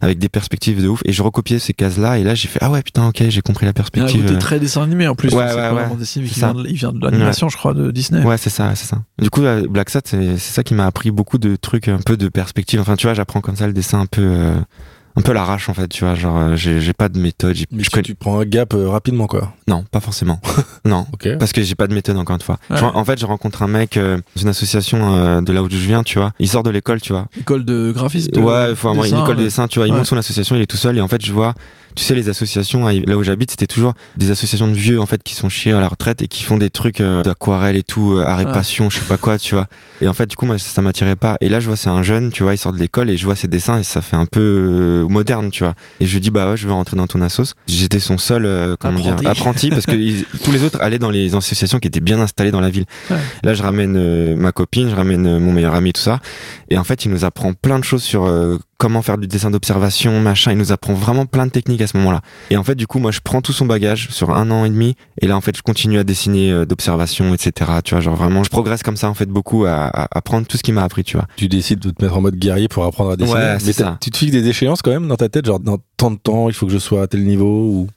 avec 0.01 0.17
des 0.19 0.29
perspectives 0.29 0.81
de 0.81 0.87
ouf. 0.87 1.01
Et 1.05 1.11
je 1.11 1.21
recopiais 1.21 1.59
ces 1.59 1.73
cases-là, 1.73 2.17
et 2.19 2.23
là, 2.23 2.35
j'ai 2.35 2.47
fait, 2.47 2.59
ah 2.61 2.69
ouais, 2.71 2.81
putain, 2.81 3.07
ok, 3.09 3.23
j'ai 3.29 3.41
compris 3.41 3.65
la 3.65 3.69
Il 3.69 3.69
a 3.69 3.71
un 3.71 3.73
perspective. 3.73 4.25
euh. 4.31 4.37
très 4.37 4.59
dessin 4.59 4.83
animé 4.83 5.07
en 5.07 5.15
plus. 5.15 5.29
Ouais, 5.33 5.43
ouais, 5.53 5.95
dessiné, 5.97 6.25
vient 6.25 6.53
de- 6.53 6.65
il 6.67 6.75
vient 6.75 6.91
de 6.93 7.03
l'animation, 7.03 7.49
je 7.49 7.57
crois, 7.57 7.73
de 7.73 7.91
Disney. 7.91 8.23
Ouais, 8.23 8.37
c'est 8.37 8.49
ça, 8.49 8.73
c'est 8.75 8.85
ça. 8.87 9.01
Du 9.21 9.29
coup, 9.29 9.43
euh, 9.43 9.67
Black 9.69 9.89
Sad, 9.89 10.03
c'est, 10.05 10.37
c'est 10.37 10.53
ça 10.53 10.63
qui 10.63 10.73
m'a 10.73 10.85
appris 10.85 11.11
beaucoup 11.11 11.37
de 11.37 11.55
trucs, 11.55 11.87
un 11.87 11.97
peu 11.97 12.15
de 12.17 12.27
perspective. 12.29 12.79
Enfin, 12.79 12.95
tu 12.95 13.07
vois, 13.07 13.13
j'apprends 13.13 13.41
comme 13.41 13.55
ça 13.55 13.67
le 13.67 13.73
dessin 13.73 13.99
un 14.01 14.05
peu, 14.05 14.21
euh, 14.23 14.55
un 15.15 15.21
peu 15.21 15.33
l'arrache 15.33 15.69
en 15.69 15.73
fait, 15.73 15.87
tu 15.87 16.03
vois. 16.05 16.15
Genre, 16.15 16.37
euh, 16.37 16.55
j'ai 16.55 16.79
j'ai 16.81 16.93
pas 16.93 17.09
de 17.09 17.19
méthode. 17.19 17.55
Mais 17.71 17.79
je 17.83 17.89
tu, 17.89 17.89
connais- 17.91 18.03
tu 18.03 18.15
prends 18.15 18.39
un 18.39 18.45
gap 18.45 18.73
euh, 18.73 18.89
rapidement, 18.89 19.27
quoi. 19.27 19.53
Non, 19.67 19.83
pas 19.91 19.99
forcément. 19.99 20.39
non. 20.85 21.05
Parce 21.39 21.51
que 21.51 21.61
j'ai 21.61 21.75
pas 21.75 21.87
de 21.87 21.93
méthode 21.93 22.17
encore 22.17 22.35
une 22.35 22.41
fois. 22.41 22.57
Ouais. 22.69 22.77
Je- 22.77 22.83
en 22.85 23.03
fait, 23.05 23.19
je 23.19 23.25
rencontre 23.25 23.61
un 23.63 23.67
mec 23.67 23.97
euh, 23.97 24.17
dans 24.35 24.41
une 24.41 24.47
association 24.49 25.15
euh, 25.15 25.41
de 25.41 25.51
là 25.51 25.61
où 25.63 25.69
je 25.69 25.75
viens, 25.77 26.03
tu 26.03 26.19
vois. 26.19 26.31
Il 26.39 26.47
sort 26.47 26.63
de 26.63 26.69
l'école, 26.69 27.01
tu 27.01 27.13
vois. 27.13 27.27
École 27.39 27.65
de 27.65 27.91
graphisme. 27.91 28.37
Ouais, 28.41 28.69
il 28.71 28.75
faut 28.75 28.89
avoir 28.89 29.05
une 29.05 29.17
école 29.17 29.37
de 29.37 29.43
dessin, 29.43 29.67
tu 29.67 29.79
vois. 29.79 29.87
Il 29.87 29.91
Ouais. 29.91 29.97
monte 29.97 30.07
son 30.07 30.17
association, 30.17 30.55
il 30.55 30.61
est 30.61 30.67
tout 30.67 30.77
seul. 30.77 30.97
Et 30.97 31.01
en 31.01 31.07
fait, 31.07 31.23
je 31.25 31.33
vois, 31.33 31.53
tu 31.95 32.03
sais, 32.03 32.15
les 32.15 32.29
associations, 32.29 32.87
hein, 32.87 32.99
là 33.05 33.17
où 33.17 33.23
j'habite, 33.23 33.51
c'était 33.51 33.67
toujours 33.67 33.93
des 34.17 34.31
associations 34.31 34.67
de 34.67 34.73
vieux, 34.73 34.99
en 35.01 35.05
fait, 35.05 35.21
qui 35.23 35.35
sont 35.35 35.49
chiés 35.49 35.71
à 35.73 35.79
la 35.79 35.87
retraite 35.87 36.21
et 36.21 36.27
qui 36.27 36.43
font 36.43 36.57
des 36.57 36.69
trucs 36.69 37.01
euh, 37.01 37.23
d'aquarelle 37.23 37.75
et 37.75 37.83
tout, 37.83 38.13
euh, 38.13 38.25
Ouais. 38.37 38.45
passion, 38.45 38.89
je 38.89 38.99
sais 38.99 39.05
pas 39.05 39.17
quoi, 39.17 39.37
tu 39.37 39.55
vois. 39.55 39.67
Et 40.01 40.07
en 40.07 40.13
fait, 40.13 40.27
du 40.27 40.35
coup, 40.35 40.45
moi, 40.45 40.57
ça, 40.57 40.69
ça 40.69 40.81
m'attirait 40.81 41.15
pas. 41.15 41.37
Et 41.41 41.49
là, 41.49 41.59
je 41.59 41.67
vois, 41.67 41.75
c'est 41.75 41.89
un 41.89 42.03
jeune, 42.03 42.31
tu 42.31 42.43
vois, 42.43 42.53
il 42.53 42.57
sort 42.57 42.71
de 42.73 42.77
l'école 42.79 43.09
et 43.09 43.17
je 43.17 43.25
vois 43.25 43.35
ses 43.35 43.47
dessins 43.47 43.79
et 43.79 43.83
ça 43.83 44.01
fait 44.01 44.15
un 44.15 44.25
peu 44.25 44.39
euh, 44.39 45.07
moderne, 45.07 45.49
tu 45.51 45.63
vois. 45.63 45.73
Et 45.99 46.05
je 46.05 46.19
dis, 46.19 46.29
bah 46.29 46.51
ouais, 46.51 46.57
je 46.57 46.67
veux 46.67 46.73
rentrer 46.73 46.95
dans 46.95 47.07
ton 47.07 47.21
assos. 47.21 47.53
J'étais 47.67 47.99
son 47.99 48.17
seul, 48.17 48.43
comment 48.79 48.99
Apprenti. 48.99 49.21
dire, 49.21 49.29
apprenti 49.31 49.69
parce 49.69 49.85
que 49.85 49.95
ils- 49.95 50.25
tous 50.43 50.51
les 50.51 50.63
autres 50.63 50.79
allaient 50.81 50.99
dans 50.99 51.09
les 51.09 51.35
associations 51.35 51.79
qui 51.79 51.87
étaient 51.87 51.99
bien 51.99 52.19
installées 52.19 52.51
dans 52.51 52.61
la 52.61 52.69
ville. 52.69 52.85
Ouais. 53.09 53.17
Là, 53.43 53.53
je 53.53 53.63
ramène 53.63 54.35
ma 54.35 54.51
copine, 54.51 54.89
je 54.89 54.95
ramène 54.95 55.39
mon 55.39 55.51
meilleur 55.51 55.75
ami, 55.75 55.91
tout 55.93 56.01
ça. 56.01 56.19
Et 56.69 56.77
en 56.77 56.83
fait, 56.83 57.05
il 57.05 57.11
nous 57.11 57.25
apprend 57.25 57.53
plein 57.53 57.79
de 57.79 57.83
choses 57.83 58.03
sur 58.03 58.25
euh, 58.25 58.57
comment 58.79 59.01
faire 59.03 59.17
du 59.19 59.27
dessin 59.27 59.51
d'observation, 59.51 60.19
machin. 60.21 60.51
Il 60.51 60.57
nous 60.57 60.71
apprend 60.71 60.93
vraiment 60.93 61.27
plein 61.27 61.45
de 61.45 61.51
techniques 61.51 61.81
à 61.81 61.87
ce 61.87 61.97
moment-là. 61.97 62.21
Et 62.49 62.57
en 62.57 62.63
fait, 62.63 62.75
du 62.75 62.87
coup, 62.87 62.97
moi, 62.97 63.11
je 63.11 63.19
prends 63.23 63.41
tout 63.41 63.53
son 63.53 63.65
bagage 63.65 64.09
sur 64.09 64.31
un 64.31 64.49
an 64.49 64.65
et 64.65 64.69
demi. 64.69 64.95
Et 65.21 65.27
là, 65.27 65.37
en 65.37 65.41
fait, 65.41 65.55
je 65.55 65.61
continue 65.61 65.99
à 65.99 66.03
dessiner 66.03 66.51
euh, 66.51 66.65
d'observation, 66.65 67.33
etc. 67.33 67.71
Tu 67.83 67.93
vois, 67.93 68.01
genre 68.01 68.15
vraiment, 68.15 68.43
je 68.43 68.49
progresse 68.49 68.81
comme 68.81 68.97
ça, 68.97 69.09
en 69.09 69.13
fait, 69.13 69.27
beaucoup 69.27 69.65
à, 69.65 69.85
à 69.87 70.07
apprendre 70.17 70.47
tout 70.47 70.57
ce 70.57 70.63
qu'il 70.63 70.73
m'a 70.73 70.83
appris, 70.83 71.03
tu 71.03 71.17
vois. 71.17 71.27
Tu 71.35 71.49
décides 71.49 71.79
de 71.79 71.91
te 71.91 72.03
mettre 72.03 72.17
en 72.17 72.21
mode 72.21 72.35
guerrier 72.35 72.69
pour 72.69 72.85
apprendre 72.85 73.11
à 73.11 73.17
dessiner. 73.17 73.37
Ouais, 73.37 73.57
mais 73.65 73.73
ça. 73.73 73.97
tu 73.99 74.09
te 74.11 74.17
fixes 74.17 74.31
des 74.31 74.47
échéances 74.47 74.81
quand 74.81 74.91
même 74.91 75.07
dans 75.07 75.17
ta 75.17 75.27
tête, 75.27 75.45
genre 75.45 75.59
dans 75.59 75.77
tant 75.99 76.11
de 76.11 76.15
temps, 76.15 76.47
il 76.47 76.55
faut 76.55 76.65
que 76.65 76.71
je 76.71 76.77
sois 76.77 77.03
à 77.03 77.07
tel 77.07 77.25
niveau 77.25 77.65
ou. 77.65 77.87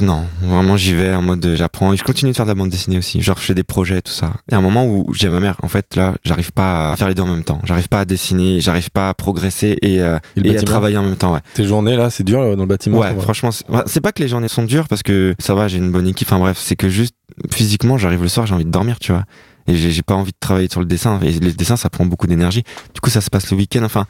Non, 0.00 0.24
vraiment, 0.42 0.76
j'y 0.76 0.94
vais 0.94 1.14
en 1.14 1.22
mode, 1.22 1.46
euh, 1.46 1.56
j'apprends. 1.56 1.92
Et 1.92 1.96
je 1.96 2.02
continue 2.02 2.32
de 2.32 2.36
faire 2.36 2.44
de 2.44 2.50
la 2.50 2.56
bande 2.56 2.70
dessinée 2.70 2.98
aussi. 2.98 3.22
Genre, 3.22 3.38
je 3.38 3.44
fais 3.44 3.54
des 3.54 3.62
projets, 3.62 4.02
tout 4.02 4.12
ça. 4.12 4.32
Il 4.48 4.52
y 4.52 4.54
a 4.56 4.58
un 4.58 4.62
moment 4.62 4.84
où 4.84 5.14
j'ai 5.14 5.28
ma 5.28 5.38
mère, 5.38 5.56
en 5.62 5.68
fait, 5.68 5.94
là, 5.94 6.14
j'arrive 6.24 6.50
pas 6.50 6.90
à 6.90 6.96
faire 6.96 7.08
les 7.08 7.14
deux 7.14 7.22
en 7.22 7.28
même 7.28 7.44
temps. 7.44 7.60
J'arrive 7.62 7.88
pas 7.88 8.00
à 8.00 8.04
dessiner, 8.04 8.60
j'arrive 8.60 8.90
pas 8.90 9.08
à 9.10 9.14
progresser 9.14 9.78
et, 9.80 10.02
euh, 10.02 10.18
Et 10.36 10.40
le 10.40 10.50
et 10.50 10.58
à 10.58 10.62
travailler 10.62 10.96
en 10.96 11.04
même 11.04 11.16
temps, 11.16 11.32
ouais. 11.34 11.40
Tes 11.54 11.64
journées 11.64 11.94
là, 11.94 12.10
c'est 12.10 12.24
dur 12.24 12.40
euh, 12.40 12.56
dans 12.56 12.62
le 12.62 12.68
bâtiment. 12.68 12.98
Ouais, 12.98 13.14
franchement, 13.20 13.50
c'est 13.86 14.00
pas 14.00 14.10
que 14.10 14.22
les 14.22 14.28
journées 14.28 14.48
sont 14.48 14.64
dures 14.64 14.88
parce 14.88 15.04
que 15.04 15.34
ça 15.38 15.54
va, 15.54 15.68
j'ai 15.68 15.78
une 15.78 15.92
bonne 15.92 16.08
équipe. 16.08 16.26
Enfin 16.28 16.40
bref, 16.40 16.58
c'est 16.60 16.76
que 16.76 16.88
juste 16.88 17.14
physiquement, 17.52 17.96
j'arrive 17.96 18.22
le 18.22 18.28
soir, 18.28 18.44
j'ai 18.44 18.54
envie 18.54 18.64
de 18.64 18.70
dormir, 18.70 18.98
tu 18.98 19.12
vois. 19.12 19.24
Et 19.68 19.76
j'ai 19.76 19.92
j'ai 19.92 20.02
pas 20.02 20.14
envie 20.14 20.32
de 20.32 20.36
travailler 20.40 20.68
sur 20.68 20.80
le 20.80 20.86
dessin. 20.86 21.20
Et 21.22 21.30
le 21.30 21.52
dessin, 21.52 21.76
ça 21.76 21.88
prend 21.88 22.04
beaucoup 22.04 22.26
d'énergie. 22.26 22.64
Du 22.94 23.00
coup, 23.00 23.10
ça 23.10 23.20
se 23.20 23.30
passe 23.30 23.48
le 23.52 23.56
week-end. 23.56 23.84
Enfin, 23.84 24.06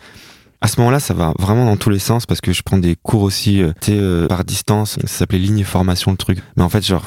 à 0.63 0.69
ce 0.69 0.79
moment-là, 0.81 1.01
ça 1.01 1.13
va 1.13 1.35
vraiment 1.41 1.65
dans 1.67 1.77
tous 1.77 1.91
les 1.91 1.99
sens 1.99 2.25
parce 2.25 2.41
que 2.41 2.53
je 2.53 2.63
prends 2.63 2.79
des 2.79 2.97
cours 3.03 3.23
aussi, 3.23 3.61
euh, 3.61 3.73
tu 3.81 3.91
sais, 3.93 3.99
euh, 3.99 4.29
par 4.29 4.45
distance. 4.45 4.97
Ça 5.03 5.19
s'appelait 5.19 5.39
ligne 5.39 5.65
formation 5.65 6.13
le 6.13 6.17
truc. 6.17 6.39
Mais 6.57 6.63
en 6.63 6.69
fait, 6.69 6.87
genre, 6.87 7.05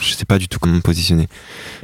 je 0.00 0.14
sais 0.14 0.24
pas 0.24 0.38
du 0.38 0.48
tout 0.48 0.58
comment 0.58 0.74
me 0.74 0.80
positionner. 0.80 1.28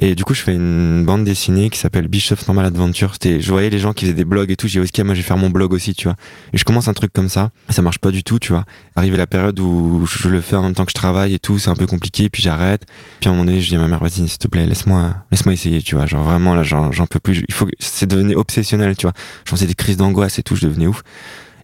Et 0.00 0.14
du 0.14 0.24
coup, 0.24 0.34
je 0.34 0.42
fais 0.42 0.54
une 0.54 1.04
bande 1.04 1.24
dessinée 1.24 1.70
qui 1.70 1.78
s'appelle 1.78 2.08
Bishop's 2.08 2.46
Normal 2.46 2.66
Adventure. 2.66 3.12
C'était, 3.12 3.40
je 3.40 3.50
voyais 3.50 3.70
les 3.70 3.78
gens 3.78 3.92
qui 3.92 4.04
faisaient 4.04 4.14
des 4.14 4.24
blogs 4.24 4.50
et 4.50 4.56
tout. 4.56 4.68
J'ai 4.68 4.80
dit, 4.80 4.88
ok, 4.88 5.04
moi, 5.04 5.14
je 5.14 5.20
vais 5.20 5.26
faire 5.26 5.36
mon 5.36 5.50
blog 5.50 5.72
aussi, 5.72 5.94
tu 5.94 6.04
vois. 6.04 6.16
Et 6.52 6.58
je 6.58 6.64
commence 6.64 6.88
un 6.88 6.92
truc 6.94 7.12
comme 7.12 7.28
ça. 7.28 7.50
Ça 7.68 7.82
marche 7.82 7.98
pas 7.98 8.10
du 8.10 8.24
tout, 8.24 8.38
tu 8.38 8.52
vois. 8.52 8.64
Arrivé 8.94 9.16
la 9.16 9.26
période 9.26 9.58
où 9.60 10.06
je 10.06 10.28
le 10.28 10.40
fais 10.40 10.56
en 10.56 10.62
même 10.62 10.74
temps 10.74 10.84
que 10.84 10.90
je 10.90 10.94
travaille 10.96 11.34
et 11.34 11.38
tout, 11.38 11.58
c'est 11.58 11.70
un 11.70 11.76
peu 11.76 11.86
compliqué. 11.86 12.28
Puis 12.28 12.42
j'arrête. 12.42 12.84
Puis 13.20 13.28
à 13.28 13.32
un 13.32 13.34
moment 13.34 13.46
donné, 13.46 13.60
je 13.60 13.68
dis 13.68 13.76
à 13.76 13.78
ma 13.78 13.88
mère, 13.88 14.00
vas-y, 14.00 14.28
s'il 14.28 14.38
te 14.38 14.48
plaît, 14.48 14.66
laisse-moi, 14.66 15.14
laisse-moi 15.30 15.54
essayer, 15.54 15.82
tu 15.82 15.94
vois. 15.94 16.06
Genre 16.06 16.22
vraiment, 16.22 16.54
là, 16.54 16.62
j'en 16.62 17.06
peux 17.06 17.20
plus. 17.20 17.44
Il 17.48 17.54
faut 17.54 17.66
que, 17.66 17.72
c'est 17.78 18.06
devenu 18.06 18.34
obsessionnel, 18.34 18.96
tu 18.96 19.06
vois. 19.06 19.14
J'en 19.44 19.56
faisais 19.56 19.66
des 19.66 19.74
crises 19.74 19.96
d'angoisse 19.96 20.38
et 20.38 20.42
tout, 20.42 20.56
je 20.56 20.66
devenais 20.66 20.86
ouf. 20.86 21.02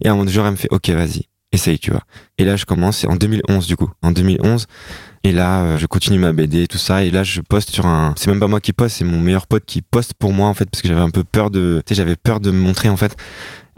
Et 0.01 0.07
à 0.07 0.11
un 0.11 0.15
moment 0.15 0.25
donné, 0.25 0.37
elle 0.37 0.51
me 0.51 0.55
fait, 0.55 0.67
ok, 0.71 0.89
vas-y, 0.89 1.27
essaye, 1.53 1.79
tu 1.79 1.91
vois. 1.91 2.01
Et 2.37 2.45
là, 2.45 2.55
je 2.55 2.65
commence, 2.65 3.05
en 3.05 3.15
2011, 3.15 3.67
du 3.67 3.75
coup. 3.77 3.89
En 4.01 4.11
2011. 4.11 4.67
Et 5.23 5.31
là, 5.31 5.61
euh, 5.61 5.77
je 5.77 5.85
continue 5.85 6.19
ma 6.19 6.33
BD, 6.33 6.67
tout 6.67 6.77
ça. 6.77 7.03
Et 7.03 7.11
là, 7.11 7.23
je 7.23 7.39
poste 7.39 7.69
sur 7.69 7.85
un. 7.85 8.13
C'est 8.17 8.29
même 8.29 8.41
pas 8.41 8.47
moi 8.47 8.59
qui 8.59 8.73
poste, 8.73 8.97
c'est 8.97 9.05
mon 9.05 9.19
meilleur 9.19 9.47
pote 9.47 9.63
qui 9.65 9.81
poste 9.81 10.13
pour 10.15 10.33
moi 10.33 10.49
en 10.49 10.53
fait, 10.53 10.65
parce 10.69 10.81
que 10.81 10.89
j'avais 10.89 10.99
un 10.99 11.09
peu 11.11 11.23
peur 11.23 11.49
de. 11.49 11.81
Tu 11.85 11.93
sais, 11.93 11.95
j'avais 11.95 12.17
peur 12.17 12.41
de 12.41 12.51
me 12.51 12.59
montrer 12.59 12.89
en 12.89 12.97
fait. 12.97 13.15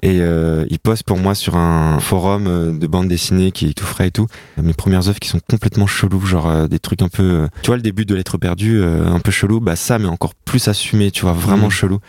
Et 0.01 0.19
euh, 0.21 0.65
il 0.69 0.77
poste 0.79 1.03
pour 1.03 1.17
moi 1.17 1.33
sur 1.33 1.55
un 1.55 1.99
forum 1.99 2.47
euh, 2.47 2.71
de 2.77 2.85
bande 2.85 3.07
dessinée 3.07 3.51
qui 3.51 3.69
est 3.69 3.73
tout 3.73 3.85
frais 3.85 4.09
et 4.09 4.11
tout. 4.11 4.27
Mes 4.61 4.73
premières 4.73 5.07
œuvres 5.07 5.19
qui 5.19 5.29
sont 5.29 5.39
complètement 5.49 5.87
chelous, 5.87 6.25
genre 6.25 6.47
euh, 6.47 6.67
des 6.67 6.79
trucs 6.79 7.01
un 7.01 7.07
peu. 7.07 7.23
euh, 7.23 7.47
tu 7.61 7.67
vois, 7.67 7.77
le 7.77 7.81
début 7.81 8.05
de 8.05 8.13
l'être 8.13 8.37
perdu, 8.37 8.83
un 8.83 9.19
peu 9.19 9.31
chelou. 9.31 9.59
Bah 9.59 9.75
ça, 9.75 9.97
mais 9.97 10.07
encore 10.07 10.35
plus 10.55 10.67
assumé, 10.69 11.11
tu 11.11 11.23
vois, 11.23 11.33
vraiment 11.33 11.65
Mhm. 11.65 11.71
chelou. 11.71 11.99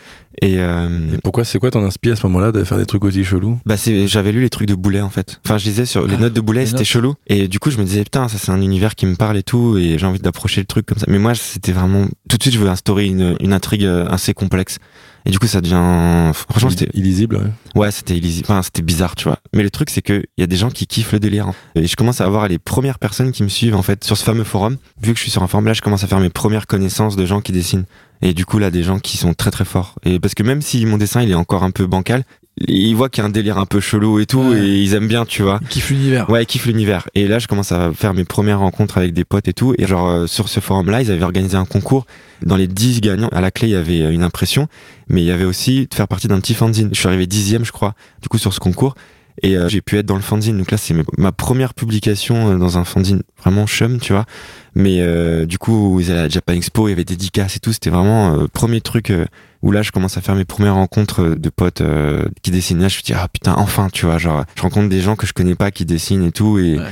Et, 0.41 0.55
euh, 0.59 0.87
Et 1.13 1.17
pourquoi, 1.23 1.43
c'est 1.43 1.57
quoi 1.59 1.69
ton 1.71 1.83
inspi 1.83 2.11
à 2.11 2.15
ce 2.15 2.25
moment-là 2.27 2.51
de 2.51 2.63
faire 2.63 2.77
des 2.77 2.85
trucs 2.85 3.03
aussi 3.03 3.23
chelous? 3.25 3.59
Bah 3.65 3.75
j'avais 4.05 4.31
lu 4.31 4.39
les 4.41 4.49
trucs 4.51 4.67
de 4.67 4.75
Boulet 4.75 5.01
en 5.01 5.09
fait. 5.09 5.41
Enfin 5.43 5.57
je 5.57 5.65
lisais 5.65 5.85
sur 5.87 6.05
les 6.07 6.13
Ah, 6.13 6.19
notes 6.19 6.33
de 6.33 6.41
Boulet, 6.41 6.65
c'était 6.67 6.83
chelou 6.85 7.15
et 7.25 7.47
du 7.47 7.57
coup 7.59 7.71
je 7.71 7.77
me 7.79 7.83
disais 7.83 8.03
putain 8.03 8.27
ça 8.27 8.37
c'est 8.37 8.51
un 8.51 8.61
univers 8.61 8.93
qui 8.95 9.07
me 9.07 9.15
parle 9.15 9.35
et 9.37 9.41
tout 9.43 9.77
et 9.79 9.97
j'ai 9.97 10.05
envie 10.05 10.19
d'approcher 10.19 10.61
le 10.61 10.67
truc 10.67 10.85
comme 10.85 10.99
ça. 10.99 11.05
Mais 11.09 11.17
moi 11.17 11.33
c'était 11.33 11.71
vraiment 11.71 12.05
tout 12.29 12.37
de 12.37 12.43
suite 12.43 12.53
je 12.53 12.59
voulais 12.59 12.69
instaurer 12.69 13.07
une, 13.07 13.35
une 13.39 13.51
intrigue 13.51 13.83
euh, 13.83 14.05
assez 14.09 14.35
complexe. 14.35 14.77
Et 15.25 15.31
du 15.31 15.39
coup 15.39 15.47
ça 15.47 15.59
devient 15.59 16.31
franchement 16.35 16.69
c'était 16.69 16.89
illisible. 16.93 17.37
ouais. 17.37 17.81
ouais 17.81 17.91
c'était 17.91 18.15
illisible, 18.15 18.45
enfin 18.47 18.61
c'était 18.61 18.83
bizarre 18.83 19.15
tu 19.15 19.23
vois. 19.23 19.39
Mais 19.55 19.63
le 19.63 19.71
truc 19.71 19.89
c'est 19.89 20.03
que 20.03 20.23
il 20.37 20.41
y 20.41 20.43
a 20.43 20.47
des 20.47 20.55
gens 20.55 20.69
qui 20.69 20.85
kiffent 20.85 21.13
le 21.13 21.19
délire. 21.19 21.47
hein. 21.47 21.55
Et 21.73 21.87
je 21.87 21.95
commence 21.95 22.21
à 22.21 22.25
avoir 22.25 22.47
les 22.47 22.59
premières 22.59 22.99
personnes 22.99 23.31
qui 23.31 23.41
me 23.41 23.49
suivent 23.49 23.75
en 23.75 23.81
fait 23.81 24.03
sur 24.03 24.15
ce 24.15 24.23
fameux 24.23 24.43
forum. 24.43 24.77
Vu 25.01 25.13
que 25.13 25.17
je 25.17 25.23
suis 25.23 25.31
sur 25.31 25.41
un 25.41 25.47
forum 25.47 25.65
là, 25.65 25.73
je 25.73 25.81
commence 25.81 26.03
à 26.03 26.07
faire 26.07 26.19
mes 26.19 26.29
premières 26.29 26.67
connaissances 26.67 27.15
de 27.15 27.25
gens 27.25 27.41
qui 27.41 27.51
dessinent. 27.53 27.85
Et 28.21 28.33
du 28.33 28.45
coup 28.45 28.59
là 28.59 28.71
des 28.71 28.83
gens 28.83 28.99
qui 28.99 29.17
sont 29.17 29.33
très 29.33 29.51
très 29.51 29.65
forts. 29.65 29.95
Et 30.03 30.19
parce 30.19 30.33
que 30.33 30.43
même 30.43 30.61
si 30.61 30.85
mon 30.85 30.97
dessin 30.97 31.21
il 31.21 31.31
est 31.31 31.35
encore 31.35 31.63
un 31.63 31.71
peu 31.71 31.85
bancal, 31.85 32.23
ils 32.67 32.95
voient 32.95 33.07
qu'il 33.09 33.21
y 33.21 33.23
a 33.23 33.27
un 33.27 33.31
délire 33.31 33.59
un 33.59 33.67
peu 33.67 33.79
chelou 33.79 34.19
et 34.19 34.25
tout 34.25 34.39
Ouais. 34.39 34.59
et 34.65 34.81
ils 34.81 34.95
aiment 34.95 35.07
bien 35.07 35.25
tu 35.25 35.43
vois. 35.43 35.59
Il 35.61 35.67
kiffe 35.67 35.91
l'univers. 35.91 36.27
Ouais, 36.27 36.41
ils 36.41 36.45
kiffent 36.47 36.65
l'univers. 36.65 37.07
Et 37.13 37.27
là, 37.27 37.37
je 37.37 37.45
commence 37.47 37.71
à 37.71 37.93
faire 37.93 38.15
mes 38.15 38.23
premières 38.23 38.59
rencontres 38.59 38.97
avec 38.97 39.13
des 39.13 39.25
potes 39.25 39.47
et 39.47 39.53
tout. 39.53 39.75
Et 39.77 39.85
genre, 39.85 40.07
euh, 40.09 40.25
sur 40.25 40.49
ce 40.49 40.59
forum-là, 40.59 41.03
ils 41.03 41.11
avaient 41.11 41.23
organisé 41.23 41.55
un 41.55 41.65
concours. 41.65 42.07
Dans 42.43 42.55
les 42.55 42.65
10 42.67 43.01
gagnants, 43.01 43.29
à 43.31 43.41
la 43.41 43.51
clé, 43.51 43.67
il 43.67 43.71
y 43.71 43.75
avait 43.75 44.01
euh, 44.01 44.11
une 44.11 44.23
impression. 44.23 44.67
Mais 45.07 45.21
il 45.21 45.25
y 45.27 45.31
avait 45.31 45.45
aussi 45.45 45.85
de 45.85 45.93
faire 45.93 46.07
partie 46.07 46.27
d'un 46.27 46.39
petit 46.39 46.55
fanzine. 46.55 46.89
Je 46.93 46.97
suis 46.99 47.07
arrivé 47.07 47.27
dixième, 47.27 47.63
je 47.63 47.71
crois, 47.71 47.93
du 48.23 48.27
coup, 48.27 48.39
sur 48.39 48.51
ce 48.55 48.59
concours. 48.59 48.95
Et 49.43 49.55
euh, 49.55 49.69
j'ai 49.69 49.81
pu 49.81 49.97
être 49.97 50.05
dans 50.05 50.15
le 50.15 50.21
fanzine. 50.21 50.57
Donc 50.57 50.71
là, 50.71 50.77
c'est 50.77 50.95
ma 51.17 51.31
première 51.31 51.73
publication 51.75 52.51
euh, 52.53 52.57
dans 52.57 52.77
un 52.77 52.83
fanzine 52.83 53.21
vraiment 53.39 53.67
chum, 53.67 53.99
tu 53.99 54.13
vois. 54.13 54.25
Mais 54.73 54.97
euh, 55.01 55.45
du 55.45 55.57
coup, 55.59 55.99
à 56.09 56.13
la 56.13 56.29
Japan 56.29 56.53
Expo, 56.53 56.87
il 56.87 56.91
y 56.91 56.93
avait 56.93 57.03
des 57.03 57.15
dédicaces 57.15 57.55
et 57.55 57.59
tout. 57.59 57.71
C'était 57.73 57.89
vraiment 57.91 58.33
euh, 58.35 58.47
premier 58.51 58.81
truc 58.81 59.11
euh, 59.11 59.25
où 59.61 59.71
là, 59.71 59.81
je 59.83 59.91
commence 59.91 60.17
à 60.17 60.21
faire 60.21 60.35
mes 60.35 60.45
premières 60.45 60.75
rencontres 60.75 61.21
euh, 61.23 61.35
de 61.35 61.49
potes 61.49 61.81
euh, 61.81 62.25
qui 62.41 62.49
dessinent. 62.51 62.79
Là, 62.81 62.87
je 62.87 62.97
me 62.97 63.01
dis, 63.03 63.13
ah 63.13 63.27
putain, 63.31 63.53
enfin, 63.57 63.89
tu 63.91 64.05
vois. 64.05 64.17
Genre, 64.17 64.43
je 64.55 64.61
rencontre 64.63 64.89
des 64.89 65.01
gens 65.01 65.15
que 65.15 65.27
je 65.27 65.33
connais 65.33 65.55
pas 65.55 65.69
qui 65.71 65.85
dessinent 65.85 66.23
et 66.23 66.31
tout. 66.31 66.57
Et, 66.59 66.77
Ouais. 66.79 66.85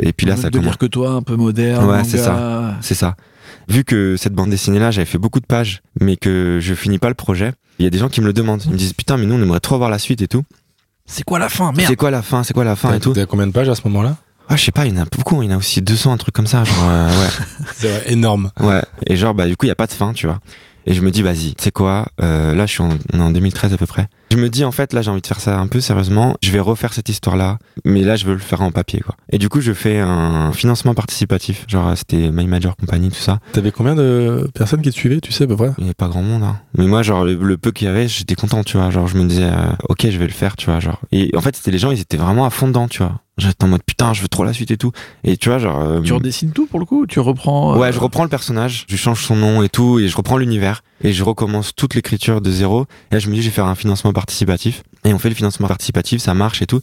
et 0.00 0.12
puis 0.12 0.26
là, 0.26 0.36
ça 0.36 0.50
commence. 0.50 0.76
que 0.76 0.86
toi, 0.86 1.10
un 1.10 1.22
peu 1.22 1.36
moderne. 1.36 1.84
Ouais, 1.88 2.04
c'est 2.04 2.18
C'est 2.80 2.94
ça. 2.94 3.16
Vu 3.68 3.84
que 3.84 4.16
cette 4.16 4.32
bande 4.34 4.50
dessinée-là, 4.50 4.90
j'avais 4.90 5.04
fait 5.04 5.18
beaucoup 5.18 5.38
de 5.38 5.46
pages, 5.46 5.82
mais 6.00 6.16
que 6.16 6.58
je 6.60 6.74
finis 6.74 6.98
pas 6.98 7.08
le 7.08 7.14
projet, 7.14 7.52
il 7.78 7.84
y 7.84 7.86
a 7.86 7.90
des 7.90 7.98
gens 7.98 8.08
qui 8.08 8.20
me 8.20 8.26
le 8.26 8.32
demandent. 8.32 8.62
Ils 8.66 8.72
me 8.72 8.76
disent, 8.76 8.92
putain, 8.92 9.16
mais 9.16 9.26
nous, 9.26 9.34
on 9.36 9.42
aimerait 9.42 9.60
trop 9.60 9.78
voir 9.78 9.88
la 9.90 9.98
suite 10.00 10.20
et 10.20 10.26
tout. 10.28 10.42
C'est 11.06 11.24
quoi 11.24 11.38
la 11.38 11.48
fin 11.48 11.72
Merde. 11.72 11.88
C'est 11.88 11.96
quoi 11.96 12.10
la 12.10 12.22
fin 12.22 12.42
C'est 12.42 12.54
quoi 12.54 12.64
la 12.64 12.76
fin 12.76 12.90
T'as 12.90 12.96
et 12.96 13.00
tout 13.00 13.12
t'as 13.12 13.26
combien 13.26 13.46
de 13.46 13.52
pages 13.52 13.68
à 13.68 13.74
ce 13.74 13.82
moment-là? 13.84 14.16
Ah, 14.48 14.56
je 14.56 14.64
sais 14.64 14.72
pas, 14.72 14.86
il 14.86 14.94
y 14.94 14.98
en 14.98 15.02
a 15.02 15.06
beaucoup. 15.06 15.42
Il 15.42 15.50
y 15.50 15.52
en 15.52 15.56
a 15.56 15.58
aussi 15.58 15.80
200, 15.82 16.12
un 16.12 16.16
truc 16.16 16.34
comme 16.34 16.46
ça. 16.46 16.64
Genre, 16.64 16.76
euh, 16.88 17.08
ouais. 17.08 17.30
C'est 17.74 17.88
vrai, 17.88 18.12
énorme. 18.12 18.50
Ouais. 18.60 18.82
Et 19.06 19.16
genre, 19.16 19.34
bah, 19.34 19.46
du 19.46 19.56
coup, 19.56 19.66
il 19.66 19.68
y 19.68 19.72
a 19.72 19.76
pas 19.76 19.86
de 19.86 19.92
fin, 19.92 20.12
tu 20.12 20.26
vois. 20.26 20.40
Et 20.86 20.94
je 20.94 21.00
me 21.02 21.10
dis, 21.10 21.22
vas-y, 21.22 21.54
tu 21.54 21.64
sais 21.64 21.70
quoi, 21.70 22.06
euh, 22.20 22.54
là, 22.54 22.66
je 22.66 22.72
suis 22.72 22.82
en, 22.82 22.90
on 23.12 23.18
est 23.18 23.22
en 23.22 23.30
2013 23.30 23.72
à 23.72 23.76
peu 23.76 23.86
près. 23.86 24.08
Je 24.32 24.36
me 24.36 24.48
dis, 24.48 24.64
en 24.64 24.72
fait, 24.72 24.92
là, 24.92 25.02
j'ai 25.02 25.10
envie 25.10 25.20
de 25.20 25.26
faire 25.26 25.40
ça 25.40 25.58
un 25.58 25.66
peu 25.66 25.80
sérieusement. 25.80 26.36
Je 26.42 26.50
vais 26.50 26.60
refaire 26.60 26.92
cette 26.92 27.08
histoire-là, 27.08 27.58
mais 27.84 28.02
là, 28.02 28.16
je 28.16 28.24
veux 28.24 28.32
le 28.32 28.38
faire 28.38 28.62
en 28.62 28.70
papier, 28.70 29.00
quoi. 29.00 29.14
Et 29.30 29.38
du 29.38 29.48
coup, 29.48 29.60
je 29.60 29.72
fais 29.72 29.98
un 29.98 30.52
financement 30.52 30.94
participatif. 30.94 31.64
Genre, 31.68 31.96
c'était 31.96 32.30
My 32.30 32.46
Major 32.46 32.76
Company, 32.76 33.10
tout 33.10 33.16
ça. 33.20 33.40
T'avais 33.52 33.70
combien 33.70 33.94
de 33.94 34.50
personnes 34.54 34.80
qui 34.82 34.90
te 34.90 34.94
suivaient, 34.94 35.20
tu 35.20 35.32
sais 35.32 35.44
à 35.44 35.46
peu 35.46 35.56
près? 35.56 35.72
Il 35.78 35.82
n'y 35.84 35.88
avait 35.88 35.94
pas 35.94 36.08
grand 36.08 36.22
monde, 36.22 36.42
hein. 36.42 36.56
Mais 36.78 36.86
moi, 36.86 37.02
genre, 37.02 37.24
le, 37.24 37.34
le 37.34 37.56
peu 37.58 37.70
qu'il 37.72 37.86
y 37.86 37.90
avait, 37.90 38.08
j'étais 38.08 38.34
content, 38.34 38.64
tu 38.64 38.76
vois. 38.78 38.90
Genre, 38.90 39.06
je 39.06 39.16
me 39.18 39.24
disais, 39.28 39.44
euh, 39.44 39.72
ok, 39.88 40.08
je 40.10 40.18
vais 40.18 40.26
le 40.26 40.32
faire, 40.32 40.56
tu 40.56 40.66
vois. 40.70 40.80
Genre. 40.80 41.00
Et 41.12 41.30
en 41.36 41.40
fait, 41.40 41.54
c'était 41.56 41.70
les 41.70 41.78
gens, 41.78 41.90
ils 41.90 42.00
étaient 42.00 42.16
vraiment 42.16 42.46
à 42.46 42.50
fond 42.50 42.68
dedans, 42.68 42.88
tu 42.88 42.98
vois. 43.02 43.20
J'étais 43.42 43.64
en 43.64 43.68
mode, 43.68 43.82
putain, 43.84 44.12
je 44.12 44.22
veux 44.22 44.28
trop 44.28 44.44
la 44.44 44.52
suite 44.52 44.70
et 44.70 44.76
tout. 44.76 44.92
Et 45.24 45.36
tu 45.36 45.48
vois, 45.48 45.58
genre. 45.58 45.80
euh, 45.80 46.00
Tu 46.00 46.12
redessines 46.12 46.52
tout 46.52 46.66
pour 46.66 46.78
le 46.80 46.84
coup 46.86 47.02
ou 47.02 47.06
Tu 47.06 47.20
reprends. 47.20 47.74
euh, 47.74 47.78
Ouais, 47.78 47.92
je 47.92 47.98
reprends 47.98 48.22
le 48.22 48.28
personnage, 48.28 48.84
je 48.88 48.96
change 48.96 49.22
son 49.24 49.36
nom 49.36 49.62
et 49.62 49.68
tout, 49.68 49.98
et 49.98 50.08
je 50.08 50.16
reprends 50.16 50.38
l'univers, 50.38 50.82
et 51.02 51.12
je 51.12 51.22
recommence 51.24 51.74
toute 51.74 51.94
l'écriture 51.94 52.40
de 52.40 52.50
zéro. 52.50 52.86
Et 53.10 53.14
là, 53.14 53.18
je 53.18 53.28
me 53.28 53.34
dis, 53.34 53.42
je 53.42 53.48
vais 53.48 53.54
faire 53.54 53.66
un 53.66 53.74
financement 53.74 54.12
participatif. 54.12 54.82
Et 55.04 55.12
on 55.12 55.18
fait 55.18 55.28
le 55.28 55.34
financement 55.34 55.66
participatif, 55.68 56.20
ça 56.22 56.32
marche 56.34 56.62
et 56.62 56.66
tout. 56.66 56.80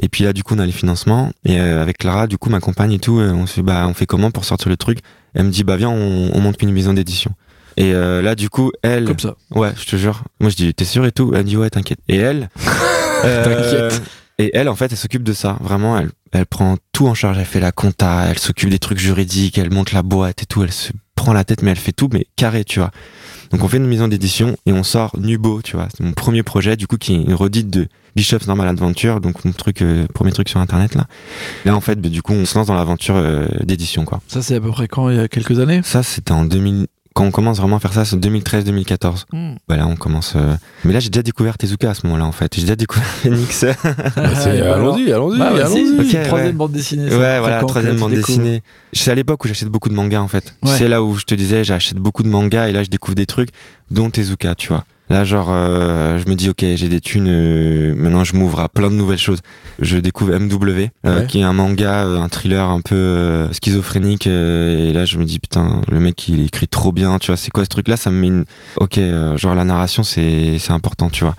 Et 0.00 0.08
puis 0.08 0.24
là, 0.24 0.32
du 0.32 0.42
coup, 0.42 0.54
on 0.54 0.58
a 0.58 0.66
les 0.66 0.72
financements. 0.72 1.30
Et 1.44 1.60
euh, 1.60 1.82
avec 1.82 1.98
Clara, 1.98 2.26
du 2.26 2.38
coup, 2.38 2.48
ma 2.50 2.60
compagne 2.60 2.92
et 2.92 2.98
tout, 2.98 3.18
on 3.18 3.46
se 3.46 3.60
bah, 3.60 3.86
on 3.88 3.94
fait 3.94 4.06
comment 4.06 4.30
pour 4.30 4.44
sortir 4.44 4.68
le 4.70 4.76
truc? 4.76 4.98
Elle 5.34 5.44
me 5.44 5.50
dit, 5.50 5.64
bah, 5.64 5.76
viens, 5.76 5.90
on, 5.90 6.30
on 6.32 6.40
monte 6.40 6.62
une 6.62 6.72
maison 6.72 6.94
d'édition. 6.94 7.30
Et 7.76 7.92
là, 7.92 8.34
du 8.34 8.50
coup, 8.50 8.72
elle. 8.82 9.04
Comme 9.04 9.18
ça. 9.20 9.36
Ouais, 9.54 9.70
je 9.76 9.84
te 9.86 9.94
jure. 9.96 10.22
Moi, 10.40 10.50
je 10.50 10.56
dis, 10.56 10.74
t'es 10.74 10.84
sûr 10.84 11.04
et 11.06 11.12
tout? 11.12 11.30
Elle 11.34 11.44
me 11.44 11.48
dit, 11.48 11.56
ouais, 11.56 11.70
t'inquiète. 11.70 12.00
Et 12.08 12.16
elle. 12.16 12.48
T'inquiète. 13.22 14.02
Et 14.38 14.50
elle, 14.54 14.68
en 14.68 14.76
fait, 14.76 14.92
elle 14.92 14.98
s'occupe 14.98 15.24
de 15.24 15.32
ça. 15.32 15.58
Vraiment, 15.60 15.98
elle, 15.98 16.10
elle 16.32 16.46
prend 16.46 16.76
tout 16.92 17.06
en 17.06 17.14
charge. 17.14 17.38
Elle 17.38 17.44
fait 17.44 17.60
la 17.60 17.72
compta, 17.72 18.26
elle 18.28 18.38
s'occupe 18.38 18.70
des 18.70 18.78
trucs 18.78 18.98
juridiques, 18.98 19.58
elle 19.58 19.72
monte 19.72 19.92
la 19.92 20.02
boîte 20.02 20.42
et 20.42 20.46
tout. 20.46 20.62
Elle 20.62 20.72
se 20.72 20.92
prend 21.14 21.32
la 21.32 21.44
tête, 21.44 21.62
mais 21.62 21.72
elle 21.72 21.78
fait 21.78 21.92
tout, 21.92 22.08
mais 22.12 22.26
carré, 22.36 22.64
tu 22.64 22.78
vois. 22.78 22.90
Donc, 23.50 23.64
on 23.64 23.68
fait 23.68 23.78
une 23.78 23.86
maison 23.86 24.08
d'édition 24.08 24.56
et 24.66 24.72
on 24.72 24.82
sort 24.82 25.18
Nubo, 25.18 25.62
tu 25.62 25.76
vois. 25.76 25.88
C'est 25.96 26.04
mon 26.04 26.12
premier 26.12 26.42
projet, 26.42 26.76
du 26.76 26.86
coup, 26.86 26.98
qui 26.98 27.14
est 27.14 27.16
une 27.16 27.34
redite 27.34 27.70
de 27.70 27.88
Bishop's 28.18 28.48
Normal 28.48 28.66
Adventure, 28.66 29.20
donc 29.20 29.44
mon 29.44 29.52
truc, 29.52 29.80
euh, 29.80 30.06
premier 30.12 30.32
truc 30.32 30.48
sur 30.48 30.58
internet 30.58 30.96
là. 30.96 31.06
Là 31.64 31.76
en 31.76 31.80
fait, 31.80 32.00
bah, 32.00 32.08
du 32.08 32.20
coup, 32.20 32.32
on 32.32 32.44
se 32.44 32.58
lance 32.58 32.66
dans 32.66 32.74
l'aventure 32.74 33.14
euh, 33.14 33.46
d'édition 33.62 34.04
quoi. 34.04 34.20
Ça, 34.26 34.42
c'est 34.42 34.56
à 34.56 34.60
peu 34.60 34.70
près 34.72 34.88
quand? 34.88 35.08
Il 35.08 35.16
y 35.16 35.20
a 35.20 35.28
quelques 35.28 35.60
années? 35.60 35.82
Ça, 35.84 36.02
c'était 36.02 36.32
en 36.32 36.44
2000. 36.44 36.88
Quand 37.18 37.24
on 37.24 37.30
commence 37.32 37.58
vraiment 37.58 37.76
à 37.76 37.80
faire 37.80 37.92
ça, 37.92 38.04
c'est 38.04 38.16
2013-2014. 38.16 39.24
Hmm. 39.32 39.54
Bah 39.68 39.76
là, 39.76 39.88
on 39.88 39.96
commence. 39.96 40.34
euh, 40.36 40.54
Mais 40.84 40.92
là, 40.92 41.00
j'ai 41.00 41.10
déjà 41.10 41.22
découvert 41.24 41.58
Tezuka 41.58 41.90
à 41.90 41.94
ce 41.94 42.06
moment-là 42.06 42.24
en 42.24 42.30
fait. 42.30 42.54
J'ai 42.54 42.60
déjà 42.60 42.76
découvert 42.76 43.04
Phoenix. 43.22 43.62
ouais, 43.62 43.74
Bah, 43.84 43.92
bah 44.14 44.74
allons-y, 44.74 45.12
allons-y, 45.12 45.42
allons-y. 45.42 46.22
Troisième 46.22 46.32
ouais. 46.32 46.52
bande 46.52 46.70
dessinée. 46.70 47.10
ça. 47.10 47.40
voilà, 47.40 47.64
troisième 47.64 47.96
bande 47.96 48.12
dessinée. 48.12 48.62
C'est 48.92 49.10
à 49.10 49.16
l'époque 49.16 49.44
où 49.44 49.48
j'achète 49.48 49.68
beaucoup 49.68 49.88
de 49.88 49.94
mangas 49.94 50.20
en 50.20 50.28
fait. 50.28 50.54
Ouais. 50.62 50.70
C'est 50.78 50.86
là 50.86 51.02
où 51.02 51.16
je 51.16 51.24
te 51.24 51.34
disais, 51.34 51.64
j'achète 51.64 51.98
beaucoup 51.98 52.22
de 52.22 52.28
mangas 52.28 52.68
et 52.68 52.72
là, 52.72 52.84
je 52.84 52.88
découvre 52.88 53.16
des 53.16 53.26
trucs, 53.26 53.50
dont 53.90 54.10
Tezuka, 54.10 54.54
tu 54.54 54.68
vois. 54.68 54.84
Là, 55.10 55.24
genre, 55.24 55.48
euh, 55.50 56.18
je 56.18 56.28
me 56.28 56.34
dis, 56.34 56.50
ok, 56.50 56.58
j'ai 56.74 56.88
des 56.88 57.00
thunes, 57.00 57.28
euh, 57.28 57.94
maintenant 57.96 58.24
je 58.24 58.36
m'ouvre 58.36 58.60
à 58.60 58.68
plein 58.68 58.90
de 58.90 58.94
nouvelles 58.94 59.18
choses. 59.18 59.40
Je 59.80 59.96
découvre 59.96 60.32
MW, 60.38 60.88
euh, 61.06 61.20
Ouais. 61.20 61.26
qui 61.26 61.38
est 61.40 61.42
un 61.44 61.52
manga, 61.54 62.04
euh, 62.04 62.18
un 62.20 62.28
thriller 62.28 62.68
un 62.68 62.80
peu 62.80 62.94
euh, 62.94 63.52
schizophrénique, 63.52 64.26
euh, 64.26 64.90
et 64.90 64.92
là, 64.92 65.04
je 65.06 65.16
me 65.18 65.24
dis, 65.24 65.38
putain, 65.38 65.80
le 65.90 65.98
mec, 66.00 66.28
il 66.28 66.44
écrit 66.44 66.68
trop 66.68 66.92
bien, 66.92 67.18
tu 67.18 67.28
vois, 67.28 67.36
c'est 67.36 67.50
quoi 67.50 67.64
ce 67.64 67.68
truc-là? 67.70 67.96
Ça 67.96 68.10
me 68.10 68.20
met 68.20 68.26
une... 68.26 68.44
Ok, 68.76 68.98
euh, 68.98 69.36
genre, 69.38 69.54
la 69.54 69.64
narration, 69.64 70.02
c'est 70.02 70.58
c'est 70.58 70.72
important, 70.72 71.08
tu 71.08 71.24
vois. 71.24 71.36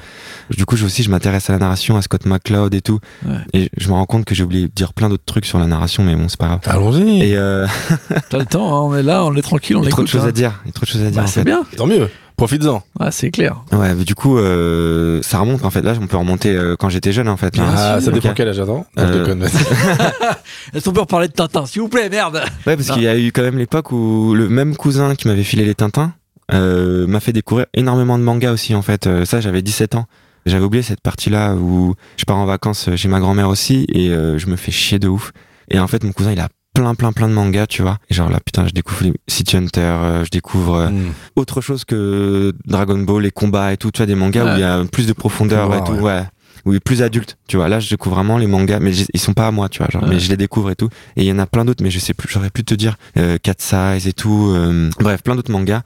Du 0.57 0.65
coup, 0.65 0.75
je 0.75 0.85
aussi, 0.85 1.03
je 1.03 1.11
m'intéresse 1.11 1.49
à 1.49 1.53
la 1.53 1.59
narration, 1.59 1.95
à 1.97 2.01
Scott 2.01 2.25
McCloud 2.25 2.73
et 2.73 2.81
tout, 2.81 2.99
Ouais. 3.27 3.35
et 3.53 3.69
je 3.77 3.87
me 3.89 3.93
rends 3.93 4.05
compte 4.05 4.25
que 4.25 4.33
j'ai 4.33 4.43
oublié 4.43 4.63
de 4.67 4.71
dire 4.73 4.93
plein 4.93 5.09
d'autres 5.09 5.25
trucs 5.25 5.45
sur 5.45 5.59
la 5.59 5.67
narration, 5.67 6.03
mais 6.03 6.15
bon, 6.15 6.27
c'est 6.27 6.39
pas 6.39 6.47
grave. 6.47 6.59
Allons-y. 6.65 7.21
Et 7.21 7.37
euh, 7.37 7.67
T'as 8.29 8.39
le 8.39 8.45
temps, 8.45 8.73
hein, 8.75 8.81
on 8.89 8.95
est 8.97 9.03
là, 9.03 9.23
on 9.25 9.35
est 9.35 9.41
tranquille, 9.43 9.75
on 9.77 9.81
il 9.83 9.85
y 9.85 9.87
a 9.89 9.91
trop 9.91 10.01
de 10.03 10.07
choses 10.07 10.23
hein. 10.25 10.29
à 10.29 10.31
dire, 10.31 10.59
il 10.65 10.69
y 10.69 10.71
a 10.71 10.73
trop 10.73 10.85
de 10.85 10.89
choses 10.91 11.03
à 11.03 11.11
dire. 11.11 11.21
Bah, 11.21 11.27
c'est 11.27 11.41
fait. 11.41 11.45
bien. 11.45 11.63
Tant 11.77 11.85
mieux. 11.85 12.09
Profites-en. 12.39 12.81
Ah, 12.99 13.11
c'est 13.11 13.31
clair. 13.31 13.63
Ouais, 13.71 13.93
mais 13.93 14.05
du 14.05 14.15
coup, 14.15 14.37
euh, 14.37 15.21
ça 15.21 15.39
remonte 15.39 15.65
en 15.65 15.69
fait. 15.69 15.81
Là, 15.81 15.93
on 16.01 16.07
peut 16.07 16.17
remonter 16.17 16.55
euh, 16.55 16.75
quand 16.79 16.89
j'étais 16.89 17.11
jeune 17.11 17.27
en 17.27 17.37
fait. 17.37 17.53
Bien 17.53 17.65
hein. 17.65 17.75
Ah, 17.75 18.01
ça 18.01 18.11
dépend 18.11 18.33
quel 18.33 18.47
âge 18.47 18.59
attends. 18.59 18.85
Je 18.97 19.03
Euh. 19.03 19.35
Est-ce 20.73 20.85
qu'on 20.85 20.93
peut 20.93 21.01
reparler 21.01 21.27
de 21.27 21.33
Tintin, 21.33 21.65
s'il 21.65 21.81
vous 21.81 21.89
plaît, 21.89 22.09
merde 22.09 22.41
Ouais, 22.65 22.75
parce 22.75 22.91
qu'il 22.91 23.03
y 23.03 23.07
a 23.07 23.17
eu 23.17 23.31
quand 23.31 23.41
même 23.41 23.57
l'époque 23.57 23.91
où 23.91 24.33
le 24.33 24.47
même 24.49 24.75
cousin 24.75 25.15
qui 25.15 25.27
m'avait 25.27 25.43
filé 25.43 25.65
les 25.65 25.75
Tintins 25.75 26.13
euh, 26.53 27.05
m'a 27.07 27.19
fait 27.19 27.33
découvrir 27.33 27.67
énormément 27.73 28.17
de 28.17 28.23
mangas 28.23 28.51
aussi 28.51 28.73
en 28.75 28.81
fait. 28.81 29.07
Euh, 29.07 29.25
ça, 29.25 29.41
j'avais 29.41 29.61
17 29.61 29.95
ans. 29.95 30.05
J'avais 30.45 30.63
oublié 30.63 30.81
cette 30.81 31.01
partie-là 31.01 31.55
où 31.55 31.95
je 32.17 32.25
pars 32.25 32.37
en 32.37 32.45
vacances 32.45 32.89
chez 32.95 33.07
ma 33.07 33.19
grand-mère 33.19 33.49
aussi 33.49 33.85
et 33.89 34.09
euh, 34.09 34.37
je 34.37 34.47
me 34.47 34.55
fais 34.55 34.71
chier 34.71 34.97
de 34.97 35.07
ouf. 35.07 35.31
Et 35.69 35.79
en 35.79 35.87
fait, 35.87 36.03
mon 36.03 36.11
cousin, 36.11 36.31
il 36.31 36.39
a 36.39 36.47
plein, 36.81 36.95
plein, 36.95 37.11
plein 37.11 37.27
de 37.27 37.33
mangas, 37.33 37.67
tu 37.67 37.81
vois. 37.81 37.97
Et 38.09 38.13
genre 38.13 38.29
là, 38.29 38.39
putain, 38.43 38.65
je 38.67 38.71
découvre 38.73 39.03
les 39.03 39.13
City 39.27 39.57
Hunter, 39.57 39.81
euh, 39.81 40.23
je 40.25 40.29
découvre 40.29 40.75
euh, 40.75 40.89
Hmm. 40.89 41.11
autre 41.35 41.61
chose 41.61 41.83
que 41.85 42.53
Dragon 42.65 42.97
Ball, 42.99 43.23
les 43.23 43.31
combats 43.31 43.73
et 43.73 43.77
tout, 43.77 43.91
tu 43.91 43.97
vois, 43.97 44.05
des 44.05 44.15
mangas 44.15 44.43
Ouais. 44.45 44.51
où 44.51 44.55
il 44.55 44.59
y 44.61 44.63
a 44.63 44.83
plus 44.85 45.07
de 45.07 45.13
profondeur 45.13 45.67
Voir, 45.67 45.79
et 45.79 45.83
tout, 45.83 46.01
ouais. 46.03 46.23
Où 46.65 46.73
il 46.73 46.77
est 46.77 46.79
plus 46.81 47.01
adulte, 47.01 47.37
tu 47.47 47.57
vois. 47.57 47.69
Là, 47.69 47.79
je 47.79 47.89
découvre 47.89 48.15
vraiment 48.15 48.37
les 48.37 48.47
mangas, 48.47 48.79
mais 48.79 48.91
ils 49.13 49.19
sont 49.19 49.33
pas 49.33 49.47
à 49.47 49.51
moi, 49.51 49.69
tu 49.69 49.79
vois. 49.79 49.87
Genre, 49.91 50.03
Ouais. 50.03 50.09
mais 50.09 50.19
je 50.19 50.29
les 50.29 50.37
découvre 50.37 50.71
et 50.71 50.75
tout. 50.75 50.89
Et 51.15 51.21
il 51.23 51.25
y 51.25 51.31
en 51.31 51.39
a 51.39 51.45
plein 51.45 51.63
d'autres, 51.65 51.83
mais 51.83 51.89
je 51.91 51.99
sais 51.99 52.13
plus, 52.13 52.27
j'aurais 52.29 52.49
pu 52.49 52.63
te 52.63 52.73
dire, 52.73 52.97
euh, 53.17 53.37
Cat 53.41 53.53
Size 53.59 54.07
et 54.07 54.13
tout. 54.13 54.51
euh, 54.53 54.89
bref, 54.99 55.21
plein 55.23 55.35
d'autres 55.35 55.51
mangas. 55.51 55.81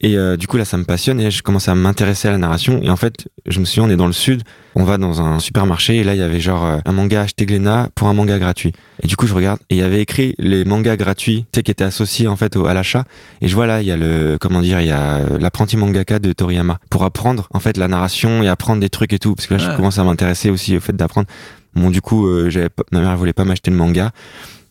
Et 0.00 0.16
euh, 0.16 0.36
du 0.36 0.46
coup, 0.46 0.56
là, 0.56 0.64
ça 0.64 0.76
me 0.76 0.84
passionne 0.84 1.20
et 1.20 1.30
je 1.32 1.42
commence 1.42 1.66
à 1.68 1.74
m'intéresser 1.74 2.28
à 2.28 2.30
la 2.30 2.38
narration. 2.38 2.80
Et 2.82 2.88
en 2.90 2.94
fait, 2.96 3.26
je 3.46 3.58
me 3.58 3.64
suis 3.64 3.80
dit, 3.80 3.86
on 3.86 3.90
est 3.90 3.96
dans 3.96 4.06
le 4.06 4.12
sud, 4.12 4.42
on 4.76 4.84
va 4.84 4.96
dans 4.96 5.20
un 5.20 5.40
supermarché 5.40 5.96
et 5.96 6.04
là, 6.04 6.14
il 6.14 6.20
y 6.20 6.22
avait 6.22 6.38
genre 6.38 6.64
euh, 6.64 6.78
un 6.84 6.92
manga 6.92 7.22
acheté 7.22 7.46
Glénat 7.46 7.88
pour 7.96 8.06
un 8.06 8.14
manga 8.14 8.38
gratuit. 8.38 8.72
Et 9.02 9.08
du 9.08 9.16
coup, 9.16 9.26
je 9.26 9.34
regarde 9.34 9.58
et 9.70 9.74
il 9.74 9.78
y 9.78 9.82
avait 9.82 10.00
écrit 10.00 10.36
les 10.38 10.64
mangas 10.64 10.96
gratuits, 10.96 11.46
tu 11.52 11.58
sais, 11.58 11.62
qui 11.64 11.72
étaient 11.72 11.82
associés 11.82 12.28
en 12.28 12.36
fait 12.36 12.54
au- 12.54 12.66
à 12.66 12.74
l'achat. 12.74 13.04
Et 13.40 13.48
je 13.48 13.54
vois 13.56 13.66
là, 13.66 13.82
il 13.82 13.88
y 13.88 13.90
a 13.90 13.96
le, 13.96 14.38
comment 14.40 14.60
dire, 14.60 14.80
il 14.80 14.86
y 14.86 14.92
a 14.92 15.16
euh, 15.16 15.38
l'apprenti 15.40 15.76
mangaka 15.76 16.20
de 16.20 16.32
Toriyama 16.32 16.78
pour 16.90 17.02
apprendre 17.02 17.48
en 17.52 17.58
fait 17.58 17.76
la 17.76 17.88
narration 17.88 18.40
et 18.44 18.48
apprendre 18.48 18.80
des 18.80 18.90
trucs 18.90 19.12
et 19.12 19.18
tout. 19.18 19.34
Parce 19.34 19.48
que 19.48 19.54
là, 19.54 19.64
Ouais. 19.64 19.70
je 19.72 19.76
commence 19.76 19.98
à 19.98 20.04
m'intéresser 20.04 20.48
aussi 20.50 20.76
au 20.76 20.80
fait 20.80 20.94
d'apprendre. 20.94 21.26
Bon, 21.74 21.90
du 21.90 22.00
coup, 22.00 22.28
euh, 22.28 22.48
ma 22.92 23.00
mère 23.00 23.10
elle 23.10 23.16
voulait 23.16 23.32
pas 23.32 23.44
m'acheter 23.44 23.72
le 23.72 23.76
manga. 23.76 24.12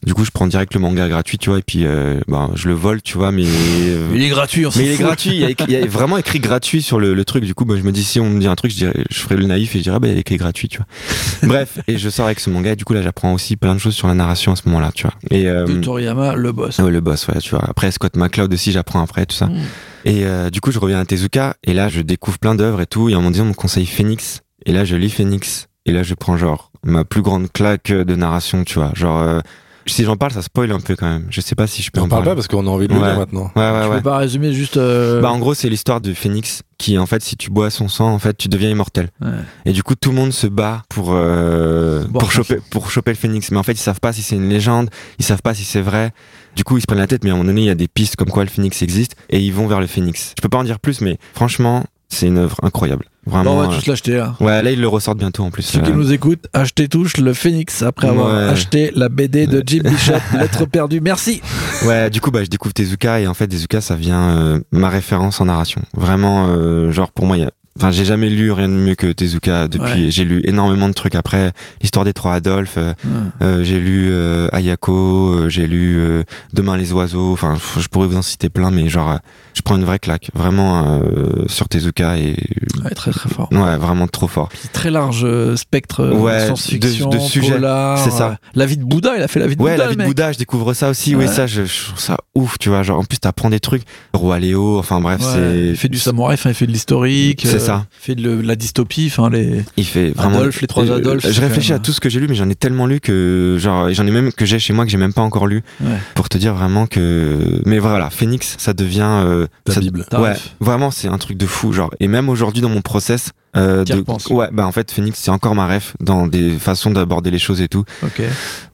Du 0.08 0.14
coup, 0.14 0.24
je 0.24 0.32
prends 0.32 0.48
direct 0.48 0.74
le 0.74 0.80
manga 0.80 1.06
gratuit, 1.10 1.38
tu 1.38 1.50
vois, 1.50 1.60
et 1.60 1.62
puis 1.62 1.82
euh, 1.86 2.22
ben, 2.30 2.50
je 2.56 2.70
le 2.70 2.74
vole, 2.74 3.02
tu 3.02 3.18
vois, 3.18 3.34
mais 3.34 3.44
euh, 3.46 4.08
Il 4.16 4.24
est 4.24 4.30
gratuit, 4.30 4.66
on 4.66 4.70
mais 4.78 4.86
il 4.86 4.92
est 4.94 4.98
gratuit, 4.98 5.32
il 5.32 5.40
y, 5.42 5.44
a, 5.44 5.50
écrit- 5.50 5.66
il 5.68 5.74
y 5.74 5.84
a 5.84 5.86
vraiment 5.86 6.18
écrit 6.18 6.40
gratuit 6.40 6.82
sur 6.82 6.98
le, 6.98 7.14
le 7.14 7.26
truc. 7.26 7.44
Du 7.44 7.54
coup, 7.54 7.66
bah, 7.66 7.76
je 7.78 7.82
me 7.84 7.92
dis, 7.92 8.06
si 8.06 8.22
on 8.22 8.30
me 8.30 8.40
dit 8.40 8.48
un 8.48 8.56
truc, 8.56 8.72
je, 8.72 8.78
dirais, 8.78 8.94
je 9.10 9.20
ferai 9.20 9.36
le 9.36 9.46
naïf 9.46 9.76
et 9.76 9.80
je 9.80 9.84
dirais, 9.84 10.00
bah, 10.00 10.08
il 10.08 10.16
est 10.16 10.22
écrit 10.22 10.38
gratuit, 10.38 10.70
tu 10.70 10.78
vois. 10.78 10.86
Bref, 11.44 11.80
et 11.90 11.98
je 11.98 12.10
sors 12.10 12.26
avec 12.26 12.40
ce 12.40 12.50
manga, 12.50 12.72
et 12.72 12.76
du 12.78 12.86
coup, 12.86 12.94
là, 12.94 13.02
j'apprends 13.02 13.34
aussi 13.34 13.58
plein 13.58 13.76
de 13.76 13.80
choses 13.80 13.96
sur 13.96 14.08
la 14.08 14.14
narration 14.14 14.54
à 14.54 14.56
ce 14.56 14.62
moment-là, 14.68 14.92
tu 14.96 15.04
vois. 15.04 15.14
Et 15.30 15.50
euh, 15.50 15.66
De 15.66 15.74
Toriyama, 15.82 16.38
le 16.38 16.54
boss. 16.54 16.80
ouais, 16.80 16.90
le 16.90 17.02
boss, 17.02 17.28
ouais, 17.28 17.40
tu 17.42 17.50
vois. 17.50 17.66
Après, 17.70 17.92
Scott 17.92 18.16
McCloud 18.16 18.54
aussi, 18.54 18.72
j'apprends 18.72 19.02
après, 19.02 19.26
tout 19.26 19.36
ça. 19.36 19.48
Mm. 19.48 19.60
Et 20.06 20.26
euh, 20.26 20.50
du 20.50 20.62
coup, 20.62 20.72
je 20.72 20.80
reviens 20.80 21.02
à 21.02 21.06
Tezuka, 21.06 21.58
et 21.66 21.74
là, 21.74 21.90
je 21.90 22.00
découvre 22.00 22.40
plein 22.40 22.56
d'œuvres 22.56 22.80
et 22.80 22.86
tout. 22.88 23.10
Et 23.10 23.16
en 23.16 23.22
me 23.22 23.30
disant, 23.30 23.44
on 23.44 23.50
me 23.50 23.54
conseille 23.54 23.86
Phoenix, 23.86 24.40
et 24.66 24.72
là, 24.72 24.86
je 24.86 24.96
lis 24.96 25.10
Phoenix, 25.10 25.68
et 25.86 25.92
là, 25.92 26.02
je 26.04 26.14
prends 26.14 26.38
genre 26.38 26.72
ma 26.86 27.04
plus 27.04 27.22
grande 27.22 27.52
claque 27.52 27.92
de 27.92 28.16
narration, 28.16 28.64
tu 28.64 28.76
vois. 28.76 28.92
Genre, 28.96 29.20
euh, 29.22 29.40
si 29.88 30.04
j'en 30.04 30.16
parle, 30.18 30.32
ça 30.32 30.42
spoil 30.42 30.72
un 30.72 30.80
peu 30.80 30.96
quand 30.96 31.08
même. 31.08 31.26
Je 31.30 31.42
sais 31.42 31.56
pas 31.56 31.68
si 31.68 31.82
je 31.82 31.92
peux 31.92 32.00
On 32.00 32.04
en 32.04 32.08
parle 32.10 32.22
parler. 32.24 32.32
pas 32.32 32.36
parce 32.36 32.48
qu'on 32.48 32.68
a 32.68 32.70
envie 32.70 32.88
de 32.88 32.94
le 32.94 33.00
Ouais. 33.00 33.08
lire 33.08 33.18
maintenant. 33.18 33.52
Ouais, 33.56 33.62
ouais, 33.72 33.84
Tu 33.84 33.90
ouais. 33.90 33.96
peux 33.98 34.04
pas 34.04 34.18
résumer 34.18 34.54
juste. 34.54 34.78
euh, 34.78 35.22
Bah 35.22 35.30
en 35.32 35.40
gros 35.40 35.54
c'est 35.54 35.70
l'histoire 35.70 36.02
de 36.02 36.14
Phoenix 36.14 36.62
qui 36.78 36.98
en 36.98 37.06
fait 37.08 37.24
si 37.24 37.36
tu 37.38 37.50
bois 37.50 37.70
son 37.72 37.88
sang 37.88 38.10
en 38.14 38.20
fait 38.20 38.38
tu 38.38 38.50
deviens 38.50 38.70
immortel 38.70 39.10
ouais. 39.22 39.30
et 39.66 39.72
du 39.74 39.82
coup 39.82 39.96
tout 39.96 40.10
le 40.12 40.16
monde 40.16 40.32
se 40.32 40.46
bat 40.46 40.84
pour 40.90 41.10
euh, 41.12 42.06
pour 42.08 42.32
choper 42.32 42.60
pour 42.70 42.92
choper 42.92 43.12
le 43.12 43.18
Phoenix 43.18 43.50
mais 43.50 43.58
en 43.58 43.64
fait 43.64 43.72
ils 43.72 43.78
savent 43.78 44.00
pas 44.00 44.14
si 44.14 44.22
c'est 44.22 44.36
une 44.36 44.48
légende 44.50 44.90
ils 45.18 45.26
savent 45.26 45.42
pas 45.42 45.56
si 45.56 45.64
c'est 45.64 45.82
vrai 45.82 46.12
du 46.56 46.64
coup 46.64 46.78
ils 46.78 46.82
se 46.82 46.86
prennent 46.86 47.00
la 47.00 47.08
tête 47.08 47.24
mais 47.24 47.32
à 47.32 47.34
un 47.34 47.38
moment 47.38 47.48
donné 47.50 47.62
il 47.62 47.68
y 47.68 47.70
a 47.72 47.76
des 47.76 47.88
pistes 47.88 48.16
comme 48.16 48.30
quoi 48.30 48.44
le 48.44 48.50
Phoenix 48.52 48.82
existe 48.84 49.16
et 49.32 49.40
ils 49.40 49.52
vont 49.54 49.66
vers 49.68 49.80
le 49.80 49.88
Phoenix 49.88 50.34
je 50.38 50.42
peux 50.44 50.50
pas 50.50 50.60
en 50.60 50.64
dire 50.64 50.80
plus 50.80 51.02
mais 51.02 51.18
franchement 51.34 51.84
c'est 52.10 52.28
une 52.28 52.38
œuvre 52.38 52.58
incroyable 52.64 53.06
Bon, 53.26 53.34
vraiment 53.34 53.58
on 53.58 53.62
va 53.68 53.74
euh, 53.74 53.76
tous 53.78 53.88
l'acheter 53.88 54.16
là. 54.16 54.36
ouais 54.40 54.64
là 54.64 54.72
ils 54.72 54.80
le 54.80 54.88
ressortent 54.88 55.18
bientôt 55.18 55.44
en 55.44 55.52
plus 55.52 55.64
Ceux 55.64 55.82
qui 55.82 55.92
euh, 55.92 55.96
nous 55.96 56.14
écoutent, 56.14 56.48
achetez 56.54 56.88
tous 56.88 57.18
le 57.18 57.34
Phoenix 57.34 57.82
après 57.84 58.08
avoir 58.08 58.34
Ouais. 58.34 58.50
acheté 58.50 58.92
la 58.96 59.10
BD 59.10 59.48
de 59.48 59.62
Jim 59.66 59.82
Bishop, 59.84 60.14
Lettre 60.40 60.66
perdue. 60.66 61.02
Merci. 61.02 61.42
Ouais, 61.86 62.10
du 62.10 62.22
coup, 62.22 62.32
bah, 62.32 62.44
je 62.46 62.50
découvre 62.50 62.74
Tezuka 62.74 63.20
et 63.20 63.28
en 63.28 63.34
fait, 63.34 63.48
Tezuka, 63.48 63.82
ça 63.82 63.96
vient 63.96 64.30
euh, 64.38 64.60
ma 64.72 64.88
référence 64.88 65.42
en 65.42 65.46
narration. 65.46 65.82
Vraiment, 65.94 66.48
euh, 66.50 66.92
genre 66.92 67.12
pour 67.12 67.26
moi, 67.26 67.36
il 67.38 67.42
y 67.42 67.46
a, 67.46 67.52
enfin, 67.78 67.92
j'ai 67.92 68.04
jamais 68.06 68.30
lu 68.30 68.52
rien 68.52 68.68
de 68.68 68.74
mieux 68.74 68.96
que 68.96 69.08
Tezuka 69.12 69.68
depuis. 69.68 70.06
Ouais. 70.06 70.12
J'ai 70.12 70.26
lu 70.26 70.42
énormément 70.44 70.90
de 70.90 70.94
trucs 70.94 71.16
après, 71.16 71.52
l'histoire 71.82 72.06
des 72.06 72.14
trois 72.14 72.34
Adolphes. 72.34 72.78
euh, 72.78 72.94
euh, 73.42 73.64
j'ai 73.64 73.80
lu 73.80 74.08
euh, 74.12 74.48
Ayako, 74.52 75.30
euh, 75.34 75.50
j'ai 75.50 75.68
lu 75.68 75.98
euh, 76.00 76.24
Demain 76.54 76.78
les 76.78 76.92
oiseaux. 76.94 77.32
Enfin, 77.34 77.56
je 77.80 77.88
pourrais 77.88 78.08
vous 78.08 78.18
en 78.18 78.22
citer 78.22 78.50
plein, 78.50 78.72
mais 78.72 78.90
genre, 78.90 79.12
euh, 79.12 79.18
je 79.54 79.62
prends 79.62 79.76
une 79.76 79.86
vraie 79.86 80.00
claque, 80.00 80.30
vraiment 80.34 81.00
euh, 81.02 81.46
sur 81.48 81.68
Tezuka 81.70 82.18
et 82.18 82.36
Ouais, 82.84 82.92
très 82.94 83.12
très 83.12 83.30
fort. 83.30 83.50
ouais, 83.52 83.78
vraiment 83.78 84.08
trop 84.08 84.28
fort. 84.28 84.50
Puis 84.50 84.70
très 84.72 84.92
large 84.92 85.26
spectre 85.56 86.06
Ouais, 86.08 86.46
science-fiction, 86.46 87.10
de- 87.10 87.18
de 87.18 87.22
sujets. 87.22 87.52
polar, 87.54 87.98
C'est 87.98 88.12
ça. 88.12 88.38
La 88.56 88.66
vie 88.66 88.78
de 88.78 88.84
Bouddha, 88.84 89.16
il 89.18 89.24
a 89.24 89.28
fait 89.28 89.40
la 89.40 89.48
vie 89.48 89.56
de 89.56 89.62
Ouais, 89.62 89.72
Bouddha. 89.72 89.84
la 89.86 89.90
vie 89.92 89.98
de. 89.98 90.04
Bouddha, 90.04 90.32
je 90.32 90.38
découvre 90.38 90.74
ça 90.74 90.90
aussi. 90.90 91.16
Ouais. 91.16 91.26
Oui, 91.28 91.34
ça, 91.34 91.48
je, 91.48 91.66
je 91.66 91.86
trouve 91.88 92.00
ça 92.00 92.18
ouf, 92.36 92.58
tu 92.60 92.70
vois. 92.70 92.84
Genre, 92.84 93.00
en 93.00 93.04
plus, 93.04 93.18
t'apprends 93.18 93.50
des 93.50 93.60
trucs. 93.60 93.84
Roi 94.14 94.40
Léo, 94.40 94.78
enfin 94.78 95.02
bref, 95.02 95.22
Ouais, 95.22 95.28
c'est. 95.34 95.68
il 95.70 95.76
fait 95.78 95.90
du 95.90 95.98
samouraï, 95.98 96.36
enfin, 96.36 96.50
il 96.50 96.56
fait 96.56 96.68
de 96.68 96.72
l'historique. 96.72 97.44
C'est 97.46 97.60
ça. 97.68 97.86
Il 98.02 98.06
fait 98.06 98.16
de, 98.16 98.42
la 98.42 98.56
dystopie, 98.56 99.08
enfin 99.12 99.30
les. 99.30 99.64
Il 99.78 99.86
fait 99.86 100.10
vraiment. 100.12 100.38
Adolphe, 100.40 100.62
les 100.62 100.68
trois 100.68 100.84
Euh, 100.90 100.98
Adolphes, 100.98 101.26
Je 101.30 101.42
réfléchis 101.42 101.74
à 101.74 101.80
tout 101.80 101.92
ce 101.92 102.00
que 102.00 102.10
j'ai 102.10 102.20
lu, 102.20 102.28
mais 102.28 102.36
j'en 102.36 102.50
ai 102.50 102.56
tellement 102.56 102.86
lu 102.88 103.00
que 103.00 103.58
genre 103.60 103.92
j'en 103.94 104.06
ai 104.08 104.12
même 104.12 104.32
que 104.32 104.46
j'ai 104.46 104.60
chez 104.60 104.74
moi 104.74 104.86
que 104.86 104.92
j'ai 104.92 104.98
même 104.98 105.14
pas 105.14 105.22
encore 105.22 105.48
lu 105.48 105.64
Ouais. 105.82 105.92
pour 106.16 106.30
te 106.30 106.38
dire 106.38 106.54
vraiment 106.54 106.88
que. 106.88 107.62
Mais 107.66 107.80
voilà, 107.80 108.10
Phoenix, 108.10 108.56
ça 108.58 108.74
devient. 108.74 109.02
euh, 109.26 109.48
ça- 109.68 109.80
Bible. 109.80 110.06
Ouais, 110.18 110.34
vraiment, 110.60 110.92
c'est 110.92 111.08
un 111.08 111.18
truc 111.18 111.38
de 111.38 111.46
fou, 111.46 111.72
genre. 111.74 111.92
Et 112.00 112.08
même 112.08 112.30
aujourd'hui 112.30 112.62
dans 112.62 112.70
mon 112.70 112.82
process. 112.82 113.32
Euh, 113.58 113.84
de- 113.84 114.04
ouais, 114.34 114.50
bah 114.52 114.66
en 114.68 114.72
fait, 114.72 114.92
Phoenix, 114.92 115.20
c'est 115.22 115.32
encore 115.32 115.56
ma 115.56 115.68
ref 115.68 115.96
dans 116.00 116.28
des 116.28 116.52
façons 116.52 116.92
d'aborder 116.92 117.32
les 117.32 117.40
choses 117.40 117.62
et 117.62 117.68
tout. 117.68 117.84
Ok. 118.04 118.22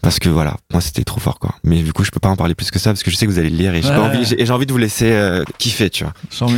Parce 0.02 0.20
que 0.20 0.30
voilà, 0.30 0.58
moi 0.72 0.82
c'était 0.82 1.04
trop 1.04 1.20
fort 1.20 1.40
quoi. 1.40 1.56
Mais 1.64 1.82
du 1.82 1.94
coup, 1.94 2.04
je 2.04 2.12
peux 2.12 2.20
pas 2.20 2.30
en 2.30 2.36
parler 2.36 2.56
plus 2.56 2.70
que 2.72 2.80
ça 2.80 2.90
parce 2.92 3.04
que 3.04 3.10
je 3.12 3.16
sais 3.16 3.26
que 3.26 3.32
vous 3.32 3.40
allez 3.40 3.50
le 3.50 3.58
lire 3.58 3.74
et 3.76 3.82
j'ai 3.82 3.90
Ouais. 3.90 3.96
envie, 3.96 4.34
et 4.38 4.44
de 4.66 4.72
vous 4.72 4.78
laisser 4.78 5.12
euh, 5.12 5.44
kiffer, 5.58 5.90
tu 5.90 6.04
vois. 6.04 6.14
Mets. 6.48 6.54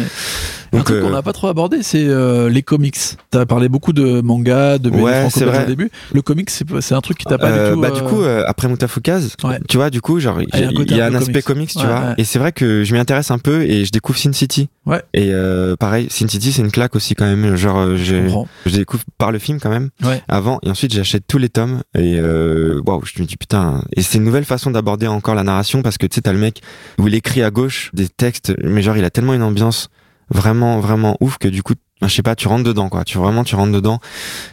Un 0.74 0.78
Donc, 0.80 0.86
truc 0.88 0.98
euh, 0.98 1.02
qu'on 1.04 1.10
n'a 1.12 1.22
pas 1.22 1.32
trop 1.32 1.48
abordé, 1.48 1.84
c'est 1.84 2.04
euh, 2.06 2.50
les 2.50 2.62
comics. 2.64 2.98
T'as 3.30 3.46
parlé 3.46 3.70
beaucoup 3.70 3.94
de 3.94 4.20
manga, 4.22 4.78
de 4.78 4.90
Ouais, 4.90 5.22
franco 5.22 5.40
c'est 5.40 5.46
vrai. 5.46 5.64
au 5.64 5.68
début. 5.68 5.90
Le 6.14 6.22
comics, 6.22 6.50
c'est 6.50 6.94
un 6.96 7.02
truc 7.02 7.18
qui 7.20 7.26
t'a 7.26 7.38
pas 7.38 7.52
du 7.70 7.74
tout. 7.74 7.80
bah 7.82 7.92
du 7.92 8.02
coup 8.02 8.24
après 8.48 8.68
Mutafukaz 8.68 9.36
Ouais. 9.44 9.60
tu 9.70 9.78
vois 9.78 9.90
du 9.90 10.02
coup 10.02 10.20
genre 10.20 10.42
il 10.42 10.48
Ah, 10.52 10.58
il 10.60 10.92
y 10.96 11.02
a 11.02 11.06
un 11.06 11.14
un 11.14 11.16
aspect 11.16 11.42
comics. 11.42 11.70
tu 11.70 11.86
vois 11.86 12.16
et 12.18 12.24
c'est 12.24 12.40
vrai 12.40 12.52
que 12.52 12.84
je 12.84 12.94
m'y 12.94 13.00
intéresse 13.00 13.32
un 13.32 13.38
peu 13.38 13.62
et 13.64 13.86
je 13.86 13.92
découvre 13.92 14.18
Sin 14.18 14.34
City 14.34 14.70
Ouais. 14.86 15.02
et 15.14 15.32
pareil 15.80 16.08
Sin 16.10 16.28
City 16.28 16.52
c'est 16.52 16.62
une 16.62 16.72
claque 16.72 16.96
aussi 16.96 17.16
quand 17.16 17.26
même 17.26 17.56
genre 17.56 17.96
je 18.66 18.76
découvre 18.76 19.04
par 19.18 19.32
le 19.32 19.40
film 19.40 19.60
quand 19.60 19.70
même. 19.70 19.90
Ouais. 20.04 20.22
avant 20.28 20.60
et 20.64 20.70
ensuite 20.70 20.94
j'achète 20.94 21.24
tous 21.28 21.38
les 21.38 21.50
tomes 21.50 21.82
et 21.98 22.18
euh, 22.20 22.82
waouh 22.86 23.02
je 23.06 23.22
me 23.22 23.28
dis 23.28 23.38
putain. 23.38 23.84
Et 23.96 24.02
c'est 24.02 24.18
une 24.18 24.24
nouvelle 24.24 24.46
façon 24.46 24.72
d'aborder 24.72 25.08
encore 25.08 25.36
la 25.36 25.44
narration 25.44 25.82
parce 25.82 25.98
que 25.98 26.06
tu 26.06 26.16
sais 26.16 26.22
t'as 26.22 26.34
le 26.34 26.40
mec 26.40 26.62
où 27.00 27.08
il 27.08 27.16
écrit 27.16 27.44
à 27.44 27.52
gauche 27.52 27.92
des 27.94 28.08
textes 28.08 28.54
mais 28.64 28.82
genre 28.82 28.98
il 28.98 29.06
a 29.06 29.10
tellement 29.10 29.34
une 29.34 29.44
ambiance 29.44 29.90
vraiment 30.30 30.80
vraiment 30.80 31.18
ouf 31.20 31.38
que 31.38 31.48
du 31.48 31.62
coup 31.64 31.74
je 32.02 32.08
sais 32.14 32.22
pas, 32.22 32.36
tu 32.36 32.48
rentres 32.48 32.64
dedans, 32.66 32.90
quoi. 32.90 33.04
Tu 33.04 33.18
vraiment, 33.18 33.44
tu 33.44 33.56
rentres 33.56 33.72
dedans. 33.72 34.00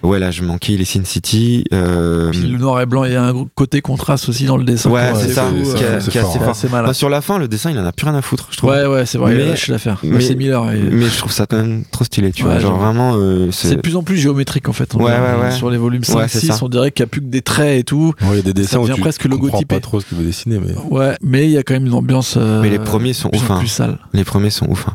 Ouais, 0.02 0.18
là, 0.18 0.30
je 0.30 0.42
manquais 0.42 0.76
les 0.76 0.84
Sin 0.84 1.04
City. 1.04 1.64
Euh... 1.72 2.30
Puis 2.30 2.40
le 2.40 2.56
noir 2.58 2.80
et 2.80 2.86
blanc, 2.86 3.04
il 3.04 3.12
y 3.12 3.16
a 3.16 3.24
un 3.24 3.46
côté 3.54 3.80
contraste 3.80 4.28
aussi 4.28 4.44
dans 4.46 4.56
le 4.56 4.64
dessin. 4.64 4.90
Ouais, 4.90 5.08
quoi. 5.10 5.20
c'est 5.20 5.32
ça, 5.32 5.46
qui 5.52 5.60
est- 5.60 5.66
euh, 5.74 5.74
qui 5.74 5.82
est 5.84 6.20
assez 6.20 6.32
c'est 6.32 6.38
fort. 6.38 6.48
assez 6.50 6.68
malin. 6.68 6.84
Enfin, 6.84 6.92
sur 6.92 7.08
la 7.08 7.20
fin, 7.20 7.38
le 7.38 7.48
dessin, 7.48 7.70
il 7.70 7.78
en 7.78 7.84
a 7.84 7.92
plus 7.92 8.06
rien 8.06 8.14
à 8.14 8.22
foutre, 8.22 8.48
je 8.52 8.56
trouve. 8.58 8.70
Ouais, 8.70 8.86
ouais, 8.86 9.04
c'est 9.06 9.18
vrai, 9.18 9.34
Mais- 9.34 9.56
je 9.56 9.72
l'affaire. 9.72 9.98
mais- 10.04 10.20
c'est 10.20 10.34
Miller. 10.36 10.70
et- 10.72 10.78
Mais 10.78 11.06
je 11.06 11.18
trouve 11.18 11.32
ça 11.32 11.46
quand 11.46 11.56
même 11.56 11.84
trop 11.90 12.04
stylé, 12.04 12.30
tu 12.32 12.44
Ouais, 12.44 12.50
vois. 12.52 12.58
Genre 12.60 12.78
vraiment, 12.78 13.14
euh, 13.16 13.48
C'est 13.50 13.68
c'est. 13.68 13.76
de 13.76 13.80
plus 13.80 13.96
en 13.96 14.02
plus 14.02 14.16
géométrique 14.18 14.68
en 14.68 14.72
fait. 14.72 14.94
on 14.94 14.98
Ouais, 14.98 15.10
ouais, 15.12 15.42
ouais. 15.42 15.50
Sur 15.50 15.68
les 15.70 15.78
volumes 15.78 16.02
Ouais, 16.08 16.28
c'est 16.28 16.38
5-6, 16.40 16.46
ça. 16.52 16.58
on 16.62 16.68
dirait 16.68 16.90
qu'il 16.92 17.02
n'y 17.02 17.08
a 17.08 17.10
plus 17.10 17.20
que 17.20 17.26
des 17.26 17.42
traits 17.42 17.80
et 17.80 17.84
tout. 17.84 18.14
Ouais, 18.22 18.28
il 18.32 18.36
y 18.36 18.38
a 18.38 18.42
des 18.42 18.52
dessins 18.54 18.78
où 18.78 18.82
devient 18.82 18.94
tu 18.94 19.00
presque 19.00 19.22
comprends 19.28 19.46
logotypé. 19.46 19.74
pas 19.74 19.80
trop 19.80 20.00
ce 20.00 20.06
qu'il 20.06 20.16
veut 20.16 20.24
dessiner, 20.24 20.58
mais 20.64 20.74
Ouais, 20.90 21.16
mais 21.22 21.44
il 21.46 21.50
y 21.50 21.58
a 21.58 21.62
quand 21.64 21.74
même 21.74 21.86
une 21.86 21.94
ambiance. 21.94 22.36
euh, 22.36 22.62
Mais 22.62 22.70
les 22.70 22.78
premiers 22.78 23.12
sont 23.12 23.28
plus 23.30 23.40
ouf, 23.40 23.50
hein. 23.80 23.98
Les 24.12 24.24
premiers 24.24 24.50
sont 24.50 24.66
ouf. 24.70 24.86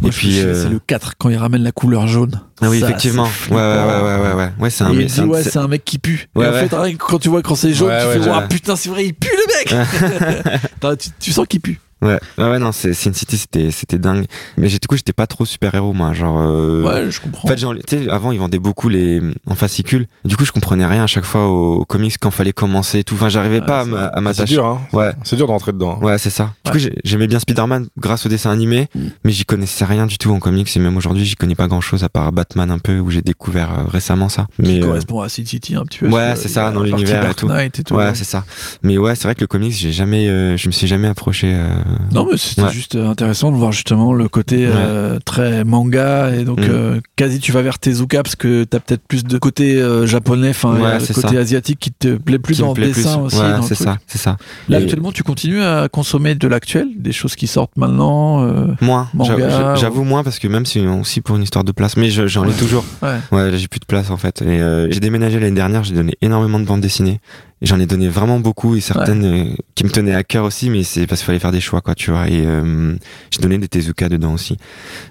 Moi, 0.00 0.10
Et 0.10 0.12
puis, 0.12 0.38
euh, 0.40 0.62
c'est 0.62 0.68
le 0.68 0.78
4 0.78 1.14
quand 1.18 1.28
il 1.28 1.36
ramène 1.36 1.62
la 1.62 1.72
couleur 1.72 2.06
jaune. 2.06 2.40
Ah 2.60 2.68
oui, 2.68 2.80
Ça, 2.80 2.86
effectivement. 2.88 3.28
Ouais, 3.50 3.56
ouais, 3.56 3.60
ouais, 3.60 4.02
ouais, 4.02 4.34
ouais, 4.34 4.50
ouais. 4.60 4.70
C'est 4.70 4.84
un. 4.84 4.88
Un- 4.90 5.28
ouais, 5.28 5.42
c'est- 5.42 5.56
un 5.56 5.68
mec 5.68 5.84
qui 5.84 5.98
pue. 5.98 6.28
Ouais, 6.36 6.44
et 6.44 6.48
en 6.48 6.52
ouais. 6.52 6.68
fait, 6.68 6.96
quand 6.98 7.18
tu 7.18 7.28
vois 7.28 7.42
quand 7.42 7.54
c'est 7.54 7.72
jaune, 7.72 7.88
Ouais, 7.88 8.00
tu 8.00 8.06
ouais, 8.06 8.12
fais 8.14 8.20
ouais. 8.20 8.28
Ouah, 8.28 8.42
putain, 8.42 8.76
c'est 8.76 8.88
vrai, 8.90 9.06
il 9.06 9.14
pue 9.14 9.28
le 9.30 9.76
mec. 9.76 10.60
Tu, 10.98 11.10
tu 11.18 11.32
sens 11.32 11.46
qu'il 11.48 11.60
pue. 11.60 11.80
Ouais, 12.00 12.18
ouais, 12.38 12.44
ouais, 12.50 12.58
non, 12.58 12.70
c'est 12.72 12.94
Sin 12.94 13.12
City, 13.12 13.36
c'était, 13.36 13.70
c'était 13.70 13.98
dingue. 13.98 14.26
Mais 14.56 14.68
j'ai- 14.68 14.78
du 14.78 14.86
coup, 14.86 14.96
j'étais 14.96 15.12
pas 15.12 15.26
trop 15.26 15.44
super 15.44 15.74
héros, 15.74 15.92
moi. 15.92 16.12
Genre. 16.12 16.38
euh, 16.40 16.82
Ouais, 16.84 17.10
je 17.10 17.20
comprends. 17.20 17.48
En 17.48 17.50
fait, 17.50 17.58
genre, 17.58 17.74
tu 17.86 18.04
sais, 18.04 18.08
avant, 18.08 18.30
ils 18.32 18.38
vendaient 18.38 18.58
beaucoup 18.60 18.88
les 18.88 19.20
en 19.46 19.54
fascicules. 19.54 20.06
Du 20.24 20.36
coup, 20.36 20.44
je 20.44 20.52
comprenais 20.52 20.86
rien 20.86 21.04
à 21.04 21.06
chaque 21.06 21.24
fois 21.24 21.48
aux, 21.48 21.84
comics 21.84 22.14
quand 22.20 22.30
fallait 22.30 22.52
commencer 22.52 23.00
et 23.00 23.04
tout. 23.04 23.14
Enfin, 23.14 23.28
j'arrivais 23.28 23.60
Ouais, 23.60 23.66
pas 23.66 23.80
à 23.80 23.84
c'est 23.84 23.90
m'a- 23.90 23.96
vrai. 23.96 24.06
à 24.06 24.12
c'est 24.14 24.20
m'attacher. 24.20 24.54
dur, 24.54 24.66
hein. 24.66 24.80
Ouais. 24.92 25.12
C'est 25.24 25.36
dur 25.36 25.46
de 25.46 25.52
rentrer 25.52 25.72
dedans. 25.72 25.98
hein. 26.00 26.04
Ouais, 26.04 26.18
c'est 26.18 26.30
ça. 26.30 26.52
Du 26.64 26.70
Ouais. 26.70 26.72
coup, 26.72 26.78
j'ai- 26.78 26.94
j'aimais 27.04 27.26
bien 27.26 27.38
Spider-Man 27.40 27.88
grâce 27.98 28.26
au 28.26 28.28
dessin 28.28 28.50
animé, 28.50 28.88
Mm. 28.94 29.00
mais 29.24 29.32
j'y 29.32 29.44
connaissais 29.44 29.84
rien 29.84 30.06
du 30.06 30.18
tout 30.18 30.30
en 30.32 30.38
comics 30.38 30.74
et 30.76 30.80
même 30.80 30.96
aujourd'hui, 30.96 31.24
j'y 31.24 31.34
connais 31.34 31.54
pas 31.56 31.66
grand-chose 31.66 32.04
à 32.04 32.08
part 32.08 32.30
Batman 32.32 32.70
un 32.70 32.78
peu 32.78 32.98
où 33.00 33.10
j'ai 33.10 33.22
découvert 33.22 33.70
euh, 33.72 33.84
récemment 33.90 34.28
ça. 34.28 34.46
qui 34.56 34.62
Mais 34.62 34.82
euh, 34.82 34.86
correspond 34.86 35.20
à 35.20 35.28
Sin 35.28 35.44
City 35.44 35.74
un 35.74 35.84
petit 35.84 35.98
peu. 36.00 36.08
ouais, 36.08 36.34
c'est 36.36 36.48
ça, 36.48 36.70
dans 36.70 36.82
l'univers 36.82 37.26
et 37.26 37.30
et 37.30 37.34
tout. 37.34 37.94
ouais, 37.94 38.12
c'est 38.14 38.24
ça. 38.24 38.44
Mais 38.82 38.98
ouais, 38.98 39.14
c'est 39.16 39.24
vrai 39.24 39.34
que 39.34 39.40
le 39.40 39.46
comics, 39.46 39.72
j'ai 39.72 39.92
jamais, 39.92 40.28
euh, 40.28 40.56
je 40.56 40.68
me 40.68 40.72
suis 40.72 40.86
jamais 40.86 41.08
approché. 41.08 41.48
Euh, 41.88 41.92
Non, 42.12 42.26
mais 42.30 42.36
c'était 42.36 42.62
Ouais. 42.62 42.72
juste 42.72 42.96
intéressant 42.96 43.50
de 43.50 43.56
voir 43.56 43.72
justement 43.72 44.12
le 44.12 44.28
côté 44.28 44.66
euh, 44.68 45.18
très 45.24 45.64
manga 45.64 46.30
et 46.34 46.44
donc 46.44 46.60
Mm. 46.60 46.64
euh, 46.68 47.00
quasi 47.16 47.38
tu 47.40 47.52
vas 47.52 47.62
vers 47.62 47.78
Tezuka 47.78 48.22
parce 48.22 48.36
que 48.36 48.64
t'as 48.64 48.80
peut-être 48.80 49.02
plus 49.06 49.24
de 49.24 49.38
côté 49.38 49.80
euh, 49.80 50.06
japonais, 50.06 50.50
enfin 50.50 50.74
Ouais, 50.76 50.98
côté 51.14 51.28
ça. 51.34 51.38
asiatique 51.38 51.78
qui 51.78 51.92
te 51.92 52.16
plaît 52.16 52.38
plus 52.38 52.56
qui 52.56 52.60
dans 52.62 52.74
le 52.74 52.82
dessin 52.86 53.16
plus. 53.18 53.24
aussi. 53.26 53.36
C'est 53.68 53.74
ça, 53.74 53.98
c'est 54.06 54.18
ça. 54.18 54.36
Là 54.68 54.78
Et- 54.80 54.82
actuellement 54.82 55.12
tu 55.12 55.22
continues 55.22 55.62
à 55.62 55.88
consommer 55.88 56.34
de 56.34 56.48
l'actuel, 56.48 56.88
des 56.96 57.12
choses 57.12 57.34
qui 57.36 57.46
sortent 57.46 57.76
maintenant. 57.76 58.38
Moins, 58.80 59.08
Manga, 59.14 59.36
j'avoue- 59.38 59.72
ou- 59.72 59.76
j'avoue 59.76 60.04
moins 60.04 60.22
parce 60.24 60.38
que 60.38 60.48
même 60.48 60.66
si 60.66 60.80
aussi 60.86 61.20
pour 61.20 61.36
une 61.36 61.42
histoire 61.42 61.64
de 61.64 61.72
place, 61.72 61.96
mais 61.96 62.10
je- 62.10 62.26
j'en 62.26 62.44
ai 62.48 62.52
toujours. 62.52 62.84
ouais. 63.02 63.50
J'ai 63.56 63.68
plus 63.68 63.80
de 63.80 63.86
place 63.86 64.10
en 64.10 64.16
fait. 64.16 64.42
Et 64.42 64.58
j'ai 64.90 65.00
déménagé 65.00 65.38
l'année 65.40 65.54
dernière, 65.54 65.84
j'ai 65.84 65.94
donné 65.94 66.14
énormément 66.22 66.60
de 66.60 66.64
bandes 66.64 66.80
dessinées. 66.80 67.20
J'en 67.60 67.80
ai 67.80 67.86
donné 67.86 68.08
vraiment 68.08 68.38
beaucoup 68.38 68.76
et 68.76 68.80
certaines 68.80 69.24
euh, 69.24 69.44
qui 69.74 69.82
me 69.84 69.90
tenaient 69.90 70.14
à 70.14 70.22
cœur 70.22 70.44
aussi, 70.44 70.70
mais 70.70 70.84
c'est 70.84 71.06
parce 71.08 71.20
qu'il 71.20 71.26
fallait 71.26 71.38
faire 71.40 71.50
des 71.52 71.60
choix 71.60 71.80
quoi, 71.80 71.94
tu 71.96 72.10
vois. 72.12 72.28
Et 72.28 72.44
euh, 72.46 72.94
j'ai 73.30 73.40
donné 73.40 73.58
des 73.58 73.66
Tezuka 73.68 74.08
dedans 74.08 74.32
aussi. 74.34 74.56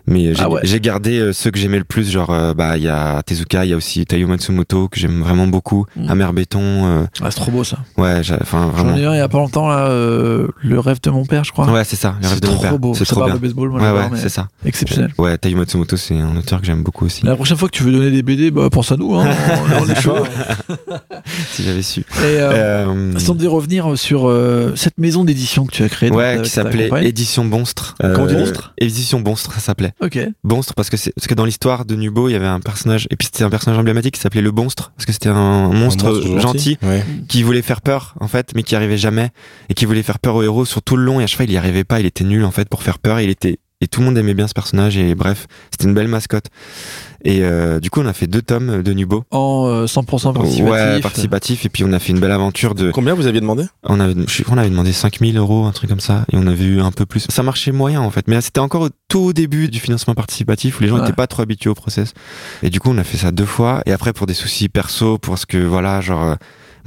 Mais 0.07 0.27
euh, 0.27 0.33
j'ai 0.33 0.43
Ah 0.43 0.49
ouais. 0.49 0.61
j'ai 0.63 0.79
gardé 0.79 1.31
ceux 1.33 1.51
que 1.51 1.59
j'aimais 1.59 1.77
le 1.79 1.83
plus, 1.83 2.09
genre 2.09 2.29
euh, 2.29 2.53
bah 2.53 2.77
il 2.77 2.83
y 2.83 2.87
a 2.87 3.21
Tezuka, 3.23 3.65
il 3.65 3.71
y 3.71 3.73
a 3.73 3.77
aussi 3.77 4.05
Taiyo 4.05 4.27
Matsumoto 4.27 4.87
que 4.87 4.97
j'aime 4.99 5.21
vraiment 5.21 5.47
beaucoup, 5.47 5.85
Mm. 5.97 6.09
Amer 6.09 6.33
Béton. 6.33 6.61
euh, 6.61 7.05
Ah, 7.21 7.31
c'est 7.31 7.37
trop 7.41 7.51
beau 7.51 7.63
ça. 7.63 7.79
ouais, 7.97 8.23
j'ai- 8.23 8.35
enfin 8.41 8.71
J'en 8.75 8.83
vraiment. 8.83 8.97
ai 8.97 9.05
un 9.05 9.13
il 9.13 9.17
y 9.17 9.21
a 9.21 9.27
pas 9.27 9.37
longtemps 9.39 9.67
là, 9.67 9.89
le 9.89 10.79
rêve 10.79 11.01
de 11.01 11.09
mon 11.09 11.25
père, 11.25 11.43
je 11.43 11.51
crois. 11.51 11.69
Ouais, 11.69 11.83
c'est 11.83 11.95
ça. 11.95 12.15
Le 12.21 12.27
rêve 12.27 12.35
c'est 12.35 12.43
de 12.43 12.47
mon 12.47 12.53
trop 12.53 12.61
père. 12.63 12.79
beau. 12.79 12.93
C'est 12.93 13.03
trop 13.05 13.19
parle 13.19 13.31
bien. 13.31 13.35
de 13.35 13.41
baseball, 13.41 13.69
moi 13.69 13.81
Ouais, 13.81 13.91
ouais, 14.11 14.17
c'est 14.17 14.29
ça. 14.29 14.47
exceptionnel. 14.65 15.13
Ouais, 15.17 15.37
Taiyo 15.37 15.57
Matsumoto, 15.57 15.97
c'est 15.97 16.17
un 16.17 16.35
auteur 16.37 16.61
que 16.61 16.65
j'aime 16.65 16.83
beaucoup 16.83 17.05
aussi. 17.05 17.25
La 17.25 17.35
prochaine 17.35 17.57
fois 17.57 17.67
que 17.67 17.75
tu 17.75 17.83
veux 17.83 17.91
donner 17.91 18.11
des 18.11 18.21
BD, 18.23 18.51
bah, 18.51 18.69
pense 18.71 18.91
à 18.91 18.95
nous. 18.97 19.13
Hein. 19.15 19.27
on, 19.79 19.83
on 19.83 19.89
est 19.89 20.01
chaud. 20.01 20.15
Si 21.51 21.63
j'avais 21.63 21.81
su. 21.81 22.03
Et, 22.23 22.36
euh, 22.37 22.85
Euh, 22.87 23.19
Sans 23.19 23.35
de 23.35 23.47
revenir 23.47 23.97
sur 23.97 24.27
euh, 24.27 24.73
cette 24.75 24.97
maison 24.97 25.23
d'édition 25.23 25.65
que 25.65 25.71
tu 25.71 25.83
as 25.83 25.89
créée. 25.89 26.11
Ouais, 26.11 26.39
qui 26.43 26.49
s'appelait. 26.49 26.89
Édition 27.03 27.45
Bonstre. 27.45 27.95
Comment 27.99 28.25
Euh, 28.27 28.33
Bonstre 28.39 28.73
Édition 28.77 29.19
Bonstre, 29.19 29.53
ça 29.53 29.59
s'appelait. 29.59 29.93
Ok. 30.01 30.19
Bonstre 30.43 30.73
parce 30.73 30.89
que 30.89 30.97
c'est 30.97 31.11
parce 31.15 31.27
que 31.27 31.33
dans 31.33 31.45
l'histoire 31.45 31.85
de 31.85 31.95
Nubo, 31.95 32.29
il 32.29 32.33
y 32.33 32.35
avait 32.35 32.45
un 32.47 32.59
personnage 32.59 33.07
et 33.09 33.15
puis 33.15 33.27
c'était 33.31 33.43
un 33.43 33.49
personnage 33.49 33.79
emblématique 33.79 34.15
qui 34.15 34.21
s'appelait 34.21 34.41
le 34.41 34.51
Bonstre 34.51 34.91
parce 34.95 35.05
que 35.05 35.11
c'était 35.11 35.29
un 35.29 35.69
monstre, 35.71 36.07
Un 36.35 36.39
gentil, 36.39 36.77
Ouais. 36.83 37.03
qui 37.27 37.43
voulait 37.43 37.61
faire 37.61 37.81
peur 37.81 38.15
en 38.19 38.27
fait, 38.27 38.51
mais 38.55 38.63
qui 38.63 38.75
arrivait 38.75 38.97
jamais 38.97 39.29
et 39.69 39.73
qui 39.73 39.85
voulait 39.85 40.03
faire 40.03 40.19
peur 40.19 40.35
au 40.35 40.43
héros 40.43 40.65
sur 40.65 40.81
tout 40.81 40.95
le 40.97 41.03
long 41.03 41.19
et 41.19 41.23
à 41.23 41.27
chaque 41.27 41.37
fois 41.37 41.45
il 41.45 41.51
y 41.51 41.57
arrivait 41.57 41.83
pas, 41.83 41.99
il 41.99 42.05
était 42.05 42.23
nul 42.23 42.43
en 42.43 42.51
fait 42.51 42.67
pour 42.69 42.83
faire 42.83 42.99
peur, 42.99 43.19
et 43.19 43.23
il 43.23 43.29
était 43.29 43.59
et 43.81 43.87
tout 43.87 43.99
le 43.99 44.07
monde 44.07 44.17
aimait 44.17 44.33
bien 44.33 44.47
ce 44.47 44.53
personnage 44.53 44.97
et 44.97 45.13
bref, 45.15 45.47
c'était 45.71 45.85
une 45.85 45.93
belle 45.93 46.07
mascotte. 46.07 46.45
Et 47.23 47.43
euh, 47.43 47.79
du 47.79 47.89
coup, 47.89 47.99
on 48.01 48.05
a 48.05 48.13
fait 48.13 48.27
deux 48.27 48.41
tomes 48.41 48.81
de 48.83 48.93
Nubo. 48.93 49.23
En 49.31 49.65
euh, 49.67 49.85
100% 49.85 50.33
participatif. 50.33 50.63
Ouais, 50.65 50.99
participatif 51.01 51.65
et 51.65 51.69
puis 51.69 51.83
on 51.83 51.91
a 51.91 51.99
fait 51.99 52.13
une 52.13 52.19
belle 52.19 52.31
aventure 52.31 52.73
de 52.75 52.91
Combien 52.91 53.13
vous 53.15 53.27
aviez 53.27 53.41
demandé? 53.41 53.65
On 53.83 53.99
avait, 53.99 54.13
je 54.27 54.33
sais 54.33 54.43
qu'on 54.43 54.57
avait 54.57 54.69
demandé 54.69 54.93
5000 54.93 55.37
euros, 55.37 55.65
un 55.65 55.71
truc 55.71 55.89
comme 55.89 55.99
ça, 55.99 56.25
et 56.31 56.37
on 56.37 56.47
avait 56.47 56.63
eu 56.65 56.79
un 56.81 56.91
peu 56.91 57.05
plus. 57.05 57.25
Ça 57.29 57.43
marchait 57.43 57.71
moyen 57.71 58.01
en 58.01 58.11
fait, 58.11 58.27
mais 58.27 58.39
c'était 58.41 58.59
encore 58.59 58.81
au 58.83 58.89
tout 59.09 59.19
au 59.19 59.33
début 59.33 59.67
du 59.67 59.79
financement 59.79 60.13
participatif 60.15 60.79
où 60.79 60.83
les 60.83 60.89
gens 60.89 60.95
Ouais. 60.95 61.01
n'étaient 61.01 61.13
pas 61.13 61.27
trop 61.27 61.41
habitués 61.43 61.69
au 61.69 61.75
process. 61.75 62.13
Et 62.63 62.69
du 62.69 62.79
coup, 62.79 62.89
on 62.91 62.97
a 62.97 63.03
fait 63.03 63.17
ça 63.17 63.31
deux 63.31 63.45
fois, 63.45 63.81
et 63.85 63.91
après 63.91 64.13
pour 64.13 64.25
des 64.27 64.33
soucis 64.33 64.69
perso, 64.69 65.17
pour 65.17 65.37
ce 65.37 65.45
que 65.45 65.57
voilà, 65.57 66.01
genre. 66.01 66.35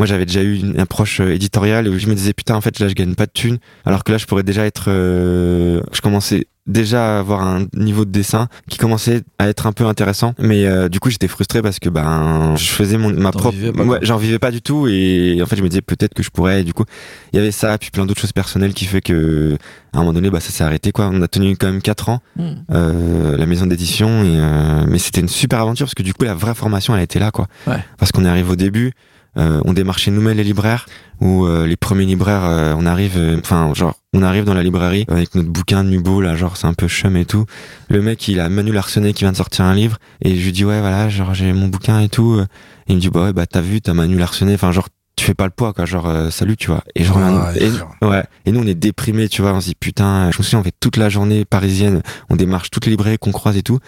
Moi, 0.01 0.07
j'avais 0.07 0.25
déjà 0.25 0.43
eu 0.43 0.55
une 0.59 0.81
approche 0.81 1.21
euh, 1.21 1.35
éditoriale 1.35 1.87
où 1.87 1.99
je 1.99 2.07
me 2.07 2.15
disais 2.15 2.33
putain, 2.33 2.55
en 2.55 2.63
fait, 2.63 2.79
là, 2.79 2.89
je 2.89 2.95
gagne 2.95 3.15
pas 3.15 3.27
de 3.27 3.33
thunes, 3.33 3.59
alors 3.85 4.03
que 4.03 4.13
là, 4.13 4.17
je 4.17 4.25
pourrais 4.25 4.43
déjà 4.43 4.65
être. 4.65 4.85
euh, 4.89 5.83
je 5.93 6.01
commençais 6.01 6.47
déjà 6.67 7.17
à 7.17 7.19
avoir 7.21 7.43
un 7.47 7.67
niveau 7.75 8.05
de 8.07 8.11
dessin 8.11 8.47
qui 8.69 8.79
commençait 8.79 9.23
à 9.39 9.49
être 9.49 9.67
un 9.67 9.73
peu 9.73 9.85
intéressant, 9.87 10.35
mais 10.39 10.65
euh, 10.67 10.89
du 10.89 11.01
coup, 11.01 11.11
j'étais 11.11 11.29
frustré 11.29 11.61
parce 11.61 11.79
que 11.81 11.89
ben, 11.91 12.55
je 12.57 12.65
faisais 12.67 12.97
mon 12.97 13.11
ma 13.11 13.31
propre. 13.33 13.57
ouais, 13.85 13.99
j'en 14.03 14.17
vivais 14.17 14.39
pas 14.39 14.51
du 14.51 14.63
tout, 14.63 14.87
et 14.89 15.41
en 15.43 15.47
fait, 15.47 15.57
je 15.57 15.63
me 15.63 15.69
disais 15.69 15.83
peut-être 15.83 16.15
que 16.15 16.23
je 16.23 16.31
pourrais. 16.31 16.61
Et 16.61 16.65
du 16.65 16.73
coup, 16.73 16.85
il 17.33 17.37
y 17.37 17.39
avait 17.43 17.51
ça, 17.51 17.77
puis 17.77 17.91
plein 17.91 18.07
d'autres 18.07 18.21
choses 18.23 18.33
personnelles 18.33 18.73
qui 18.73 18.87
fait 18.87 19.01
que 19.03 19.57
à 19.93 19.97
un 19.99 20.01
moment 20.01 20.13
donné, 20.15 20.31
bah, 20.31 20.41
ça 20.41 20.51
s'est 20.51 20.63
arrêté 20.65 20.93
quoi. 20.93 21.11
On 21.13 21.21
a 21.23 21.29
tenu 21.29 21.57
quand 21.57 21.67
même 21.67 21.83
quatre 21.83 22.09
ans 22.09 22.21
Hmm. 22.37 22.53
euh, 22.73 23.37
la 23.37 23.45
maison 23.47 23.67
d'édition, 23.67 24.23
et 24.23 24.39
euh, 24.39 24.85
mais 24.89 24.99
c'était 24.99 25.21
une 25.21 25.29
super 25.29 25.61
aventure 25.61 25.85
parce 25.87 25.95
que 25.95 26.03
du 26.05 26.15
coup, 26.15 26.25
la 26.25 26.35
vraie 26.35 26.55
formation, 26.55 26.95
elle 26.97 27.03
était 27.03 27.19
là 27.19 27.31
quoi. 27.33 27.49
Ouais. 27.67 27.83
Parce 27.99 28.13
qu'on 28.13 28.25
arrive 28.25 28.49
au 28.49 28.57
début. 28.57 28.93
Euh, 29.37 29.61
on 29.65 29.73
démarche 29.73 30.03
chez 30.03 30.11
nous-mêmes 30.11 30.37
les 30.37 30.43
libraires 30.45 30.87
où 31.21 31.47
euh, 31.47 31.65
les 31.65 31.77
premiers 31.77 32.05
libraires 32.05 32.45
euh, 32.45 32.75
on 32.77 32.85
arrive 32.85 33.17
euh, 33.17 33.39
enfin 33.39 33.73
genre 33.75 33.95
on 34.13 34.25
arrive 34.25 34.43
dans 34.43 34.55
la 34.55 34.65
librairie 34.65 35.05
avec 35.09 35.37
notre 35.37 35.49
bouquin 35.49 35.85
de 35.85 35.89
Nubo 35.91 36.21
là 36.21 36.35
genre 36.35 36.57
c'est 36.57 36.67
un 36.67 36.75
peu 36.75 36.89
chum 36.89 37.17
et 37.17 37.25
tout 37.25 37.45
le 37.89 38.03
mec 38.03 38.27
il 38.27 38.41
a 38.41 38.49
Manu 38.49 38.73
Larsenet 38.73 39.13
qui 39.13 39.23
vient 39.23 39.31
de 39.31 39.37
sortir 39.37 39.67
un 39.67 39.75
livre 39.75 39.99
et 40.21 40.35
je 40.37 40.45
lui 40.45 40.51
dis 40.51 40.65
ouais 40.65 40.81
voilà 40.81 41.09
genre 41.09 41.33
j'ai 41.33 41.53
mon 41.53 41.69
bouquin 41.69 42.01
et 42.01 42.09
tout 42.09 42.41
et 42.41 42.45
il 42.89 42.97
me 42.97 43.01
dit 43.01 43.09
bah 43.09 43.23
ouais 43.27 43.33
bah 43.33 43.47
t'as 43.47 43.61
vu 43.61 43.81
t'as 43.81 43.95
Manu 43.95 44.17
Larsenet 44.19 44.55
enfin 44.55 44.73
genre 44.73 44.89
tu 45.15 45.27
fais 45.27 45.35
pas 45.35 45.45
le 45.45 45.51
poids 45.51 45.75
quoi 45.75 45.85
genre 45.85 46.09
euh, 46.09 46.31
salut 46.31 46.57
tu 46.57 46.69
vois 46.69 46.83
et 46.97 47.05
genre 47.05 47.19
Ah, 47.19 47.53
et-. 47.55 48.05
Ouais. 48.05 48.25
Et 48.47 48.53
nous, 48.53 48.61
on 48.61 48.67
est 48.67 48.75
déprimés, 48.75 49.29
tu 49.29 49.43
vois. 49.43 49.53
On 49.53 49.61
se 49.61 49.67
dit, 49.67 49.75
putain, 49.75 50.31
je 50.31 50.39
me 50.39 50.43
souviens, 50.43 50.61
on 50.61 50.63
fait 50.63 50.73
toute 50.81 50.97
la 50.97 51.11
journée 51.11 51.45
parisienne. 51.45 52.01
On 52.31 52.37
démarche 52.37 52.71
toutes 52.71 52.87
les 52.87 52.91
librairies 52.93 53.19
qu'on 53.19 53.31
croise 53.31 53.57
et 53.59 53.63
tout. 53.63 53.79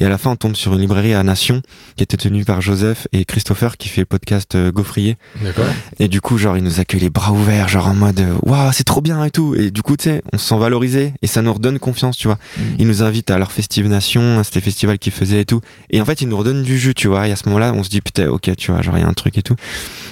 Et 0.00 0.06
à 0.06 0.08
la 0.08 0.16
fin, 0.16 0.30
on 0.30 0.36
tombe 0.36 0.56
sur 0.56 0.72
une 0.72 0.80
librairie 0.80 1.12
à 1.12 1.22
Nation, 1.22 1.60
qui 1.94 2.02
était 2.02 2.16
tenue 2.16 2.46
par 2.46 2.62
Joseph 2.62 3.06
et 3.12 3.26
Christopher, 3.26 3.76
qui 3.76 3.90
fait 3.90 4.00
le 4.00 4.06
podcast 4.06 4.54
euh, 4.54 4.72
Gaufrier. 4.72 5.18
D'accord. 5.42 5.66
Et 5.98 6.08
du 6.08 6.22
coup, 6.22 6.38
genre, 6.38 6.56
ils 6.56 6.64
nous 6.64 6.80
accueillent 6.80 7.02
les 7.02 7.10
bras 7.10 7.32
ouverts, 7.32 7.68
genre 7.68 7.86
en 7.86 7.94
mode, 7.94 8.18
euh, 8.20 8.34
waouh, 8.42 8.72
c'est 8.72 8.84
trop 8.84 9.02
bien 9.02 9.22
et 9.24 9.30
tout. 9.30 9.54
Et 9.54 9.70
du 9.70 9.82
coup, 9.82 9.98
tu 9.98 10.04
sais, 10.04 10.22
on 10.32 10.38
se 10.38 10.48
sent 10.48 10.58
valorisé 10.58 11.12
et 11.20 11.26
ça 11.26 11.42
nous 11.42 11.52
redonne 11.52 11.78
confiance, 11.78 12.16
tu 12.16 12.28
vois. 12.28 12.38
Mm. 12.56 12.62
Ils 12.78 12.86
nous 12.86 13.02
invitent 13.02 13.30
à 13.30 13.36
leur 13.36 13.52
Festive 13.52 13.86
Nation, 13.88 14.42
c'était 14.42 14.62
festival 14.62 14.98
qu'ils 14.98 15.12
faisaient 15.12 15.42
et 15.42 15.44
tout. 15.44 15.60
Et 15.90 16.00
en 16.00 16.06
fait, 16.06 16.22
ils 16.22 16.28
nous 16.28 16.36
redonnent 16.38 16.62
du 16.62 16.78
jus, 16.78 16.94
tu 16.94 17.08
vois. 17.08 17.28
Et 17.28 17.32
à 17.32 17.36
ce 17.36 17.46
moment-là, 17.48 17.74
on 17.74 17.82
se 17.82 17.90
dit, 17.90 18.00
putain, 18.00 18.28
ok, 18.28 18.56
tu 18.56 18.72
vois, 18.72 18.80
genre, 18.80 18.96
il 18.96 19.02
y 19.02 19.04
a 19.04 19.08
un 19.08 19.12
truc 19.12 19.36
et 19.36 19.42
tout. 19.42 19.56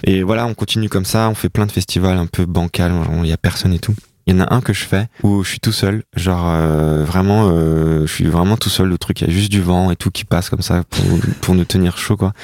Et 0.04 0.22
voilà, 0.22 0.46
on 0.46 0.52
continue 0.52 0.90
comme 0.90 1.06
ça, 1.06 1.30
on 1.30 1.34
fait 1.34 1.48
plein 1.48 1.64
de 1.64 1.72
festivals 1.72 2.18
un 2.18 2.26
peu 2.26 2.44
bancal, 2.44 2.92
il 3.22 3.28
y 3.28 3.32
a 3.32 3.38
personne 3.38 3.72
et 3.72 3.78
tout. 3.78 3.94
Il 4.28 4.34
y 4.36 4.36
en 4.36 4.44
a 4.44 4.54
un 4.54 4.60
que 4.60 4.74
je 4.74 4.84
fais 4.84 5.06
où 5.22 5.42
je 5.42 5.48
suis 5.48 5.58
tout 5.58 5.72
seul, 5.72 6.02
genre 6.14 6.50
euh, 6.50 7.02
vraiment, 7.02 7.48
euh, 7.48 8.02
je 8.06 8.12
suis 8.12 8.26
vraiment 8.26 8.58
tout 8.58 8.68
seul. 8.68 8.86
Le 8.88 8.98
truc, 8.98 9.22
il 9.22 9.26
y 9.26 9.30
a 9.30 9.32
juste 9.32 9.50
du 9.50 9.62
vent 9.62 9.90
et 9.90 9.96
tout 9.96 10.10
qui 10.10 10.26
passe 10.26 10.50
comme 10.50 10.60
ça 10.60 10.82
pour, 10.90 11.02
pour 11.40 11.54
nous 11.54 11.64
tenir 11.64 11.96
chaud, 11.96 12.18
quoi. 12.18 12.34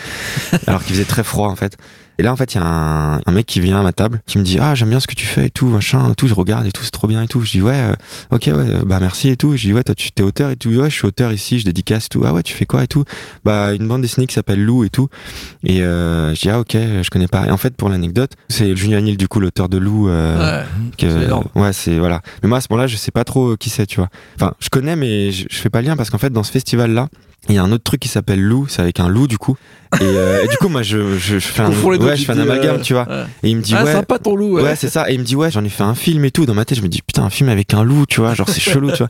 Alors 0.66 0.82
qu'il 0.82 0.95
faisait 0.95 1.05
très 1.05 1.22
froid 1.22 1.51
en 1.51 1.57
fait. 1.57 1.76
Et 2.19 2.23
là, 2.23 2.33
en 2.33 2.37
fait, 2.37 2.55
il 2.55 2.59
y 2.59 2.61
a 2.61 2.65
un, 2.67 3.17
un 3.27 3.33
mec 3.33 3.45
qui 3.47 3.59
vient 3.61 3.81
à 3.81 3.83
ma 3.83 3.93
table, 3.93 4.21
qui 4.27 4.39
me 4.39 4.45
dit 4.45 4.59
ah 4.61 4.75
j'aime 4.75 4.91
bien 4.91 5.01
ce 5.01 5.07
que 5.07 5.15
tu 5.15 5.27
fais 5.27 5.47
et 5.47 5.51
tout, 5.51 5.67
machin, 5.67 6.11
et 6.11 6.15
tout. 6.15 6.29
Je 6.29 6.35
regarde 6.35 6.65
et 6.67 6.71
tout, 6.73 6.83
c'est 6.85 6.91
trop 6.93 7.09
bien 7.09 7.23
et 7.23 7.27
tout. 7.27 7.41
Je 7.41 7.51
dis 7.51 7.61
ouais, 7.62 7.75
euh, 7.75 7.95
ok, 8.31 8.51
ouais, 8.55 8.85
bah 8.87 8.99
merci 9.01 9.29
et 9.31 9.37
tout. 9.37 9.57
Je 9.57 9.67
dis 9.67 9.73
ouais, 9.73 9.83
toi 9.83 9.95
tu 9.95 10.12
t'es 10.12 10.23
auteur 10.23 10.51
et 10.51 10.57
tout. 10.57 10.69
Ouais, 10.71 10.91
je 10.91 10.95
suis 10.95 11.07
auteur 11.07 11.33
ici, 11.33 11.59
je 11.59 11.65
dédicace 11.65 12.07
et 12.07 12.09
tout. 12.09 12.23
Ah 12.25 12.33
ouais, 12.33 12.43
tu 12.43 12.55
fais 12.55 12.67
quoi 12.67 12.85
et 12.85 12.87
tout? 12.87 13.05
Bah 13.45 13.73
une 13.75 13.89
bande 13.89 14.03
dessinée 14.03 14.27
qui 14.27 14.35
s'appelle 14.35 14.62
Lou 14.65 14.85
et 14.85 14.91
tout. 14.91 15.09
Et 15.65 15.83
euh, 15.83 16.35
je 16.35 16.41
dis 16.41 16.51
ah 16.51 16.61
ok, 16.61 16.73
je 16.75 17.11
connais 17.11 17.27
pas. 17.29 17.47
Et 17.47 17.51
en 17.51 17.57
fait, 17.57 17.75
pour 17.77 17.89
l'anecdote, 17.89 18.33
c'est 18.49 18.77
Julien 18.77 19.01
Nil 19.01 19.17
du 19.17 19.27
coup 19.29 19.41
l'auteur 19.41 19.69
de 19.69 19.79
Lou. 19.79 20.09
Euh, 20.09 20.62
Ouais. 21.55 21.62
ouais, 21.62 21.73
c'est 21.73 21.99
voilà. 21.99 22.21
Mais 22.43 22.49
moi 22.49 22.59
à 22.59 22.61
ce 22.61 22.69
moment-là, 22.71 22.87
je 22.87 22.97
sais 22.97 23.11
pas 23.11 23.25
trop 23.25 23.57
qui 23.57 23.71
c'est, 23.71 23.87
tu 23.87 23.97
vois. 23.97 24.09
Enfin, 24.37 24.53
je 24.61 24.69
connais, 24.69 24.95
mais 24.97 25.33
je, 25.33 25.47
je 25.51 25.57
fais 25.57 25.71
pas 25.71 25.81
le 25.83 25.89
lien 25.89 25.97
parce 25.97 26.11
qu'en 26.11 26.19
fait, 26.19 26.31
dans 26.33 26.43
ce 26.45 26.53
festival-là, 26.53 27.09
Il 27.51 27.55
y 27.55 27.59
a 27.59 27.62
un 27.62 27.73
autre 27.73 27.85
truc 27.85 28.01
qui 28.01 28.09
s'appelle 28.09 28.41
loup, 28.41 28.67
c'est 28.69 28.81
avec 28.81 29.01
un 29.01 29.09
loup 29.09 29.27
du 29.27 29.37
coup. 29.37 29.57
Et, 30.01 30.05
euh, 30.05 30.42
et 30.45 30.49
du 30.49 30.57
coup, 30.57 30.68
moi, 30.68 30.82
je, 30.82 31.16
je, 31.18 31.38
je 31.38 31.47
fais 31.47 31.62
un, 31.62 31.70
deux, 31.70 31.76
ouais, 31.82 32.14
tu 32.14 32.20
je 32.22 32.24
fais 32.26 32.32
un 32.32 32.38
euh, 32.38 32.78
tu 32.82 32.92
vois. 32.95 33.09
ouais. 33.09 33.24
Et 33.42 33.51
il 33.51 33.57
me 33.57 33.62
dit, 33.62 33.74
Ah, 33.76 33.84
ouais. 33.84 33.92
sympa 33.92 34.18
ton 34.18 34.34
loup. 34.36 34.61
Ouais, 34.61 34.76
c'est 34.76 34.88
ça. 34.88 35.11
Et 35.11 35.14
il 35.14 35.20
me 35.20 35.24
dit, 35.24 35.36
ouais, 35.36 35.51
j'en 35.51 35.64
ai 35.64 35.68
fait 35.68 35.82
un 35.84 35.95
film 35.95 36.24
et 36.24 36.30
tout. 36.30 36.47
Dans 36.47 36.55
ma 36.55 36.64
tête, 36.64 36.78
je 36.78 36.82
me 36.82 36.88
dis, 36.88 37.03
putain, 37.03 37.22
un 37.24 37.30
film 37.30 37.49
avec 37.49 37.74
un 37.74 37.84
loup, 37.84 38.07
tu 38.07 38.20
vois. 38.20 38.34
Genre, 38.34 38.49
c'est 38.49 38.61
chelou, 38.70 38.90
tu 38.92 38.99
vois. 39.05 39.09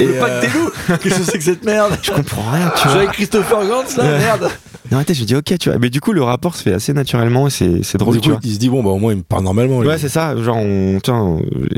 Et, 0.00 0.06
Le 0.06 0.12
pack 0.14 0.30
euh, 0.30 0.40
des 0.40 0.46
loups 0.48 0.70
Qu'est-ce 1.02 1.18
que 1.18 1.24
c'est 1.24 1.38
que 1.38 1.44
cette 1.44 1.64
merde 1.64 1.98
je 2.02 2.10
comprends 2.12 2.50
rien, 2.50 2.68
tu 2.70 2.74
Je 2.76 2.80
suis 2.80 2.88
vois. 2.90 2.98
avec 2.98 3.10
Christopher 3.12 3.66
Gantz 3.66 3.96
là, 3.96 4.04
Ouais. 4.04 4.18
merde 4.18 4.48
Dans 4.90 4.96
ma 4.98 5.04
tête, 5.04 5.16
je 5.16 5.22
me 5.22 5.26
dis, 5.26 5.34
ok, 5.36 5.58
tu 5.58 5.68
vois. 5.70 5.78
Mais 5.78 5.90
du 5.90 6.00
coup, 6.00 6.12
le 6.12 6.22
rapport 6.22 6.54
se 6.56 6.62
fait 6.62 6.72
assez 6.72 6.92
naturellement 6.92 7.46
et 7.46 7.50
c'est, 7.50 7.82
c'est 7.82 7.98
drôle, 7.98 8.14
Du 8.14 8.20
tu 8.20 8.28
coup, 8.28 8.34
vois. 8.36 8.40
il 8.44 8.54
se 8.54 8.58
dit 8.58 8.68
bon 8.70 8.82
bah 8.82 8.90
au 8.90 8.98
moins 8.98 9.12
il 9.12 9.18
me 9.18 9.22
parle 9.22 9.42
normalement. 9.44 9.80
lui. 9.82 9.88
Ouais, 9.88 9.98
c'est 9.98 10.08
ça. 10.08 10.34
Genre, 10.40 10.56
on, 10.56 10.98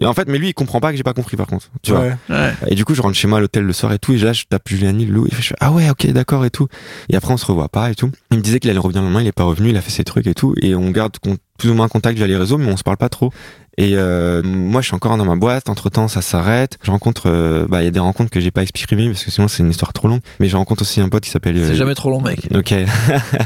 et 0.01 0.07
en 0.07 0.15
fait, 0.15 0.29
mais 0.29 0.39
lui, 0.39 0.49
il 0.49 0.55
comprend 0.55 0.81
pas 0.81 0.91
que 0.93 0.97
j'ai 0.97 1.03
pas 1.03 1.13
compris, 1.13 1.37
par 1.37 1.47
contre. 1.47 1.69
Tu 1.83 1.91
vois. 1.93 2.01
Ouais. 2.03 2.15
Ouais. 2.29 2.53
Et 2.69 2.75
du 2.75 2.85
coup, 2.85 2.95
je 2.95 3.03
rentre 3.03 3.17
chez 3.17 3.27
moi 3.29 3.39
à 3.39 3.41
l'hôtel 3.41 3.65
le 3.65 3.73
soir 3.73 3.93
et 3.93 3.99
tout, 3.99 4.13
et 4.13 4.19
là, 4.19 4.33
je 4.33 4.45
tape 4.49 4.69
Juliani, 4.69 5.07
le 5.07 5.13
loup, 5.15 5.27
et 5.27 5.31
je 5.35 5.43
fais, 5.43 5.55
ah 5.61 5.73
ouais, 5.73 5.91
ok, 5.91 6.07
d'accord, 6.13 6.45
et 6.45 6.51
tout. 6.51 6.69
Et 7.09 7.17
après, 7.17 7.33
on 7.33 7.37
se 7.37 7.47
revoit 7.47 7.69
pas 7.69 7.91
et 7.91 7.95
tout. 7.95 8.10
Il 8.31 8.39
me 8.39 8.43
disait 8.43 8.61
qu'il 8.61 8.71
allait 8.71 8.79
revenir 8.79 9.03
le 9.03 9.09
lendemain, 9.09 9.23
il 9.23 9.27
est 9.27 9.33
pas 9.33 9.45
revenu, 9.45 9.71
il 9.71 9.77
a 9.77 9.81
fait 9.81 9.91
ses 9.91 10.05
trucs 10.05 10.27
et 10.27 10.35
tout, 10.35 10.55
et 10.61 10.75
on 10.75 10.91
garde 10.91 11.13
plus 11.59 11.71
ou 11.71 11.75
moins 11.75 11.89
contact 11.89 12.17
via 12.17 12.27
les 12.27 12.37
réseaux, 12.37 12.59
mais 12.59 12.71
on 12.73 12.77
se 12.77 12.83
parle 12.83 12.97
pas 12.97 13.09
trop. 13.09 13.33
Et 13.81 13.97
euh, 13.97 14.43
moi, 14.43 14.83
je 14.83 14.89
suis 14.89 14.95
encore 14.95 15.17
dans 15.17 15.25
ma 15.25 15.37
boîte. 15.37 15.71
Entre 15.71 15.89
temps, 15.89 16.07
ça 16.07 16.21
s'arrête. 16.21 16.79
Je 16.83 16.91
rencontre, 16.91 17.31
euh, 17.31 17.67
bah, 17.67 17.81
il 17.81 17.87
y 17.87 17.89
a 17.89 17.91
des 17.91 18.01
rencontres 18.01 18.31
que 18.31 18.41
j'ai 18.41 18.51
pas 18.51 18.63
exprimées 18.63 19.09
parce 19.09 19.25
que 19.25 19.31
sinon 19.31 19.49
c'est 19.49 19.63
une 19.63 19.71
histoire 19.71 19.95
trop 19.95 20.07
longue. 20.07 20.21
Mais 20.39 20.49
je 20.49 20.57
rencontre 20.57 20.83
aussi 20.83 21.01
un 21.01 21.09
pote 21.09 21.23
qui 21.23 21.31
s'appelle. 21.31 21.57
C'est 21.57 21.73
euh, 21.73 21.75
jamais 21.75 21.95
trop 21.95 22.11
long, 22.11 22.21
mec. 22.21 22.47
Ok. 22.55 22.75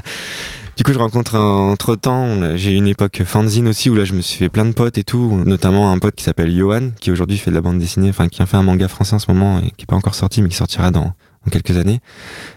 du 0.76 0.82
coup, 0.82 0.92
je 0.92 0.98
rencontre 0.98 1.36
entre 1.38 1.94
temps, 1.94 2.56
j'ai 2.56 2.72
une 2.72 2.88
époque 2.88 3.22
fanzine 3.24 3.68
aussi 3.68 3.90
où 3.90 3.94
là, 3.94 4.04
je 4.04 4.14
me 4.14 4.22
suis 4.22 4.38
fait 4.38 4.48
plein 4.48 4.64
de 4.64 4.72
potes 4.72 4.98
et 4.98 5.04
tout, 5.04 5.40
notamment 5.44 5.92
un 5.92 5.98
pote 6.00 6.16
qui 6.16 6.24
s'appelle 6.24 6.52
Johan, 6.52 6.90
qui 6.98 7.12
aujourd'hui 7.12 7.38
fait 7.38 7.50
de 7.50 7.56
la 7.56 7.62
bande 7.62 7.78
dessinée, 7.78 8.08
enfin, 8.08 8.26
qui 8.28 8.42
a 8.42 8.46
fait 8.46 8.56
un 8.56 8.64
manga 8.64 8.88
français 8.88 9.14
en 9.14 9.20
ce 9.20 9.30
moment 9.30 9.60
et 9.60 9.70
qui 9.76 9.82
est 9.82 9.86
pas 9.86 9.96
encore 9.96 10.16
sorti, 10.16 10.42
mais 10.42 10.48
qui 10.48 10.56
sortira 10.56 10.90
dans, 10.90 11.12
dans 11.44 11.50
quelques 11.50 11.76
années. 11.76 12.00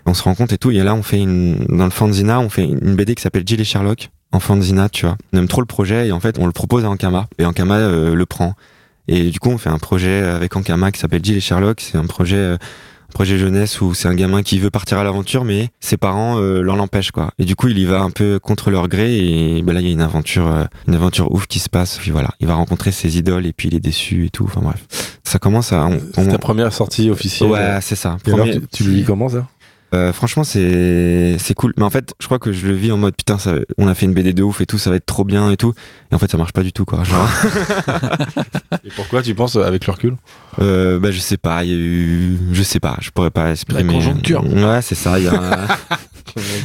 On 0.05 0.13
se 0.13 0.23
rencontre 0.23 0.53
et 0.53 0.57
tout, 0.57 0.71
et 0.71 0.83
là, 0.83 0.95
on 0.95 1.03
fait 1.03 1.19
une, 1.19 1.65
dans 1.69 1.85
le 1.85 1.91
fanzina, 1.91 2.39
on 2.39 2.49
fait 2.49 2.63
une 2.63 2.95
BD 2.95 3.15
qui 3.15 3.21
s'appelle 3.21 3.43
Jill 3.45 3.61
et 3.61 3.65
Sherlock, 3.65 4.09
en 4.31 4.39
fanzina, 4.39 4.89
tu 4.89 5.05
vois. 5.05 5.17
On 5.33 5.37
aime 5.39 5.47
trop 5.47 5.61
le 5.61 5.67
projet 5.67 6.07
et 6.07 6.11
en 6.11 6.19
fait, 6.19 6.39
on 6.39 6.45
le 6.45 6.51
propose 6.51 6.85
à 6.85 6.89
Ankama, 6.89 7.27
et 7.37 7.45
Ankama 7.45 7.77
euh, 7.77 8.15
le 8.15 8.25
prend. 8.25 8.53
Et 9.07 9.29
du 9.29 9.39
coup, 9.39 9.49
on 9.49 9.57
fait 9.57 9.69
un 9.69 9.79
projet 9.79 10.21
avec 10.21 10.55
Ankama 10.55 10.91
qui 10.91 10.99
s'appelle 10.99 11.23
Jill 11.23 11.37
et 11.37 11.41
Sherlock, 11.41 11.81
c'est 11.81 11.97
un 11.97 12.05
projet 12.05 12.37
euh, 12.37 12.57
projet 13.17 13.39
jeunesse 13.39 13.81
où 13.81 13.95
c'est 13.95 14.07
un 14.07 14.13
gamin 14.13 14.43
qui 14.43 14.59
veut 14.59 14.69
partir 14.69 14.99
à 14.99 15.03
l'aventure 15.03 15.43
mais 15.43 15.69
ses 15.79 15.97
parents 15.97 16.37
euh, 16.39 16.61
l'en 16.61 16.75
l'empêchent 16.75 17.09
quoi. 17.09 17.31
Et 17.39 17.45
du 17.45 17.55
coup 17.55 17.67
il 17.67 17.79
y 17.79 17.85
va 17.85 18.01
un 18.01 18.11
peu 18.11 18.37
contre 18.37 18.69
leur 18.69 18.87
gré 18.87 19.17
et 19.17 19.63
ben 19.63 19.73
là 19.73 19.81
il 19.81 19.87
y 19.87 19.89
a 19.89 19.91
une 19.93 20.01
aventure 20.01 20.45
euh, 20.47 20.65
une 20.87 20.93
aventure 20.93 21.31
ouf 21.33 21.47
qui 21.47 21.57
se 21.57 21.67
passe. 21.67 21.97
Puis 21.97 22.11
voilà 22.11 22.29
il 22.39 22.45
va 22.45 22.53
rencontrer 22.53 22.91
ses 22.91 23.17
idoles 23.17 23.47
et 23.47 23.53
puis 23.53 23.69
il 23.69 23.75
est 23.75 23.79
déçu 23.79 24.25
et 24.25 24.29
tout. 24.29 24.43
Enfin 24.43 24.61
bref 24.61 24.85
ça 25.23 25.39
commence 25.39 25.73
à 25.73 25.87
on- 25.87 25.99
C'est 26.13 26.27
ta 26.27 26.37
première 26.37 26.71
sortie 26.71 27.09
officielle. 27.09 27.49
ouais 27.49 27.79
c'est 27.81 27.95
ça. 27.95 28.17
Alors, 28.27 28.45
tu, 28.45 28.61
tu 28.71 28.83
le 28.83 28.91
vis 28.91 29.03
comment 29.03 29.29
ça? 29.29 29.47
Euh, 29.93 30.11
franchement 30.11 30.43
c'est 30.43 31.37
c'est 31.39 31.53
cool. 31.53 31.73
Mais 31.77 31.83
en 31.83 31.89
fait 31.89 32.13
je 32.19 32.25
crois 32.25 32.39
que 32.39 32.51
je 32.51 32.67
le 32.67 32.73
vis 32.73 32.91
en 32.91 32.97
mode 32.97 33.15
putain 33.15 33.37
ça, 33.37 33.53
on 33.77 33.87
a 33.87 33.95
fait 33.95 34.05
une 34.05 34.13
BD 34.13 34.33
de 34.33 34.43
ouf 34.43 34.61
et 34.61 34.65
tout 34.65 34.77
ça 34.77 34.89
va 34.89 34.97
être 34.97 35.05
trop 35.05 35.23
bien 35.23 35.49
et 35.51 35.57
tout. 35.57 35.73
Et 36.11 36.15
en 36.15 36.19
fait 36.19 36.29
ça 36.29 36.37
marche 36.37 36.53
pas 36.53 36.63
du 36.63 36.73
tout 36.73 36.85
quoi. 36.85 37.03
Genre. 37.03 37.29
Et 38.83 38.89
pourquoi 38.95 39.21
tu 39.21 39.33
penses 39.35 39.55
avec 39.55 39.85
le 39.85 39.93
recul? 39.93 40.15
Euh, 40.59 40.99
bah 40.99 41.11
je 41.11 41.19
sais 41.19 41.37
pas, 41.37 41.63
il 41.63 41.69
y 41.69 41.73
a 41.73 41.77
eu, 41.77 42.37
je 42.51 42.63
sais 42.63 42.79
pas, 42.79 42.97
je 43.01 43.09
pourrais 43.11 43.31
pas 43.31 43.51
exprimer. 43.51 43.93
conjoncture. 43.93 44.43
Ouais, 44.45 44.81
c'est 44.81 44.95
ça, 44.95 45.19
il 45.19 45.25
y 45.25 45.27
a, 45.27 45.67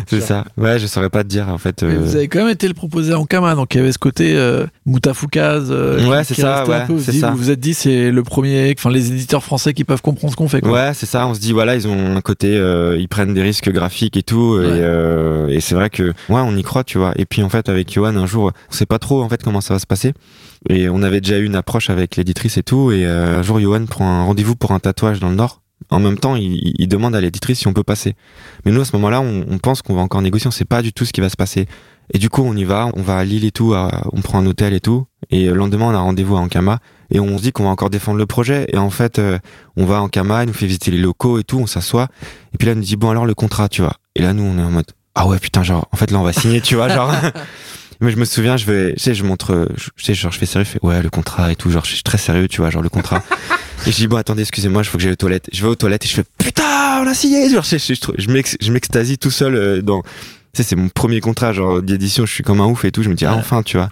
c'est 0.07 0.21
ça. 0.21 0.45
Ouais, 0.57 0.79
je 0.79 0.87
saurais 0.87 1.11
pas 1.11 1.23
te 1.25 1.29
dire 1.29 1.49
en 1.49 1.59
fait. 1.59 1.83
Euh, 1.83 1.99
Vous 2.03 2.17
avez 2.17 2.29
quand 2.29 2.41
même 2.41 2.49
été 2.49 2.69
le 2.69 2.75
proposer 2.75 3.15
en 3.15 3.25
Kama, 3.27 3.55
donc 3.55 3.75
il 3.75 3.79
y 3.79 3.81
avait 3.81 3.93
ce 3.93 3.99
côté 3.99 4.35
euh, 4.37 4.67
Moutafoukaz. 4.87 5.71
euh, 5.71 6.09
Ouais, 6.09 6.25
c'est 6.25 6.35
ça, 6.35 6.67
ouais. 6.67 6.85
Vous 6.89 7.01
ça. 7.01 7.31
Vous 7.31 7.37
vous 7.39 7.51
êtes 7.51 7.61
dit, 7.61 7.75
c'est 7.75 8.11
le 8.11 8.23
premier, 8.23 8.75
enfin 8.79 8.91
les 8.91 9.11
éditeurs 9.13 9.43
français 9.43 9.73
qui 9.75 9.85
peuvent 9.85 10.03
comprendre 10.03 10.33
ce 10.33 10.37
qu'on 10.37 10.49
fait. 10.49 10.61
Quoi. 10.61 10.73
Ouais, 10.73 10.91
c'est 10.95 11.07
ça. 11.07 11.27
On 11.27 11.35
se 11.35 11.41
dit 11.41 11.53
voilà, 11.53 11.75
ils 11.75 11.89
ont 11.89 12.17
un 12.17 12.21
côté, 12.21 12.57
euh, 12.57 12.97
ils 12.99 13.09
prennent 13.09 13.35
des 13.35 13.43
risques 13.43 13.71
graphiques 13.71 14.17
et 14.17 14.23
tout, 14.23 14.57
Ouais. 14.59 14.65
et, 14.67 14.69
euh, 14.83 15.49
et 15.49 15.61
c'est 15.61 15.75
vrai 15.75 15.91
que 15.91 16.03
ouais, 16.05 16.13
on 16.29 16.57
y 16.57 16.63
croit, 16.63 16.85
tu 16.85 16.99
vois. 16.99 17.13
Et 17.17 17.25
puis 17.27 17.43
en 17.43 17.49
fait, 17.49 17.69
avec 17.69 17.93
Johan, 17.93 18.17
un 18.17 18.27
jour, 18.27 18.53
on 18.71 18.73
sait 18.73 18.87
pas 18.87 18.99
trop 18.99 19.23
en 19.23 19.29
fait 19.29 19.43
comment 19.43 19.61
ça 19.61 19.75
va 19.75 19.81
se 19.81 19.87
passer. 19.87 20.13
Et 20.69 20.89
on 20.89 21.03
avait 21.03 21.21
déjà 21.21 21.39
eu 21.39 21.45
une 21.45 21.57
approche 21.57 21.91
avec 21.91 22.17
l'éditrice 22.17 22.57
et 22.57 22.63
tout. 22.63 22.93
Et 22.93 23.05
euh, 23.05 23.39
un 23.39 23.43
jour, 23.43 23.59
Johan 23.59 23.85
prend 23.87 24.07
un 24.09 24.25
rendez-vous 24.25 24.55
pour 24.55 24.71
un 24.73 24.79
tatouage 24.79 25.19
dans 25.19 25.29
le 25.29 25.35
Nord. 25.35 25.62
En 25.93 26.01
même 26.01 26.19
temps, 26.19 26.37
il, 26.37 26.73
il- 26.79 26.89
demande 26.89 27.15
à 27.15 27.21
l'éditrice 27.21 27.61
si 27.61 27.67
on 27.69 27.73
peut 27.73 27.83
passer. 27.83 28.15
Mais 28.65 28.73
nous, 28.73 28.81
à 28.81 28.85
ce 28.85 28.93
moment-là, 28.97 29.21
on, 29.21 29.45
on 29.49 29.59
pense 29.59 29.83
qu'on 29.83 29.95
va 29.95 30.03
encore 30.03 30.23
négocier. 30.23 30.49
On 30.49 30.51
sait 30.53 30.65
pas 30.65 30.83
du 30.83 30.93
tout 30.93 31.05
ce 31.05 31.13
qui 31.13 31.21
va 31.21 31.29
se 31.29 31.37
passer. 31.37 31.67
Et 32.15 32.19
du 32.19 32.29
coup, 32.29 32.43
on 32.43 32.55
y 32.57 32.65
va. 32.65 32.89
On 32.95 33.03
va 33.03 33.19
à 33.19 33.25
Lille 33.25 33.45
et 33.45 33.51
tout. 33.53 33.75
à- 33.75 34.03
on 34.13 34.21
prend 34.21 34.39
un 34.39 34.47
hôtel 34.47 34.75
et 34.75 34.81
tout. 34.81 35.05
Et 35.31 35.47
le 35.47 35.55
lendemain, 35.55 35.87
on 35.87 35.95
a 35.95 35.99
rendez-vous 36.01 36.37
à 36.37 36.41
Ankama. 36.41 36.79
Et 37.11 37.21
on 37.21 37.37
se 37.39 37.43
dit 37.43 37.53
qu'on 37.53 37.65
va 37.65 37.71
encore 37.71 37.91
défendre 37.91 38.19
le 38.19 38.27
projet. 38.27 38.67
Et 38.73 38.79
en 38.79 38.91
fait, 38.91 39.19
euh, 39.19 39.39
on 39.77 39.85
va 39.85 40.01
en 40.01 40.05
Ankama, 40.05 40.45
il 40.45 40.47
nous 40.49 40.53
fait 40.55 40.67
visiter 40.67 40.91
les 40.91 40.99
locaux 40.99 41.39
et 41.39 41.45
tout. 41.45 41.59
On 41.59 41.67
s'assoit. 41.67 42.09
Et 42.55 42.59
puis 42.59 42.67
là, 42.67 42.73
il 42.73 42.79
nous 42.79 42.85
dit 42.85 42.97
bon 42.97 43.11
alors 43.11 43.27
le 43.27 43.35
contrat, 43.35 43.69
tu 43.69 43.83
vois. 43.83 43.95
Et 44.17 44.23
là, 44.23 44.33
nous, 44.33 44.43
on 44.45 44.59
est 44.59 44.63
en 44.63 44.71
mode 44.71 44.87
ah 45.15 45.27
ouais 45.29 45.39
putain 45.39 45.63
genre 45.63 45.87
en 45.93 45.97
fait 45.99 46.11
là 46.11 46.19
on 46.19 46.23
va 46.23 46.33
signer, 46.33 46.63
tu 46.63 46.75
vois 46.75 46.89
genre. 46.89 47.13
Mais 48.03 48.11
je 48.11 48.17
me 48.17 48.25
souviens, 48.25 48.57
je 48.57 48.67
vais, 48.67 48.95
tu 48.95 49.01
sais, 49.01 49.15
je 49.15 49.23
montre, 49.25 49.69
je, 49.77 49.85
tu 49.97 50.05
sais, 50.05 50.13
genre, 50.15 50.33
je 50.33 50.39
fais 50.39 50.45
sérieux, 50.47 50.65
je 50.65 50.71
fais, 50.71 50.85
ouais, 50.85 51.01
le 51.01 51.09
contrat 51.09 51.53
et 51.53 51.57
tout, 51.57 51.71
genre, 51.71 51.85
je 51.85 51.95
suis 51.95 52.03
très 52.03 52.19
sérieux, 52.19 52.49
tu 52.49 52.61
vois, 52.61 52.69
genre, 52.69 52.83
le 52.83 52.89
contrat. 52.89 53.23
et 53.87 53.93
je 53.93 53.97
dis, 53.97 54.09
bon, 54.09 54.17
attendez, 54.17 54.43
excusez-moi, 54.43 54.83
il 54.83 54.85
faut 54.85 54.99
que 54.99 55.03
j'aille 55.05 55.13
aux 55.13 55.17
toilettes. 55.17 55.49
Je 55.53 55.63
vais 55.63 55.69
aux 55.69 55.77
toilettes 55.77 56.05
et 56.05 56.09
je 56.09 56.15
fais, 56.15 56.25
putain, 56.37 57.01
on 57.03 57.07
a 57.07 57.15
signé! 57.15 57.49
Genre, 57.49 57.63
je, 57.63 57.79
je, 57.79 57.95
je, 57.95 58.01
je 58.19 58.29
m'ex- 58.31 58.57
je 58.61 58.73
m'extasie 58.73 59.19
tout 59.19 59.31
seul 59.31 59.55
euh, 59.55 59.83
dans, 59.83 60.03
tu 60.03 60.09
sais, 60.55 60.63
c'est 60.65 60.77
mon 60.77 60.89
premier 60.89 61.21
contrat, 61.21 61.53
genre, 61.53 61.81
d'édition, 61.81 62.27
je 62.27 62.33
suis 62.35 62.43
comme 62.43 62.61
un 62.61 62.67
ouf 62.67 62.85
et 62.85 62.91
tout, 62.91 63.03
je 63.05 63.09
me 63.09 63.15
dis, 63.15 63.25
ah, 63.25 63.35
enfin, 63.37 63.63
tu 63.63 63.77
vois. 63.77 63.89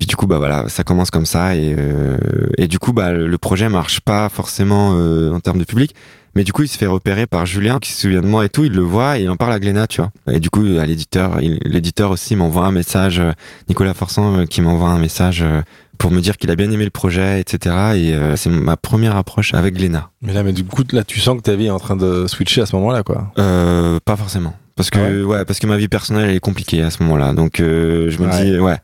Puis 0.00 0.06
du 0.08 0.16
coup, 0.16 0.26
bah 0.26 0.38
voilà, 0.38 0.68
ça 0.68 0.82
commence 0.82 1.10
comme 1.10 1.26
ça 1.26 1.54
et, 1.54 1.74
euh, 1.78 2.16
et 2.58 2.66
du 2.68 2.78
coup, 2.78 2.92
bah, 2.92 3.12
le 3.12 3.38
projet 3.38 3.68
marche 3.68 4.00
pas 4.00 4.28
forcément 4.28 4.94
euh, 4.96 5.30
en 5.30 5.40
termes 5.40 5.58
de 5.58 5.64
public. 5.64 5.94
Mais 6.36 6.44
du 6.44 6.52
coup, 6.52 6.62
il 6.62 6.68
se 6.68 6.78
fait 6.78 6.86
repérer 6.86 7.26
par 7.26 7.44
Julien 7.46 7.78
qui 7.80 7.92
se 7.92 8.02
souvient 8.02 8.20
de 8.20 8.26
moi 8.26 8.44
et 8.44 8.48
tout, 8.48 8.64
il 8.64 8.72
le 8.72 8.82
voit 8.82 9.18
et 9.18 9.22
il 9.24 9.30
en 9.30 9.36
parle 9.36 9.52
à 9.52 9.58
Glénat, 9.58 9.86
tu 9.88 10.00
vois. 10.00 10.10
Et 10.30 10.38
du 10.40 10.48
coup, 10.50 10.64
à 10.80 10.86
l'éditeur, 10.86 11.38
l'éditeur 11.40 12.10
aussi 12.12 12.36
m'envoie 12.36 12.66
un 12.66 12.72
message, 12.72 13.18
euh, 13.18 13.32
Nicolas 13.68 13.94
Forçant 13.94 14.38
euh, 14.38 14.44
qui 14.46 14.60
m'envoie 14.62 14.88
un 14.90 14.98
message 15.00 15.42
euh, 15.42 15.60
pour 15.98 16.12
me 16.12 16.20
dire 16.20 16.36
qu'il 16.36 16.50
a 16.50 16.56
bien 16.56 16.70
aimé 16.70 16.84
le 16.84 16.90
projet, 16.90 17.40
etc. 17.40 17.74
Et 17.96 18.14
euh, 18.14 18.36
c'est 18.36 18.48
ma 18.48 18.76
première 18.76 19.16
approche 19.16 19.54
avec 19.54 19.74
Glénat. 19.74 20.10
Mais 20.22 20.32
là, 20.32 20.42
mais 20.42 20.52
du 20.52 20.64
coup, 20.64 20.82
là, 20.92 21.02
tu 21.04 21.18
sens 21.20 21.36
que 21.36 21.42
ta 21.42 21.56
vie 21.56 21.66
est 21.66 21.70
en 21.70 21.78
train 21.80 21.96
de 21.96 22.26
switcher 22.26 22.62
à 22.62 22.66
ce 22.66 22.76
moment-là, 22.76 23.02
quoi. 23.02 23.32
Euh, 23.38 23.98
pas 24.04 24.16
forcément. 24.16 24.54
Parce 24.76 24.88
que, 24.88 24.98
Ah 24.98 25.26
ouais, 25.26 25.44
parce 25.44 25.58
que 25.58 25.66
ma 25.66 25.76
vie 25.76 25.88
personnelle, 25.88 26.30
elle 26.30 26.36
est 26.36 26.40
compliquée 26.40 26.80
à 26.82 26.90
ce 26.90 27.02
moment-là. 27.02 27.32
Donc, 27.34 27.60
euh, 27.60 28.08
je 28.10 28.18
me 28.22 28.28
Ouais. 28.28 28.44
dis, 28.44 28.58
ouais. 28.58 28.76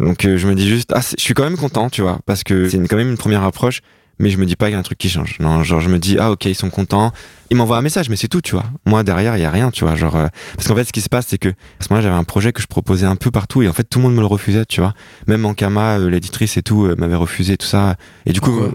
Donc, 0.00 0.22
je 0.22 0.46
me 0.48 0.54
dis 0.54 0.66
juste, 0.68 0.90
ah, 0.94 1.00
je 1.00 1.22
suis 1.22 1.34
quand 1.34 1.44
même 1.44 1.56
content, 1.58 1.90
tu 1.90 2.02
vois, 2.02 2.18
parce 2.24 2.42
que 2.44 2.68
c'est 2.68 2.78
quand 2.88 2.96
même 2.96 3.10
une 3.10 3.18
première 3.18 3.42
approche, 3.44 3.80
mais 4.18 4.30
je 4.30 4.38
me 4.38 4.46
dis 4.46 4.56
pas 4.56 4.66
qu'il 4.66 4.74
y 4.74 4.76
a 4.76 4.78
un 4.78 4.82
truc 4.82 4.98
qui 4.98 5.08
change. 5.08 5.36
Non, 5.40 5.62
genre, 5.62 5.80
je 5.80 5.88
me 5.88 5.98
dis, 5.98 6.16
ah, 6.18 6.30
ok, 6.30 6.44
ils 6.46 6.54
sont 6.54 6.70
contents. 6.70 7.12
Ils 7.50 7.56
m'envoient 7.56 7.76
un 7.76 7.82
message, 7.82 8.08
mais 8.08 8.16
c'est 8.16 8.28
tout, 8.28 8.40
tu 8.40 8.52
vois. 8.52 8.64
Moi, 8.86 9.02
derrière, 9.02 9.36
il 9.36 9.42
y 9.42 9.44
a 9.44 9.50
rien, 9.50 9.70
tu 9.70 9.84
vois. 9.84 9.96
Genre, 9.96 10.16
euh, 10.16 10.26
parce 10.56 10.68
qu'en 10.68 10.74
fait, 10.74 10.84
ce 10.84 10.92
qui 10.92 11.00
se 11.00 11.08
passe, 11.08 11.26
c'est 11.28 11.38
que, 11.38 11.48
à 11.48 11.52
ce 11.80 11.88
moment-là, 11.90 12.08
j'avais 12.08 12.18
un 12.18 12.24
projet 12.24 12.52
que 12.52 12.62
je 12.62 12.66
proposais 12.66 13.06
un 13.06 13.16
peu 13.16 13.30
partout, 13.30 13.62
et 13.62 13.68
en 13.68 13.72
fait, 13.72 13.84
tout 13.84 13.98
le 13.98 14.04
monde 14.04 14.14
me 14.14 14.20
le 14.20 14.26
refusait, 14.26 14.64
tu 14.66 14.80
vois. 14.80 14.94
Même 15.26 15.44
en 15.44 15.54
Kama, 15.54 15.98
euh, 15.98 16.10
l'éditrice 16.10 16.56
et 16.56 16.62
tout, 16.62 16.86
euh, 16.86 16.94
m'avait 16.96 17.16
refusé 17.16 17.56
tout 17.56 17.66
ça. 17.66 17.96
Et 18.26 18.32
du 18.32 18.40
coup, 18.40 18.60
euh, 18.60 18.72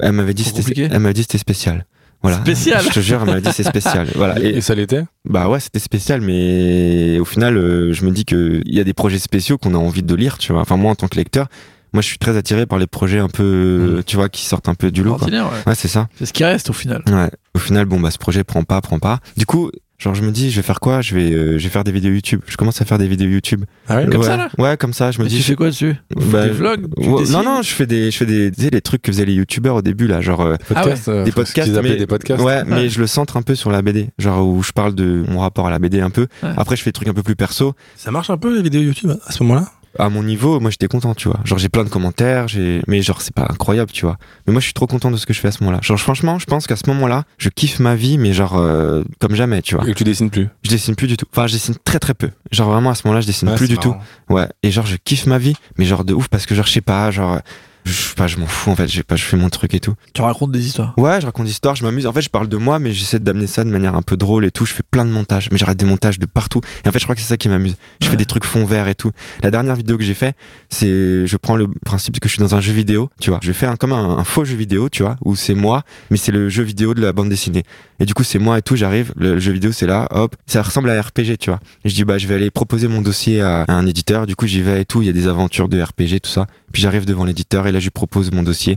elle 0.00 0.12
m'avait 0.12 0.34
dit, 0.34 0.44
c'était, 0.44 0.88
elle 0.90 0.98
m'avait 1.00 1.14
dit, 1.14 1.22
c'était 1.22 1.38
spécial. 1.38 1.86
Voilà. 2.22 2.38
Spécial 2.38 2.82
Je 2.82 2.88
te 2.88 3.00
jure, 3.00 3.20
elle 3.20 3.26
m'avait 3.26 3.40
dit, 3.40 3.52
c'est 3.52 3.62
spécial. 3.62 4.08
Voilà. 4.16 4.40
Et, 4.40 4.56
et 4.56 4.60
ça 4.60 4.74
l'était? 4.74 5.04
Bah 5.28 5.48
ouais, 5.48 5.60
c'était 5.60 5.78
spécial, 5.78 6.20
mais 6.22 7.18
au 7.20 7.24
final, 7.24 7.56
euh, 7.56 7.92
je 7.92 8.04
me 8.04 8.10
dis 8.10 8.24
que 8.24 8.62
il 8.64 8.74
y 8.74 8.80
a 8.80 8.84
des 8.84 8.94
projets 8.94 9.18
spéciaux 9.18 9.58
qu'on 9.58 9.74
a 9.74 9.78
envie 9.78 10.02
de 10.02 10.14
lire, 10.14 10.38
tu 10.38 10.52
vois. 10.52 10.62
Enfin, 10.62 10.76
moi, 10.76 10.90
en 10.90 10.94
tant 10.94 11.08
que 11.08 11.16
lecteur, 11.16 11.46
moi, 11.92 12.02
je 12.02 12.06
suis 12.08 12.18
très 12.18 12.36
attiré 12.36 12.66
par 12.66 12.78
les 12.78 12.86
projets 12.86 13.18
un 13.18 13.28
peu, 13.28 13.42
euh, 13.42 14.02
tu 14.04 14.16
vois, 14.16 14.28
qui 14.28 14.44
sortent 14.44 14.68
un 14.68 14.74
peu 14.74 14.90
du 14.90 15.02
lot. 15.02 15.16
quoi. 15.16 15.28
Ouais. 15.28 15.40
Ouais, 15.66 15.74
c'est 15.74 15.88
ça. 15.88 16.08
C'est 16.18 16.26
ce 16.26 16.32
qui 16.32 16.44
reste 16.44 16.70
au 16.70 16.74
final. 16.74 17.02
Ouais. 17.08 17.30
Au 17.54 17.58
final, 17.58 17.86
bon, 17.86 18.00
bah, 18.00 18.10
ce 18.10 18.18
projet 18.18 18.44
prend 18.44 18.64
pas, 18.64 18.80
prend 18.80 18.98
pas. 18.98 19.20
Du 19.36 19.46
coup, 19.46 19.70
genre, 19.98 20.14
je 20.14 20.22
me 20.22 20.30
dis, 20.30 20.50
je 20.50 20.56
vais 20.56 20.62
faire 20.62 20.78
quoi? 20.80 21.00
Je 21.00 21.14
vais, 21.14 21.32
euh, 21.32 21.58
je 21.58 21.64
vais 21.64 21.70
faire 21.70 21.84
des 21.84 21.92
vidéos 21.92 22.12
YouTube. 22.12 22.40
Je 22.46 22.56
commence 22.58 22.82
à 22.82 22.84
faire 22.84 22.98
des 22.98 23.08
vidéos 23.08 23.28
YouTube. 23.30 23.64
Ah 23.88 23.96
ouais 23.96 24.06
Comme 24.06 24.20
ouais. 24.20 24.26
ça, 24.26 24.36
là? 24.36 24.48
Ouais, 24.58 24.76
comme 24.76 24.92
ça. 24.92 25.10
Je 25.10 25.18
me 25.20 25.24
Mais 25.24 25.30
dis. 25.30 25.36
tu 25.38 25.42
fais 25.42 25.54
quoi 25.56 25.68
dessus? 25.68 25.94
Bah, 26.30 26.44
Des 26.44 26.50
vlogs? 26.50 26.86
Tu 27.00 27.08
Ouais, 27.08 27.20
dessines? 27.20 27.34
Non, 27.36 27.42
non, 27.44 27.62
je 27.62 27.70
fais 27.70 27.86
des, 27.86 28.10
je 28.10 28.16
fais 28.18 28.26
des, 28.26 28.50
tu 28.50 28.62
sais, 28.62 28.70
les 28.70 28.80
trucs 28.82 29.00
que 29.00 29.10
faisaient 29.10 29.24
les 29.24 29.32
youtubeurs 29.34 29.76
au 29.76 29.82
début, 29.82 30.06
là, 30.06 30.20
genre, 30.20 30.42
euh, 30.42 30.56
Podcasts, 30.68 31.08
euh, 31.08 31.24
des 31.24 31.32
podcasts, 31.32 31.74
appelaient 31.74 31.90
mais- 31.92 31.96
des 31.96 32.06
podcasts. 32.06 32.42
Ouais, 32.42 32.62
mais 32.66 32.90
je 32.90 33.00
le 33.00 33.06
centre 33.06 33.38
un 33.38 33.42
peu 33.42 33.54
sur 33.54 33.70
la 33.70 33.80
BD, 33.80 34.08
genre 34.18 34.46
où 34.46 34.62
je 34.62 34.72
parle 34.72 34.94
de 34.94 35.24
mon 35.30 35.40
rapport 35.40 35.66
à 35.66 35.70
la 35.70 35.78
BD 35.78 36.00
un 36.00 36.10
peu. 36.10 36.26
Après, 36.42 36.76
je 36.76 36.82
fais 36.82 36.90
des 36.90 36.94
trucs 36.94 37.08
un 37.08 37.14
peu 37.14 37.22
plus 37.22 37.36
perso. 37.36 37.74
Ça 37.96 38.10
marche 38.10 38.28
un 38.28 38.36
peu 38.36 38.54
les 38.54 38.62
vidéos 38.62 38.82
YouTube 38.82 39.12
à 39.26 39.32
ce 39.32 39.42
moment-là? 39.44 39.66
À 39.98 40.08
mon 40.08 40.22
niveau, 40.22 40.60
moi 40.60 40.70
j'étais 40.70 40.88
content, 40.88 41.14
tu 41.14 41.28
vois. 41.28 41.40
Genre 41.44 41.58
j'ai 41.58 41.68
plein 41.68 41.84
de 41.84 41.88
commentaires, 41.88 42.48
j'ai, 42.48 42.82
mais 42.86 43.02
genre 43.02 43.20
c'est 43.22 43.34
pas 43.34 43.46
incroyable, 43.50 43.90
tu 43.92 44.04
vois. 44.04 44.16
Mais 44.46 44.52
moi 44.52 44.60
je 44.60 44.66
suis 44.66 44.74
trop 44.74 44.86
content 44.86 45.10
de 45.10 45.16
ce 45.16 45.26
que 45.26 45.32
je 45.32 45.40
fais 45.40 45.48
à 45.48 45.52
ce 45.52 45.62
moment-là. 45.64 45.80
Genre 45.82 45.98
franchement, 45.98 46.38
je 46.38 46.46
pense 46.46 46.66
qu'à 46.66 46.76
ce 46.76 46.88
moment-là, 46.88 47.24
je 47.38 47.48
kiffe 47.48 47.78
ma 47.80 47.94
vie, 47.94 48.18
mais 48.18 48.32
genre 48.32 48.56
euh, 48.56 49.02
comme 49.20 49.34
jamais, 49.34 49.62
tu 49.62 49.74
vois. 49.74 49.84
Et 49.84 49.92
que 49.92 49.98
tu 49.98 50.04
dessines 50.04 50.30
plus. 50.30 50.48
Je 50.62 50.70
dessine 50.70 50.94
plus 50.96 51.06
du 51.06 51.16
tout. 51.16 51.26
Enfin, 51.32 51.46
je 51.46 51.54
dessine 51.54 51.74
très 51.84 51.98
très 51.98 52.14
peu. 52.14 52.30
Genre 52.52 52.70
vraiment 52.70 52.90
à 52.90 52.94
ce 52.94 53.06
moment-là, 53.06 53.20
je 53.20 53.26
dessine 53.26 53.48
Ouais, 53.48 53.56
plus 53.56 53.68
du 53.68 53.78
tout. 53.78 53.94
Ouais. 54.28 54.48
Et 54.62 54.70
genre 54.70 54.86
je 54.86 54.96
kiffe 54.96 55.26
ma 55.26 55.38
vie, 55.38 55.54
mais 55.78 55.84
genre 55.84 56.04
de 56.04 56.14
ouf 56.14 56.28
parce 56.28 56.46
que 56.46 56.54
genre 56.54 56.66
je 56.66 56.72
sais 56.72 56.80
pas, 56.80 57.10
genre 57.10 57.40
je 57.86 57.92
sais 57.92 58.14
pas, 58.14 58.26
je 58.26 58.36
m'en 58.38 58.46
fous 58.46 58.70
en 58.70 58.76
fait, 58.76 58.88
j'ai 58.88 59.02
pas, 59.02 59.16
je 59.16 59.24
fais 59.24 59.36
mon 59.36 59.48
truc 59.48 59.72
et 59.74 59.80
tout. 59.80 59.94
Tu 60.12 60.20
racontes 60.22 60.52
des 60.52 60.66
histoires. 60.66 60.92
Ouais, 60.98 61.20
je 61.20 61.26
raconte 61.26 61.46
des 61.46 61.52
histoires, 61.52 61.74
je 61.76 61.84
m'amuse. 61.84 62.06
En 62.06 62.12
fait, 62.12 62.22
je 62.22 62.28
parle 62.30 62.48
de 62.48 62.56
moi, 62.56 62.78
mais 62.78 62.92
j'essaie 62.92 63.18
d'amener 63.20 63.46
ça 63.46 63.64
de 63.64 63.70
manière 63.70 63.94
un 63.94 64.02
peu 64.02 64.16
drôle 64.16 64.44
et 64.44 64.50
tout. 64.50 64.66
Je 64.66 64.72
fais 64.74 64.82
plein 64.90 65.04
de 65.04 65.10
montages, 65.10 65.48
mais 65.52 65.58
j'arrête 65.58 65.78
des 65.78 65.84
montages 65.86 66.18
de 66.18 66.26
partout. 66.26 66.60
Et 66.84 66.88
en 66.88 66.92
fait, 66.92 66.98
je 66.98 67.04
crois 67.04 67.14
que 67.14 67.20
c'est 67.20 67.28
ça 67.28 67.36
qui 67.36 67.48
m'amuse. 67.48 67.76
Je 68.00 68.06
Ouais. 68.06 68.10
fais 68.12 68.16
des 68.16 68.24
trucs 68.26 68.44
fond 68.44 68.64
vert 68.64 68.88
et 68.88 68.94
tout. 68.94 69.10
La 69.42 69.50
dernière 69.50 69.74
vidéo 69.76 69.96
que 69.98 70.04
j'ai 70.04 70.14
fait, 70.14 70.34
c'est, 70.68 71.26
je 71.26 71.36
prends 71.36 71.56
le 71.56 71.68
principe 71.84 72.18
que 72.20 72.28
je 72.28 72.34
suis 72.34 72.40
dans 72.42 72.54
un 72.54 72.60
jeu 72.60 72.72
vidéo, 72.72 73.10
tu 73.20 73.30
vois. 73.30 73.40
Je 73.42 73.52
fais 73.52 73.66
un, 73.66 73.76
comme 73.76 73.92
un, 73.92 74.18
un 74.18 74.24
faux 74.24 74.44
jeu 74.44 74.56
vidéo, 74.56 74.88
tu 74.88 75.02
vois, 75.02 75.16
où 75.24 75.36
c'est 75.36 75.54
moi, 75.54 75.82
mais 76.10 76.16
c'est 76.16 76.32
le 76.32 76.48
jeu 76.48 76.62
vidéo 76.62 76.94
de 76.94 77.00
la 77.00 77.12
bande 77.12 77.28
dessinée. 77.28 77.62
Et 78.00 78.04
du 78.04 78.14
coup, 78.14 78.24
c'est 78.24 78.38
moi 78.38 78.58
et 78.58 78.62
tout, 78.62 78.76
j'arrive, 78.76 79.12
le 79.16 79.38
jeu 79.38 79.52
vidéo 79.52 79.72
c'est 79.72 79.86
là, 79.86 80.06
hop, 80.10 80.36
ça 80.46 80.62
ressemble 80.62 80.90
à 80.90 81.00
RPG, 81.00 81.38
tu 81.38 81.50
vois. 81.50 81.60
Et 81.84 81.88
je 81.88 81.94
dis, 81.94 82.04
bah, 82.04 82.18
je 82.18 82.26
vais 82.26 82.34
aller 82.34 82.50
proposer 82.50 82.88
mon 82.88 83.00
dossier 83.00 83.40
à, 83.40 83.62
à 83.62 83.72
un 83.72 83.86
éditeur, 83.86 84.26
du 84.26 84.36
coup, 84.36 84.46
j'y 84.46 84.60
vais 84.60 84.82
et 84.82 84.84
tout, 84.84 85.02
il 85.02 85.06
y 85.06 85.08
a 85.08 85.12
des 85.12 85.28
aventures 85.28 85.68
de 85.68 85.80
RPG, 85.80 86.20
tout 86.22 86.30
ça. 86.30 86.46
Puis 86.76 86.82
j'arrive 86.82 87.06
devant 87.06 87.24
l'éditeur 87.24 87.66
et 87.66 87.72
là, 87.72 87.78
je 87.78 87.84
lui 87.84 87.90
propose 87.90 88.30
mon 88.32 88.42
dossier. 88.42 88.76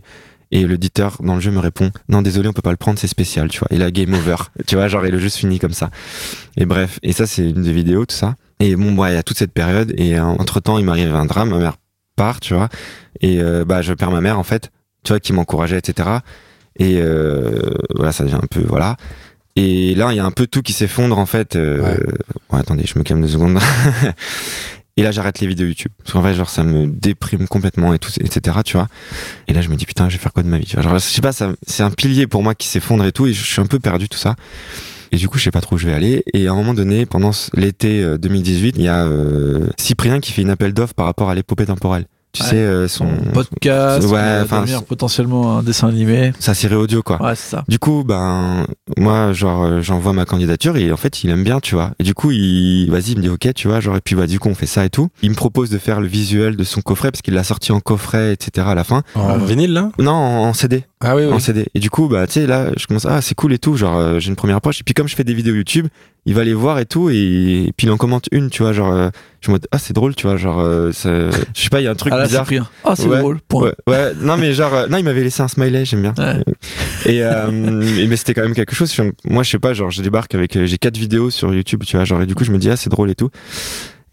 Et 0.51 0.65
l'éditeur 0.65 1.17
dans 1.21 1.35
le 1.35 1.41
jeu 1.41 1.51
me 1.51 1.59
répond 1.59 1.91
non 2.07 2.21
désolé 2.21 2.47
on 2.47 2.53
peut 2.53 2.61
pas 2.61 2.71
le 2.71 2.77
prendre 2.77 2.97
c'est 2.97 3.09
spécial 3.09 3.49
tu 3.49 3.59
vois 3.59 3.67
et 3.71 3.77
là 3.77 3.91
game 3.91 4.13
over. 4.13 4.37
Tu 4.67 4.75
vois 4.77 4.87
genre 4.87 5.05
et 5.05 5.11
le 5.11 5.19
jeu 5.19 5.27
se 5.27 5.37
finit 5.37 5.59
comme 5.59 5.73
ça. 5.73 5.89
Et 6.55 6.65
bref 6.65 6.97
et 7.03 7.11
ça 7.11 7.27
c'est 7.27 7.49
une 7.49 7.61
des 7.61 7.73
vidéos 7.73 8.05
tout 8.05 8.15
ça. 8.15 8.35
Et 8.61 8.77
bon 8.77 8.97
ouais 8.97 9.11
il 9.11 9.15
y 9.15 9.17
a 9.17 9.21
toute 9.23 9.37
cette 9.37 9.51
période. 9.51 9.93
Et 9.97 10.17
entre 10.17 10.61
temps 10.61 10.77
il 10.77 10.85
m'arrive 10.85 11.13
un 11.13 11.25
drame 11.25 11.49
ma 11.49 11.57
mère 11.57 11.75
part 12.15 12.39
tu 12.39 12.53
vois. 12.53 12.69
Et 13.19 13.41
euh, 13.41 13.65
bah 13.65 13.81
je 13.81 13.91
perds 13.93 14.11
ma 14.11 14.21
mère 14.21 14.39
en 14.39 14.43
fait 14.43 14.71
tu 15.03 15.11
vois 15.11 15.19
qui 15.19 15.33
m'encourageait 15.33 15.77
etc 15.79 16.09
et 16.77 16.99
euh, 17.01 17.59
voilà 17.97 18.13
ça 18.13 18.23
devient 18.23 18.39
un 18.41 18.47
peu 18.49 18.61
voilà. 18.65 18.95
Et 19.57 19.93
là 19.93 20.07
il 20.11 20.15
y 20.15 20.19
a 20.21 20.25
un 20.25 20.31
peu 20.31 20.47
tout 20.47 20.61
qui 20.61 20.71
s'effondre 20.71 21.19
en 21.19 21.25
fait 21.25 21.57
euh, 21.57 21.81
Ouais. 21.83 21.99
ouais, 22.53 22.59
attendez 22.59 22.85
je 22.87 22.97
me 22.97 23.03
calme 23.03 23.21
deux 23.21 23.27
secondes 23.27 23.59
et 24.99 25.01
là 25.01 25.11
j'arrête 25.11 25.39
les 25.39 25.47
vidéos 25.47 25.65
YouTube. 25.65 25.91
Parce 25.99 26.11
qu'en 26.11 26.21
fait 26.21 26.33
genre 26.33 26.49
ça 26.49 26.63
me 26.63 26.85
déprime 26.85 27.47
complètement 27.47 27.93
et 27.93 27.99
tout 27.99 28.11
etc 28.19 28.57
tu 28.65 28.75
vois. 28.75 28.89
Et 29.47 29.53
là 29.53 29.61
je 29.61 29.69
me 29.69 29.77
dis 29.77 29.85
putain 29.85 30.09
je 30.09 30.17
vais 30.17 30.21
faire 30.21 30.33
quoi 30.33 30.43
de 30.43 30.49
ma 30.49 30.57
vie 30.57 30.67
je 30.67 30.99
sais 30.99 31.21
pas 31.21 31.31
c'est 31.31 31.83
un 31.83 31.91
pilier 31.91 32.27
pour 32.27 32.43
moi 32.43 32.53
qui 32.53 32.67
s'effondre 32.67 33.05
et 33.05 33.13
tout 33.13 33.25
et 33.25 33.31
je 33.31 33.41
suis 33.41 33.61
un 33.61 33.65
peu 33.65 33.79
perdu 33.79 34.09
tout 34.09 34.17
ça. 34.17 34.35
Et 35.13 35.15
du 35.15 35.29
coup 35.29 35.37
je 35.37 35.45
sais 35.45 35.51
pas 35.51 35.61
trop 35.61 35.77
où 35.77 35.79
je 35.79 35.87
vais 35.87 35.93
aller. 35.93 36.23
Et 36.33 36.47
à 36.47 36.51
un 36.51 36.55
moment 36.55 36.73
donné 36.73 37.05
pendant 37.05 37.31
l'été 37.53 38.03
euh, 38.03 38.17
2018 38.17 38.75
il 38.77 38.83
y 38.83 38.87
a 38.89 39.05
euh, 39.05 39.69
Cyprien 39.77 40.19
qui 40.19 40.33
fait 40.33 40.41
une 40.41 40.49
appel 40.49 40.73
d'offres 40.73 40.93
par 40.93 41.05
rapport 41.05 41.29
à 41.29 41.35
l'épopée 41.35 41.65
temporelle 41.65 42.05
tu 42.31 42.43
Ouais. 42.43 42.49
sais 42.49 42.55
euh, 42.57 42.87
son 42.87 43.07
podcast, 43.33 44.03
Ouais, 44.03 44.09
qui 44.09 44.13
va 44.15 44.41
enfin, 44.43 44.61
devenir 44.61 44.83
potentiellement 44.83 45.57
un 45.57 45.63
dessin 45.63 45.87
animé. 45.87 46.31
sa 46.39 46.53
série 46.53 46.75
audio 46.75 47.01
quoi 47.01 47.21
Ouais, 47.23 47.35
c'est 47.35 47.49
ça. 47.55 47.63
du 47.67 47.79
coup, 47.79 48.03
ben 48.05 48.65
moi, 48.97 49.33
genre, 49.33 49.63
euh, 49.63 49.81
j'envoie 49.81 50.13
ma 50.13 50.25
candidature 50.25 50.77
et 50.77 50.91
en 50.91 50.97
fait, 50.97 51.23
il 51.23 51.31
aime 51.31 51.43
bien, 51.43 51.59
tu 51.59 51.73
vois. 51.75 51.91
Et 51.99 52.03
du 52.03 52.13
coup, 52.13 52.29
il, 52.31 52.87
vas-y, 52.91 53.11
il 53.13 53.17
me 53.17 53.21
dit 53.23 53.29
ok, 53.29 53.53
tu 53.55 53.67
vois, 53.67 53.79
genre 53.79 53.95
et 53.97 54.01
puis 54.01 54.15
bah 54.15 54.27
du 54.27 54.39
coup, 54.39 54.47
on 54.49 54.55
fait 54.55 54.65
ça 54.67 54.85
et 54.85 54.89
tout. 54.89 55.09
Il 55.23 55.31
me 55.31 55.35
propose 55.35 55.69
de 55.71 55.77
faire 55.79 56.01
le 56.01 56.07
visuel 56.07 56.55
de 56.55 56.63
son 56.63 56.81
coffret 56.81 57.09
parce 57.11 57.21
qu'il 57.21 57.33
l'a 57.33 57.43
sorti 57.43 57.71
en 57.71 57.79
coffret, 57.79 58.33
etc. 58.33 58.67
À 58.69 58.75
la 58.75 58.83
fin. 58.83 59.01
En 59.15 59.37
vinyle, 59.37 59.73
là? 59.73 59.89
Non, 59.97 60.11
en, 60.11 60.43
en 60.49 60.53
CD, 60.53 60.83
Ah 61.01 61.15
oui, 61.15 61.23
oui. 61.25 61.33
en 61.33 61.39
CD. 61.39 61.65
Et 61.73 61.79
du 61.79 61.89
coup, 61.89 62.07
bah 62.09 62.27
tu 62.27 62.33
sais, 62.33 62.47
là, 62.47 62.67
je 62.77 62.85
commence 62.85 63.05
ah 63.05 63.21
c'est 63.21 63.35
cool 63.35 63.53
et 63.53 63.59
tout, 63.59 63.75
genre 63.75 63.97
euh, 63.97 64.19
j'ai 64.19 64.29
une 64.29 64.35
première 64.35 64.57
approche. 64.57 64.79
Et 64.81 64.83
puis 64.83 64.93
comme 64.93 65.07
je 65.07 65.15
fais 65.15 65.23
des 65.23 65.33
vidéos 65.33 65.55
YouTube, 65.55 65.87
il 66.25 66.35
va 66.35 66.43
les 66.43 66.53
voir 66.53 66.79
et 66.79 66.85
tout 66.85 67.09
et, 67.09 67.65
et 67.67 67.73
puis 67.75 67.87
il 67.87 67.91
en 67.91 67.97
commente 67.97 68.27
une, 68.31 68.49
tu 68.49 68.61
vois, 68.63 68.73
genre 68.73 68.91
euh, 68.91 69.09
je 69.41 69.51
me 69.51 69.57
dis 69.57 69.67
ah 69.71 69.79
c'est 69.79 69.93
drôle, 69.93 70.15
tu 70.15 70.27
vois, 70.27 70.37
genre 70.37 70.59
euh, 70.59 70.91
ça- 70.91 71.29
je 71.31 71.61
sais 71.61 71.69
pas, 71.69 71.79
il 71.81 71.85
y 71.85 71.87
a 71.87 71.91
un 71.91 71.95
truc 71.95 72.13
Ah 72.13 72.17
là, 72.17 72.25
bizarre. 72.25 72.45
Ah, 72.83 72.95
c'est 72.95 73.07
Ouais. 73.07 73.19
drôle. 73.19 73.39
Point. 73.47 73.63
Ouais, 73.67 73.73
ouais, 73.87 74.11
non 74.21 74.37
mais 74.37 74.53
genre 74.53 74.73
euh, 74.73 74.87
non 74.87 74.97
il 74.97 75.03
m'avait 75.05 75.23
laissé 75.23 75.41
un 75.41 75.47
smiley 75.47 75.85
j'aime 75.85 76.01
bien 76.01 76.13
Ouais. 76.17 76.43
et, 77.05 77.23
euh, 77.23 77.81
et- 77.97 78.07
mais 78.07 78.15
c'était 78.17 78.33
quand 78.33 78.43
même 78.43 78.53
quelque 78.53 78.75
chose 78.75 78.93
Je- 78.93 79.03
moi 79.25 79.43
je 79.43 79.49
sais 79.49 79.59
pas 79.59 79.73
genre 79.73 79.89
je 79.89 80.01
débarque 80.01 80.35
avec 80.35 80.55
euh, 80.57 80.65
j'ai 80.65 80.77
quatre 80.77 80.97
vidéos 80.97 81.29
sur 81.29 81.53
YouTube 81.53 81.83
tu 81.85 81.95
vois 81.95 82.05
genre 82.05 82.21
et 82.21 82.25
du 82.25 82.35
coup 82.35 82.43
je 82.43 82.51
me 82.51 82.57
dis 82.57 82.69
ah 82.69 82.75
c'est 82.75 82.89
drôle 82.89 83.09
et 83.09 83.15
tout 83.15 83.29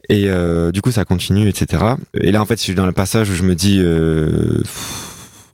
et 0.09 0.27
euh, 0.29 0.71
du 0.71 0.81
coup 0.83 0.93
ça 0.93 1.05
continue 1.05 1.49
etc 1.49 1.83
et 2.15 2.31
là 2.31 2.41
en 2.41 2.47
fait 2.47 2.57
je 2.57 2.63
suis 2.63 2.75
dans 2.75 2.87
le 2.87 2.93
passage 2.93 3.29
où 3.31 3.35
je 3.35 3.43
me 3.43 3.55
dis 3.57 3.79
euh, 3.83 4.59
pff, 4.63 5.06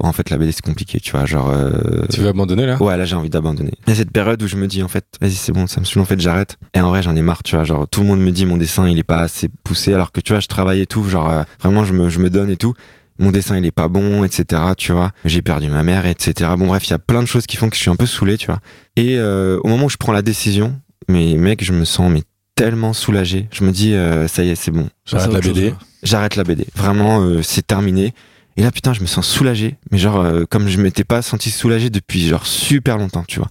en 0.09 0.12
fait 0.12 0.30
la 0.30 0.36
BD 0.38 0.53
c'est 0.53 0.62
compliqué 0.64 1.00
tu 1.00 1.12
vois 1.12 1.24
genre 1.26 1.50
euh, 1.50 2.05
Tu 2.12 2.20
veux 2.20 2.28
abandonner, 2.28 2.66
là? 2.66 2.80
Ouais, 2.82 2.96
là 2.96 3.05
j'ai 3.05 3.16
envie 3.16 3.30
d'abandonner. 3.30 3.72
Il 3.86 3.90
y 3.90 3.92
a 3.92 3.96
cette 3.96 4.11
période 4.12 4.42
où 4.42 4.46
je 4.46 4.57
me 4.57 4.66
dis 4.66 4.82
en 4.82 4.88
fait, 4.88 5.05
vas-y 5.20 5.32
c'est 5.32 5.53
bon, 5.53 5.66
ça 5.66 5.80
me 5.80 5.84
saoule 5.84 6.03
en 6.03 6.07
fait, 6.07 6.20
j'arrête. 6.20 6.59
Et 6.74 6.80
en 6.80 6.88
vrai 6.88 7.03
j'en 7.03 7.14
ai 7.16 7.22
marre, 7.22 7.42
tu 7.42 7.55
vois, 7.57 7.64
genre 7.64 7.86
tout 7.88 8.00
le 8.00 8.07
monde 8.07 8.20
me 8.20 8.30
dit 8.30 8.46
mon 8.46 8.57
dessin 8.57 8.88
il 8.88 8.98
est 8.98 9.03
pas 9.05 9.18
assez 9.20 9.48
poussé, 9.64 9.94
alors 9.94 10.12
que 10.12 10.20
tu 10.20 10.32
vois 10.32 10.40
je 10.40 10.48
travaille 10.48 10.80
et 10.80 10.86
tout, 10.86 11.05
genre 11.09 11.30
euh, 11.30 11.42
vraiment 11.61 11.84
je 11.84 11.92
me, 11.92 12.09
je 12.09 12.18
me 12.18 12.30
donne 12.30 12.50
et 12.50 12.57
tout. 12.57 12.74
Mon 13.18 13.30
dessin 13.30 13.59
il 13.59 13.66
est 13.66 13.70
pas 13.70 13.88
bon, 13.88 14.24
etc. 14.24 14.61
Tu 14.76 14.92
vois, 14.92 15.12
j'ai 15.24 15.42
perdu 15.42 15.68
ma 15.68 15.82
mère, 15.82 16.07
etc. 16.07 16.50
Bon 16.57 16.66
bref, 16.66 16.86
il 16.88 16.90
y 16.90 16.94
a 16.94 16.98
plein 16.98 17.22
de 17.22 17.28
choses 17.28 17.46
qui 17.46 17.57
font 17.57 17.68
que 17.68 17.76
je 17.76 17.80
suis 17.80 17.90
un 17.90 17.96
peu 17.96 18.07
saoulé, 18.07 18.38
tu 18.38 18.46
vois. 18.46 18.59
Et 18.96 19.18
euh, 19.18 19.61
au 19.62 19.68
moment 19.68 19.84
où 19.84 19.90
je 19.90 19.98
prends 19.98 20.12
la 20.12 20.22
décision, 20.22 20.74
mais 21.09 21.34
mec, 21.36 21.62
je 21.62 21.72
me 21.72 21.84
sens 21.84 22.11
mais 22.11 22.22
tellement 22.55 22.92
soulagé. 22.94 23.48
Je 23.53 23.64
me 23.64 23.70
dis 23.70 23.94
euh, 23.94 24.26
ça 24.28 24.42
y 24.44 24.50
est, 24.50 24.55
c'est 24.55 24.70
bon, 24.70 24.88
J'arrête 25.05 25.32
la 25.32 25.40
BD. 25.40 25.74
j'arrête 26.03 26.36
la 26.36 26.44
BD. 26.44 26.66
Vraiment, 26.74 27.20
euh, 27.22 27.42
c'est 27.42 27.66
terminé. 27.66 28.12
Et 28.57 28.62
là, 28.62 28.70
putain, 28.70 28.92
je 28.92 29.00
me 29.00 29.07
sens 29.07 29.26
soulagé. 29.26 29.76
Mais 29.90 29.98
genre, 29.98 30.20
euh, 30.20 30.44
comme 30.48 30.68
je 30.68 30.78
m'étais 30.80 31.05
pas 31.05 31.22
senti 31.22 31.50
soulagé 31.50 31.90
depuis 31.90 32.26
genre 32.26 32.46
super 32.46 32.98
longtemps, 32.98 33.24
tu 33.26 33.38
vois. 33.38 33.48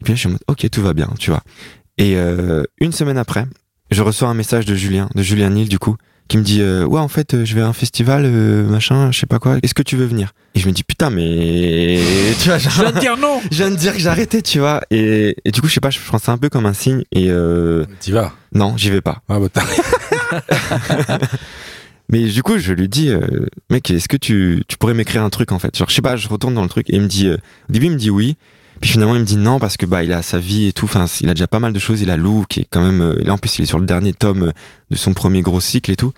Et 0.00 0.04
puis 0.04 0.12
là, 0.12 0.14
je 0.16 0.20
suis 0.20 0.28
en 0.28 0.32
mode, 0.32 0.40
ok, 0.48 0.68
tout 0.70 0.82
va 0.82 0.92
bien, 0.94 1.08
tu 1.18 1.30
vois. 1.30 1.42
Et 1.98 2.16
euh, 2.16 2.62
une 2.78 2.92
semaine 2.92 3.18
après, 3.18 3.46
je 3.90 4.02
reçois 4.02 4.28
un 4.28 4.34
message 4.34 4.64
de 4.66 4.74
Julien, 4.74 5.08
de 5.14 5.22
Julien 5.22 5.50
Nil, 5.50 5.68
du 5.68 5.78
coup, 5.78 5.96
qui 6.28 6.38
me 6.38 6.42
dit, 6.42 6.60
euh, 6.60 6.84
ouais, 6.84 7.00
en 7.00 7.08
fait, 7.08 7.34
euh, 7.34 7.44
je 7.44 7.54
vais 7.54 7.60
à 7.60 7.66
un 7.68 7.72
festival, 7.72 8.22
euh, 8.26 8.66
machin, 8.66 9.12
je 9.12 9.18
sais 9.20 9.26
pas 9.26 9.38
quoi. 9.38 9.58
Est-ce 9.62 9.74
que 9.74 9.82
tu 9.82 9.96
veux 9.96 10.06
venir? 10.06 10.32
Et 10.54 10.58
je 10.60 10.66
me 10.66 10.72
dis, 10.72 10.82
putain, 10.82 11.08
mais 11.10 12.00
tu 12.40 12.48
vois, 12.48 12.58
genre, 12.58 12.72
Je 12.72 12.80
viens 12.82 12.92
de 12.92 12.98
dire 12.98 13.16
non. 13.16 13.40
je 13.50 13.56
viens 13.56 13.70
de 13.70 13.76
dire 13.76 13.92
que 13.92 14.00
j'arrêtais, 14.00 14.42
tu 14.42 14.58
vois. 14.58 14.80
Et, 14.90 15.36
et 15.44 15.50
du 15.52 15.60
coup, 15.60 15.68
je 15.68 15.74
sais 15.74 15.80
pas, 15.80 15.90
je 15.90 15.98
prends 16.00 16.18
ça 16.18 16.32
un 16.32 16.38
peu 16.38 16.48
comme 16.48 16.66
un 16.66 16.72
signe. 16.74 17.04
Et 17.12 17.30
euh, 17.30 17.84
T'y 18.00 18.12
vas. 18.12 18.32
non, 18.52 18.76
j'y 18.76 18.90
vais 18.90 19.00
pas. 19.02 19.22
Ah, 19.28 19.38
bah, 19.38 19.48
Mais 22.08 22.22
du 22.24 22.42
coup, 22.42 22.58
je 22.58 22.72
lui 22.72 22.88
dis, 22.88 23.08
euh, 23.10 23.46
mec, 23.70 23.90
est-ce 23.90 24.08
que 24.08 24.16
tu, 24.16 24.62
tu 24.68 24.76
pourrais 24.78 24.94
m'écrire 24.94 25.22
un 25.22 25.30
truc 25.30 25.52
en 25.52 25.58
fait? 25.58 25.76
Genre, 25.76 25.88
je 25.88 25.94
sais 25.94 26.02
pas, 26.02 26.16
je 26.16 26.28
retourne 26.28 26.54
dans 26.54 26.62
le 26.62 26.68
truc 26.68 26.88
et 26.90 26.96
il 26.96 27.02
me 27.02 27.08
dit, 27.08 27.26
euh, 27.26 27.36
au 27.68 27.72
début, 27.72 27.86
il 27.86 27.92
me 27.92 27.96
dit 27.96 28.10
oui. 28.10 28.36
Puis 28.80 28.90
finalement, 28.90 29.14
il 29.14 29.20
me 29.22 29.24
dit 29.24 29.38
non 29.38 29.58
parce 29.58 29.78
que 29.78 29.86
bah 29.86 30.04
il 30.04 30.12
a 30.12 30.20
sa 30.20 30.38
vie 30.38 30.66
et 30.66 30.72
tout. 30.74 30.84
Enfin, 30.84 31.06
il 31.22 31.30
a 31.30 31.34
déjà 31.34 31.46
pas 31.46 31.60
mal 31.60 31.72
de 31.72 31.78
choses. 31.78 32.02
Il 32.02 32.10
a 32.10 32.18
Lou 32.18 32.44
qui 32.46 32.60
est 32.60 32.66
quand 32.68 32.84
même. 32.84 33.00
euh, 33.00 33.14
là, 33.24 33.32
en 33.32 33.38
plus, 33.38 33.58
il 33.58 33.62
est 33.62 33.66
sur 33.66 33.78
le 33.78 33.86
dernier 33.86 34.12
tome 34.12 34.42
euh, 34.48 34.52
de 34.90 34.96
son 34.96 35.14
premier 35.14 35.40
gros 35.40 35.60
cycle 35.62 35.90
et 35.90 35.96
tout. 35.96 36.12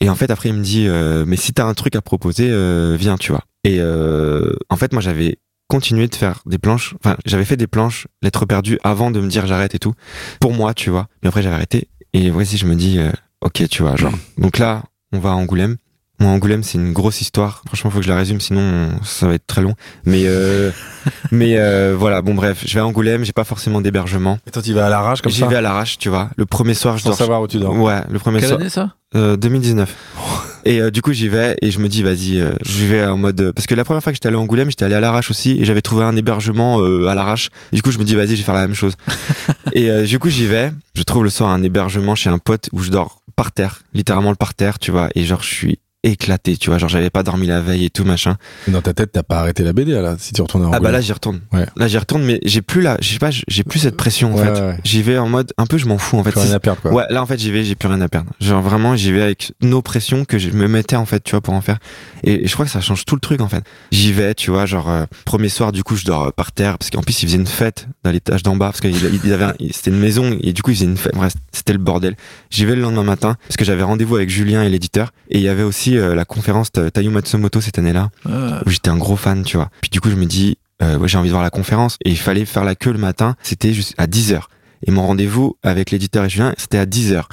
Et 0.00 0.10
en 0.10 0.14
fait, 0.14 0.30
après, 0.30 0.50
il 0.50 0.54
me 0.56 0.62
dit, 0.62 0.86
euh, 0.88 1.24
mais 1.26 1.36
si 1.36 1.54
t'as 1.54 1.64
un 1.64 1.72
truc 1.72 1.96
à 1.96 2.02
proposer, 2.02 2.48
euh, 2.50 2.96
viens, 3.00 3.16
tu 3.16 3.32
vois. 3.32 3.44
Et 3.64 3.78
euh, 3.80 4.52
en 4.68 4.76
fait, 4.76 4.92
moi, 4.92 5.00
j'avais 5.00 5.38
continué 5.68 6.06
de 6.06 6.14
faire 6.14 6.42
des 6.44 6.58
planches. 6.58 6.94
Enfin, 7.02 7.16
j'avais 7.24 7.46
fait 7.46 7.56
des 7.56 7.66
planches, 7.66 8.08
lettres 8.20 8.44
perdues, 8.44 8.78
avant 8.84 9.10
de 9.10 9.18
me 9.18 9.28
dire 9.28 9.46
j'arrête 9.46 9.74
et 9.74 9.78
tout. 9.78 9.94
Pour 10.38 10.52
moi, 10.52 10.74
tu 10.74 10.90
vois. 10.90 11.08
Mais 11.22 11.28
après, 11.28 11.42
j'avais 11.42 11.56
arrêté. 11.56 11.88
Et 12.12 12.28
voici, 12.28 12.58
je 12.58 12.66
me 12.66 12.74
dis, 12.74 12.98
euh, 12.98 13.10
ok, 13.40 13.66
tu 13.70 13.82
vois, 13.82 13.96
genre. 13.96 14.12
Donc 14.36 14.58
là, 14.58 14.84
on 15.12 15.18
va 15.18 15.30
à 15.30 15.32
Angoulême. 15.32 15.76
Moi, 16.18 16.30
Angoulême, 16.30 16.62
c'est 16.62 16.78
une 16.78 16.94
grosse 16.94 17.20
histoire. 17.20 17.62
Franchement, 17.66 17.90
faut 17.90 17.98
que 17.98 18.04
je 18.04 18.08
la 18.08 18.16
résume, 18.16 18.40
sinon 18.40 18.88
ça 19.02 19.26
va 19.26 19.34
être 19.34 19.46
très 19.46 19.60
long. 19.60 19.74
Mais 20.06 20.22
euh, 20.24 20.70
mais 21.30 21.58
euh, 21.58 21.94
voilà, 21.98 22.22
bon 22.22 22.34
bref, 22.34 22.64
je 22.66 22.72
vais 22.72 22.80
à 22.80 22.86
Angoulême, 22.86 23.22
j'ai 23.22 23.34
pas 23.34 23.44
forcément 23.44 23.82
d'hébergement. 23.82 24.38
Et 24.46 24.50
toi, 24.50 24.62
tu 24.62 24.72
vas 24.72 24.86
à 24.86 24.88
l'arrache 24.88 25.20
comme 25.20 25.30
J'y 25.30 25.40
ça 25.40 25.46
vais 25.46 25.56
à 25.56 25.60
l'arrache, 25.60 25.98
tu 25.98 26.08
vois. 26.08 26.30
Le 26.38 26.46
premier 26.46 26.72
soir, 26.72 26.96
je 26.96 27.04
dors. 27.04 27.14
savoir 27.14 27.42
où 27.42 27.46
tu 27.48 27.58
dors. 27.58 27.76
Ouais, 27.76 28.00
le 28.10 28.18
premier 28.18 28.38
Quelle 28.40 28.48
soir. 28.48 28.60
année 28.60 28.70
ça? 28.70 28.94
Euh, 29.14 29.36
2019. 29.36 29.94
Et 30.66 30.80
euh, 30.80 30.90
du 30.90 31.00
coup, 31.00 31.12
j'y 31.12 31.28
vais 31.28 31.56
et 31.62 31.70
je 31.70 31.78
me 31.78 31.88
dis, 31.88 32.02
vas-y, 32.02 32.40
euh, 32.40 32.50
je 32.64 32.84
vais 32.86 33.06
en 33.06 33.16
mode. 33.16 33.52
Parce 33.54 33.68
que 33.68 33.76
la 33.76 33.84
première 33.84 34.02
fois 34.02 34.10
que 34.10 34.16
j'étais 34.16 34.26
allé 34.26 34.36
à 34.36 34.40
Angoulême, 34.40 34.68
j'étais 34.68 34.84
allé 34.84 34.96
à 34.96 35.00
l'arrache 35.00 35.30
aussi 35.30 35.52
et 35.60 35.64
j'avais 35.64 35.80
trouvé 35.80 36.02
un 36.02 36.16
hébergement 36.16 36.80
euh, 36.80 37.06
à 37.06 37.14
l'arrache. 37.14 37.50
Du 37.72 37.82
coup, 37.82 37.92
je 37.92 37.98
me 37.98 38.04
dis, 38.04 38.16
vas-y, 38.16 38.30
je 38.30 38.38
vais 38.38 38.42
faire 38.42 38.54
la 38.54 38.62
même 38.62 38.74
chose. 38.74 38.96
et 39.72 39.88
euh, 39.90 40.04
du 40.04 40.18
coup, 40.18 40.28
j'y 40.28 40.46
vais. 40.46 40.72
Je 40.96 41.04
trouve 41.04 41.22
le 41.22 41.30
soir 41.30 41.50
un 41.50 41.62
hébergement 41.62 42.16
chez 42.16 42.30
un 42.30 42.38
pote 42.38 42.68
où 42.72 42.80
je 42.80 42.90
dors 42.90 43.22
par 43.36 43.52
terre, 43.52 43.82
littéralement 43.94 44.30
le 44.30 44.36
par 44.36 44.54
terre, 44.54 44.80
tu 44.80 44.90
vois. 44.90 45.08
Et 45.14 45.24
genre, 45.24 45.40
je 45.40 45.54
suis 45.54 45.78
éclaté, 46.10 46.56
tu 46.56 46.70
vois. 46.70 46.78
Genre, 46.78 46.88
j'avais 46.88 47.10
pas 47.10 47.22
dormi 47.22 47.46
la 47.46 47.60
veille 47.60 47.84
et 47.86 47.90
tout, 47.90 48.04
machin. 48.04 48.36
Dans 48.68 48.82
ta 48.82 48.94
tête, 48.94 49.10
t'as 49.12 49.22
pas 49.22 49.38
arrêté 49.40 49.62
la 49.62 49.72
BD, 49.72 49.92
là, 49.92 50.16
si 50.18 50.32
tu 50.32 50.42
retournes 50.42 50.64
à 50.64 50.70
Ah 50.72 50.80
bah 50.80 50.90
là, 50.90 51.00
j'y 51.00 51.12
retourne. 51.12 51.40
Ouais. 51.52 51.66
Là, 51.76 51.88
j'y 51.88 51.98
retourne, 51.98 52.24
mais 52.24 52.40
j'ai 52.44 52.62
plus 52.62 52.80
la. 52.82 52.96
Je 53.00 53.08
sais 53.08 53.18
pas, 53.18 53.30
j'ai 53.30 53.64
plus 53.64 53.78
cette 53.80 53.96
pression 53.96 54.34
en 54.34 54.38
Ouais, 54.38 54.44
fait. 54.44 54.60
ouais. 54.60 54.78
J'y 54.84 55.02
vais 55.02 55.18
en 55.18 55.28
mode 55.28 55.52
un 55.58 55.66
peu, 55.66 55.78
je 55.78 55.86
m'en 55.86 55.98
fous 55.98 56.18
en 56.18 56.24
fait. 56.24 56.30
Plus 56.32 56.40
rien 56.40 56.52
à 56.52 56.60
perdre, 56.60 56.80
quoi. 56.80 56.92
Ouais, 56.92 57.04
là 57.10 57.22
en 57.22 57.26
fait 57.26 57.38
j'y 57.38 57.50
vais, 57.50 57.64
j'ai 57.64 57.74
plus 57.74 57.88
rien 57.88 58.00
à 58.00 58.08
perdre. 58.08 58.30
Genre 58.40 58.62
vraiment 58.62 58.96
j'y 58.96 59.12
vais 59.12 59.22
avec 59.22 59.52
nos 59.62 59.82
pressions 59.82 60.24
que 60.24 60.38
je 60.38 60.50
me 60.50 60.68
mettais 60.68 60.96
en 60.96 61.06
fait, 61.06 61.22
tu 61.22 61.32
vois, 61.32 61.40
pour 61.40 61.54
en 61.54 61.60
faire. 61.60 61.78
Et, 62.24 62.44
et 62.44 62.46
je 62.46 62.52
crois 62.54 62.64
que 62.64 62.70
ça 62.70 62.80
change 62.80 63.04
tout 63.04 63.14
le 63.14 63.20
truc 63.20 63.40
en 63.40 63.48
fait. 63.48 63.64
J'y 63.92 64.12
vais, 64.12 64.34
tu 64.34 64.50
vois, 64.50 64.66
genre 64.66 64.88
euh, 64.90 65.04
premier 65.24 65.48
soir 65.48 65.72
du 65.72 65.82
coup 65.82 65.96
je 65.96 66.04
dors 66.04 66.24
euh, 66.26 66.30
par 66.30 66.52
terre 66.52 66.78
parce 66.78 66.90
qu'en 66.90 67.02
plus 67.02 67.22
ils 67.22 67.26
faisaient 67.26 67.38
une 67.38 67.46
fête 67.46 67.88
dans 68.04 68.10
l'étage 68.10 68.42
d'en 68.42 68.56
bas 68.56 68.66
parce 68.66 68.80
qu'il 68.80 68.94
il 69.24 69.32
avait 69.32 69.44
un- 69.44 69.54
c'était 69.72 69.90
une 69.90 69.98
maison 69.98 70.36
et 70.40 70.52
du 70.52 70.62
coup 70.62 70.70
ils 70.70 70.76
faisaient 70.76 70.86
une 70.86 70.96
fête. 70.96 71.14
Bref, 71.14 71.32
c'était 71.52 71.72
le 71.72 71.78
bordel. 71.78 72.16
J'y 72.50 72.64
vais 72.64 72.74
le 72.76 72.82
lendemain 72.82 73.02
matin 73.04 73.36
parce 73.48 73.56
que 73.56 73.64
j'avais 73.64 73.82
rendez-vous 73.82 74.16
avec 74.16 74.30
Julien 74.30 74.62
et 74.62 74.68
l'éditeur 74.68 75.12
et 75.30 75.38
il 75.38 75.42
y 75.44 75.48
avait 75.48 75.62
aussi 75.62 75.95
euh, 75.98 76.14
la 76.14 76.24
conférence 76.24 76.70
de 76.72 76.88
Tayu 76.88 77.10
Matsumoto 77.10 77.60
cette 77.60 77.78
année-là 77.78 78.10
Euh, 78.28 78.60
où 78.66 78.70
j'étais 78.70 78.90
un 78.90 78.96
gros 78.96 79.16
fan, 79.16 79.42
tu 79.44 79.56
vois. 79.56 79.70
Puis 79.80 79.90
du 79.90 80.00
coup, 80.00 80.10
je 80.10 80.16
me 80.16 80.26
dis, 80.26 80.58
euh, 80.82 80.98
ouais, 80.98 81.08
j'ai 81.08 81.18
envie 81.18 81.28
de 81.28 81.32
voir 81.32 81.42
la 81.42 81.50
conférence. 81.50 81.96
Et 82.04 82.10
il 82.10 82.18
fallait 82.18 82.44
faire 82.44 82.64
la 82.64 82.74
queue 82.74 82.92
le 82.92 82.98
matin. 82.98 83.36
C'était 83.42 83.72
juste 83.72 83.94
à 83.98 84.06
10h. 84.06 84.40
Et 84.86 84.90
mon 84.90 85.06
rendez-vous 85.06 85.56
avec 85.62 85.90
l'éditeur 85.90 86.24
et 86.24 86.28
Julien, 86.28 86.54
c'était 86.58 86.78
à 86.78 86.86
10h. 86.86 87.24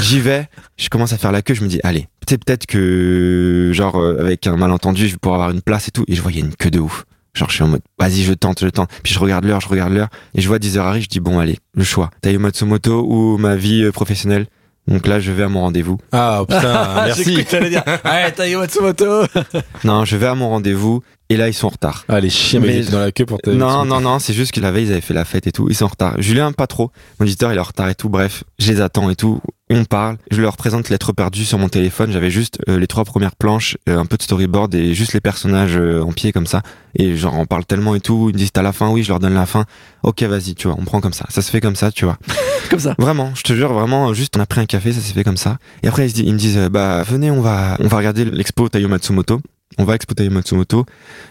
J'y 0.00 0.20
vais, 0.20 0.48
je 0.78 0.88
commence 0.88 1.12
à 1.12 1.18
faire 1.18 1.32
la 1.32 1.42
queue, 1.42 1.54
je 1.54 1.62
me 1.62 1.68
dis, 1.68 1.80
allez, 1.82 2.08
peut-être 2.26 2.66
que, 2.66 3.70
genre, 3.74 3.96
euh, 4.00 4.20
avec 4.20 4.46
un 4.46 4.56
malentendu, 4.56 5.06
je 5.08 5.12
vais 5.12 5.18
pouvoir 5.18 5.40
avoir 5.42 5.54
une 5.54 5.60
place 5.62 5.88
et 5.88 5.90
tout. 5.90 6.04
Et 6.08 6.14
je 6.14 6.22
vois, 6.22 6.30
il 6.32 6.38
y 6.38 6.42
a 6.42 6.44
une 6.44 6.54
queue 6.54 6.70
de 6.70 6.78
ouf. 6.78 7.04
Genre, 7.34 7.48
je 7.48 7.54
suis 7.54 7.64
en 7.64 7.68
mode, 7.68 7.80
vas-y, 7.98 8.22
je 8.22 8.32
tente, 8.32 8.60
je 8.60 8.68
tente. 8.68 8.90
Puis 9.02 9.12
je 9.14 9.18
regarde 9.18 9.44
l'heure, 9.44 9.60
je 9.60 9.68
regarde 9.68 9.92
l'heure. 9.92 10.08
Et 10.34 10.40
je 10.40 10.48
vois 10.48 10.58
10h 10.58 10.78
arrive, 10.78 11.02
je 11.02 11.08
dis, 11.08 11.20
bon, 11.20 11.38
allez, 11.38 11.58
le 11.74 11.82
choix. 11.84 12.10
Tayo 12.20 12.38
Matsumoto 12.38 13.04
ou 13.08 13.38
ma 13.38 13.56
vie 13.56 13.82
euh, 13.82 13.90
professionnelle? 13.92 14.46
Donc 14.88 15.06
là, 15.06 15.20
je 15.20 15.30
vais 15.30 15.44
à 15.44 15.48
mon 15.48 15.60
rendez-vous. 15.60 15.98
Ah 16.10 16.40
oh, 16.42 16.46
putain, 16.46 16.94
merci. 17.06 17.34
que 17.36 17.42
t'allais 17.50 17.70
dire, 17.70 17.84
ouais, 18.04 18.32
Tayo 18.32 18.60
Matsumoto. 18.60 19.22
Non, 19.84 20.04
je 20.04 20.16
vais 20.16 20.26
à 20.26 20.34
mon 20.34 20.48
rendez-vous 20.48 21.02
et 21.28 21.36
là, 21.36 21.48
ils 21.48 21.54
sont 21.54 21.68
en 21.68 21.70
retard. 21.70 22.04
Ah 22.08 22.18
les 22.20 22.30
chiens 22.30 22.60
Mais- 22.60 22.66
mais 22.66 22.76
ils 22.78 22.82
étaient 22.82 22.90
dans 22.92 22.98
la 23.00 23.12
queue 23.12 23.24
pour. 23.24 23.38
Non, 23.46 23.84
non, 23.84 24.00
non, 24.00 24.18
c'est 24.18 24.32
juste 24.34 24.52
que 24.52 24.60
la 24.60 24.70
veille, 24.72 24.86
ils 24.86 24.92
avaient 24.92 25.00
fait 25.00 25.14
la 25.14 25.24
fête 25.24 25.46
et 25.46 25.52
tout. 25.52 25.68
Ils 25.70 25.76
sont 25.76 25.84
en 25.84 25.88
retard. 25.88 26.20
Julien, 26.20 26.50
pas 26.52 26.66
trop. 26.66 26.90
Mon 27.20 27.26
éditeur, 27.26 27.52
il 27.52 27.56
est 27.56 27.60
en 27.60 27.64
retard 27.64 27.88
et 27.88 27.94
tout. 27.94 28.08
Bref, 28.08 28.44
je 28.58 28.72
les 28.72 28.80
attends 28.80 29.08
et 29.08 29.16
tout. 29.16 29.40
On 29.74 29.84
parle. 29.84 30.18
Je 30.30 30.42
leur 30.42 30.58
présente 30.58 30.90
Lettre 30.90 31.12
perdue 31.12 31.46
sur 31.46 31.58
mon 31.58 31.70
téléphone. 31.70 32.12
J'avais 32.12 32.30
juste 32.30 32.58
euh, 32.68 32.78
les 32.78 32.86
trois 32.86 33.04
premières 33.04 33.34
planches, 33.34 33.78
euh, 33.88 33.98
un 33.98 34.04
peu 34.04 34.18
de 34.18 34.22
storyboard 34.22 34.74
et 34.74 34.92
juste 34.92 35.14
les 35.14 35.20
personnages 35.20 35.76
euh, 35.76 36.02
en 36.02 36.12
pied 36.12 36.30
comme 36.30 36.46
ça. 36.46 36.62
Et 36.94 37.16
genre, 37.16 37.38
on 37.38 37.46
parle 37.46 37.64
tellement 37.64 37.94
et 37.94 38.00
tout. 38.00 38.28
Ils 38.28 38.34
me 38.34 38.38
disent, 38.38 38.52
t'as 38.52 38.60
la 38.60 38.72
fin? 38.72 38.90
Oui, 38.90 39.02
je 39.02 39.08
leur 39.08 39.18
donne 39.18 39.32
la 39.32 39.46
fin. 39.46 39.64
Ok, 40.02 40.22
vas-y, 40.24 40.54
tu 40.54 40.68
vois, 40.68 40.76
on 40.78 40.84
prend 40.84 41.00
comme 41.00 41.14
ça. 41.14 41.24
Ça 41.30 41.40
se 41.40 41.50
fait 41.50 41.62
comme 41.62 41.76
ça, 41.76 41.90
tu 41.90 42.04
vois. 42.04 42.18
Comme 42.70 42.80
ça. 42.80 42.94
Vraiment, 42.98 43.34
je 43.34 43.42
te 43.42 43.52
jure, 43.52 43.74
vraiment, 43.74 44.14
juste 44.14 44.34
on 44.36 44.40
a 44.40 44.46
pris 44.46 44.60
un 44.60 44.64
café, 44.64 44.94
ça 44.94 45.00
s'est 45.00 45.12
fait 45.12 45.24
comme 45.24 45.36
ça. 45.36 45.58
Et 45.82 45.88
après, 45.88 46.08
ils, 46.08 46.32
me 46.32 46.38
disent, 46.38 46.70
bah 46.70 47.02
venez, 47.02 47.30
on 47.30 47.42
va, 47.42 47.76
on 47.80 47.86
va 47.86 47.98
regarder 47.98 48.24
l'expo 48.24 48.66
Tayo 48.66 48.88
Matsumoto. 48.88 49.42
On 49.78 49.84
va 49.84 49.92
à 49.92 49.94
l'expo 49.94 50.14
Tayo 50.14 50.30
Matsumoto. 50.30 50.84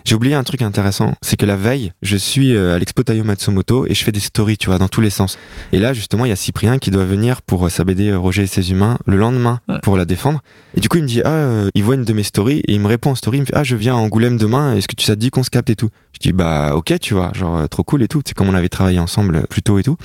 J'ai 0.04 0.16
oublié 0.16 0.34
un 0.36 0.44
truc 0.44 0.62
intéressant, 0.62 1.14
c'est 1.22 1.38
que 1.38 1.46
la 1.46 1.56
veille, 1.56 1.94
je 2.02 2.18
suis 2.18 2.56
euh, 2.56 2.76
à 2.76 2.80
l'expo 2.80 3.04
Tayo 3.04 3.24
Matsumoto 3.24 3.86
et 3.88 3.94
je 3.94 4.04
fais 4.04 4.12
des 4.12 4.20
stories, 4.20 4.58
tu 4.58 4.68
vois, 4.68 4.78
dans 4.80 4.88
tous 4.88 5.02
les 5.02 5.10
sens. 5.12 5.38
Et 5.74 5.80
là, 5.80 5.94
justement, 5.94 6.26
il 6.26 6.30
y 6.30 6.32
a 6.32 6.36
Cyprien 6.36 6.80
qui 6.80 6.90
doit 6.92 7.06
venir 7.06 7.42
pour 7.44 7.66
euh, 7.66 7.70
sa 7.70 7.84
BD 7.84 8.10
euh, 8.10 8.18
Roger 8.18 8.44
et 8.44 8.48
ses 8.48 8.72
humains 8.72 8.98
le 9.06 9.18
lendemain 9.18 9.60
Ouais. 9.68 9.78
pour 9.84 9.96
la 9.98 10.06
défendre. 10.06 10.42
Et 10.76 10.80
du 10.82 10.90
coup, 10.90 10.98
il 10.98 11.04
me 11.04 11.08
dit, 11.08 11.22
ah, 11.24 11.30
euh, 11.30 11.70
il 11.76 11.84
voit 11.84 11.96
une 11.96 12.04
de 12.06 12.14
mes 12.14 12.24
stories 12.24 12.60
et 12.68 12.74
il 12.74 12.80
me 12.80 12.88
répond 12.88 13.12
en 13.12 13.16
story, 13.16 13.38
il 13.38 13.42
me 13.42 13.46
fait, 13.46 13.56
ah, 13.56 13.64
je 13.64 13.76
viens 13.76 13.94
à 13.94 13.98
Angoulême 13.98 14.38
demain, 14.38 14.76
est-ce 14.76 14.88
que 14.88 14.96
tu 14.96 15.06
ça 15.06 15.16
te 15.16 15.20
dit 15.20 15.30
qu'on 15.30 15.44
se 15.44 15.50
capte 15.50 15.70
et 15.70 15.76
tout? 15.76 15.90
Je 16.14 16.20
dis, 16.20 16.34
bah, 16.34 16.76
ok, 16.76 16.98
tu 17.00 17.14
vois, 17.14 17.32
genre, 17.34 17.68
trop 17.70 17.84
cool 17.84 18.02
et 18.04 18.08
tout. 18.08 18.22
C'est 18.26 18.34
comme 18.36 18.50
on 18.50 18.54
avait 18.54 18.70
travaillé 18.70 19.00
ensemble 19.00 19.46
plus 19.50 19.62
tôt 19.62 19.78
et 19.80 19.84
tout. 19.84 19.98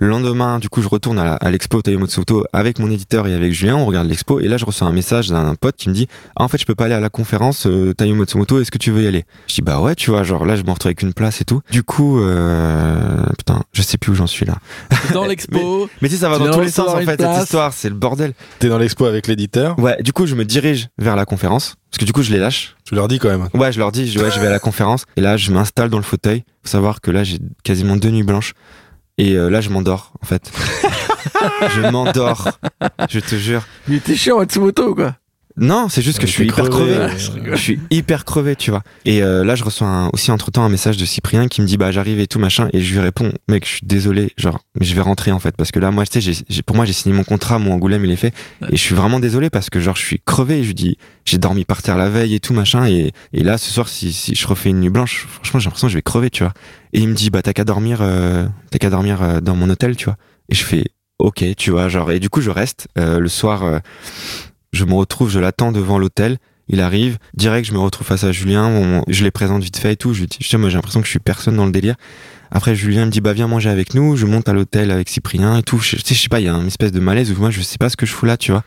Le 0.00 0.08
lendemain, 0.08 0.58
du 0.58 0.68
coup, 0.68 0.82
je 0.82 0.88
retourne 0.88 1.18
à 1.18 1.50
l'expo 1.50 1.82
Tayo 1.82 1.98
Matsumoto 1.98 2.44
avec 2.52 2.78
mon 2.78 2.90
éditeur 2.90 3.26
et 3.28 3.34
avec 3.34 3.52
Julien, 3.52 3.76
on 3.76 3.86
regarde 3.86 4.08
l'expo 4.08 4.40
et 4.40 4.48
là, 4.48 4.56
je 4.56 4.64
reçois 4.64 4.86
un 4.88 4.92
message 4.92 5.28
d'un 5.28 5.54
pote 5.54 5.76
qui 5.76 5.88
me 5.88 5.94
dit, 5.94 6.08
ah, 6.36 6.44
en 6.44 6.48
fait, 6.48 6.58
je 6.58 6.66
peux 6.66 6.74
pas 6.74 6.86
aller 6.86 6.94
à 6.94 7.00
la 7.00 7.08
conférence 7.10 7.66
euh, 7.76 7.94
Tayo 7.94 8.14
Matsumoto, 8.14 8.60
est-ce 8.60 8.70
que 8.70 8.78
tu 8.78 8.90
veux 8.90 9.02
y 9.02 9.06
aller? 9.06 9.24
Je 9.46 9.54
dis, 9.54 9.62
bah 9.62 9.80
ouais, 9.80 9.94
tu 9.94 10.10
vois, 10.10 10.22
genre 10.22 10.44
là, 10.44 10.56
je 10.56 10.62
me 10.62 10.70
retrouve 10.70 10.88
avec 10.88 11.02
une 11.02 11.12
place 11.12 11.40
et 11.40 11.44
tout. 11.44 11.60
Du 11.70 11.82
coup, 11.82 12.20
euh, 12.20 13.22
putain, 13.38 13.62
je 13.72 13.82
sais 13.82 13.98
plus 13.98 14.12
où 14.12 14.14
j'en 14.14 14.26
suis 14.26 14.46
là. 14.46 14.56
Dans 15.12 15.24
l'expo. 15.26 15.88
Mais 16.00 16.08
tu 16.08 16.14
sais, 16.14 16.20
ça 16.20 16.28
va 16.28 16.38
dans 16.38 16.50
tous 16.50 16.60
les 16.60 16.70
sens 16.70 16.88
en 16.88 16.98
fait, 16.98 17.16
place. 17.16 17.34
cette 17.34 17.44
histoire, 17.44 17.72
c'est 17.72 17.88
le 17.88 17.94
bordel. 17.94 18.32
T'es 18.58 18.68
dans 18.68 18.78
l'expo 18.78 19.04
avec 19.04 19.26
l'éditeur? 19.26 19.78
Ouais, 19.78 20.02
du 20.02 20.12
coup, 20.12 20.26
je 20.26 20.34
me 20.34 20.44
dirige 20.44 20.88
vers 20.98 21.16
la 21.16 21.24
conférence 21.24 21.76
parce 21.90 21.98
que 22.00 22.04
du 22.04 22.12
coup, 22.12 22.22
je 22.22 22.32
les 22.32 22.38
lâche. 22.38 22.76
Tu 22.84 22.94
leur 22.94 23.08
dis 23.08 23.18
quand 23.18 23.28
même. 23.28 23.48
Ouais, 23.54 23.72
je 23.72 23.78
leur 23.78 23.92
dis, 23.92 24.10
je, 24.10 24.18
ouais, 24.18 24.30
je 24.30 24.38
vais 24.40 24.48
à 24.48 24.50
la 24.50 24.58
conférence. 24.58 25.06
Et 25.16 25.20
là, 25.20 25.36
je 25.36 25.50
m'installe 25.50 25.88
dans 25.88 25.96
le 25.96 26.02
fauteuil. 26.02 26.44
Faut 26.62 26.68
savoir 26.68 27.00
que 27.00 27.10
là, 27.10 27.24
j'ai 27.24 27.38
quasiment 27.64 27.96
deux 27.96 28.10
nuits 28.10 28.22
blanches. 28.22 28.52
Et 29.18 29.34
euh, 29.34 29.48
là, 29.48 29.60
je 29.62 29.70
m'endors, 29.70 30.12
en 30.22 30.26
fait. 30.26 30.50
je 31.74 31.80
m'endors. 31.90 32.48
Je 33.08 33.20
te 33.20 33.34
jure. 33.36 33.62
Il 33.88 33.94
était 33.94 34.14
chiant 34.14 34.38
Matsumoto, 34.38 34.94
quoi? 34.94 35.16
Non, 35.58 35.88
c'est 35.88 36.02
juste 36.02 36.18
que 36.18 36.24
Euh, 36.24 36.26
je 36.26 36.32
suis 36.32 36.44
hyper 36.44 36.68
crevé, 36.68 36.92
crevé. 36.94 36.98
ouais, 36.98 37.56
je 37.56 37.60
suis 37.60 37.80
hyper 37.90 38.26
crevé, 38.26 38.56
tu 38.56 38.70
vois. 38.70 38.82
Et 39.06 39.22
euh, 39.22 39.42
là, 39.42 39.54
je 39.54 39.64
reçois 39.64 39.86
un- 39.88 40.08
aussi 40.12 40.30
entre 40.30 40.50
temps 40.50 40.64
un 40.64 40.68
message 40.68 40.98
de 40.98 41.04
Cyprien 41.06 41.48
qui 41.48 41.62
me 41.62 41.66
dit 41.66 41.78
bah 41.78 41.90
j'arrive 41.92 42.20
et 42.20 42.26
tout 42.26 42.38
machin. 42.38 42.68
Et 42.74 42.80
je 42.82 42.92
lui 42.92 43.00
réponds 43.00 43.32
mec, 43.48 43.64
je 43.64 43.70
suis 43.76 43.86
désolé, 43.86 44.32
genre, 44.36 44.60
mais 44.78 44.84
je 44.84 44.94
vais 44.94 45.00
rentrer 45.00 45.32
en 45.32 45.38
fait 45.38 45.56
parce 45.56 45.70
que 45.72 45.78
là, 45.78 45.90
moi, 45.90 46.04
tu 46.04 46.20
sais, 46.20 46.42
pour 46.66 46.76
moi, 46.76 46.84
j'ai 46.84 46.92
signé 46.92 47.14
mon 47.14 47.24
contrat, 47.24 47.58
mon 47.58 47.72
Angoulême, 47.72 48.04
il 48.04 48.10
est 48.10 48.16
fait. 48.16 48.34
Et 48.70 48.76
je 48.76 48.82
suis 48.82 48.94
vraiment 48.94 49.18
désolé 49.18 49.48
parce 49.48 49.70
que 49.70 49.80
genre, 49.80 49.96
je 49.96 50.04
suis 50.04 50.20
crevé. 50.20 50.58
Et 50.58 50.62
je 50.62 50.68
lui 50.68 50.74
dis 50.74 50.98
j'ai 51.24 51.38
dormi 51.38 51.64
par 51.64 51.82
terre 51.82 51.96
la 51.96 52.10
veille 52.10 52.34
et 52.34 52.40
tout 52.40 52.52
machin. 52.52 52.86
Et, 52.86 53.12
et 53.32 53.42
là, 53.42 53.56
ce 53.56 53.70
soir, 53.70 53.88
si, 53.88 54.12
si 54.12 54.34
je 54.34 54.46
refais 54.46 54.68
une 54.68 54.80
nuit 54.80 54.90
blanche, 54.90 55.26
franchement, 55.26 55.58
j'ai 55.60 55.64
l'impression 55.66 55.86
que 55.88 55.92
je 55.92 55.96
vais 55.98 56.02
crever, 56.02 56.28
tu 56.28 56.42
vois. 56.42 56.52
Et 56.92 57.00
il 57.00 57.08
me 57.08 57.14
dit 57.14 57.30
bah 57.30 57.40
t'as 57.40 57.54
qu'à 57.54 57.64
dormir, 57.64 57.98
euh, 58.02 58.46
t'as 58.70 58.78
qu'à 58.78 58.90
dormir 58.90 59.22
euh, 59.22 59.40
dans 59.40 59.56
mon 59.56 59.70
hôtel, 59.70 59.96
tu 59.96 60.04
vois. 60.04 60.16
Et 60.50 60.54
je 60.54 60.64
fais 60.64 60.84
ok, 61.18 61.42
tu 61.56 61.70
vois, 61.70 61.88
genre. 61.88 62.10
Et 62.12 62.20
du 62.20 62.28
coup, 62.28 62.42
je 62.42 62.50
reste 62.50 62.88
euh, 62.98 63.20
le 63.20 63.28
soir. 63.28 63.80
Je 64.76 64.84
me 64.84 64.94
retrouve, 64.94 65.30
je 65.30 65.40
l'attends 65.40 65.72
devant 65.72 65.98
l'hôtel. 65.98 66.38
Il 66.68 66.80
arrive, 66.80 67.18
direct, 67.34 67.66
je 67.68 67.72
me 67.72 67.78
retrouve 67.78 68.06
face 68.06 68.24
à 68.24 68.32
Julien, 68.32 69.02
je 69.08 69.24
les 69.24 69.30
présente 69.30 69.62
vite 69.62 69.76
fait 69.76 69.92
et 69.92 69.96
tout. 69.96 70.14
Je 70.14 70.20
lui 70.20 70.26
dis, 70.26 70.56
moi, 70.56 70.68
j'ai 70.68 70.76
l'impression 70.76 71.00
que 71.00 71.06
je 71.06 71.10
suis 71.10 71.20
personne 71.20 71.56
dans 71.56 71.66
le 71.66 71.72
délire. 71.72 71.94
Après, 72.50 72.74
Julien 72.74 73.06
me 73.06 73.10
dit, 73.10 73.20
bah, 73.20 73.32
viens 73.32 73.48
manger 73.48 73.70
avec 73.70 73.94
nous. 73.94 74.16
Je 74.16 74.26
monte 74.26 74.48
à 74.48 74.52
l'hôtel 74.52 74.90
avec 74.90 75.08
Cyprien 75.08 75.58
et 75.58 75.62
tout. 75.62 75.78
Je, 75.78 75.96
sais, 75.96 76.14
je 76.14 76.20
sais 76.20 76.28
pas, 76.28 76.40
il 76.40 76.46
y 76.46 76.48
a 76.48 76.52
une 76.52 76.66
espèce 76.68 76.92
de 76.92 77.00
malaise 77.00 77.30
où 77.32 77.34
moi, 77.38 77.50
je 77.50 77.60
sais 77.60 77.78
pas 77.78 77.88
ce 77.88 77.96
que 77.96 78.06
je 78.06 78.12
fous 78.12 78.24
là, 78.26 78.36
tu 78.36 78.52
vois. 78.52 78.62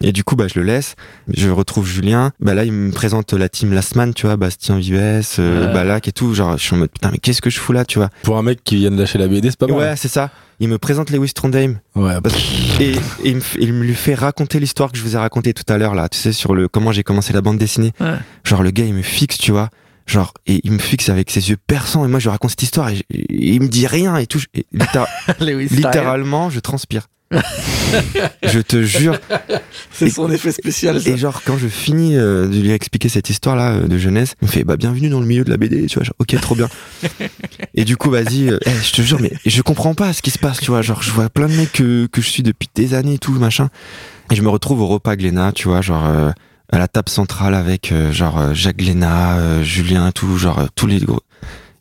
Et 0.00 0.12
du 0.12 0.24
coup, 0.24 0.36
bah, 0.36 0.46
je 0.52 0.58
le 0.58 0.64
laisse. 0.66 0.94
Je 1.32 1.48
retrouve 1.48 1.86
Julien. 1.86 2.32
Bah, 2.40 2.54
là, 2.54 2.64
il 2.64 2.72
me 2.72 2.90
présente 2.92 3.32
la 3.32 3.48
team 3.48 3.72
Last 3.72 3.94
Man, 3.96 4.14
tu 4.14 4.26
vois, 4.26 4.36
Bastien 4.36 4.78
Vives, 4.78 4.94
euh, 5.38 5.66
Ouais. 5.68 5.72
Balak 5.72 6.08
et 6.08 6.12
tout. 6.12 6.34
Genre, 6.34 6.56
je 6.58 6.62
suis 6.62 6.74
en 6.74 6.78
mode, 6.78 6.90
putain, 6.90 7.10
mais 7.12 7.18
qu'est-ce 7.18 7.40
que 7.42 7.50
je 7.50 7.58
fous 7.60 7.72
là, 7.72 7.84
tu 7.84 7.98
vois. 7.98 8.10
Pour 8.22 8.36
un 8.38 8.42
mec 8.42 8.62
qui 8.64 8.76
vient 8.76 8.90
de 8.90 8.98
lâcher 8.98 9.18
la 9.18 9.28
BD, 9.28 9.50
c'est 9.50 9.58
pas 9.58 9.66
mal. 9.66 9.76
Ouais, 9.76 9.94
c'est 9.96 10.08
ça. 10.08 10.30
Il 10.60 10.68
me 10.68 10.78
présente 10.78 11.10
Lewis 11.10 11.32
Trondheim. 11.32 11.76
Ouais. 11.96 12.20
Parce- 12.22 12.36
et, 12.80 12.92
et 12.92 12.98
il, 13.24 13.36
me, 13.36 13.40
f- 13.40 13.56
il 13.60 13.72
me 13.72 13.82
lui 13.84 13.94
fait 13.94 14.14
raconter 14.14 14.60
l'histoire 14.60 14.92
que 14.92 14.98
je 14.98 15.02
vous 15.02 15.14
ai 15.16 15.18
racontée 15.18 15.52
tout 15.52 15.64
à 15.72 15.78
l'heure 15.78 15.94
là, 15.96 16.08
tu 16.08 16.16
sais 16.18 16.32
sur 16.32 16.54
le 16.54 16.68
comment 16.68 16.92
j'ai 16.92 17.02
commencé 17.02 17.32
la 17.32 17.40
bande 17.40 17.58
dessinée. 17.58 17.92
Ouais. 18.00 18.14
Genre 18.44 18.62
le 18.62 18.70
gars 18.70 18.84
il 18.84 18.94
me 18.94 19.02
fixe, 19.02 19.36
tu 19.38 19.50
vois. 19.50 19.68
Genre 20.06 20.34
et 20.46 20.60
il 20.64 20.72
me 20.72 20.78
fixe 20.78 21.08
avec 21.08 21.30
ses 21.30 21.50
yeux 21.50 21.56
perçants 21.56 22.04
et 22.04 22.08
moi 22.08 22.20
je 22.20 22.28
raconte 22.28 22.50
cette 22.50 22.62
histoire 22.62 22.90
et, 22.90 23.04
il 23.10 23.60
me 23.62 23.68
dit 23.68 23.86
rien 23.86 24.16
et 24.16 24.26
tout. 24.26 24.42
Et 24.54 24.66
littéralement 25.40 26.50
je 26.50 26.60
transpire. 26.60 27.08
je 28.42 28.60
te 28.60 28.82
jure. 28.82 29.18
C'est 29.92 30.10
son 30.10 30.30
effet 30.30 30.52
spécial, 30.52 31.00
ça. 31.00 31.10
Et 31.10 31.16
genre 31.16 31.42
quand 31.44 31.56
je 31.56 31.68
finis 31.68 32.16
euh, 32.16 32.46
de 32.46 32.56
lui 32.58 32.70
expliquer 32.70 33.08
cette 33.08 33.30
histoire 33.30 33.56
là 33.56 33.80
de 33.80 33.98
jeunesse, 33.98 34.34
il 34.42 34.46
me 34.46 34.50
fait 34.50 34.62
bah 34.62 34.76
bienvenue 34.76 35.08
dans 35.08 35.20
le 35.20 35.26
milieu 35.26 35.42
de 35.42 35.50
la 35.50 35.56
BD, 35.56 35.86
tu 35.86 35.94
vois. 35.94 36.04
Genre, 36.04 36.14
ok 36.18 36.40
trop 36.40 36.54
bien. 36.54 36.68
et 37.74 37.84
du 37.84 37.96
coup 37.96 38.10
vas-y, 38.10 38.50
euh, 38.50 38.58
eh, 38.66 38.70
je 38.70 38.92
te 38.92 39.02
jure 39.02 39.20
mais 39.20 39.32
je 39.44 39.62
comprends 39.62 39.94
pas 39.94 40.12
ce 40.12 40.22
qui 40.22 40.30
se 40.30 40.38
passe, 40.38 40.60
tu 40.60 40.70
vois. 40.70 40.82
Genre 40.82 41.02
je 41.02 41.10
vois 41.10 41.30
plein 41.30 41.48
de 41.48 41.54
mecs 41.54 41.72
que, 41.72 42.06
que 42.06 42.20
je 42.20 42.28
suis 42.28 42.42
depuis 42.42 42.68
des 42.74 42.94
années 42.94 43.14
et 43.14 43.18
tout 43.18 43.32
machin. 43.32 43.70
Et 44.30 44.34
je 44.34 44.42
me 44.42 44.48
retrouve 44.48 44.80
au 44.80 44.86
repas 44.86 45.16
Glénat, 45.16 45.52
tu 45.52 45.68
vois, 45.68 45.80
genre 45.80 46.06
euh, 46.06 46.30
à 46.70 46.78
la 46.78 46.88
table 46.88 47.08
centrale 47.08 47.54
avec 47.54 47.92
euh, 47.92 48.12
genre 48.12 48.38
euh, 48.38 48.54
Jacques 48.54 48.78
Glénat, 48.78 49.36
euh, 49.36 49.62
Julien, 49.62 50.10
tout, 50.12 50.38
genre 50.38 50.58
euh, 50.60 50.66
tous 50.74 50.86
les 50.86 50.98
gros. 50.98 51.20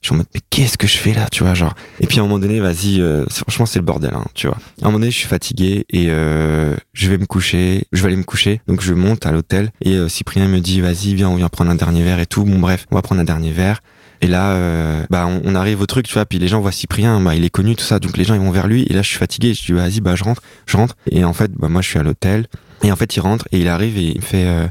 Je 0.01 0.07
suis 0.07 0.13
en 0.13 0.17
mode 0.17 0.27
mais 0.33 0.41
qu'est-ce 0.49 0.77
que 0.77 0.85
je 0.85 0.97
fais 0.97 1.13
là, 1.13 1.27
tu 1.31 1.43
vois, 1.43 1.53
genre. 1.53 1.75
Et 2.01 2.07
puis 2.07 2.19
à 2.19 2.21
un 2.21 2.25
moment 2.25 2.37
donné, 2.37 2.59
vas-y, 2.59 2.99
euh, 2.99 3.25
franchement 3.29 3.65
c'est 3.65 3.79
le 3.79 3.85
bordel, 3.85 4.13
hein, 4.13 4.25
tu 4.33 4.47
vois. 4.47 4.57
À 4.81 4.85
un 4.85 4.85
moment 4.87 4.99
donné, 4.99 5.11
je 5.11 5.17
suis 5.17 5.29
fatigué 5.29 5.85
et 5.89 6.07
je 6.07 7.09
vais 7.09 7.17
me 7.17 7.25
coucher. 7.25 7.85
Je 7.93 8.01
vais 8.01 8.07
aller 8.07 8.17
me 8.17 8.23
coucher, 8.23 8.59
donc 8.67 8.81
je 8.81 8.93
monte 8.93 9.25
à 9.25 9.31
l'hôtel 9.31 9.71
et 9.79 9.97
Cyprien 10.09 10.49
me 10.49 10.59
dit 10.59 10.81
vas-y, 10.81 11.15
viens, 11.15 11.29
on 11.29 11.35
vient 11.35 11.47
prendre 11.47 11.71
un 11.71 11.75
dernier 11.75 12.03
verre 12.03 12.19
et 12.19 12.25
tout. 12.25 12.43
Bon 12.43 12.59
bref, 12.59 12.85
on 12.91 12.95
va 12.95 13.01
prendre 13.01 13.21
un 13.21 13.23
dernier 13.23 13.51
verre. 13.51 13.79
Et 14.23 14.27
là, 14.27 14.51
euh, 14.51 15.05
bah, 15.09 15.27
on, 15.27 15.41
on 15.43 15.53
arrive 15.53 15.81
au 15.81 15.85
truc, 15.85 16.07
tu 16.07 16.13
vois, 16.13 16.25
puis 16.25 16.39
les 16.39 16.47
gens 16.47 16.61
voient 16.61 16.71
Cyprien, 16.71 17.19
bah, 17.19 17.35
il 17.35 17.43
est 17.43 17.49
connu, 17.49 17.75
tout 17.75 17.83
ça, 17.83 17.99
donc 17.99 18.15
les 18.15 18.23
gens 18.23 18.33
ils 18.33 18.39
vont 18.39 18.51
vers 18.51 18.67
lui. 18.67 18.83
Et 18.83 18.93
là, 18.93 19.01
je 19.01 19.09
suis 19.09 19.17
fatigué, 19.17 19.53
je 19.53 19.65
dis 19.65 19.73
vas-y, 19.73 19.99
bah, 19.99 20.15
je 20.15 20.23
rentre, 20.23 20.41
je 20.65 20.77
rentre. 20.77 20.95
Et 21.11 21.25
en 21.25 21.33
fait, 21.33 21.51
bah, 21.51 21.67
moi, 21.67 21.81
je 21.81 21.89
suis 21.89 21.99
à 21.99 22.03
l'hôtel. 22.03 22.47
Et 22.83 22.91
en 22.91 22.95
fait, 22.95 23.15
il 23.15 23.19
rentre 23.21 23.47
et 23.51 23.59
il 23.59 23.67
arrive 23.67 23.97
et 23.97 24.09
il 24.11 24.17
me 24.17 24.21
fait, 24.25 24.45
euh, 24.45 24.67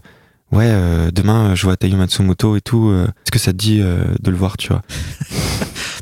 ouais, 0.52 0.66
euh, 0.68 1.10
demain, 1.10 1.50
euh, 1.50 1.54
je 1.54 1.62
vois 1.64 1.76
Tayo 1.76 1.96
Matsumoto 1.96 2.56
et 2.56 2.60
tout. 2.60 2.88
euh, 2.90 3.04
Est-ce 3.06 3.30
que 3.32 3.38
ça 3.38 3.52
te 3.52 3.56
dit 3.58 3.80
euh, 3.80 4.04
de 4.20 4.30
le 4.30 4.36
voir, 4.36 4.56
tu 4.56 4.68
vois? 4.68 4.82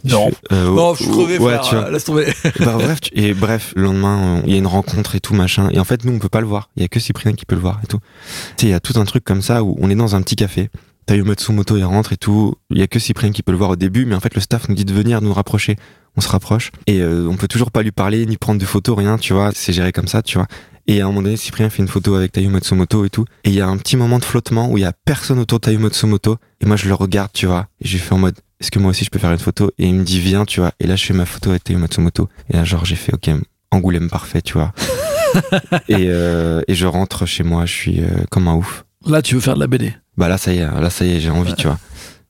Non. 0.04 0.30
euh, 0.50 0.64
Non, 0.74 0.94
je 0.94 1.02
suis 1.02 1.12
crevé, 1.12 1.38
ouais, 1.38 1.50
frère. 1.56 1.60
tu 1.60 1.74
vois. 1.74 1.90
Laisse 1.90 2.04
tomber. 2.04 2.26
Bah, 2.60 2.76
bref, 2.78 3.02
tu- 3.02 3.10
et 3.14 3.34
bref, 3.34 3.74
le 3.76 3.82
lendemain, 3.82 4.40
il 4.46 4.52
y 4.52 4.54
a 4.54 4.58
une 4.58 4.66
rencontre 4.66 5.14
et 5.14 5.20
tout 5.20 5.34
machin. 5.34 5.68
Et 5.72 5.78
en 5.78 5.84
fait, 5.84 6.06
nous, 6.06 6.12
on 6.14 6.18
peut 6.18 6.30
pas 6.30 6.40
le 6.40 6.46
voir. 6.46 6.70
Il 6.76 6.80
y 6.82 6.84
a 6.84 6.88
que 6.88 6.98
Cyprien 6.98 7.32
qui 7.34 7.44
peut 7.44 7.54
le 7.54 7.60
voir 7.60 7.80
et 7.84 7.86
tout. 7.86 7.98
Tu 8.56 8.62
sais, 8.62 8.66
il 8.68 8.70
y 8.70 8.74
a 8.74 8.80
tout 8.80 8.98
un 8.98 9.04
truc 9.04 9.24
comme 9.24 9.42
ça 9.42 9.62
où 9.62 9.76
on 9.78 9.90
est 9.90 9.94
dans 9.94 10.16
un 10.16 10.22
petit 10.22 10.36
café. 10.36 10.70
Tayo 11.04 11.24
Matsumoto, 11.26 11.76
il 11.76 11.84
rentre 11.84 12.14
et 12.14 12.16
tout. 12.16 12.54
Il 12.70 12.78
y 12.78 12.82
a 12.82 12.86
que 12.86 12.98
Cyprien 12.98 13.30
qui 13.30 13.42
peut 13.42 13.52
le 13.52 13.58
voir 13.58 13.68
au 13.70 13.76
début, 13.76 14.06
mais 14.06 14.14
en 14.14 14.20
fait, 14.20 14.34
le 14.34 14.40
staff 14.40 14.70
nous 14.70 14.74
dit 14.74 14.86
de 14.86 14.92
venir 14.94 15.20
nous 15.20 15.34
rapprocher. 15.34 15.76
On 16.16 16.20
se 16.22 16.28
rapproche 16.28 16.72
et 16.86 17.00
euh, 17.02 17.28
on 17.30 17.36
peut 17.36 17.46
toujours 17.46 17.70
pas 17.70 17.82
lui 17.82 17.92
parler 17.92 18.24
ni 18.26 18.36
prendre 18.38 18.58
de 18.60 18.64
photos, 18.66 18.96
rien, 18.96 19.18
tu 19.18 19.32
vois. 19.34 19.50
C'est 19.54 19.72
géré 19.74 19.92
comme 19.92 20.08
ça, 20.08 20.22
tu 20.22 20.38
vois. 20.38 20.46
Et 20.86 21.00
à 21.00 21.04
un 21.04 21.08
moment 21.08 21.22
donné, 21.22 21.36
Cyprien 21.36 21.70
fait 21.70 21.82
une 21.82 21.88
photo 21.88 22.14
avec 22.14 22.32
Tayo 22.32 22.50
Matsumoto 22.50 23.04
et 23.04 23.10
tout. 23.10 23.24
Et 23.44 23.50
il 23.50 23.54
y 23.54 23.60
a 23.60 23.66
un 23.66 23.76
petit 23.76 23.96
moment 23.96 24.18
de 24.18 24.24
flottement 24.24 24.70
où 24.70 24.78
il 24.78 24.82
y 24.82 24.86
a 24.86 24.92
personne 25.04 25.38
autour 25.38 25.60
de 25.60 25.64
Tayo 25.64 25.78
Matsumoto. 25.78 26.36
Et 26.60 26.66
moi, 26.66 26.76
je 26.76 26.88
le 26.88 26.94
regarde, 26.94 27.30
tu 27.32 27.46
vois. 27.46 27.68
Et 27.80 27.88
j'ai 27.88 27.98
fait 27.98 28.14
en 28.14 28.18
mode, 28.18 28.36
est-ce 28.60 28.70
que 28.70 28.78
moi 28.78 28.90
aussi 28.90 29.04
je 29.04 29.10
peux 29.10 29.18
faire 29.18 29.32
une 29.32 29.38
photo? 29.38 29.70
Et 29.78 29.86
il 29.86 29.94
me 29.94 30.04
dit, 30.04 30.20
viens, 30.20 30.44
tu 30.44 30.60
vois. 30.60 30.72
Et 30.80 30.86
là, 30.86 30.96
je 30.96 31.04
fais 31.04 31.14
ma 31.14 31.26
photo 31.26 31.50
avec 31.50 31.64
Tayo 31.64 31.78
Matsumoto. 31.78 32.28
Et 32.50 32.54
là, 32.56 32.64
genre, 32.64 32.84
j'ai 32.84 32.96
fait, 32.96 33.14
ok, 33.14 33.30
Angoulême 33.70 34.10
parfait, 34.10 34.42
tu 34.42 34.54
vois. 34.54 34.72
et, 35.88 36.06
euh, 36.08 36.60
et 36.66 36.74
je 36.74 36.86
rentre 36.86 37.24
chez 37.24 37.44
moi, 37.44 37.66
je 37.66 37.72
suis 37.72 38.00
euh, 38.00 38.08
comme 38.30 38.48
un 38.48 38.54
ouf. 38.54 38.84
Là, 39.06 39.22
tu 39.22 39.36
veux 39.36 39.40
faire 39.40 39.54
de 39.54 39.60
la 39.60 39.66
BD. 39.68 39.94
Bah 40.16 40.28
là, 40.28 40.38
ça 40.38 40.52
y 40.52 40.58
est, 40.58 40.66
là, 40.66 40.90
ça 40.90 41.04
y 41.04 41.12
est, 41.12 41.20
j'ai 41.20 41.30
envie, 41.30 41.54
tu 41.54 41.66
vois. 41.66 41.78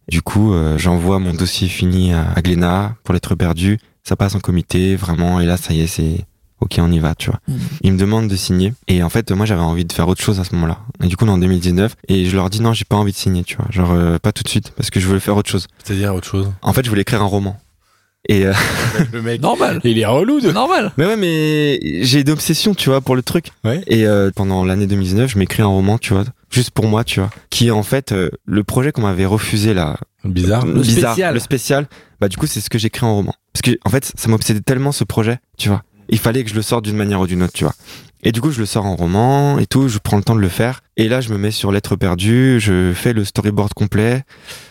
Du 0.09 0.23
coup, 0.23 0.53
euh, 0.53 0.77
j'envoie 0.77 1.19
mon 1.19 1.33
dossier 1.33 1.69
fini 1.69 2.13
à, 2.13 2.33
à 2.33 2.43
Glénat 2.43 2.97
pour 3.05 3.15
l'être 3.15 3.35
perdu. 3.35 3.79
Ça 4.03 4.17
passe 4.17 4.35
en 4.35 4.41
comité, 4.41 4.97
vraiment. 4.97 5.41
Et 5.41 5.47
là, 5.47 5.57
ça 5.57 5.73
y 5.73 5.81
est, 5.81 5.87
c'est 5.87 6.25
ok, 6.61 6.77
on 6.79 6.91
y 6.93 6.99
va, 6.99 7.15
tu 7.15 7.31
vois. 7.31 7.41
Mhm. 7.49 7.59
Ils 7.83 7.93
me 7.93 7.99
demandent 7.99 8.29
de 8.29 8.37
signer. 8.37 8.73
Et 8.89 9.03
en 9.03 9.09
fait, 9.09 9.31
moi, 9.33 9.47
j'avais 9.47 9.61
envie 9.61 9.85
de 9.85 9.93
faire 9.93 10.09
autre 10.09 10.23
chose 10.23 10.41
à 10.41 10.45
ce 10.45 10.55
moment-là. 10.55 10.79
Et 11.03 11.07
du 11.07 11.17
coup, 11.17 11.25
on 11.25 11.29
est 11.29 11.33
en 11.33 11.39
2019. 11.39 11.97
Et 12.09 12.27
je 12.27 12.37
leur 12.37 12.51
dis 12.51 12.61
non, 12.61 12.73
j'ai 12.73 12.85
pas 12.85 12.97
envie 12.97 13.13
de 13.13 13.17
signer, 13.17 13.45
tu 13.45 13.57
vois. 13.57 13.67
Genre, 13.71 13.91
euh, 13.93 14.19
pas 14.19 14.33
tout 14.33 14.43
de 14.43 14.49
suite, 14.49 14.73
parce 14.77 14.91
que 14.91 15.01
je 15.01 15.07
voulais 15.07 15.21
faire 15.21 15.37
autre 15.37 15.51
chose. 15.51 15.67
C'est-à-dire 15.85 16.15
autre 16.15 16.29
chose. 16.29 16.51
En 16.63 16.73
fait, 16.73 16.85
je 16.85 16.89
voulais 16.91 17.03
écrire 17.03 17.23
un 17.23 17.27
roman. 17.27 17.57
Et 18.29 18.45
euh, 18.47 18.53
Le 19.13 19.23
mec. 19.23 19.41
Normal. 19.41 19.81
Il 19.85 19.99
est 19.99 20.05
relou 20.05 20.41
de. 20.41 20.53
Normal. 20.53 20.93
mais 20.99 21.07
ouais, 21.07 21.17
mais 21.17 21.81
j'ai 22.05 22.21
une 22.21 22.31
obsession, 22.31 22.75
tu 22.75 22.91
vois, 22.91 23.01
pour 23.01 23.17
le 23.17 23.23
truc. 23.23 23.47
Ouais. 23.65 23.83
Et 23.87 24.07
euh, 24.07 24.31
pendant 24.35 24.65
l'année 24.65 24.87
2019, 24.87 25.31
je 25.33 25.39
m'écris 25.39 25.63
un 25.63 25.67
roman, 25.69 25.97
tu 25.97 26.13
vois, 26.13 26.25
juste 26.51 26.71
pour 26.71 26.87
moi, 26.87 27.03
tu 27.03 27.21
vois, 27.21 27.31
qui 27.49 27.69
est 27.69 27.71
en 27.71 27.83
fait 27.83 28.13
euh, 28.13 28.29
le 28.45 28.63
projet 28.63 28.93
qu'on 28.93 29.03
m'avait 29.03 29.25
refusé 29.27 29.73
là, 29.73 29.97
Bizarre. 30.25 30.67
Le 30.67 30.81
bizarre, 30.83 31.13
spécial. 31.15 31.35
le 31.35 31.41
spécial. 31.41 31.89
Bah 32.21 32.29
du 32.29 32.37
coup, 32.37 32.47
c'est 32.47 32.61
ce 32.61 32.69
que 32.69 32.79
j'écris 32.79 33.07
en 33.07 33.15
roman. 33.15 33.35
Parce 33.55 33.63
que 33.63 33.79
en 33.87 33.91
fait, 33.91 34.13
ça 34.17 34.29
m'obsédait 34.29 34.61
tellement 34.61 34.93
ce 34.93 35.05
projet, 35.05 35.39
tu 35.57 35.71
vois. 35.71 35.83
Il 36.11 36.19
fallait 36.19 36.45
que 36.45 36.51
je 36.51 36.55
le 36.55 36.63
sorte 36.63 36.85
d'une 36.85 36.97
manière 36.97 37.21
ou 37.21 37.27
d'une 37.27 37.43
autre, 37.43 37.53
tu 37.55 37.65
vois. 37.65 37.75
Et 38.23 38.33
du 38.33 38.41
coup, 38.43 38.51
je 38.51 38.61
le 38.61 38.67
sors 38.67 38.85
en 38.85 38.97
roman 38.97 39.59
et 39.59 39.67
tout, 39.67 39.89
je 39.89 39.99
prends 39.99 40.19
le 40.19 40.23
temps 40.23 40.35
de 40.35 40.41
le 40.41 40.49
faire. 40.51 40.83
Et 40.99 41.09
là, 41.09 41.21
je 41.23 41.31
me 41.33 41.39
mets 41.39 41.51
sur 41.51 41.73
Lettres 41.73 41.97
perdues, 41.97 42.59
je 42.61 42.93
fais 42.95 43.13
le 43.15 43.25
storyboard 43.25 43.73
complet. 43.73 44.25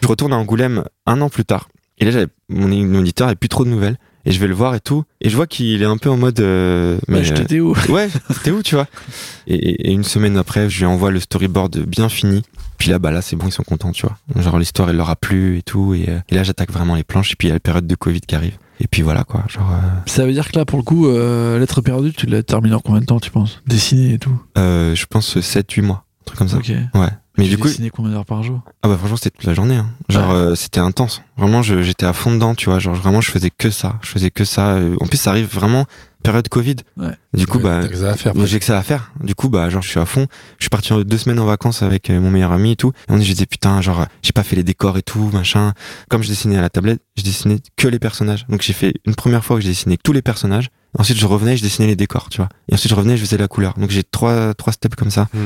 Je 0.03 0.07
retourne 0.07 0.33
à 0.33 0.35
Angoulême 0.35 0.83
un 1.07 1.19
an 1.21 1.29
plus 1.29 1.45
tard. 1.45 1.67
Et 1.97 2.09
là, 2.09 2.25
mon, 2.49 2.67
mon 2.67 3.01
éditeur 3.01 3.27
avait 3.27 3.35
plus 3.35 3.49
trop 3.49 3.65
de 3.65 3.69
nouvelles. 3.69 3.97
Et 4.25 4.31
je 4.31 4.39
vais 4.39 4.47
le 4.47 4.53
voir 4.53 4.75
et 4.75 4.79
tout. 4.81 5.03
Et 5.21 5.29
je 5.29 5.35
vois 5.35 5.47
qu'il 5.47 5.81
est 5.81 5.85
un 5.85 5.97
peu 5.97 6.09
en 6.09 6.17
mode. 6.17 6.39
euh, 6.41 6.99
Mais 7.07 7.19
euh, 7.31 7.35
t'étais 7.35 7.59
où 7.61 7.73
ouais, 7.87 8.09
t'es 8.43 8.51
où, 8.51 8.61
tu 8.61 8.75
vois 8.75 8.85
et, 9.47 9.55
et- 9.55 9.89
et 9.89 9.91
une 9.93 10.03
semaine 10.03 10.37
après, 10.37 10.69
je 10.69 10.79
lui 10.79 10.85
envoie 10.85 11.09
le 11.09 11.19
storyboard 11.21 11.79
bien 11.79 12.09
fini. 12.09 12.43
Puis 12.77 12.89
là, 12.91 12.99
bah 12.99 13.11
là, 13.11 13.21
c'est 13.21 13.35
bon, 13.35 13.47
ils 13.47 13.51
sont 13.51 13.63
contents, 13.63 13.91
tu 13.93 14.05
vois. 14.05 14.17
Genre 14.41 14.59
l'histoire, 14.59 14.89
elle 14.89 14.97
leur 14.97 15.09
a 15.09 15.15
plu 15.15 15.57
et 15.57 15.61
tout. 15.63 15.93
Et, 15.95 16.05
euh, 16.09 16.19
et 16.29 16.35
là, 16.35 16.43
j'attaque 16.43 16.71
vraiment 16.71 16.95
les 16.95 17.03
planches. 17.03 17.31
Et 17.31 17.35
puis 17.35 17.47
il 17.47 17.49
y 17.49 17.51
a 17.51 17.55
la 17.55 17.59
période 17.61 17.87
de 17.87 17.95
Covid 17.95 18.21
qui 18.21 18.35
arrive. 18.35 18.57
Et 18.79 18.87
puis 18.87 19.01
voilà, 19.01 19.23
quoi. 19.23 19.43
Genre, 19.49 19.69
euh, 19.71 19.87
Ça 20.05 20.25
veut 20.25 20.31
dire 20.31 20.49
que 20.49 20.57
là, 20.57 20.65
pour 20.65 20.77
le 20.77 20.83
coup, 20.83 21.07
euh, 21.07 21.59
Lettre 21.59 21.81
perdue, 21.81 22.13
tu 22.13 22.25
l'as 22.27 22.43
terminé 22.43 22.75
en 22.75 22.79
combien 22.79 23.01
de 23.01 23.05
temps, 23.05 23.19
tu 23.19 23.29
penses? 23.31 23.61
Dessiné 23.67 24.13
et 24.13 24.19
tout? 24.19 24.41
Euh, 24.57 24.95
je 24.95 25.05
pense 25.05 25.37
7-8 25.37 25.81
mois, 25.81 26.05
un 26.21 26.23
truc 26.25 26.37
comme 26.39 26.47
ça. 26.47 26.57
Ok. 26.57 26.71
Ouais. 26.95 27.09
Mais 27.39 27.45
tu 27.45 27.51
du 27.51 27.57
coup, 27.57 27.67
dessinais 27.67 27.89
combien 27.89 28.11
d'heures 28.11 28.25
par 28.25 28.43
jour? 28.43 28.61
Ah 28.83 28.87
bah 28.87 28.97
franchement, 28.97 29.17
c'était 29.17 29.31
toute 29.31 29.45
la 29.45 29.53
journée. 29.53 29.75
Hein. 29.77 29.89
Genre, 30.09 30.29
Ouais. 30.29 30.35
euh, 30.35 30.55
c'était 30.55 30.79
intense. 30.79 31.21
Vraiment, 31.37 31.61
je- 31.63 31.81
j'étais 31.81 32.05
à 32.05 32.13
fond 32.13 32.31
dedans, 32.33 32.53
tu 32.55 32.69
vois. 32.69 32.79
Genre, 32.79 32.93
vraiment, 32.95 33.21
je 33.21 33.31
faisais 33.31 33.49
que 33.49 33.69
ça. 33.69 33.97
Je 34.01 34.09
faisais 34.09 34.29
que 34.31 34.43
ça. 34.45 34.71
Euh, 34.75 34.95
En 35.01 35.07
plus, 35.07 35.17
ça 35.17 35.31
arrive 35.31 35.47
vraiment 35.47 35.85
période 36.21 36.47
Covid. 36.49 36.75
Ouais. 36.97 37.11
Du 37.33 37.47
coup, 37.47 37.57
Ouais, 37.59 37.63
bah, 37.63 37.79
t'as 37.81 37.87
que 37.87 37.95
ça 37.97 38.11
à 38.11 38.15
faire. 38.15 38.35
Moi, 38.35 38.45
j'ai 38.45 38.59
que 38.59 38.65
ça 38.65 38.77
à 38.77 38.83
faire. 38.83 39.11
Du 39.23 39.35
coup, 39.35 39.47
bah, 39.49 39.69
genre, 39.69 39.81
je 39.81 39.89
suis 39.89 39.99
à 39.99 40.05
fond. 40.05 40.27
Je 40.57 40.63
suis 40.65 40.69
parti 40.69 40.91
en 40.93 41.01
deux 41.01 41.17
semaines 41.17 41.39
en 41.39 41.45
vacances 41.45 41.81
avec 41.81 42.09
euh, 42.09 42.19
mon 42.19 42.29
meilleur 42.29 42.51
ami 42.51 42.71
et 42.71 42.75
tout. 42.75 42.91
Et 43.07 43.11
on 43.13 43.17
je 43.17 43.23
disais, 43.31 43.45
putain, 43.45 43.81
genre, 43.81 44.05
j'ai 44.21 44.33
pas 44.33 44.43
fait 44.43 44.55
les 44.57 44.63
décors 44.63 44.97
et 44.97 45.01
tout, 45.01 45.29
machin. 45.33 45.73
Comme 46.09 46.21
je 46.23 46.27
dessinais 46.27 46.57
à 46.57 46.61
la 46.61 46.69
tablette, 46.69 47.01
je 47.17 47.23
dessinais 47.23 47.59
que 47.77 47.87
les 47.87 47.99
personnages. 47.99 48.45
Donc, 48.49 48.61
j'ai 48.61 48.73
fait 48.73 48.93
une 49.05 49.15
première 49.15 49.45
fois 49.45 49.55
que 49.57 49.63
j'ai 49.63 49.69
dessiné 49.69 49.97
tous 49.97 50.11
les 50.13 50.21
personnages. 50.21 50.69
Ensuite, 50.97 51.17
je 51.19 51.25
revenais, 51.27 51.55
je 51.55 51.61
dessinais 51.61 51.87
les 51.87 51.95
décors, 51.95 52.29
tu 52.29 52.37
vois. 52.37 52.49
Et 52.67 52.73
ensuite, 52.73 52.89
je 52.89 52.95
revenais, 52.95 53.15
je 53.15 53.21
faisais 53.23 53.37
la 53.37 53.47
couleur. 53.47 53.75
Donc, 53.77 53.91
j'ai 53.91 54.03
trois, 54.03 54.53
trois 54.55 54.73
steps 54.73 54.95
comme 54.95 55.11
ça. 55.11 55.27
Hmm. 55.33 55.37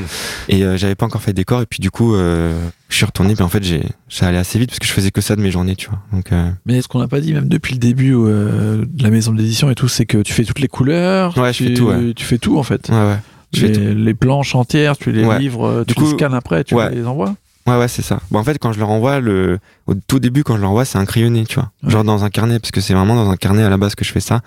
Et 0.48 0.64
euh, 0.64 0.76
j'avais 0.78 0.94
pas 0.94 1.04
encore 1.04 1.20
fait 1.20 1.32
de 1.32 1.36
décor. 1.36 1.60
Et 1.60 1.66
puis, 1.66 1.80
du 1.80 1.90
coup, 1.90 2.14
euh, 2.14 2.58
je 2.88 2.96
suis 2.96 3.04
retourné. 3.04 3.34
Puis, 3.34 3.44
en 3.44 3.48
fait, 3.48 3.62
j'ai, 3.62 3.82
ça 4.08 4.26
allait 4.28 4.38
assez 4.38 4.58
vite 4.58 4.70
parce 4.70 4.78
que 4.78 4.86
je 4.86 4.92
faisais 4.92 5.10
que 5.10 5.20
ça 5.20 5.36
de 5.36 5.42
mes 5.42 5.50
journées, 5.50 5.76
tu 5.76 5.90
vois. 5.90 5.98
Donc, 6.12 6.32
euh, 6.32 6.50
Mais 6.64 6.80
ce 6.80 6.88
qu'on 6.88 6.98
n'a 6.98 7.08
pas 7.08 7.20
dit, 7.20 7.34
même 7.34 7.48
depuis 7.48 7.74
le 7.74 7.78
début 7.78 8.14
euh, 8.16 8.84
de 8.88 9.02
la 9.02 9.10
maison 9.10 9.32
de 9.32 9.38
l'édition 9.38 9.70
et 9.70 9.74
tout, 9.74 9.88
c'est 9.88 10.06
que 10.06 10.18
tu 10.22 10.32
fais 10.32 10.44
toutes 10.44 10.60
les 10.60 10.68
couleurs. 10.68 11.36
Ouais, 11.36 11.52
je 11.52 11.64
fais 11.64 11.74
tout, 11.74 11.84
ouais. 11.88 12.14
Tu 12.14 12.24
fais 12.24 12.38
tout, 12.38 12.58
en 12.58 12.62
fait. 12.62 12.88
ouais, 12.88 12.94
ouais. 12.96 13.18
Je 13.52 13.60
fais 13.60 13.68
les, 13.68 13.72
tout. 13.74 13.80
les 13.98 14.14
planches 14.14 14.54
entières, 14.54 14.96
tu 14.96 15.12
les 15.12 15.24
Ouais. 15.24 15.38
livres, 15.38 15.84
Du 15.86 15.94
tu 15.94 16.00
les 16.00 16.06
coup, 16.06 16.12
scannes 16.16 16.34
après, 16.34 16.64
tu 16.64 16.74
les 16.90 17.06
envoies. 17.06 17.34
Ouais, 17.66 17.78
ouais, 17.78 17.88
c'est 17.88 18.02
ça. 18.02 18.20
Bon, 18.30 18.38
en 18.40 18.44
fait, 18.44 18.58
quand 18.58 18.72
je 18.72 18.78
leur 18.78 18.90
envoie, 18.90 19.20
le, 19.20 19.58
au 19.86 19.94
tout 19.94 20.18
début, 20.18 20.42
quand 20.42 20.56
je 20.56 20.60
leur 20.60 20.70
envoie, 20.70 20.84
c'est 20.84 20.98
un 20.98 21.04
crayonné, 21.06 21.44
tu 21.46 21.54
vois. 21.54 21.70
Genre 21.86 22.02
dans 22.04 22.22
un 22.24 22.28
carnet, 22.30 22.58
parce 22.58 22.72
que 22.72 22.80
c'est 22.80 22.92
vraiment 22.94 23.14
dans 23.14 23.30
un 23.30 23.36
carnet 23.36 23.62
à 23.62 23.70
la 23.70 23.76
base 23.78 23.94
que 23.94 24.04
je 24.04 24.12
fais 24.12 24.20
ça. 24.20 24.40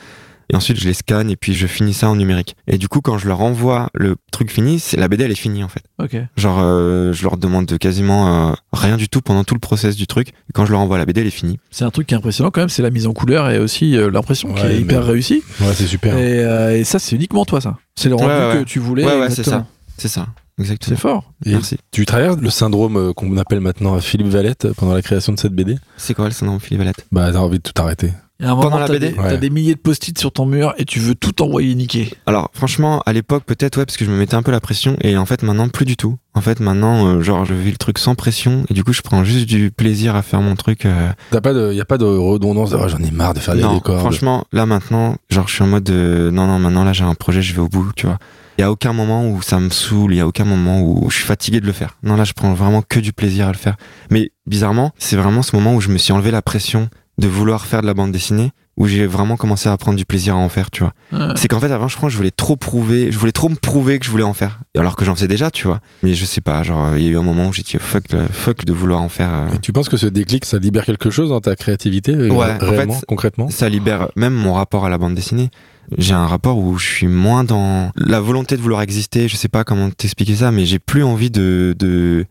Et 0.50 0.56
ensuite, 0.56 0.80
je 0.80 0.86
les 0.88 0.94
scanne 0.94 1.30
et 1.30 1.36
puis 1.36 1.54
je 1.54 1.68
finis 1.68 1.94
ça 1.94 2.10
en 2.10 2.16
numérique. 2.16 2.56
Et 2.68 2.78
du 2.78 2.88
coup, 2.88 3.02
quand 3.02 3.18
je 3.18 3.28
leur 3.28 3.42
envoie 3.42 3.90
le 3.94 4.16
truc 4.32 4.52
fini, 4.52 4.80
c'est 4.80 4.98
la 4.98 5.08
BD, 5.08 5.26
elle 5.26 5.32
est 5.32 5.36
finie, 5.36 5.64
en 5.64 5.68
fait. 5.68 5.84
Ok. 6.00 6.16
Genre, 6.38 6.60
euh, 6.62 7.12
je 7.14 7.24
leur 7.24 7.38
demande 7.38 7.66
de 7.66 7.76
quasiment 7.78 8.52
euh, 8.52 8.54
rien 8.74 8.98
du 8.98 9.10
tout 9.10 9.22
pendant 9.22 9.44
tout 9.44 9.54
le 9.56 9.60
process 9.60 9.96
du 9.96 10.08
truc. 10.08 10.30
Et 10.30 10.54
quand 10.54 10.66
je 10.66 10.72
leur 10.72 10.80
envoie 10.80 10.98
la 10.98 11.06
BD, 11.06 11.22
elle 11.22 11.28
est 11.28 11.32
finie. 11.32 11.60
C'est 11.72 11.84
un 11.86 11.92
truc 11.92 12.08
qui 12.08 12.14
est 12.14 12.18
impressionnant 12.18 12.50
quand 12.52 12.62
même, 12.62 12.70
c'est 12.70 12.82
la 12.82 12.92
mise 12.92 13.08
en 13.08 13.14
couleur 13.14 13.50
et 13.50 13.60
aussi 13.60 13.98
euh, 13.98 14.10
l'impression 14.10 14.54
qui 14.54 14.64
Ouais, 14.64 14.76
est 14.76 14.80
hyper 14.82 15.06
réussie. 15.06 15.44
Ouais, 15.60 15.74
c'est 15.74 15.88
super. 15.88 16.18
Et, 16.18 16.44
euh, 16.46 16.78
et 16.78 16.84
ça, 16.84 17.00
c'est 17.00 17.16
uniquement 17.16 17.44
toi, 17.46 17.60
ça. 17.62 17.78
C'est 17.96 18.10
le 18.10 18.16
rendu 18.16 18.30
Ouais, 18.30 18.48
ouais. 18.54 18.60
que 18.60 18.64
tu 18.70 18.80
voulais. 18.80 19.04
Ouais, 19.06 19.20
ouais, 19.20 19.30
c'est 19.30 19.40
exactement. 19.42 19.68
C'est 19.98 20.08
ça. 20.08 20.28
C'est 20.58 20.64
Exactement. 20.64 20.98
fort. 20.98 21.34
Et 21.46 21.52
Merci. 21.52 21.78
tu 21.92 22.06
traverses 22.08 22.38
le 22.38 22.50
syndrome 22.50 23.14
qu'on 23.14 23.38
appelle 23.38 23.60
maintenant 23.60 24.00
Philippe 24.00 24.28
Valette 24.30 24.68
pendant 24.74 24.94
la 24.96 25.04
création 25.04 25.32
de 25.34 25.40
cette 25.40 25.54
BD 25.54 25.76
C'est 25.98 26.16
quoi 26.16 26.26
le 26.26 26.32
syndrome 26.32 26.60
Philippe 26.60 26.80
Valette? 26.80 27.06
Bah, 27.12 27.30
t'as 27.32 27.38
envie 27.40 27.58
de 27.60 27.64
tout 27.64 27.80
arrêter. 27.80 28.12
Il 28.40 28.46
y 28.46 28.50
a 28.50 28.52
un 28.52 28.56
Pendant 28.56 28.66
moment, 28.70 28.80
la 28.80 28.88
t'as 28.88 28.94
BD? 28.94 29.10
des, 29.10 29.16
t'as 29.16 29.24
Ouais. 29.24 29.38
des 29.40 29.50
milliers 29.50 29.74
de 29.74 29.80
post-it 29.80 30.18
sur 30.20 30.32
ton 30.32 30.46
mur 30.46 30.74
et 30.78 30.86
tu 30.86 31.00
veux 31.00 31.16
tout 31.16 31.42
envoyer 31.42 31.74
niquer. 31.74 32.12
Alors 32.28 32.52
franchement, 32.54 33.02
à 33.08 33.14
l'époque 33.14 33.44
peut-être 33.46 33.78
ouais 33.78 33.86
parce 33.86 33.98
que 33.98 34.06
je 34.06 34.12
me 34.12 34.16
mettais 34.18 34.36
un 34.36 34.44
peu 34.44 34.52
la 34.52 34.60
pression 34.60 34.96
et 35.02 35.18
en 35.18 35.26
fait 35.26 35.42
maintenant 35.42 35.68
plus 35.70 35.86
du 35.86 35.98
tout. 35.98 36.18
En 36.36 36.42
fait 36.42 36.60
maintenant 36.60 37.08
euh, 37.08 37.22
genre 37.24 37.46
je 37.46 37.56
vis 37.56 37.72
le 37.72 37.78
truc 37.78 37.98
sans 37.98 38.14
pression 38.14 38.64
et 38.70 38.76
du 38.76 38.84
coup 38.84 38.94
je 38.94 39.02
prends 39.02 39.24
juste 39.24 39.48
du 39.48 39.72
plaisir 39.72 40.16
à 40.16 40.22
faire 40.22 40.42
mon 40.42 40.56
truc. 40.56 40.86
euh. 40.86 41.10
T'as 41.32 41.42
pas 41.42 41.54
de, 41.54 41.74
y 41.74 41.82
a 41.82 41.86
pas 41.86 41.98
de 41.98 42.06
redondance. 42.06 42.70
de, 42.70 42.78
Oh, 42.80 42.88
J'en 42.88 43.00
ai 43.00 43.10
marre 43.10 43.34
de 43.34 43.40
faire 43.40 43.56
des 43.56 43.62
non, 43.64 43.74
décors. 43.74 44.00
franchement 44.00 44.46
là 44.52 44.68
maintenant 44.68 45.16
genre 45.32 45.48
je 45.48 45.54
suis 45.56 45.64
en 45.64 45.68
mode 45.68 45.84
de, 45.86 46.30
non 46.32 46.46
non 46.46 46.60
maintenant 46.60 46.84
là 46.84 46.94
j'ai 46.94 47.04
un 47.06 47.16
projet 47.16 47.42
je 47.42 47.54
vais 47.56 47.62
au 47.62 47.68
bout 47.70 47.92
tu 47.96 48.06
vois. 48.06 48.20
Il 48.60 48.62
y 48.62 48.64
a 48.64 48.72
aucun 48.72 48.94
moment 48.94 49.28
où 49.30 49.42
ça 49.44 49.60
me 49.60 49.70
saoule, 49.70 50.14
il 50.14 50.18
y 50.18 50.22
a 50.22 50.28
aucun 50.28 50.44
moment 50.46 50.82
où 50.82 51.10
je 51.12 51.16
suis 51.16 51.26
fatigué 51.26 51.60
de 51.60 51.66
le 51.66 51.72
faire. 51.74 51.98
Non 52.04 52.16
là 52.16 52.24
je 52.24 52.34
prends 52.34 52.54
vraiment 52.54 52.84
que 52.84 53.00
du 53.00 53.14
plaisir 53.14 53.48
à 53.48 53.52
le 53.52 53.58
faire. 53.58 53.78
Mais 54.12 54.30
bizarrement 54.46 54.92
c'est 55.00 55.16
vraiment 55.16 55.42
ce 55.42 55.56
moment 55.56 55.74
où 55.74 55.82
je 55.82 55.90
me 55.90 55.98
suis 55.98 56.14
enlevé 56.14 56.30
la 56.30 56.44
pression 56.44 56.90
de 57.18 57.28
vouloir 57.28 57.66
faire 57.66 57.82
de 57.82 57.88
la 57.88 57.94
bande 57.94 58.12
dessinée 58.12 58.52
où 58.78 58.86
j'ai 58.86 59.08
vraiment 59.08 59.38
commencé 59.38 59.68
à 59.70 59.76
prendre 59.76 59.98
du 59.98 60.06
plaisir 60.06 60.36
à 60.36 60.38
en 60.38 60.50
faire 60.50 60.70
tu 60.70 60.84
vois. 60.84 60.94
Ouais. 61.12 61.34
C'est 61.36 61.48
qu'en 61.48 61.60
fait, 61.60 61.72
avant, 61.72 61.88
je 61.88 61.98
crois 61.98 62.10
que 62.10 62.14
je 62.14 62.18
voulais 62.18 62.30
trop 62.32 62.56
prouver, 62.56 63.12
je 63.12 63.18
voulais 63.18 63.32
trop 63.32 63.50
me 63.50 63.56
prouver 63.56 63.98
que 63.98 64.06
je 64.06 64.12
voulais 64.12 64.24
en 64.24 64.36
faire. 64.36 64.60
Alors 64.78 64.96
que 64.96 65.04
j'en 65.04 65.16
faisais 65.16 65.28
déjà, 65.28 65.50
tu 65.50 65.66
vois. 65.66 65.80
Mais 66.04 66.14
je 66.14 66.26
sais 66.26 66.42
pas, 66.42 66.62
genre, 66.62 66.96
il 66.96 67.04
y 67.04 67.08
a 67.08 67.10
eu 67.10 67.18
un 67.18 67.24
moment 67.24 67.48
où 67.48 67.54
j'ai 67.54 67.64
dit 67.64 67.76
fuck, 67.80 68.04
euh, 68.14 68.28
fuck 68.32 68.66
de 68.66 68.74
vouloir 68.74 69.02
en 69.02 69.10
faire. 69.10 69.34
euh. 69.34 69.56
Et 69.56 69.60
tu 69.60 69.74
penses 69.74 69.90
que 69.90 69.98
ce 69.98 70.06
déclic, 70.06 70.46
ça 70.46 70.60
libère 70.60 70.86
quelque 70.86 71.10
chose 71.10 71.30
dans 71.30 71.42
ta 71.42 71.56
créativité 71.56 72.14
euh, 72.14 72.30
Ouais, 72.30 72.54
en 72.62 72.72
fait, 72.74 73.06
concrètement? 73.08 73.50
Ça 73.50 73.68
libère 73.68 74.10
même 74.16 74.34
mon 74.36 74.54
rapport 74.54 74.86
à 74.86 74.90
la 74.90 75.00
bande 75.00 75.16
dessinée. 75.16 75.50
J'ai 75.98 76.14
un 76.14 76.28
rapport 76.28 76.58
où 76.60 76.78
je 76.78 76.86
suis 76.86 77.08
moins 77.08 77.44
dans 77.44 77.92
la 77.96 78.20
volonté 78.20 78.58
de 78.58 78.62
vouloir 78.62 78.82
exister. 78.82 79.28
Je 79.28 79.38
sais 79.38 79.48
pas 79.48 79.64
comment 79.64 79.90
t'expliquer 79.90 80.36
ça, 80.36 80.52
mais 80.52 80.66
j'ai 80.66 80.80
plus 80.80 81.02
envie 81.04 81.32
de, 81.32 81.76
de, 81.80 82.26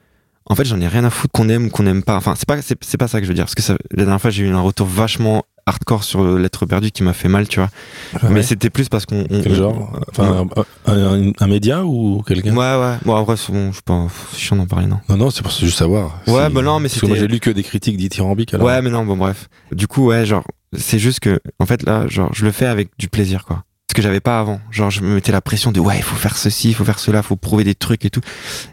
en 0.48 0.54
fait, 0.54 0.64
j'en 0.64 0.80
ai 0.80 0.88
rien 0.88 1.04
à 1.04 1.10
foutre 1.10 1.32
qu'on 1.32 1.48
aime 1.48 1.66
ou 1.66 1.70
qu'on 1.70 1.86
aime 1.86 2.02
pas. 2.02 2.16
Enfin, 2.16 2.34
c'est 2.36 2.46
pas, 2.46 2.60
c'est, 2.62 2.76
c'est 2.84 2.96
pas 2.98 3.08
ça 3.08 3.18
que 3.20 3.24
je 3.24 3.28
veux 3.30 3.34
dire. 3.34 3.44
Parce 3.44 3.54
que 3.54 3.62
ça, 3.62 3.76
la 3.90 4.04
dernière 4.04 4.20
fois, 4.20 4.30
j'ai 4.30 4.44
eu 4.44 4.48
un 4.50 4.60
retour 4.60 4.86
vachement 4.86 5.44
hardcore 5.68 6.04
sur 6.04 6.22
Lettre 6.38 6.64
perdue 6.66 6.92
qui 6.92 7.02
m'a 7.02 7.12
fait 7.12 7.26
mal, 7.28 7.48
tu 7.48 7.58
vois. 7.58 7.68
Ouais. 8.22 8.28
Mais 8.30 8.42
c'était 8.44 8.70
plus 8.70 8.88
parce 8.88 9.04
qu'on. 9.06 9.26
on- 9.30 9.42
Quel 9.42 9.54
genre? 9.56 9.98
Enfin, 10.10 10.46
un, 10.86 10.92
un- 10.92 11.32
un 11.38 11.46
média 11.48 11.84
ou 11.84 12.22
quelqu'un? 12.22 12.54
Ouais, 12.56 12.80
ouais. 12.80 12.96
Bon, 13.04 13.16
après, 13.16 13.36
c'est 13.36 13.50
bon, 13.52 13.72
je 13.72 13.76
sais 13.76 13.82
pas, 13.84 14.06
c'est 14.32 14.38
chiant 14.38 14.56
d'en 14.56 14.66
parler, 14.66 14.86
non. 14.86 15.00
Non, 15.08 15.16
non, 15.16 15.30
c'est 15.30 15.42
pour 15.42 15.50
juste 15.50 15.76
savoir. 15.78 16.20
Ouais, 16.28 16.46
Si- 16.46 16.52
bah 16.54 16.62
non, 16.62 16.78
mais 16.78 16.88
Parce 16.88 17.00
que 17.00 17.06
moi, 17.06 17.16
j'ai 17.16 17.26
lu 17.26 17.40
que 17.40 17.50
des 17.50 17.64
critiques 17.64 17.96
dithyrambiques. 17.96 18.54
Alors... 18.54 18.66
Ouais, 18.68 18.80
mais 18.82 18.90
non, 18.90 19.04
bon, 19.04 19.16
bref. 19.16 19.48
Du 19.72 19.88
coup, 19.88 20.06
ouais, 20.06 20.24
genre, 20.24 20.44
c'est 20.78 21.00
juste 21.00 21.18
que, 21.20 21.40
en 21.58 21.66
fait, 21.66 21.82
là, 21.82 22.06
genre, 22.06 22.30
je 22.32 22.44
le 22.44 22.52
fais 22.52 22.66
avec 22.66 22.90
du 22.98 23.08
plaisir, 23.08 23.44
quoi. 23.44 23.64
Que 23.96 24.02
j'avais 24.02 24.20
pas 24.20 24.38
avant. 24.38 24.60
Genre, 24.70 24.90
je 24.90 25.00
me 25.00 25.14
mettais 25.14 25.32
la 25.32 25.40
pression 25.40 25.72
de, 25.72 25.80
ouais, 25.80 25.96
il 25.96 26.02
faut 26.02 26.16
faire 26.16 26.36
ceci, 26.36 26.68
il 26.68 26.74
faut 26.74 26.84
faire 26.84 26.98
cela, 26.98 27.20
il 27.20 27.24
faut 27.24 27.36
prouver 27.36 27.64
des 27.64 27.74
trucs 27.74 28.04
et 28.04 28.10
tout. 28.10 28.20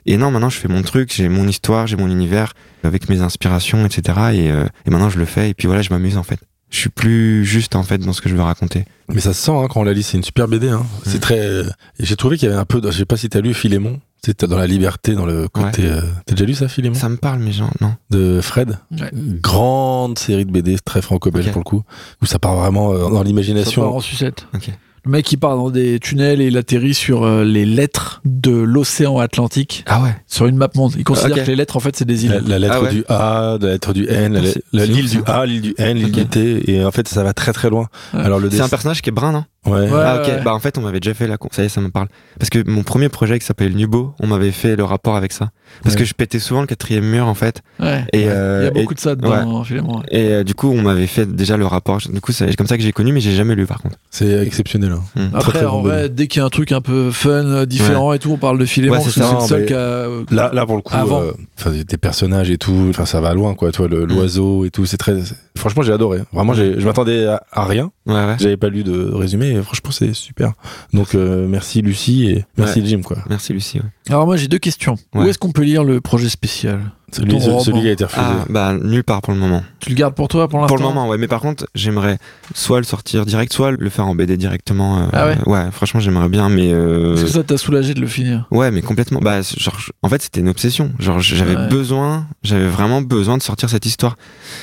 Et 0.05 0.17
non, 0.17 0.31
maintenant, 0.31 0.49
je 0.49 0.57
fais 0.57 0.67
mon 0.67 0.81
truc, 0.81 1.13
j'ai 1.15 1.29
mon 1.29 1.47
histoire, 1.47 1.87
j'ai 1.87 1.95
mon 1.95 2.07
univers, 2.09 2.51
avec 2.83 3.07
mes 3.07 3.21
inspirations, 3.21 3.85
etc. 3.85 4.01
Et, 4.33 4.51
euh, 4.51 4.65
et 4.85 4.89
maintenant, 4.89 5.09
je 5.09 5.17
le 5.19 5.23
fais, 5.25 5.49
et 5.49 5.53
puis 5.53 5.67
voilà, 5.67 5.81
je 5.81 5.91
m'amuse, 5.91 6.17
en 6.17 6.23
fait. 6.23 6.39
Je 6.71 6.77
suis 6.77 6.89
plus 6.89 7.45
juste, 7.45 7.77
en 7.77 7.83
fait, 7.83 7.99
dans 7.99 8.11
ce 8.11 8.19
que 8.21 8.27
je 8.27 8.35
veux 8.35 8.41
raconter. 8.41 8.83
Mais 9.13 9.21
ça 9.21 9.31
se 9.33 9.41
sent 9.45 9.51
hein, 9.51 9.67
quand 9.69 9.79
on 9.79 9.83
la 9.83 9.93
lit, 9.93 10.03
c'est 10.03 10.17
une 10.17 10.23
super 10.23 10.49
BD. 10.49 10.67
Hein. 10.69 10.85
C'est 11.05 11.19
très. 11.21 11.39
euh, 11.39 11.69
j'ai 11.99 12.17
trouvé 12.17 12.37
qu'il 12.37 12.49
y 12.49 12.51
avait 12.51 12.59
un 12.59 12.65
peu. 12.65 12.81
De... 12.81 12.91
Je 12.91 12.97
sais 12.97 13.05
pas 13.05 13.15
si 13.15 13.29
t'as 13.29 13.39
lu 13.39 13.53
Philémon. 13.53 14.01
C'était 14.25 14.47
dans 14.47 14.57
la 14.57 14.67
liberté, 14.67 15.13
dans 15.15 15.25
le 15.25 15.47
côté. 15.47 15.83
euh, 15.85 16.01
T'as 16.25 16.33
déjà 16.35 16.45
lu 16.45 16.53
ça, 16.53 16.67
Philémon? 16.67 16.95
Ça 16.95 17.07
me 17.09 17.17
parle, 17.17 17.39
mais 17.39 17.51
genre, 17.53 17.69
non. 17.79 17.93
De 18.09 18.41
Fred? 18.41 18.77
Ouais. 18.91 19.09
Grande 19.13 20.17
série 20.19 20.45
de 20.45 20.51
BD, 20.51 20.77
très 20.79 21.01
franco-belge 21.01 21.51
pour 21.51 21.59
le 21.59 21.63
coup, 21.65 21.83
où 22.21 22.25
ça 22.25 22.39
part 22.39 22.55
vraiment 22.55 22.91
euh, 22.91 22.97
dans 22.99 23.07
Ça 23.07 23.13
part 23.15 23.23
l'imagination. 23.23 23.95
en 23.95 23.99
sucette. 23.99 24.47
Ok. 24.53 24.69
Le 25.05 25.11
mec, 25.11 25.29
il 25.33 25.37
part 25.37 25.57
dans 25.57 25.69
des 25.69 25.99
tunnels 25.99 26.39
et 26.39 26.47
il 26.47 26.55
atterrit 26.57 26.93
sur 26.93 27.23
euh, 27.23 27.43
les 27.43 27.65
lettres 27.65 28.21
de 28.23 28.51
l'océan 28.51 29.19
Atlantique 29.19 29.83
Ah 29.85 30.01
ouais. 30.01 30.15
sur 30.27 30.45
une 30.45 30.55
map 30.55 30.69
monde. 30.75 30.93
Il 30.97 31.03
considère 31.03 31.35
Ok. 31.37 31.43
que 31.43 31.47
les 31.51 31.57
lettres, 31.57 31.75
en 31.75 31.81
fait, 31.81 31.93
c'est 31.97 32.05
des 32.05 32.23
îles. 32.23 32.31
La, 32.31 32.57
la 32.57 32.59
lettre 32.59 32.75
Ah 32.77 32.83
ouais. 32.83 32.89
du 32.91 33.03
A, 33.09 33.57
la 33.59 33.67
lettre 33.73 33.91
du 33.93 34.07
N, 34.07 34.33
la- 34.33 34.43
c'est- 34.51 34.63
la- 34.71 34.85
c'est 34.85 34.91
l'île 34.91 35.09
du. 35.09 35.19
A, 35.25 35.45
l'île 35.45 35.61
du 35.61 35.75
N, 35.77 35.97
l'île 35.97 36.11
du 36.13 36.25
T, 36.25 36.71
et 36.71 36.85
en 36.85 36.91
fait 36.91 37.09
ça 37.09 37.21
va 37.21 37.33
très 37.33 37.51
très 37.51 37.69
loin. 37.69 37.89
Ouais. 38.13 38.21
Alors 38.21 38.39
le 38.39 38.49
C'est 38.49 38.55
un 38.55 38.59
dessin, 38.59 38.69
personnage 38.69 39.01
qui 39.01 39.09
est 39.09 39.11
brun, 39.11 39.33
non? 39.33 39.43
Ouais. 39.65 39.71
Ouais. 39.71 39.89
Ah 39.93 40.21
ok, 40.21 40.43
bah 40.43 40.53
en 40.53 40.59
fait 40.59 40.77
on 40.77 40.81
m'avait 40.81 40.99
déjà 40.99 41.13
fait 41.13 41.27
la 41.27 41.37
con... 41.37 41.47
ça 41.51 41.63
y 41.63 41.65
est 41.65 41.69
ça 41.69 41.81
me 41.81 41.89
parle. 41.89 42.07
Parce 42.39 42.49
que 42.49 42.67
mon 42.69 42.83
premier 42.83 43.09
projet 43.09 43.39
qui 43.39 43.45
s'appelle 43.45 43.73
Nubo, 43.75 44.13
on 44.19 44.27
m'avait 44.27 44.51
fait 44.51 44.75
le 44.75 44.83
rapport 44.83 45.15
avec 45.15 45.31
ça. 45.31 45.49
Parce 45.81 45.95
Ouais. 45.95 46.01
que 46.01 46.05
je 46.05 46.13
pétais 46.13 46.39
souvent 46.39 46.61
le 46.61 46.67
quatrième 46.67 47.05
mur 47.05 47.25
en 47.27 47.33
fait. 47.33 47.61
Ouais. 47.79 48.05
Et, 48.13 48.19
Il 48.21 48.25
y 48.25 48.27
euh, 48.29 48.67
a 48.67 48.71
beaucoup 48.71 48.91
et, 48.91 48.95
de 48.95 48.99
ça 48.99 49.15
dedans, 49.15 49.63
finalement. 49.63 50.03
et, 50.11 50.27
euh, 50.33 50.43
du 50.43 50.53
coup 50.53 50.69
on 50.69 50.81
m'avait 50.81 51.07
fait 51.07 51.25
déjà 51.25 51.57
le 51.57 51.65
rapport. 51.65 51.97
Du 51.97 52.19
coup 52.21 52.31
c'est 52.31 52.53
comme 52.55 52.67
ça 52.67 52.77
que 52.77 52.83
j'ai 52.83 52.91
connu 52.91 53.11
mais 53.13 53.21
j'ai 53.21 53.31
jamais 53.33 53.55
lu 53.55 53.65
par 53.65 53.81
contre. 53.81 53.95
c'est 54.11 54.45
exceptionnel. 54.45 54.91
hein. 54.91 55.01
Hmm. 55.15 55.35
Après, 55.35 55.51
très 55.59 55.65
en 55.65 55.77
bon 55.81 55.83
vrai, 55.83 56.09
dès 56.09 56.27
qu'il 56.27 56.39
y 56.39 56.43
a 56.43 56.45
un 56.45 56.49
truc 56.49 56.71
un 56.71 56.81
peu 56.81 57.09
fun, 57.11 57.29
euh, 57.29 57.65
différent 57.65 58.13
et 58.13 58.19
tout, 58.19 58.31
on 58.31 58.37
parle 58.37 58.57
de 58.59 58.65
parce 58.89 59.09
c'est 59.09 59.19
le 59.21 59.39
seul 59.47 59.73
a. 59.73 59.75
euh, 59.77 60.23
Là, 60.31 60.51
là 60.53 60.65
pour 60.65 60.75
le 60.75 60.81
coup, 60.81 60.93
Avant. 60.95 61.21
euh, 61.21 61.31
enfin, 61.59 61.71
tes 61.87 61.97
personnages 61.97 62.49
et 62.49 62.57
tout, 62.57 62.87
enfin 62.89 63.05
ça 63.05 63.21
va 63.21 63.33
loin 63.33 63.53
quoi. 63.55 63.71
Toi, 63.71 63.87
le- 63.87 64.05
l'oiseau 64.05 64.65
et 64.65 64.69
tout, 64.69 64.85
c'est 64.85 64.97
très. 64.97 65.15
Franchement, 65.57 65.83
j'ai 65.83 65.93
adoré. 65.93 66.19
Vraiment, 66.33 66.53
j'ai- 66.53 66.79
je 66.79 66.85
m'attendais 66.85 67.25
à, 67.27 67.43
à 67.51 67.65
rien. 67.65 67.91
Ouais 68.05 68.13
ouais. 68.13 68.35
J'avais 68.39 68.57
pas 68.57 68.69
lu 68.69 68.83
de 68.83 69.11
résumé. 69.13 69.52
Et 69.53 69.61
franchement, 69.61 69.91
c'est 69.91 70.13
super. 70.13 70.53
Donc 70.93 71.15
euh, 71.15 71.47
merci 71.47 71.81
Lucie 71.81 72.25
et 72.29 72.45
merci 72.57 72.85
Jim 72.85 73.01
quoi. 73.03 73.17
Merci 73.29 73.53
Lucie. 73.53 73.79
Ouais. 73.79 73.85
Alors, 74.09 74.25
moi, 74.25 74.35
j'ai 74.35 74.47
deux 74.47 74.57
questions. 74.59 74.95
Où 75.15 75.21
est-ce 75.23 75.37
qu'on 75.37 75.51
peut 75.51 75.61
lire 75.63 75.83
le 75.83 76.01
projet 76.01 76.27
spécial 76.29 76.79
Celui, 77.11 77.39
ce- 77.39 77.69
qui 77.71 77.87
a 77.87 77.91
été 77.91 78.03
refusé. 78.03 78.21
Ah 78.25 78.45
bah 78.49 78.73
nulle 78.73 79.03
part 79.03 79.21
pour 79.21 79.33
le 79.33 79.39
moment. 79.39 79.63
Tu 79.79 79.89
le 79.89 79.95
gardes 79.95 80.15
pour 80.15 80.27
toi 80.27 80.47
pour 80.47 80.59
l'instant 80.59 80.75
Pour 80.75 80.83
le 80.83 80.89
moment 80.91 81.07
ouais 81.07 81.17
mais 81.19 81.27
par 81.27 81.41
contre 81.41 81.67
j'aimerais 81.75 82.17
soit 82.55 82.79
le 82.79 82.85
sortir 82.85 83.25
direct 83.27 83.53
soit 83.53 83.69
le 83.71 83.89
faire 83.91 84.07
en 84.07 84.15
BD 84.15 84.35
directement. 84.35 84.97
euh, 85.03 85.05
Ah 85.13 85.27
ouais 85.27 85.37
Ouais 85.45 85.71
franchement 85.71 85.99
j'aimerais 85.99 86.27
bien 86.29 86.49
mais. 86.49 86.73
euh, 86.73 87.13
Est-ce 87.13 87.25
que 87.25 87.29
ça 87.29 87.43
t'a 87.43 87.57
soulagé 87.57 87.93
de 87.93 88.01
le 88.01 88.07
finir 88.07 88.47
Ouais, 88.49 88.71
mais 88.71 88.81
complètement. 88.81 89.19
Bah, 89.19 89.41
genre, 89.41 89.77
en 90.01 90.09
fait, 90.09 90.23
c'était 90.23 90.39
une 90.39 90.49
obsession. 90.49 90.91
Genre, 90.99 91.19
j'avais 91.19 91.55
Ouais. 91.55 91.67
besoin, 91.67 92.25
j'avais 92.41 92.67
vraiment 92.67 93.01
besoin 93.01 93.37
de 93.37 93.43
sortir 93.43 93.69
cette 93.69 93.85
histoire. 93.85 94.17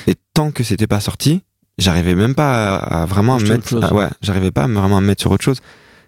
Et 0.07 0.15
tant 0.33 0.51
que 0.51 0.63
c'était 0.63 0.87
pas 0.87 0.99
sorti, 0.99 1.41
j'arrivais 1.77 2.15
même 2.15 2.35
pas 2.35 2.75
à, 2.77 3.01
à 3.01 3.05
vraiment 3.05 3.33
à 3.33 3.35
me 3.37 3.39
Projeter 3.45 3.57
mettre, 3.57 3.69
chose. 3.69 3.85
ah 3.89 3.93
ouais, 3.93 4.07
j'arrivais 4.21 4.51
pas 4.51 4.63
à 4.63 4.67
me- 4.67 4.77
vraiment 4.79 4.97
à 4.97 5.01
me 5.01 5.07
mettre 5.07 5.21
sur 5.21 5.31
autre 5.31 5.43
chose. 5.43 5.59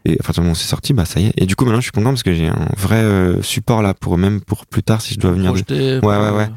Et 0.05 0.17
à 0.27 0.31
moment 0.41 0.51
où 0.51 0.55
c'est 0.55 0.67
sorti, 0.67 0.93
bah 0.93 1.05
ça 1.05 1.19
y 1.21 1.27
est. 1.27 1.33
Et 1.37 1.45
du 1.45 1.55
coup, 1.55 1.63
maintenant, 1.63 1.79
je 1.79 1.83
suis 1.85 1.91
content 1.91 2.09
parce 2.09 2.23
que 2.23 2.33
j'ai 2.33 2.47
un 2.47 2.67
vrai 2.77 2.97
euh, 2.97 3.41
support 3.41 3.81
là 3.81 3.93
pour 3.93 4.17
même 4.17 4.41
pour 4.41 4.65
plus 4.65 4.83
tard 4.83 5.01
si 5.01 5.13
je 5.13 5.19
dois 5.19 5.31
venir. 5.31 5.51
Projeté, 5.51 5.99
Ouais, 6.03 6.17
ouais, 6.17 6.29
ouais. 6.31 6.49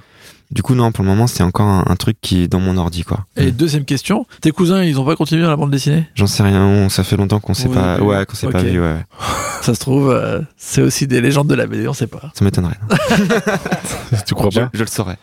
Du 0.52 0.62
coup, 0.62 0.74
non, 0.76 0.92
pour 0.92 1.02
le 1.04 1.10
moment, 1.10 1.26
c'est 1.26 1.42
encore 1.42 1.66
un, 1.66 1.84
un 1.88 1.96
truc 1.96 2.18
qui 2.20 2.42
est 2.42 2.48
dans 2.48 2.60
mon 2.60 2.76
ordi, 2.76 3.02
quoi. 3.02 3.26
Et 3.36 3.50
deuxième 3.50 3.84
question, 3.84 4.26
tes 4.40 4.52
cousins, 4.52 4.82
ils 4.84 4.98
ont 5.00 5.04
pas 5.04 5.16
continué 5.16 5.44
à 5.44 5.48
la 5.48 5.56
bande 5.56 5.70
dessinée? 5.72 6.08
J'en 6.14 6.26
sais 6.28 6.42
rien. 6.44 6.64
on- 6.64 6.88
ça 6.88 7.02
fait 7.04 7.16
longtemps 7.16 7.40
qu'on 7.40 7.54
s'est 7.54 7.66
Oui, 7.68 7.74
pas, 7.74 8.00
ouais, 8.00 8.24
qu'on 8.26 8.34
s'est 8.36 8.48
pas 8.48 8.60
Ok. 8.60 8.64
vu. 8.66 8.80
Ouais. 8.80 9.04
Ça 9.62 9.74
se 9.74 9.80
trouve, 9.80 10.10
euh, 10.10 10.40
c'est 10.56 10.82
aussi 10.82 11.08
des 11.08 11.20
légendes 11.20 11.48
de 11.48 11.54
la 11.56 11.66
BD, 11.66 11.88
on 11.88 11.92
sait 11.92 12.06
pas. 12.06 12.30
ça 12.34 12.44
m'étonnerait. 12.44 12.78
tu 14.26 14.34
crois 14.34 14.50
je, 14.52 14.60
pas? 14.60 14.70
je 14.72 14.80
le 14.80 14.86
saurais. 14.86 15.16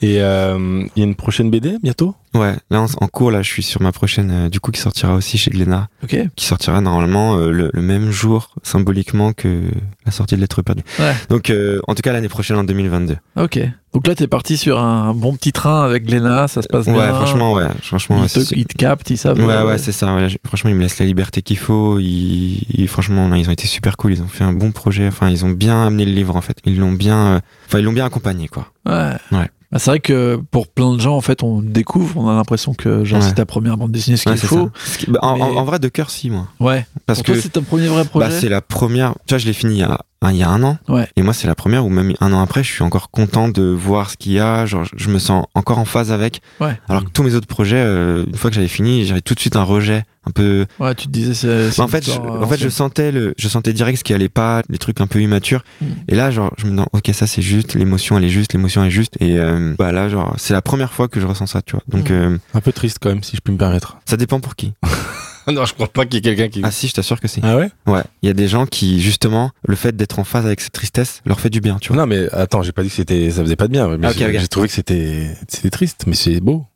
Et 0.00 0.20
euh, 0.20 0.84
il 0.96 1.00
y 1.00 1.02
a 1.02 1.06
une 1.06 1.14
prochaine 1.14 1.50
BD 1.50 1.76
bientôt? 1.82 2.14
Ouais, 2.34 2.54
là 2.70 2.80
en, 2.80 2.86
en 3.00 3.08
cours, 3.08 3.30
là, 3.30 3.42
je 3.42 3.48
suis 3.50 3.62
sur 3.62 3.82
ma 3.82 3.92
prochaine, 3.92 4.30
euh, 4.30 4.48
du 4.48 4.58
coup, 4.58 4.70
qui 4.70 4.80
sortira 4.80 5.14
aussi 5.14 5.36
chez 5.36 5.50
Glénat, 5.50 5.88
Ok. 6.02 6.16
qui 6.34 6.46
sortira 6.46 6.80
normalement 6.80 7.36
euh, 7.36 7.50
le, 7.50 7.70
le 7.72 7.82
même 7.82 8.10
jour 8.10 8.54
symboliquement 8.62 9.32
que 9.34 9.60
la 10.06 10.12
sortie 10.12 10.34
de 10.36 10.40
Lettres 10.40 10.62
perdues. 10.62 10.82
Ouais. 10.98 11.14
Donc, 11.28 11.52
en 11.88 11.94
tout 11.94 12.02
cas, 12.02 12.12
l'année 12.12 12.28
prochaine, 12.30 12.56
en 12.56 12.64
2022. 12.64 13.16
Ok. 13.36 13.60
Donc 13.92 14.06
là, 14.06 14.14
t'es 14.14 14.26
parti 14.26 14.56
sur 14.56 14.78
un 14.80 15.12
bon 15.12 15.34
petit 15.36 15.52
train 15.52 15.82
avec 15.84 16.10
Léna, 16.10 16.48
ça 16.48 16.62
se 16.62 16.68
passe 16.68 16.86
Ouais, 16.86 16.94
bien. 16.94 17.12
franchement, 17.14 17.52
ouais, 17.52 17.66
franchement, 17.82 18.16
ouais, 18.20 18.26
Ils 18.26 18.30
te, 18.32 18.40
c'est- 18.40 18.56
ils 18.56 18.64
te 18.64 18.74
captent, 18.74 19.10
ils 19.10 19.18
savent. 19.18 19.38
Ouais, 19.38 19.52
euh, 19.52 19.66
ouais, 19.66 19.76
c'est 19.76 19.92
ça. 19.92 20.14
ouais, 20.14 20.28
franchement, 20.46 20.70
ils 20.70 20.76
me 20.76 20.80
laissent 20.80 20.98
la 20.98 21.04
liberté 21.04 21.42
qu'il 21.42 21.58
faut. 21.58 21.98
Ils, 21.98 22.64
ils- 22.72 22.88
franchement, 22.88 23.32
ils 23.34 23.46
ont 23.48 23.52
été 23.52 23.66
super 23.66 23.98
cool. 23.98 24.12
Ils 24.14 24.22
ont 24.22 24.28
fait 24.28 24.44
un 24.44 24.54
bon 24.54 24.72
projet. 24.72 25.06
Enfin, 25.06 25.28
ils 25.28 25.44
ont 25.44 25.50
bien 25.50 25.86
amené 25.86 26.06
le 26.06 26.12
livre, 26.12 26.34
en 26.34 26.40
fait. 26.40 26.56
Ils 26.64 26.78
l'ont 26.78 26.92
bien, 26.92 27.42
enfin, 27.66 27.78
ils 27.80 27.84
l'ont 27.84 27.92
bien 27.92 28.06
accompagné, 28.06 28.48
quoi. 28.48 28.68
Ouais. 28.86 29.12
Ouais. 29.30 29.50
Bah, 29.72 29.78
c'est 29.78 29.90
vrai 29.90 30.00
que 30.00 30.38
pour 30.50 30.68
plein 30.68 30.94
de 30.94 31.00
gens, 31.00 31.16
en 31.16 31.20
fait, 31.22 31.42
on 31.42 31.62
découvre, 31.62 32.18
on 32.20 32.28
a 32.28 32.34
l'impression 32.34 32.74
que 32.74 33.04
genre 33.04 33.20
Ouais. 33.20 33.26
c'est 33.26 33.34
ta 33.36 33.46
première 33.46 33.78
bande 33.78 33.90
dessinée, 33.90 34.18
ce 34.18 34.24
qu'il 34.24 34.32
Ouais, 34.32 34.36
faut. 34.38 34.70
ça. 34.74 34.92
Ce 34.92 34.98
qui- 34.98 35.10
bah, 35.10 35.18
en, 35.22 35.36
Mais- 35.36 35.42
en- 35.42 35.56
en 35.56 35.64
vrai, 35.64 35.78
de 35.78 35.88
cœur, 35.88 36.10
si, 36.10 36.28
moi. 36.28 36.46
Ouais. 36.60 36.86
Parce 37.06 37.22
pour 37.22 37.34
que 37.34 37.40
c'est 37.40 37.48
ton 37.48 37.62
premier 37.62 37.88
vrai 37.88 38.04
projet? 38.04 38.28
bah, 38.28 38.30
c'est 38.38 38.50
la 38.50 38.60
première. 38.60 39.14
Tu 39.26 39.32
vois, 39.34 39.38
je 39.38 39.46
l'ai 39.46 39.54
fini 39.54 39.76
il 39.76 39.78
y 39.78 39.82
a, 39.82 39.98
un- 40.22 40.32
il 40.32 40.38
y 40.38 40.42
a 40.42 40.48
un 40.48 40.62
an. 40.62 40.78
Ouais. 40.88 41.08
Et 41.16 41.22
moi, 41.22 41.34
c'est 41.34 41.46
la 41.46 41.54
première 41.54 41.84
où 41.84 41.88
même 41.90 42.12
un 42.20 42.32
an 42.32 42.40
après, 42.40 42.62
je 42.64 42.72
suis 42.72 42.82
encore 42.82 43.10
content 43.10 43.48
de 43.48 43.62
voir 43.62 44.10
ce 44.10 44.16
qu'il 44.16 44.32
y 44.32 44.38
a. 44.40 44.64
Genre, 44.66 44.84
je 44.96 45.08
me 45.10 45.18
sens 45.18 45.46
encore 45.54 45.78
en 45.78 45.84
phase 45.84 46.10
avec. 46.12 46.40
Ouais. 46.60 46.78
Alors 46.88 47.04
que 47.04 47.10
tous 47.10 47.22
mes 47.22 47.34
autres 47.34 47.46
projets, 47.46 47.76
euh, 47.84 48.24
une 48.26 48.36
fois 48.36 48.50
que 48.50 48.54
j'avais 48.56 48.68
fini, 48.68 49.04
j'avais 49.04 49.20
tout 49.20 49.34
de 49.34 49.40
suite 49.40 49.56
un 49.56 49.62
rejet 49.64 50.04
un 50.24 50.30
peu. 50.30 50.66
Ouais, 50.78 50.94
tu 50.94 51.06
te 51.08 51.12
disais. 51.12 51.34
c'est- 51.34 51.70
c'est 51.72 51.78
Bah, 51.78 51.84
en 51.84 51.88
fait, 51.88 52.04
je, 52.06 52.12
en 52.12 52.46
fait, 52.46 52.58
je 52.58 52.68
sentais 52.68 53.10
le, 53.10 53.34
je 53.36 53.48
sentais 53.48 53.72
direct 53.72 53.98
ce 53.98 54.04
qui 54.04 54.14
allait 54.14 54.28
pas, 54.28 54.62
les 54.68 54.78
trucs 54.78 55.00
un 55.00 55.06
peu 55.08 55.20
immatures. 55.20 55.64
Mm. 55.80 55.86
Et 56.08 56.14
là, 56.14 56.30
genre, 56.30 56.52
je 56.58 56.66
me 56.66 56.76
dis, 56.76 56.82
ok, 56.92 57.10
ça 57.12 57.26
c'est 57.26 57.42
juste, 57.42 57.74
l'émotion 57.74 58.16
elle 58.18 58.24
est 58.24 58.28
juste, 58.28 58.52
l'émotion 58.52 58.84
est 58.84 58.90
juste. 58.90 59.14
Et 59.20 59.38
euh, 59.38 59.74
bah 59.78 59.90
là, 59.90 60.08
genre, 60.08 60.34
c'est 60.38 60.52
la 60.54 60.62
première 60.62 60.92
fois 60.92 61.08
que 61.08 61.18
je 61.20 61.26
ressens 61.26 61.46
ça, 61.46 61.62
tu 61.62 61.72
vois. 61.72 61.82
Donc, 61.88 62.10
Mm. 62.10 62.12
euh, 62.14 62.38
Un 62.54 62.60
peu 62.60 62.72
triste 62.72 62.98
quand 63.00 63.08
même, 63.08 63.22
si 63.24 63.34
je 63.36 63.40
puis 63.42 63.52
me 63.52 63.58
permettre. 63.58 63.96
ça 64.06 64.16
dépend 64.16 64.38
pour 64.40 64.54
qui. 64.54 64.72
non, 65.52 65.64
je 65.64 65.74
crois 65.74 65.88
pas 65.88 66.04
qu'il 66.06 66.14
y 66.14 66.18
ait 66.18 66.22
quelqu'un 66.34 66.48
qui. 66.48 66.60
Ah 66.64 66.70
si, 66.70 66.88
je 66.88 66.94
t'assure 66.94 67.20
que 67.20 67.28
si. 67.28 67.40
Ah 67.42 67.56
ouais? 67.56 67.70
Ouais, 67.86 68.02
il 68.22 68.26
y 68.26 68.30
a 68.30 68.34
des 68.34 68.48
gens 68.48 68.66
qui, 68.66 69.00
justement, 69.00 69.50
le 69.66 69.76
fait 69.76 69.96
d'être 69.96 70.18
en 70.18 70.24
phase 70.24 70.46
avec 70.46 70.60
cette 70.60 70.72
tristesse 70.72 71.20
leur 71.24 71.40
fait 71.40 71.50
du 71.50 71.60
bien, 71.60 71.78
tu 71.80 71.92
vois. 71.92 71.96
Non, 72.02 72.06
mais 72.06 72.28
attends, 72.32 72.62
j'ai 72.62 72.72
pas 72.72 72.82
dit 72.82 72.88
que 72.88 72.94
c'était, 72.94 73.30
ça 73.30 73.42
faisait 73.42 73.56
pas 73.56 73.66
de 73.68 73.72
bien. 73.72 73.96
Mais 73.96 74.06
Ah, 74.06 74.10
ok, 74.10 74.16
j'ai, 74.18 74.26
ok. 74.26 74.38
j'ai 74.38 74.48
trouvé 74.48 74.68
que 74.68 74.74
c'était, 74.74 75.36
c'était 75.48 75.70
triste, 75.70 76.04
mais 76.06 76.14
c'est 76.14 76.40
beau. 76.40 76.66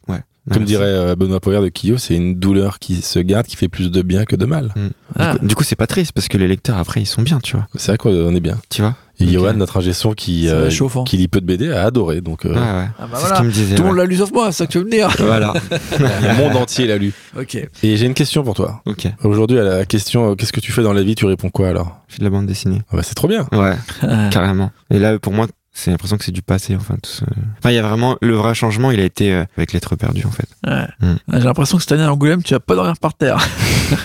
Comme 0.49 0.63
Ouais, 0.63 0.67
dirait 0.69 0.85
euh, 0.85 1.17
Benoît 1.17 1.41
Poirier 1.41 1.61
de 1.61 1.69
Kyo, 1.77 1.99
c'est 1.99 2.15
une 2.15 2.37
douleur 2.39 2.79
qui 2.79 3.03
se 3.03 3.19
garde, 3.19 3.47
qui 3.47 3.57
fait 3.57 3.67
plus 3.67 3.91
de 3.91 4.01
bien 4.01 4.25
que 4.25 4.37
de 4.37 4.45
mal. 4.47 4.73
Ah. 5.19 5.33
Du 5.33 5.39
coup, 5.41 5.47
du 5.47 5.55
coup, 5.57 5.65
c'est 5.65 5.75
pas 5.75 5.89
triste 5.89 6.13
parce 6.13 6.29
que 6.29 6.39
les 6.39 6.47
lecteurs 6.47 6.77
après 6.79 7.03
ils 7.03 7.07
sont 7.07 7.23
bien, 7.23 7.41
tu 7.41 7.57
vois. 7.57 7.67
C'est 7.75 7.89
vrai 7.89 7.99
qu'on 7.99 8.33
est 8.33 8.39
bien. 8.41 8.57
Tu 8.71 8.81
vois? 8.81 8.95
Et. 9.21 9.27
Johan, 9.29 9.55
notre 9.55 9.79
ingé 9.79 9.93
son 9.93 10.13
qui, 10.13 10.49
euh, 10.49 10.65
réchauffant. 10.65 11.05
qui 11.05 11.17
lit 11.17 11.29
peu 11.29 11.41
de 11.41 11.47
BD, 11.47 11.73
a 11.73 11.85
adoré. 11.85 12.21
Donc, 12.21 12.45
euh, 12.45 12.51
Ouais, 12.51 12.55
ouais. 12.61 12.89
Ah 12.99 13.07
bah 13.11 13.19
voilà. 13.19 13.29
ce 13.29 13.35
qu'il 13.41 13.45
me 13.47 13.53
disait. 13.53 13.75
Tout 13.77 13.83
le 13.83 13.89
monde 13.89 13.97
l'a 13.99 14.05
lu 14.05 14.17
sauf 14.17 14.31
moi, 14.33 14.53
c'est 14.53 14.59
ça 14.59 14.67
que 14.67 14.73
tu 14.73 14.79
veux 14.79 14.85
me 14.85 14.91
dire. 14.91 15.09
Voilà. 15.19 15.55
le 15.99 16.37
monde 16.43 16.57
entier 16.57 16.87
l'a 16.87 16.99
lu. 16.99 17.13
ok. 17.39 17.55
Et 17.83 17.97
j'ai 17.97 18.07
une 18.07 18.15
question 18.15 18.43
pour 18.43 18.55
toi. 18.55 18.83
ok. 18.87 19.07
Aujourd'hui, 19.25 19.59
à 19.59 19.65
la 19.65 19.85
question, 19.87 20.31
euh, 20.31 20.35
qu'est-ce 20.35 20.53
que 20.53 20.61
tu 20.61 20.73
fais 20.73 20.83
dans 20.83 20.93
la 20.93 21.03
vie 21.03 21.15
Tu 21.15 21.25
réponds 21.27 21.49
quoi 21.51 21.69
alors? 21.69 22.01
Je 22.09 22.15
fais 22.15 22.19
de 22.21 22.25
la 22.25 22.31
bande 22.31 22.47
dessinée. 22.47 22.83
Ah 22.93 22.97
bah, 22.97 23.03
C'est 23.03 23.15
trop 23.15 23.29
bien. 23.29 23.47
Ouais. 23.53 23.75
Ah. 24.03 24.29
Carrément. 24.31 24.71
Et 24.91 24.99
là, 24.99 25.19
pour 25.19 25.33
moi, 25.33 25.47
c'est 25.79 25.91
l'impression 25.91 26.17
que 26.17 26.25
c'est 26.25 26.33
du 26.33 26.41
passé, 26.41 26.75
enfin, 26.75 26.95
tout 27.03 27.11
ce... 27.11 27.23
Enfin, 27.59 27.71
il 27.71 27.75
y 27.75 27.79
a 27.79 27.83
vraiment, 27.83 28.17
le 28.23 28.35
vrai 28.35 28.55
changement, 28.55 28.91
il 28.93 28.99
a 28.99 29.05
été 29.05 29.31
euh, 29.35 29.45
avec 29.59 29.75
Lettres 29.75 29.95
perdues, 29.95 30.25
en 30.25 30.31
fait. 30.31 30.49
Ouais. 30.67 30.87
Mm. 31.01 31.17
Ah, 31.31 31.39
J'ai 31.39 31.45
l'impression 31.45 31.77
que 31.77 31.83
cette 31.83 31.93
année 31.93 32.03
à 32.05 32.11
Angoulême, 32.11 32.43
tu 32.43 32.55
vas 32.55 32.61
pas 32.61 32.75
dormir 32.75 32.95
par 32.99 33.13
terre. 33.13 33.37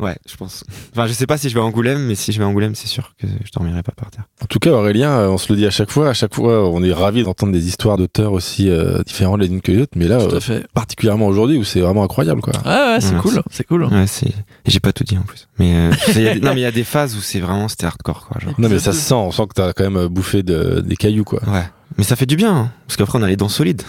Ouais, 0.00 0.16
je 0.28 0.34
pense. 0.36 0.64
Enfin, 0.92 1.06
je 1.06 1.12
sais 1.12 1.28
pas 1.28 1.38
si 1.38 1.48
je 1.48 1.54
vais 1.54 1.60
à 1.60 1.64
Angoulême, 1.64 2.06
mais 2.06 2.16
si 2.16 2.32
je 2.32 2.38
vais 2.38 2.44
à 2.44 2.48
Angoulême, 2.48 2.74
c'est 2.74 2.88
sûr 2.88 3.12
que 3.20 3.26
je 3.44 3.52
dormirai 3.52 3.84
pas 3.84 3.92
par 3.92 4.10
terre. 4.10 4.24
En 4.42 4.46
tout 4.46 4.58
cas, 4.58 4.70
Aurélien, 4.72 5.10
euh, 5.10 5.28
on 5.28 5.38
se 5.38 5.52
le 5.52 5.56
dit 5.56 5.64
à 5.66 5.70
chaque 5.70 5.92
fois. 5.92 6.08
À 6.08 6.12
chaque 6.12 6.34
fois, 6.34 6.68
on 6.68 6.82
est 6.82 6.92
ravis 6.92 7.22
d'entendre 7.22 7.52
des 7.52 7.68
histoires 7.68 7.98
d'auteurs 7.98 8.32
aussi 8.32 8.68
euh, 8.68 9.02
différentes 9.06 9.40
les 9.40 9.46
unes 9.46 9.60
que 9.60 9.70
les 9.70 9.82
autres. 9.82 9.92
Mais 9.94 10.08
là, 10.08 10.18
Tout 10.26 10.34
euh, 10.34 10.38
à 10.38 10.40
fait. 10.40 10.66
particulièrement 10.74 11.28
aujourd'hui, 11.28 11.56
où 11.56 11.62
c'est 11.62 11.80
vraiment 11.80 12.02
incroyable, 12.02 12.40
quoi. 12.40 12.52
Ah 12.64 12.94
ouais, 12.94 13.00
c'est 13.00 13.14
Ouais, 13.14 13.20
cool, 13.20 13.42
c'est 13.52 13.64
cool. 13.64 13.84
Ouais, 13.84 14.08
c'est. 14.08 14.32
J'ai 14.66 14.80
pas 14.80 14.92
tout 14.92 15.04
dit 15.04 15.16
en 15.16 15.22
plus. 15.22 15.46
Mais 15.60 15.72
euh, 15.76 15.92
il 16.16 16.22
y 16.22 16.28
a 16.28 16.34
des- 16.34 16.40
non, 16.40 16.52
mais 16.54 16.62
il 16.62 16.64
y 16.64 16.66
a 16.66 16.72
des 16.72 16.84
phases 16.84 17.14
où 17.14 17.20
c'est 17.20 17.38
vraiment 17.38 17.68
c'était 17.68 17.86
hardcore, 17.86 18.26
quoi. 18.26 18.40
Genre. 18.40 18.54
Non, 18.58 18.68
mais 18.68 18.80
ça 18.80 18.92
se 18.92 18.98
sent. 18.98 19.14
On 19.14 19.30
sent 19.30 19.44
que 19.50 19.54
t'as 19.54 19.72
quand 19.72 19.88
même 19.88 20.08
bouffé 20.08 20.42
de, 20.42 20.80
des 20.84 20.96
cailloux, 20.96 21.22
quoi. 21.24 21.40
Ouais. 21.46 21.64
Mais 21.96 22.02
ça 22.02 22.16
fait 22.16 22.26
du 22.26 22.34
bien, 22.34 22.52
hein, 22.56 22.72
parce 22.88 22.96
qu'après 22.96 23.20
on 23.20 23.22
a 23.22 23.28
les 23.28 23.36
dents 23.36 23.48
solides. 23.50 23.82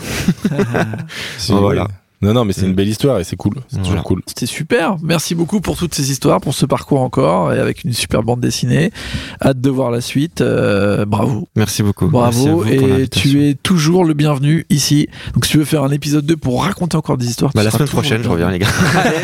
C'est- 1.40 1.54
Voilà. 1.54 1.88
Non, 2.24 2.34
non, 2.34 2.46
mais 2.46 2.54
c'est 2.54 2.66
une 2.66 2.74
belle 2.74 2.88
histoire 2.88 3.20
et 3.20 3.24
c'est 3.24 3.36
cool. 3.36 3.56
C'est 3.68 3.76
Voilà. 3.78 3.88
toujours 3.90 4.04
cool. 4.04 4.22
C'était 4.28 4.46
super. 4.46 4.96
Merci 5.04 5.36
beaucoup 5.36 5.62
pour 5.62 5.76
toutes 5.78 5.94
ces 5.94 6.10
histoires, 6.12 6.40
pour 6.42 6.54
ce 6.54 6.66
parcours 6.66 7.02
encore, 7.02 7.54
et 7.54 7.60
avec 7.60 7.84
une 7.84 7.94
super 7.94 8.24
bande 8.24 8.40
dessinée. 8.40 8.92
Hâte 9.44 9.60
de 9.62 9.70
voir 9.70 9.92
la 9.92 10.02
suite. 10.02 10.42
Euh, 10.42 11.06
bravo. 11.06 11.48
Merci 11.56 11.84
beaucoup. 11.84 12.08
Bravo. 12.08 12.64
Et 12.66 13.08
tu 13.10 13.44
es 13.48 13.54
toujours 13.56 14.06
le 14.06 14.14
bienvenu 14.14 14.66
ici. 14.70 15.08
Donc 15.34 15.46
si 15.46 15.52
tu 15.52 15.58
veux 15.58 15.66
faire 15.66 15.84
un 15.84 15.92
épisode 15.92 16.26
2 16.26 16.38
pour 16.38 16.64
raconter 16.64 16.96
encore 16.98 17.18
des 17.18 17.28
histoires, 17.28 17.52
Bah, 17.54 17.64
la 17.64 17.72
semaine 17.72 17.88
prochaine, 17.88 18.24
je 18.24 18.30
reviens, 18.30 18.50
les 18.50 18.60
gars. 18.60 18.68
Allez, 19.04 19.18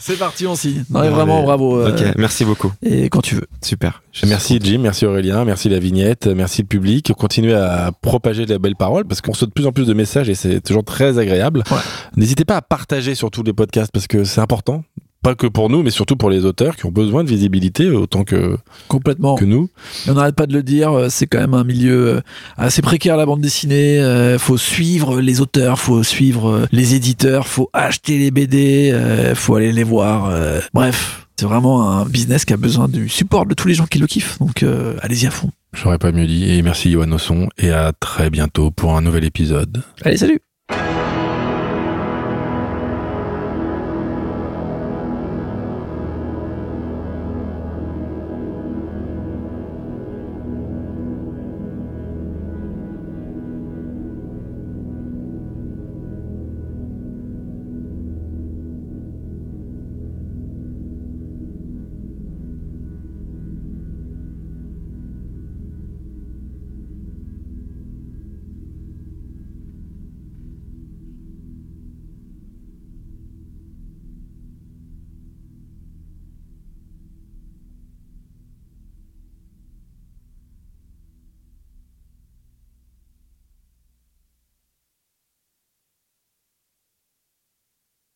c'est 0.00 0.18
parti, 0.18 0.46
on 0.46 0.56
signe. 0.56 0.84
Non, 0.90 1.00
mais 1.02 1.08
Bon, 1.08 1.14
vraiment, 1.14 1.36
allez. 1.36 1.46
bravo. 1.46 1.78
euh, 1.80 1.90
ok, 1.92 2.14
merci 2.18 2.44
beaucoup. 2.44 2.72
Et 2.82 3.08
quand 3.08 3.20
tu 3.22 3.36
veux. 3.36 3.46
Super. 3.62 4.02
Merci. 4.26 4.58
Jim, 4.62 4.78
merci 4.82 5.06
Aurélien, 5.06 5.44
merci 5.44 5.68
la 5.68 5.78
vignette, 5.78 6.26
merci 6.26 6.62
le 6.62 6.66
public. 6.66 7.12
Continuez 7.16 7.54
à 7.54 7.92
propager 8.02 8.44
de 8.44 8.52
la 8.52 8.58
belle 8.58 8.76
parole 8.76 9.04
parce 9.04 9.20
qu'on 9.20 9.32
reçoit 9.32 9.46
de 9.46 9.52
plus 9.52 9.66
en 9.66 9.72
plus 9.72 9.86
de 9.86 9.94
messages 9.94 10.28
et 10.28 10.34
c'est 10.34 10.60
toujours 10.60 10.84
très 10.84 11.18
agréable. 11.18 11.62
Ouais. 11.70 11.76
N'hésitez 12.16 12.44
pas 12.44 12.56
à 12.56 12.62
partager 12.62 13.14
sur 13.14 13.30
tous 13.30 13.42
les 13.42 13.52
podcasts 13.52 13.90
parce 13.92 14.06
que 14.06 14.24
c'est 14.24 14.40
important. 14.40 14.82
Pas 15.22 15.34
que 15.34 15.46
pour 15.46 15.68
nous, 15.68 15.82
mais 15.82 15.90
surtout 15.90 16.16
pour 16.16 16.30
les 16.30 16.46
auteurs 16.46 16.76
qui 16.76 16.86
ont 16.86 16.90
besoin 16.90 17.22
de 17.24 17.28
visibilité 17.28 17.90
autant 17.90 18.24
que, 18.24 18.56
Complètement. 18.88 19.34
que 19.34 19.44
nous. 19.44 19.68
Et 20.06 20.10
on 20.10 20.14
n'arrête 20.14 20.34
pas 20.34 20.46
de 20.46 20.54
le 20.54 20.62
dire, 20.62 20.92
euh, 20.92 21.06
c'est 21.10 21.26
quand 21.26 21.40
même 21.40 21.52
un 21.52 21.62
milieu 21.62 22.08
euh, 22.16 22.20
assez 22.56 22.80
précaire 22.80 23.18
la 23.18 23.26
bande 23.26 23.42
dessinée. 23.42 24.00
euh, 24.00 24.38
faut 24.38 24.56
suivre 24.56 25.20
les 25.20 25.42
auteurs, 25.42 25.78
faut 25.78 26.02
suivre 26.02 26.66
les 26.72 26.94
éditeurs, 26.94 27.46
faut 27.48 27.68
acheter 27.74 28.16
les 28.16 28.30
BD, 28.30 28.90
euh, 28.94 29.34
faut 29.34 29.56
aller 29.56 29.72
les 29.72 29.84
voir. 29.84 30.32
bref, 30.72 31.26
c'est 31.40 31.46
vraiment 31.46 31.90
un 31.90 32.04
business 32.04 32.44
qui 32.44 32.52
a 32.52 32.58
besoin 32.58 32.86
du 32.86 33.08
support 33.08 33.46
de 33.46 33.54
tous 33.54 33.66
les 33.66 33.72
gens 33.72 33.86
qui 33.86 33.98
le 33.98 34.06
kiffent. 34.06 34.38
Donc 34.40 34.62
euh, 34.62 34.96
allez-y 35.00 35.26
à 35.26 35.30
fond. 35.30 35.50
J'aurais 35.72 35.96
pas 35.96 36.12
mieux 36.12 36.26
dit. 36.26 36.50
Et 36.50 36.60
merci 36.60 36.90
Johan 36.90 37.10
Osson 37.12 37.48
et 37.56 37.70
à 37.70 37.92
très 37.98 38.28
bientôt 38.28 38.70
pour 38.70 38.94
un 38.94 39.00
nouvel 39.00 39.24
épisode. 39.24 39.82
Allez, 40.04 40.18
salut 40.18 40.40